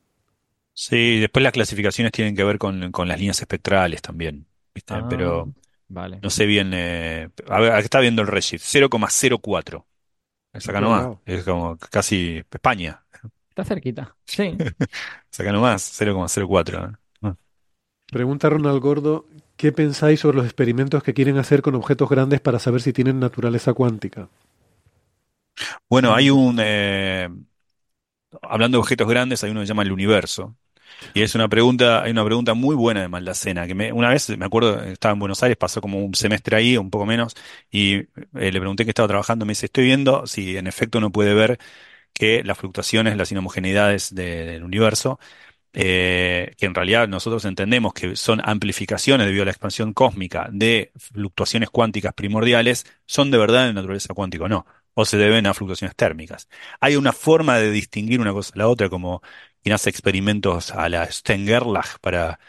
Sí, 0.74 1.20
después 1.20 1.42
las 1.44 1.54
clasificaciones 1.54 2.12
tienen 2.12 2.36
que 2.36 2.44
ver 2.44 2.58
con, 2.60 2.92
con 2.92 3.08
las 3.08 3.18
líneas 3.20 3.40
espectrales 3.42 4.02
también, 4.02 4.48
¿viste? 4.76 4.94
Ah, 4.94 5.08
Pero 5.10 5.54
Vale. 5.90 6.20
no 6.22 6.30
sé 6.30 6.46
bien. 6.46 6.72
eh, 6.74 7.30
a 7.50 7.60
ver, 7.60 7.72
acá 7.72 7.80
está 7.80 8.00
viendo 8.00 8.22
el 8.22 8.28
Redshift, 8.28 8.64
0,04. 8.64 9.86
Es 10.54 10.70
acá 10.70 10.82
nomás. 10.82 11.06
Wow. 11.08 11.22
Es 11.26 11.44
como 11.44 11.78
casi 11.78 12.40
España. 12.52 13.06
Está 13.50 13.64
cerquita. 13.66 14.16
Sí. 14.26 14.58
Es 15.32 15.40
acá 15.40 15.52
nomás, 15.52 15.84
0,04. 15.84 16.94
¿eh? 17.24 17.34
Pregunta 18.12 18.50
Ronald 18.50 18.82
Gordo, 18.82 19.26
¿qué 19.58 19.72
pensáis 19.74 20.22
sobre 20.22 20.38
los 20.38 20.46
experimentos 20.46 21.04
que 21.04 21.14
quieren 21.14 21.38
hacer 21.38 21.62
con 21.62 21.76
objetos 21.76 22.10
grandes 22.10 22.40
para 22.42 22.60
saber 22.60 22.82
si 22.82 22.94
tienen 22.94 23.20
naturaleza 23.20 23.74
cuántica? 23.74 24.30
Bueno, 25.90 26.14
hay 26.16 26.30
un, 26.30 26.58
eh, 26.62 27.28
hablando 28.42 28.78
de 28.78 28.82
objetos 28.82 29.08
grandes, 29.08 29.44
hay 29.44 29.52
uno 29.52 29.62
que 29.62 29.66
se 29.68 29.70
llama 29.70 29.84
el 29.84 29.92
universo. 29.92 30.56
Y 31.14 31.24
es 31.24 31.36
una 31.36 31.50
pregunta, 31.50 32.04
hay 32.04 32.12
una 32.12 32.26
pregunta 32.26 32.54
muy 32.56 32.76
buena 32.76 33.02
de 33.02 33.10
Maldacena, 33.10 33.68
que 33.68 33.74
una 33.94 34.10
vez, 34.10 34.30
me 34.38 34.46
acuerdo, 34.46 34.84
estaba 34.84 35.14
en 35.14 35.20
Buenos 35.20 35.44
Aires, 35.44 35.58
pasó 35.58 35.82
como 35.82 36.00
un 36.06 36.16
semestre 36.16 36.58
ahí, 36.58 36.78
un 36.78 36.92
poco 36.92 37.06
menos, 37.06 37.36
y 37.72 37.96
eh, 37.98 38.08
le 38.34 38.60
pregunté 38.60 38.86
que 38.86 38.92
estaba 38.92 39.08
trabajando, 39.10 39.46
me 39.46 39.52
dice, 39.52 39.68
estoy 39.68 39.86
viendo 39.86 40.28
si 40.28 40.58
en 40.58 40.68
efecto 40.68 41.00
uno 41.00 41.12
puede 41.12 41.34
ver 41.36 41.60
que 42.14 42.44
las 42.44 42.58
fluctuaciones, 42.58 43.18
las 43.18 43.32
inhomogeneidades 43.32 44.14
de- 44.16 44.46
del 44.46 44.64
universo, 44.64 45.20
eh, 45.80 46.56
que 46.58 46.66
en 46.66 46.74
realidad 46.74 47.08
nosotros 47.08 47.46
entendemos 47.46 47.94
que 47.94 48.16
son 48.16 48.42
amplificaciones 48.44 49.28
debido 49.28 49.44
a 49.44 49.46
la 49.46 49.52
expansión 49.52 49.94
cósmica 49.94 50.50
de 50.52 50.92
fluctuaciones 50.98 51.70
cuánticas 51.70 52.14
primordiales, 52.16 52.86
son 53.06 53.30
de 53.30 53.38
verdad 53.38 53.68
de 53.68 53.74
naturaleza 53.74 54.16
cuántica 54.16 54.46
o 54.46 54.50
no. 54.50 54.66
o 54.96 55.06
se 55.06 55.18
deben 55.18 55.46
a 55.46 55.54
fluctuaciones 55.54 55.96
térmicas. 55.96 56.50
Hay 56.80 56.96
una 56.96 57.14
forma 57.14 57.58
de 57.60 57.70
distinguir 57.70 58.20
una 58.20 58.34
cosa 58.34 58.52
de 58.54 58.60
la 58.60 58.68
otra, 58.68 58.90
como 58.90 59.22
quien 59.62 59.74
hace 59.76 59.92
experimentos 59.92 60.72
a 60.72 60.90
la 60.90 61.06
Stengerlach 61.12 62.00
para 62.02 62.40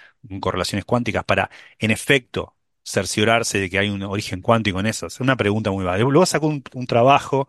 correlaciones 0.41 0.87
cuánticas, 0.87 1.25
para, 1.25 1.51
en 1.79 1.91
efecto, 1.91 2.57
cerciorarse 2.83 3.59
de 3.61 3.69
que 3.69 3.79
hay 3.79 3.91
un 3.91 4.03
origen 4.05 4.41
cuántico 4.41 4.81
en 4.81 4.87
eso. 4.87 5.07
Es 5.07 5.21
una 5.21 5.37
pregunta 5.37 5.71
muy 5.71 5.85
válida. 5.85 6.09
Luego 6.09 6.25
sacó 6.27 6.47
un, 6.47 6.65
un 6.73 6.87
trabajo, 6.87 7.47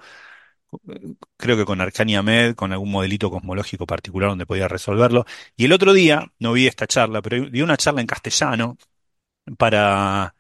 creo 1.38 1.58
que 1.58 1.66
con 1.66 1.82
Arcania 1.82 2.22
Med, 2.22 2.56
con 2.56 2.72
algún 2.72 2.92
modelito 2.92 3.30
cosmológico 3.30 3.86
particular 3.86 4.30
donde 4.30 4.46
podía 4.46 4.68
resolverlo. 4.68 5.26
Y 5.56 5.66
el 5.66 5.74
otro 5.74 5.94
día, 5.94 6.32
no 6.40 6.54
vi 6.54 6.68
esta 6.68 6.88
charla, 6.88 7.22
pero 7.22 7.50
vi 7.50 7.62
una 7.62 7.78
charla 7.78 8.02
en 8.02 8.08
castellano 8.08 8.78
para, 9.58 10.36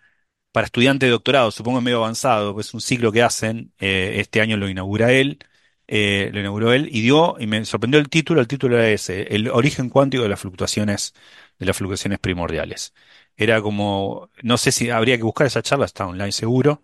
para 0.52 0.66
estudiantes 0.66 1.08
de 1.08 1.12
doctorado, 1.12 1.52
supongo 1.52 1.82
medio 1.82 1.98
avanzado, 2.00 2.54
pues 2.54 2.68
es 2.68 2.74
un 2.74 2.82
ciclo 2.82 3.12
que 3.12 3.24
hacen, 3.24 3.74
eh, 3.80 4.16
este 4.18 4.42
año 4.42 4.58
lo 4.58 4.70
inaugura 4.70 5.12
él, 5.12 5.40
eh, 5.88 6.30
lo 6.34 6.40
inauguró 6.40 6.74
él, 6.74 6.90
y 6.92 7.02
dio, 7.02 7.38
y 7.40 7.48
me 7.48 7.66
sorprendió 7.66 8.00
el 8.00 8.10
título, 8.10 8.42
el 8.42 8.48
título 8.48 8.78
era 8.78 8.90
ese, 8.90 9.24
el 9.36 9.50
origen 9.50 9.90
cuántico 9.90 10.24
de 10.24 10.30
las 10.30 10.40
fluctuaciones, 10.40 11.14
de 11.60 11.66
las 11.66 11.78
fluctuaciones 11.78 12.20
primordiales. 12.20 12.94
Era 13.38 13.62
como, 13.62 14.30
no 14.44 14.58
sé 14.58 14.72
si 14.72 14.90
habría 14.90 15.18
que 15.18 15.24
buscar 15.24 15.48
esa 15.48 15.62
charla, 15.64 15.86
está 15.86 16.08
online 16.08 16.32
seguro, 16.32 16.84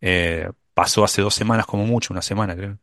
eh, 0.00 0.50
pasó 0.74 1.04
hace 1.04 1.22
dos 1.22 1.34
semanas 1.34 1.66
como 1.66 1.86
mucho, 1.86 2.12
una 2.14 2.22
semana 2.22 2.56
creo. 2.56 2.78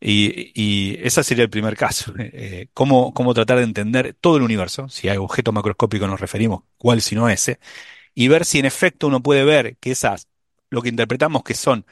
Y, 0.00 0.52
y 0.54 0.98
ese 1.02 1.24
sería 1.24 1.44
el 1.44 1.50
primer 1.50 1.76
caso. 1.76 2.12
Eh, 2.18 2.68
cómo, 2.74 3.12
cómo 3.14 3.34
tratar 3.34 3.58
de 3.58 3.64
entender 3.64 4.16
todo 4.20 4.36
el 4.36 4.42
universo, 4.42 4.88
si 4.88 5.08
hay 5.08 5.16
objeto 5.16 5.52
macroscópico 5.52 6.06
nos 6.06 6.20
referimos, 6.20 6.62
cuál 6.76 7.00
sino 7.02 7.28
ese, 7.28 7.58
y 8.14 8.28
ver 8.28 8.44
si 8.44 8.58
en 8.60 8.66
efecto 8.66 9.08
uno 9.08 9.22
puede 9.22 9.44
ver 9.44 9.76
que 9.78 9.92
esas, 9.92 10.28
lo 10.70 10.82
que 10.82 10.88
interpretamos 10.90 11.42
que 11.44 11.54
son 11.54 11.86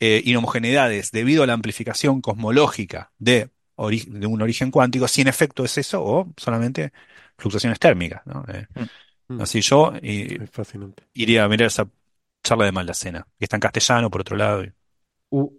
eh, 0.00 0.22
inhomogeneidades 0.24 1.10
debido 1.12 1.42
a 1.42 1.46
la 1.46 1.54
amplificación 1.54 2.20
cosmológica 2.20 3.12
de, 3.18 3.50
un 3.76 4.42
origen 4.42 4.70
cuántico, 4.70 5.08
si 5.08 5.22
en 5.22 5.28
efecto 5.28 5.64
es 5.64 5.78
eso 5.78 6.02
o 6.04 6.32
solamente 6.36 6.92
fluctuaciones 7.38 7.78
térmicas. 7.78 8.22
¿no? 8.26 8.44
Eh, 8.48 8.66
Mm. 9.28 9.40
así 9.40 9.62
yo 9.62 9.92
y- 10.02 10.38
iría 11.14 11.44
a 11.44 11.48
mirar 11.48 11.68
esa 11.68 11.88
charla 12.42 12.66
de 12.66 12.72
Maldacena, 12.72 13.26
que 13.38 13.44
está 13.46 13.56
en 13.56 13.60
castellano 13.60 14.10
por 14.10 14.20
otro 14.20 14.36
lado. 14.36 14.64
y- 14.64 14.72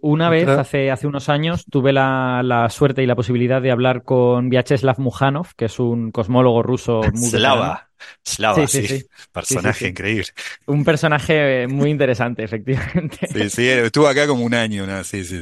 Una 0.00 0.30
vez, 0.30 0.48
hace, 0.48 0.90
hace 0.90 1.06
unos 1.06 1.28
años, 1.28 1.66
tuve 1.70 1.92
la, 1.92 2.40
la 2.42 2.70
suerte 2.70 3.02
y 3.02 3.06
la 3.06 3.14
posibilidad 3.14 3.60
de 3.60 3.70
hablar 3.70 4.04
con 4.04 4.48
Vyacheslav 4.48 4.98
Mujanov, 4.98 5.48
que 5.54 5.66
es 5.66 5.78
un 5.78 6.12
cosmólogo 6.12 6.62
ruso 6.62 7.00
muy. 7.12 7.28
Slava, 7.30 7.90
Slava, 8.24 8.66
Sí, 8.66 8.82
sí, 8.82 9.00
sí, 9.00 9.06
personaje 9.32 9.80
Sí, 9.80 9.86
increíble. 9.86 10.26
Un 10.66 10.82
personaje 10.82 11.66
muy 11.68 11.90
interesante, 11.90 12.42
efectivamente. 12.44 13.26
Sí, 13.26 13.50
sí, 13.50 13.68
estuvo 13.68 14.08
acá 14.08 14.26
como 14.26 14.44
un 14.44 14.54
año, 14.54 14.86
¿no? 14.86 15.04
Sí, 15.04 15.24
sí, 15.24 15.40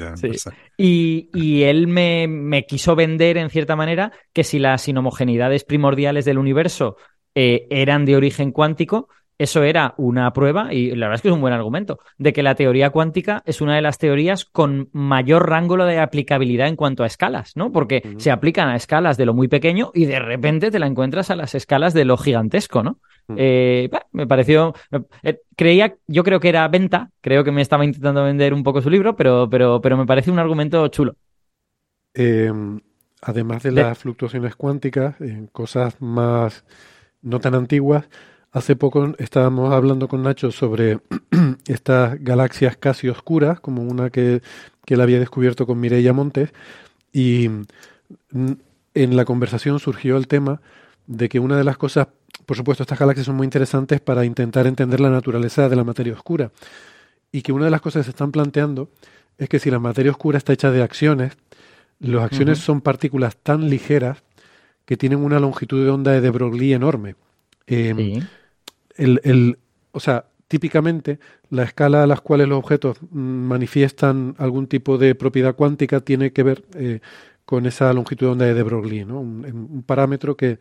Y, 0.76 1.30
y 1.32 1.62
él 1.62 1.86
me, 1.86 2.26
me 2.26 2.66
quiso 2.66 2.96
vender, 2.96 3.36
en 3.38 3.50
cierta 3.50 3.76
manera, 3.76 4.10
que 4.32 4.42
si 4.42 4.58
las 4.58 4.88
inhomogeneidades 4.88 5.62
primordiales 5.64 6.24
del 6.24 6.38
universo 6.38 6.96
eh, 7.36 7.66
eran 7.70 8.04
de 8.04 8.16
origen 8.16 8.52
cuántico, 8.52 9.08
eso 9.38 9.62
era 9.62 9.94
una 9.96 10.32
prueba, 10.32 10.72
y 10.72 10.90
la 10.90 11.06
verdad 11.06 11.16
es 11.16 11.22
que 11.22 11.28
es 11.28 11.34
un 11.34 11.40
buen 11.40 11.52
argumento, 11.52 11.98
de 12.18 12.32
que 12.32 12.42
la 12.42 12.54
teoría 12.54 12.90
cuántica 12.90 13.42
es 13.46 13.60
una 13.60 13.74
de 13.76 13.82
las 13.82 13.98
teorías 13.98 14.44
con 14.44 14.88
mayor 14.92 15.48
rango 15.48 15.76
de 15.76 15.98
aplicabilidad 15.98 16.68
en 16.68 16.76
cuanto 16.76 17.02
a 17.02 17.06
escalas, 17.06 17.52
¿no? 17.56 17.72
Porque 17.72 18.02
se 18.18 18.30
aplican 18.30 18.68
a 18.68 18.76
escalas 18.76 19.16
de 19.16 19.26
lo 19.26 19.34
muy 19.34 19.48
pequeño 19.48 19.90
y 19.94 20.04
de 20.06 20.20
repente 20.20 20.70
te 20.70 20.78
la 20.78 20.86
encuentras 20.86 21.30
a 21.30 21.36
las 21.36 21.54
escalas 21.54 21.94
de 21.94 22.04
lo 22.04 22.16
gigantesco, 22.16 22.82
¿no? 22.82 22.98
Mm. 23.26 23.34
Eh, 23.38 23.88
bah, 23.90 24.06
me 24.12 24.26
pareció. 24.26 24.74
eh, 25.22 25.40
creía, 25.56 25.96
yo 26.06 26.22
creo 26.24 26.40
que 26.40 26.48
era 26.50 26.68
venta, 26.68 27.10
creo 27.20 27.42
que 27.44 27.52
me 27.52 27.62
estaba 27.62 27.84
intentando 27.84 28.22
vender 28.24 28.54
un 28.54 28.62
poco 28.62 28.80
su 28.82 28.90
libro, 28.90 29.16
pero, 29.16 29.48
pero, 29.50 29.80
pero 29.80 29.96
me 29.96 30.06
parece 30.06 30.30
un 30.30 30.38
argumento 30.38 30.86
chulo. 30.88 31.16
Eh, 32.14 32.52
además 33.22 33.62
de 33.62 33.72
De- 33.72 33.82
las 33.82 33.98
fluctuaciones 33.98 34.56
cuánticas, 34.56 35.20
en 35.20 35.46
cosas 35.48 36.00
más 36.00 36.64
no 37.22 37.40
tan 37.40 37.54
antiguas, 37.54 38.08
hace 38.54 38.76
poco 38.76 39.14
estábamos 39.18 39.74
hablando 39.74 40.08
con 40.08 40.22
Nacho 40.22 40.52
sobre 40.52 41.00
estas 41.66 42.22
galaxias 42.22 42.76
casi 42.76 43.08
oscuras, 43.08 43.60
como 43.60 43.82
una 43.82 44.10
que, 44.10 44.42
que 44.86 44.94
él 44.94 45.00
había 45.00 45.18
descubierto 45.18 45.66
con 45.66 45.80
Mireia 45.80 46.12
Montes, 46.12 46.50
y 47.12 47.50
en 48.32 49.16
la 49.16 49.24
conversación 49.24 49.80
surgió 49.80 50.16
el 50.16 50.28
tema 50.28 50.62
de 51.08 51.28
que 51.28 51.40
una 51.40 51.58
de 51.58 51.64
las 51.64 51.76
cosas, 51.76 52.06
por 52.46 52.56
supuesto, 52.56 52.84
estas 52.84 52.98
galaxias 52.98 53.26
son 53.26 53.34
muy 53.34 53.44
interesantes 53.44 54.00
para 54.00 54.24
intentar 54.24 54.68
entender 54.68 55.00
la 55.00 55.10
naturaleza 55.10 55.68
de 55.68 55.76
la 55.76 55.82
materia 55.82 56.12
oscura, 56.12 56.52
y 57.32 57.42
que 57.42 57.52
una 57.52 57.64
de 57.64 57.72
las 57.72 57.80
cosas 57.80 58.00
que 58.00 58.04
se 58.04 58.10
están 58.10 58.30
planteando 58.30 58.88
es 59.36 59.48
que 59.48 59.58
si 59.58 59.68
la 59.68 59.80
materia 59.80 60.12
oscura 60.12 60.38
está 60.38 60.52
hecha 60.52 60.70
de 60.70 60.80
acciones, 60.80 61.32
las 61.98 62.22
acciones 62.22 62.58
son 62.58 62.80
partículas 62.80 63.36
tan 63.36 63.68
ligeras 63.68 64.22
que 64.84 64.96
tienen 64.96 65.18
una 65.18 65.40
longitud 65.40 65.84
de 65.84 65.90
onda 65.90 66.20
de 66.20 66.30
Broglie 66.30 66.74
enorme. 66.74 67.16
Eh, 67.66 67.94
Sí. 67.96 68.22
El, 68.96 69.58
o 69.92 70.00
sea, 70.00 70.26
típicamente 70.48 71.18
la 71.50 71.64
escala 71.64 72.02
a 72.04 72.06
las 72.06 72.20
cuales 72.20 72.48
los 72.48 72.58
objetos 72.58 72.98
mm, 73.10 73.18
manifiestan 73.18 74.34
algún 74.38 74.66
tipo 74.66 74.98
de 74.98 75.14
propiedad 75.14 75.54
cuántica 75.54 76.00
tiene 76.00 76.32
que 76.32 76.42
ver 76.42 76.64
eh, 76.74 77.00
con 77.44 77.66
esa 77.66 77.92
longitud 77.92 78.26
de 78.26 78.32
onda 78.32 78.44
de 78.46 78.62
Broglie, 78.62 79.04
¿no? 79.04 79.20
Un, 79.20 79.82
parámetro 79.86 80.36
que, 80.36 80.58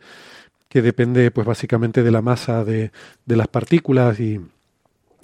que 0.68 0.82
depende, 0.82 1.30
pues 1.30 1.46
básicamente 1.46 2.02
de 2.02 2.10
la 2.10 2.22
masa 2.22 2.64
de, 2.64 2.90
de 3.24 3.36
las 3.36 3.48
partículas 3.48 4.20
y 4.20 4.40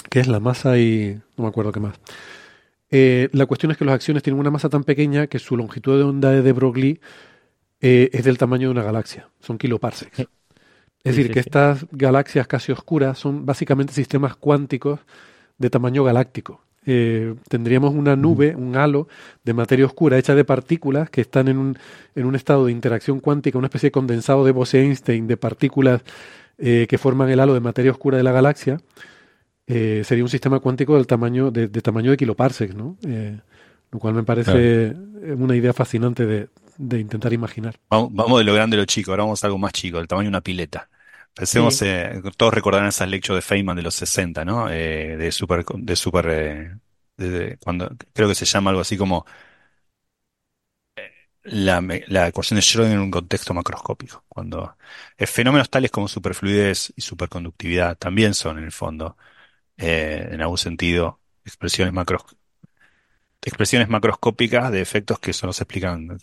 que 0.08 0.20
es 0.20 0.28
la 0.28 0.40
masa 0.40 0.78
y 0.78 1.20
no 1.36 1.44
me 1.44 1.48
acuerdo 1.48 1.72
qué 1.72 1.80
más. 1.80 1.98
Eh, 2.90 3.28
la 3.32 3.46
cuestión 3.46 3.70
es 3.70 3.78
que 3.78 3.84
las 3.84 3.94
acciones 3.94 4.22
tienen 4.22 4.40
una 4.40 4.50
masa 4.50 4.68
tan 4.68 4.84
pequeña 4.84 5.28
que 5.28 5.38
su 5.38 5.56
longitud 5.56 5.96
de 5.96 6.04
onda 6.04 6.30
de 6.30 6.52
Broglie 6.52 7.00
eh, 7.80 8.10
es 8.12 8.24
del 8.24 8.38
tamaño 8.38 8.68
de 8.68 8.72
una 8.72 8.82
galaxia, 8.82 9.28
son 9.40 9.58
kiloparsecs. 9.58 10.26
Es 11.04 11.14
Sí, 11.14 11.16
decir, 11.16 11.28
sí, 11.28 11.32
que 11.32 11.42
sí. 11.42 11.48
estas 11.48 11.86
galaxias 11.92 12.46
casi 12.46 12.72
oscuras 12.72 13.18
son 13.18 13.46
básicamente 13.46 13.92
sistemas 13.92 14.36
cuánticos 14.36 15.00
de 15.58 15.70
tamaño 15.70 16.04
galáctico. 16.04 16.62
Eh, 16.86 17.34
tendríamos 17.48 17.94
una 17.94 18.16
nube, 18.16 18.56
un 18.56 18.76
halo 18.76 19.08
de 19.44 19.52
materia 19.54 19.86
oscura 19.86 20.18
hecha 20.18 20.34
de 20.34 20.44
partículas 20.44 21.10
que 21.10 21.20
están 21.20 21.48
en 21.48 21.58
un, 21.58 21.78
en 22.14 22.26
un 22.26 22.34
estado 22.34 22.66
de 22.66 22.72
interacción 22.72 23.20
cuántica, 23.20 23.58
una 23.58 23.66
especie 23.66 23.88
de 23.88 23.92
condensado 23.92 24.44
de 24.44 24.52
Bose-Einstein 24.52 25.26
de 25.26 25.36
partículas 25.36 26.02
eh, 26.58 26.86
que 26.88 26.98
forman 26.98 27.30
el 27.30 27.40
halo 27.40 27.54
de 27.54 27.60
materia 27.60 27.92
oscura 27.92 28.16
de 28.16 28.22
la 28.22 28.32
galaxia. 28.32 28.78
Eh, 29.66 30.02
sería 30.04 30.24
un 30.24 30.30
sistema 30.30 30.60
cuántico 30.60 30.96
del 30.96 31.06
tamaño 31.06 31.50
de, 31.50 31.68
de 31.68 31.80
tamaño 31.82 32.10
de 32.10 32.16
kiloparsecs, 32.16 32.74
¿no? 32.74 32.96
Lo 33.92 33.98
cual 33.98 34.14
me 34.14 34.22
parece 34.22 34.94
una 35.36 35.56
idea 35.56 35.72
fascinante 35.72 36.26
de, 36.26 36.48
de 36.88 37.00
intentar 37.00 37.32
imaginar. 37.32 37.78
Vamos, 37.88 38.10
vamos 38.12 38.38
de 38.38 38.44
lo 38.44 38.54
grande 38.54 38.76
a 38.76 38.80
lo 38.80 38.84
chico, 38.86 39.10
ahora 39.10 39.24
vamos 39.24 39.42
a 39.42 39.46
algo 39.48 39.58
más 39.58 39.72
chico, 39.72 39.98
del 39.98 40.06
tamaño 40.08 40.26
de 40.26 40.28
una 40.30 40.40
pileta. 40.42 40.88
Pensemos, 41.34 41.74
Sí. 41.74 41.86
eh, 41.86 42.20
todos 42.36 42.54
recordarán 42.54 42.88
esas 42.88 43.08
lectures 43.08 43.38
de 43.44 43.48
Feynman 43.48 43.76
de 43.76 43.82
los 43.82 43.94
60, 43.94 44.44
¿no? 44.44 44.68
Eh, 44.70 45.16
de 45.16 45.32
super, 45.32 45.64
de 45.66 45.96
super, 45.96 46.26
eh, 46.28 46.76
de- 47.16 47.30
de- 47.30 47.58
cuando, 47.58 47.90
creo 48.12 48.28
que 48.28 48.34
se 48.34 48.44
llama 48.44 48.70
algo 48.70 48.82
así 48.82 48.96
como 48.96 49.24
eh, 50.96 51.10
la, 51.44 51.80
la 52.08 52.28
ecuación 52.28 52.56
de 52.56 52.62
Schrödinger 52.62 52.92
en 52.94 53.00
un 53.00 53.10
contexto 53.10 53.54
macroscópico. 53.54 54.24
Cuando 54.28 54.76
fenómenos 55.18 55.70
tales 55.70 55.90
como 55.90 56.08
superfluidez 56.08 56.92
y 56.96 57.00
superconductividad 57.02 57.96
también 57.98 58.34
son, 58.34 58.58
en 58.58 58.64
el 58.64 58.72
fondo, 58.72 59.16
en 59.76 60.40
algún 60.42 60.58
sentido, 60.58 61.20
expresiones 61.44 61.94
macros, 61.94 62.24
expresiones 63.42 63.88
macroscópicas 63.88 64.70
de 64.72 64.80
efectos 64.80 65.18
que 65.18 65.32
solo 65.32 65.52
se 65.52 65.64
explican 65.64 66.18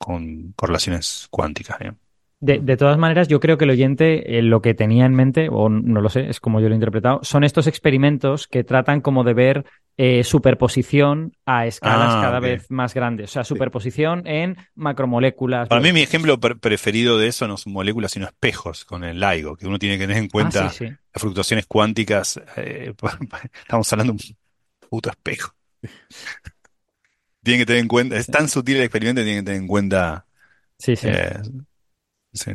con 0.00 0.52
correlaciones 0.56 1.28
cuánticas. 1.30 1.78
¿eh? 1.82 1.92
De, 2.40 2.58
de 2.58 2.76
todas 2.78 2.96
maneras, 2.96 3.28
yo 3.28 3.38
creo 3.38 3.58
que 3.58 3.64
el 3.66 3.70
oyente 3.70 4.38
eh, 4.38 4.42
lo 4.42 4.62
que 4.62 4.72
tenía 4.72 5.04
en 5.04 5.14
mente, 5.14 5.48
o 5.50 5.68
no 5.68 6.00
lo 6.00 6.08
sé, 6.08 6.30
es 6.30 6.40
como 6.40 6.58
yo 6.60 6.68
lo 6.68 6.74
he 6.74 6.76
interpretado, 6.76 7.20
son 7.22 7.44
estos 7.44 7.66
experimentos 7.66 8.46
que 8.48 8.64
tratan 8.64 9.02
como 9.02 9.24
de 9.24 9.34
ver 9.34 9.66
eh, 9.98 10.24
superposición 10.24 11.32
a 11.44 11.66
escalas 11.66 12.14
Ah, 12.16 12.20
cada 12.22 12.40
vez 12.40 12.70
más 12.70 12.94
grandes. 12.94 13.28
O 13.28 13.32
sea, 13.34 13.44
superposición 13.44 14.26
en 14.26 14.56
macromoléculas. 14.74 15.68
Para 15.68 15.82
mí 15.82 15.92
mi 15.92 16.00
ejemplo 16.00 16.40
pre- 16.40 16.56
preferido 16.56 17.18
de 17.18 17.28
eso 17.28 17.46
no 17.46 17.58
son 17.58 17.74
moléculas, 17.74 18.12
sino 18.12 18.24
espejos 18.24 18.86
con 18.86 19.04
el 19.04 19.20
LIGO, 19.20 19.56
que 19.56 19.66
uno 19.66 19.78
tiene 19.78 19.98
que 19.98 20.06
tener 20.06 20.22
en 20.22 20.30
cuenta 20.30 20.66
Ah, 20.66 20.70
sí, 20.70 20.86
sí. 20.86 20.92
las 21.12 21.20
fluctuaciones 21.20 21.66
cuánticas. 21.66 22.40
eh, 22.56 22.94
estamos 23.60 23.92
hablando 23.92 24.14
de 24.14 24.18
un 24.30 24.36
puto 24.88 25.10
espejo. 25.10 25.52
Tienen 27.42 27.62
que 27.62 27.66
tener 27.66 27.82
en 27.82 27.88
cuenta, 27.88 28.16
es 28.16 28.26
tan 28.26 28.48
sutil 28.48 28.76
el 28.76 28.82
experimento, 28.82 29.22
tienen 29.22 29.42
que 29.42 29.46
tener 29.46 29.62
en 29.62 29.66
cuenta. 29.66 30.26
Sí, 30.78 30.96
sí. 30.96 31.08
eh, 31.08 31.38
sí. 32.32 32.52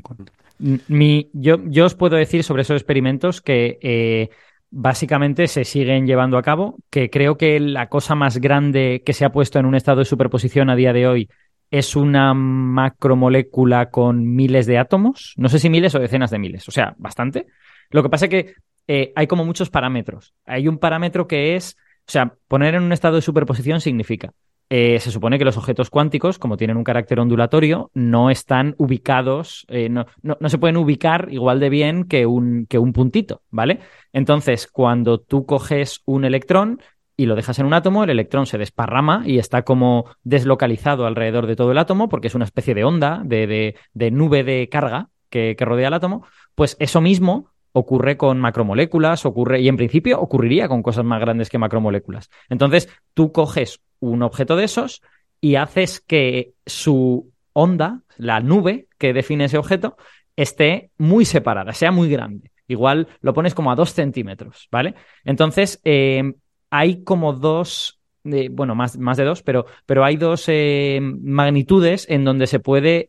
Mi, 0.87 1.29
yo, 1.33 1.57
yo 1.65 1.85
os 1.85 1.95
puedo 1.95 2.15
decir 2.15 2.43
sobre 2.43 2.61
esos 2.61 2.77
experimentos 2.77 3.41
que 3.41 3.77
eh, 3.81 4.29
básicamente 4.69 5.47
se 5.47 5.65
siguen 5.65 6.07
llevando 6.07 6.37
a 6.37 6.43
cabo, 6.43 6.77
que 6.89 7.09
creo 7.09 7.37
que 7.37 7.59
la 7.59 7.89
cosa 7.89 8.15
más 8.15 8.37
grande 8.37 9.03
que 9.05 9.13
se 9.13 9.25
ha 9.25 9.31
puesto 9.31 9.59
en 9.59 9.65
un 9.65 9.75
estado 9.75 9.99
de 9.99 10.05
superposición 10.05 10.69
a 10.69 10.75
día 10.75 10.93
de 10.93 11.07
hoy 11.07 11.29
es 11.71 11.95
una 11.95 12.33
macromolécula 12.33 13.89
con 13.89 14.35
miles 14.35 14.65
de 14.65 14.77
átomos, 14.77 15.33
no 15.35 15.49
sé 15.49 15.59
si 15.59 15.69
miles 15.69 15.95
o 15.95 15.99
decenas 15.99 16.31
de 16.31 16.39
miles, 16.39 16.67
o 16.67 16.71
sea, 16.71 16.93
bastante. 16.97 17.47
Lo 17.89 18.03
que 18.03 18.09
pasa 18.09 18.25
es 18.25 18.29
que 18.29 18.53
eh, 18.87 19.11
hay 19.15 19.27
como 19.27 19.45
muchos 19.45 19.69
parámetros. 19.69 20.33
Hay 20.45 20.67
un 20.67 20.77
parámetro 20.77 21.27
que 21.27 21.55
es, 21.55 21.75
o 22.07 22.11
sea, 22.11 22.33
poner 22.47 22.75
en 22.75 22.83
un 22.83 22.93
estado 22.93 23.15
de 23.15 23.21
superposición 23.21 23.81
significa 23.81 24.31
eh, 24.69 24.99
se 24.99 25.11
supone 25.11 25.37
que 25.37 25.45
los 25.45 25.57
objetos 25.57 25.89
cuánticos, 25.89 26.39
como 26.39 26.57
tienen 26.57 26.77
un 26.77 26.83
carácter 26.83 27.19
ondulatorio, 27.19 27.91
no 27.93 28.29
están 28.29 28.75
ubicados, 28.77 29.65
eh, 29.69 29.89
no, 29.89 30.05
no, 30.23 30.49
se 30.49 30.57
pueden 30.57 30.77
ubicar 30.77 31.27
igual 31.31 31.59
de 31.59 31.69
bien 31.69 32.05
que 32.05 32.25
un, 32.25 32.65
que 32.67 32.79
un 32.79 32.91
puntito, 32.93 33.41
¿vale? 33.51 33.79
Entonces, 34.11 34.67
cuando 34.67 35.19
tú 35.19 35.45
coges 35.45 36.01
un 36.05 36.25
electrón 36.25 36.81
y 37.17 37.27
lo 37.27 37.35
dejas 37.35 37.59
en 37.59 37.67
un 37.67 37.73
átomo, 37.73 38.03
el 38.03 38.09
electrón 38.09 38.45
se 38.45 38.57
desparrama 38.57 39.23
y 39.25 39.37
está 39.37 39.61
como 39.61 40.05
deslocalizado 40.23 41.05
alrededor 41.05 41.47
de 41.47 41.55
todo 41.55 41.71
el 41.71 41.77
átomo, 41.77 42.09
porque 42.09 42.27
es 42.27 42.35
una 42.35 42.45
especie 42.45 42.73
de 42.73 42.83
onda, 42.83 43.21
de, 43.23 43.47
de- 43.47 43.75
de 43.93 44.11
nube 44.11 44.43
de 44.43 44.67
carga 44.69 45.09
que, 45.29 45.55
que 45.57 45.65
rodea 45.65 45.87
el 45.87 45.93
átomo. 45.93 46.25
Pues 46.55 46.75
eso 46.79 47.01
mismo 47.01 47.51
ocurre 47.71 48.17
con 48.17 48.39
macromoléculas, 48.39 49.25
ocurre, 49.25 49.61
y 49.61 49.67
en 49.67 49.77
principio 49.77 50.19
ocurriría 50.19 50.67
con 50.67 50.81
cosas 50.81 51.05
más 51.05 51.19
grandes 51.19 51.49
que 51.49 51.57
macromoléculas. 51.57 52.29
Entonces, 52.49 52.89
tú 53.13 53.31
coges 53.31 53.81
un 53.99 54.23
objeto 54.23 54.55
de 54.55 54.65
esos 54.65 55.01
y 55.41 55.55
haces 55.55 55.99
que 55.99 56.53
su 56.65 57.31
onda, 57.53 58.01
la 58.17 58.39
nube 58.39 58.87
que 58.97 59.13
define 59.13 59.45
ese 59.45 59.57
objeto, 59.57 59.97
esté 60.35 60.91
muy 60.97 61.25
separada, 61.25 61.73
sea 61.73 61.91
muy 61.91 62.09
grande. 62.09 62.51
Igual 62.67 63.07
lo 63.21 63.33
pones 63.33 63.53
como 63.53 63.71
a 63.71 63.75
dos 63.75 63.93
centímetros, 63.93 64.67
¿vale? 64.71 64.95
Entonces, 65.23 65.79
eh, 65.83 66.33
hay 66.69 67.03
como 67.03 67.33
dos, 67.33 67.99
eh, 68.23 68.49
bueno, 68.51 68.75
más, 68.75 68.97
más 68.97 69.17
de 69.17 69.23
dos, 69.23 69.43
pero, 69.43 69.65
pero 69.85 70.03
hay 70.03 70.17
dos 70.17 70.45
eh, 70.47 70.99
magnitudes 71.01 72.07
en 72.09 72.25
donde 72.25 72.47
se 72.47 72.59
puede 72.59 73.07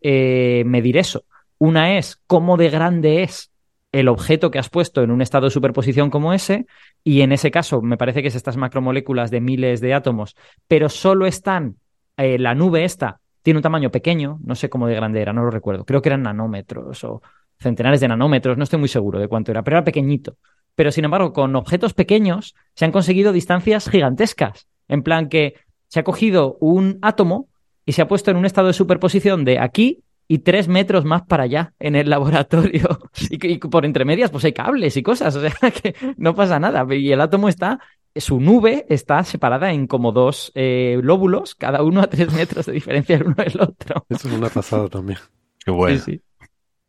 medir 0.65 0.99
eso. 0.99 1.25
Una 1.59 1.97
es 1.97 2.21
cómo 2.27 2.57
de 2.57 2.69
grande 2.69 3.23
es 3.23 3.51
el 3.93 4.09
objeto 4.09 4.51
que 4.51 4.59
has 4.59 4.69
puesto 4.69 5.03
en 5.03 5.11
un 5.11 5.23
estado 5.23 5.47
de 5.47 5.51
superposición 5.51 6.11
como 6.11 6.33
ese, 6.33 6.67
y 7.03 7.23
en 7.23 7.33
ese 7.33 7.51
caso 7.51 7.81
me 7.83 7.97
parece 7.97 8.23
que 8.23 8.29
es 8.29 8.35
estas 8.35 8.57
macromoléculas 8.57 9.31
de 9.31 9.41
miles 9.41 9.81
de 9.81 9.95
átomos, 9.95 10.37
pero 10.69 10.89
solo 10.89 11.27
están, 11.27 11.77
eh, 12.17 12.39
la 12.39 12.55
nube 12.55 12.85
esta 12.85 13.21
tiene 13.43 13.59
un 13.59 13.63
tamaño 13.63 13.91
pequeño, 13.91 14.41
no 14.43 14.57
sé 14.57 14.69
cómo 14.69 14.89
de 14.89 14.97
grande 14.97 15.23
era, 15.23 15.33
no 15.33 15.45
lo 15.45 15.51
recuerdo, 15.51 15.85
creo 15.85 16.03
que 16.03 16.09
eran 16.09 16.23
nanómetros 16.23 17.05
o 17.05 17.23
centenares 17.61 18.01
de 18.01 18.09
nanómetros, 18.09 18.59
no 18.59 18.65
estoy 18.65 18.81
muy 18.81 18.89
seguro 18.89 19.21
de 19.21 19.29
cuánto 19.29 19.53
era, 19.53 19.63
pero 19.63 19.77
era 19.77 19.85
pequeñito. 19.85 20.37
Pero 20.75 20.91
sin 20.91 21.05
embargo, 21.05 21.33
con 21.33 21.57
objetos 21.57 21.95
pequeños 21.95 22.55
se 22.75 22.85
han 22.85 22.93
conseguido 22.93 23.33
distancias 23.33 23.89
gigantescas, 23.89 24.67
en 24.89 25.03
plan 25.03 25.29
que 25.29 25.55
se 25.89 26.01
ha 26.01 26.05
cogido 26.05 26.59
un 26.61 26.99
átomo 27.03 27.49
y 27.85 27.93
se 27.93 28.03
ha 28.03 28.09
puesto 28.09 28.31
en 28.31 28.37
un 28.37 28.47
estado 28.47 28.67
de 28.67 28.73
superposición 28.73 29.45
de 29.45 29.59
aquí 29.59 30.03
y 30.29 30.39
tres 30.39 30.69
metros 30.69 31.05
más 31.05 31.23
para 31.23 31.45
allá 31.45 31.75
en 31.79 31.97
el 31.97 32.11
laboratorio. 32.11 32.99
Y, 33.31 33.55
y 33.55 33.59
por 33.59 33.85
entre 33.85 34.05
medias, 34.05 34.31
pues 34.31 34.45
hay 34.45 34.53
cables 34.53 34.97
y 34.97 35.03
cosas, 35.03 35.35
o 35.37 35.41
sea 35.41 35.71
que 35.71 35.95
no 36.17 36.35
pasa 36.35 36.59
nada. 36.59 36.87
Y 36.95 37.13
el 37.13 37.21
átomo 37.21 37.49
está, 37.49 37.81
su 38.15 38.41
nube 38.41 38.87
está 38.89 39.23
separada 39.25 39.73
en 39.73 39.87
como 39.87 40.13
dos 40.13 40.53
eh, 40.55 40.99
lóbulos, 41.03 41.55
cada 41.55 41.83
uno 41.83 42.01
a 42.01 42.07
tres 42.09 42.33
metros 42.33 42.67
de 42.67 42.73
diferencia 42.73 43.17
el 43.17 43.25
uno 43.25 43.37
del 43.37 43.61
otro. 43.61 44.07
Eso 44.09 44.29
es 44.29 44.35
una 44.35 44.49
pasada 44.49 44.89
también. 44.89 45.19
Qué 45.65 45.71
bueno. 45.71 45.99
Sí, 45.99 46.13
sí. 46.13 46.23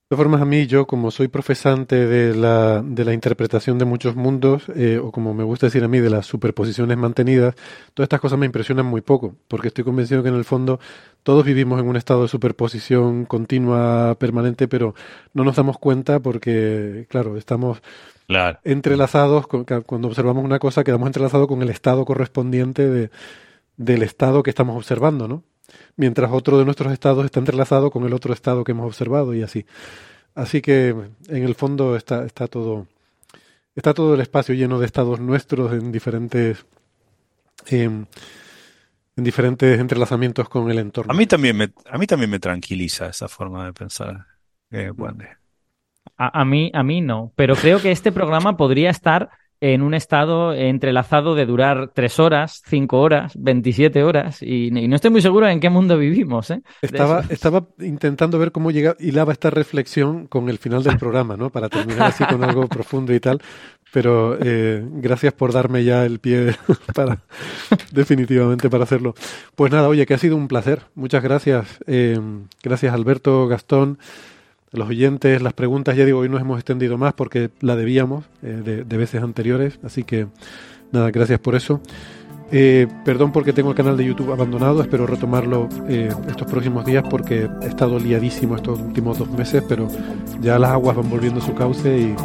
De 0.10 0.16
todas 0.16 0.24
formas, 0.24 0.42
a 0.42 0.46
mí, 0.46 0.68
yo 0.68 0.88
como 0.88 1.12
soy 1.12 1.28
profesante 1.28 2.08
de 2.08 2.34
la, 2.34 2.82
de 2.82 3.04
la 3.04 3.12
interpretación 3.14 3.78
de 3.78 3.84
muchos 3.84 4.16
mundos, 4.16 4.64
eh, 4.74 5.00
o 5.04 5.12
como 5.12 5.34
me 5.34 5.44
gusta 5.44 5.66
decir 5.68 5.84
a 5.84 5.90
mí, 5.90 6.00
de 6.00 6.10
las 6.10 6.26
superposiciones 6.26 6.98
mantenidas, 6.98 7.56
todas 7.94 8.06
estas 8.06 8.22
cosas 8.22 8.40
me 8.40 8.46
impresionan 8.46 8.86
muy 8.86 9.02
poco, 9.02 9.36
porque 9.50 9.68
estoy 9.68 9.84
convencido 9.84 10.24
que 10.24 10.30
en 10.30 10.36
el 10.36 10.46
fondo 10.46 10.80
todos 11.24 11.44
vivimos 11.44 11.82
en 11.82 11.90
un 11.90 11.98
estado 11.98 12.22
de 12.22 12.30
superposición 12.30 13.26
continua, 13.26 14.16
permanente, 14.18 14.70
pero 14.70 14.96
no 15.34 15.44
nos 15.44 15.58
damos 15.58 15.78
cuenta 15.78 16.22
porque, 16.22 17.06
claro, 17.10 17.36
estamos 17.36 17.82
Claro. 18.28 18.60
entrelazados, 18.64 19.46
con- 19.48 19.66
cuando 19.66 20.08
observamos 20.08 20.46
una 20.46 20.60
cosa, 20.60 20.86
quedamos 20.86 21.08
entrelazados 21.08 21.48
con 21.50 21.62
el 21.62 21.70
estado 21.70 22.06
correspondiente 22.06 22.88
de, 22.90 23.10
del 23.76 24.04
estado 24.04 24.42
que 24.42 24.52
estamos 24.52 24.78
observando, 24.78 25.28
¿no? 25.28 25.44
Mientras 25.96 26.32
otro 26.32 26.58
de 26.58 26.66
nuestros 26.66 26.94
estados 26.94 27.26
está 27.26 27.40
entrelazado 27.40 27.92
con 27.92 28.06
el 28.06 28.14
otro 28.14 28.34
estado 28.34 28.64
que 28.64 28.72
hemos 28.72 28.86
observado 28.86 29.34
y 29.34 29.44
así. 29.44 29.66
Así 30.36 30.62
que 30.62 30.90
en 30.90 31.44
el 31.44 31.56
fondo 31.56 31.96
está, 31.96 32.24
está 32.26 32.48
todo, 32.48 32.88
está 33.76 33.94
todo 33.94 34.14
el 34.14 34.22
espacio 34.22 34.54
lleno 34.54 34.80
de 34.80 34.86
estados 34.86 35.20
nuestros 35.20 35.74
en 35.74 35.92
diferentes, 35.92 36.66
em, 37.68 38.06
en 39.16 39.24
diferentes 39.24 39.80
entrelazamientos 39.80 40.48
con 40.48 40.70
el 40.70 40.78
entorno. 40.78 41.12
A 41.12 41.16
mí 41.16 41.26
también 41.26 41.58
me, 41.58 41.72
a 41.90 41.98
mí 41.98 42.06
también 42.06 42.30
me 42.30 42.40
tranquiliza 42.40 43.08
esa 43.08 43.28
forma 43.28 43.66
de 43.66 43.74
pensar. 43.74 44.28
Eh, 44.70 44.92
bueno, 44.96 45.24
A, 46.18 46.42
a 46.42 46.46
mí, 46.46 46.70
a 46.74 46.84
mí 46.84 47.02
no, 47.02 47.32
pero 47.36 47.56
creo 47.56 47.82
que 47.82 47.92
este 47.92 48.12
programa 48.12 48.58
podría 48.58 48.90
estar 48.90 49.30
en 49.60 49.82
un 49.82 49.94
estado 49.94 50.54
entrelazado 50.54 51.36
de 51.36 51.46
durar 51.46 51.92
tres 51.94 52.20
horas, 52.20 52.62
cinco 52.66 53.00
horas, 53.00 53.34
27 53.38 54.04
horas, 54.04 54.42
y, 54.42 54.68
y 54.68 54.88
no 54.88 54.96
estoy 54.96 55.12
muy 55.12 55.22
seguro 55.22 55.48
en 55.48 55.60
qué 55.60 55.70
mundo 55.70 55.98
vivimos, 55.98 56.52
¿eh? 56.52 56.62
Estaba, 56.82 57.24
estaba 57.30 57.66
intentando 57.80 58.38
ver 58.40 58.52
cómo 58.52 58.72
llega, 58.72 58.96
hilaba 59.00 59.34
esta 59.34 59.50
reflexión 59.50 60.28
con 60.28 60.50
el 60.50 60.58
final 60.58 60.84
del 60.84 60.98
programa, 60.98 61.38
¿no? 61.38 61.50
Para 61.50 61.70
terminar 61.70 62.08
así 62.08 62.24
con 62.26 62.44
algo 62.44 62.68
profundo 62.68 63.14
y 63.14 63.20
tal. 63.20 63.42
Pero 63.94 64.38
eh, 64.42 64.84
gracias 64.86 65.34
por 65.34 65.54
darme 65.54 65.84
ya 65.84 66.06
el 66.06 66.20
pie 66.20 66.56
para 66.94 67.20
definitivamente 67.92 68.70
para 68.70 68.84
hacerlo. 68.84 69.16
Pues 69.56 69.72
nada, 69.72 69.88
oye, 69.88 70.06
que 70.06 70.14
ha 70.14 70.18
sido 70.18 70.36
un 70.36 70.48
placer. 70.48 70.82
Muchas 70.94 71.24
gracias. 71.24 71.80
Eh, 71.88 72.20
gracias 72.62 72.94
Alberto, 72.94 73.48
Gastón, 73.48 73.98
los 74.72 74.90
oyentes, 74.90 75.42
las 75.42 75.54
preguntas. 75.54 75.96
Ya 75.96 76.06
digo, 76.06 76.20
hoy 76.20 76.30
nos 76.30 76.42
hemos 76.42 76.58
extendido 76.58 76.98
más 76.98 77.14
porque 77.14 77.50
la 77.62 77.76
debíamos 77.76 78.26
eh, 78.44 78.62
de, 78.64 78.84
de 78.84 78.98
veces 78.98 79.24
anteriores. 79.24 79.80
Así 79.84 80.04
que 80.04 80.28
nada, 80.92 81.12
gracias 81.12 81.40
por 81.40 81.56
eso. 81.56 81.82
Eh, 82.52 82.88
perdón 83.04 83.34
porque 83.34 83.52
tengo 83.52 83.72
el 83.72 83.76
canal 83.76 83.98
de 83.98 84.06
YouTube 84.06 84.32
abandonado, 84.32 84.82
espero 84.82 85.06
retomarlo 85.06 85.68
eh, 85.90 86.10
estos 86.30 86.50
próximos 86.50 86.86
días 86.86 87.04
porque 87.10 87.50
he 87.62 87.68
estado 87.68 88.00
liadísimo 88.00 88.56
estos 88.56 88.80
últimos 88.80 89.18
dos 89.18 89.30
meses, 89.32 89.62
pero 89.68 89.90
ya 90.40 90.58
las 90.58 90.72
aguas 90.72 90.96
van 90.96 91.10
volviendo 91.10 91.42
a 91.42 91.44
su 91.44 91.54
cauce 91.54 91.98
y, 91.98 92.16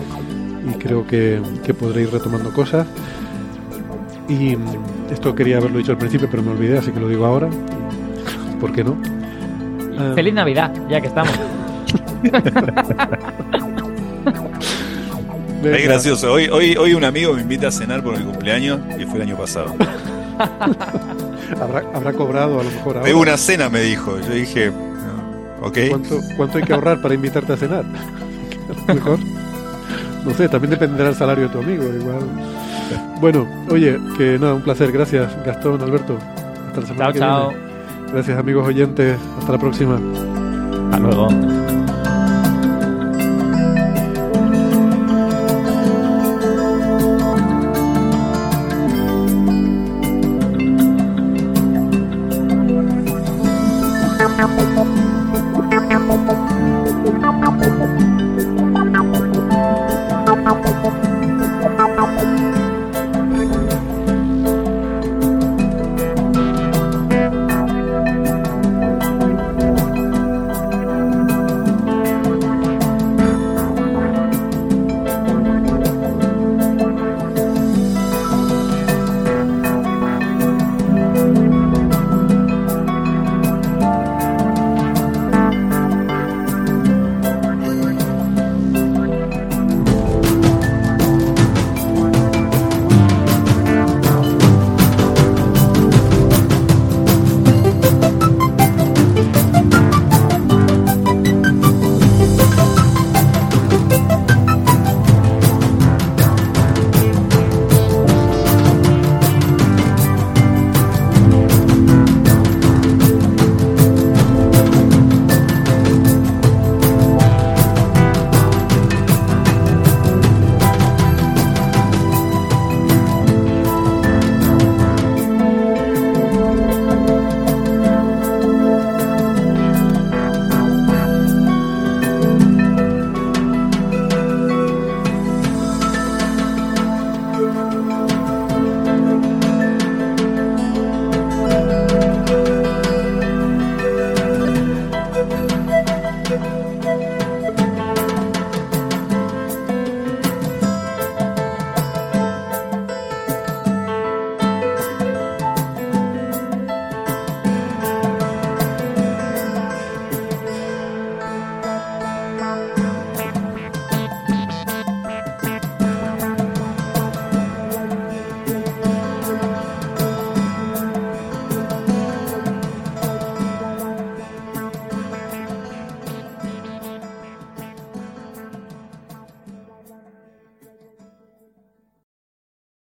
y 0.70 0.74
creo 0.78 1.04
que, 1.04 1.40
que 1.64 1.74
podré 1.74 2.02
ir 2.02 2.12
retomando 2.12 2.52
cosas. 2.52 2.86
Y 4.28 4.54
mm, 4.54 5.12
esto 5.12 5.34
quería 5.34 5.56
haberlo 5.56 5.78
dicho 5.78 5.90
al 5.90 5.98
principio, 5.98 6.28
pero 6.30 6.42
me 6.44 6.52
olvidé, 6.52 6.78
así 6.78 6.92
que 6.92 7.00
lo 7.00 7.08
digo 7.08 7.26
ahora. 7.26 7.50
¿Por 8.60 8.72
qué 8.72 8.84
no? 8.84 8.96
Feliz 10.14 10.34
Navidad, 10.34 10.72
ya 10.88 11.00
que 11.00 11.08
estamos. 11.08 11.32
venga. 15.62 15.76
es 15.78 15.84
gracioso. 15.84 16.32
Hoy, 16.32 16.48
hoy, 16.48 16.76
hoy 16.76 16.94
un 16.94 17.04
amigo 17.04 17.34
me 17.34 17.42
invita 17.42 17.68
a 17.68 17.72
cenar 17.72 18.02
por 18.02 18.18
mi 18.18 18.24
cumpleaños 18.24 18.80
y 18.98 19.04
fue 19.04 19.16
el 19.16 19.22
año 19.22 19.36
pasado. 19.36 19.74
¿Habrá, 21.60 21.82
habrá 21.94 22.12
cobrado 22.12 22.60
a 22.60 22.64
lo 22.64 22.70
mejor 22.70 22.96
ahora. 22.96 23.06
Tengo 23.06 23.20
una 23.20 23.36
cena, 23.36 23.68
me 23.68 23.80
dijo. 23.82 24.18
Yo 24.20 24.32
dije, 24.34 24.70
no, 24.70 25.66
ok. 25.66 25.78
¿Cuánto, 25.90 26.18
¿Cuánto 26.36 26.58
hay 26.58 26.64
que 26.64 26.72
ahorrar 26.72 27.00
para 27.02 27.14
invitarte 27.14 27.52
a 27.52 27.56
cenar? 27.56 27.84
A 27.84 27.86
lo 28.88 28.94
mejor. 28.94 29.18
No 30.24 30.32
sé, 30.34 30.48
también 30.48 30.70
dependerá 30.70 31.10
el 31.10 31.16
salario 31.16 31.44
de 31.44 31.50
tu 31.50 31.58
amigo, 31.58 31.82
igual. 31.84 32.20
Bueno, 33.20 33.46
oye, 33.70 33.98
que 34.16 34.38
nada, 34.38 34.54
un 34.54 34.62
placer. 34.62 34.90
Gracias, 34.92 35.30
Gastón, 35.44 35.82
Alberto. 35.82 36.16
Hasta 36.68 36.80
la 36.80 36.86
semana 36.86 37.04
Chao, 37.04 37.12
que 37.12 37.18
chao. 37.18 37.48
viene. 37.50 37.62
Gracias, 38.12 38.38
amigos 38.38 38.66
oyentes. 38.66 39.18
Hasta 39.38 39.52
la 39.52 39.58
próxima. 39.58 40.00
Hasta 40.90 40.98
luego. 40.98 41.28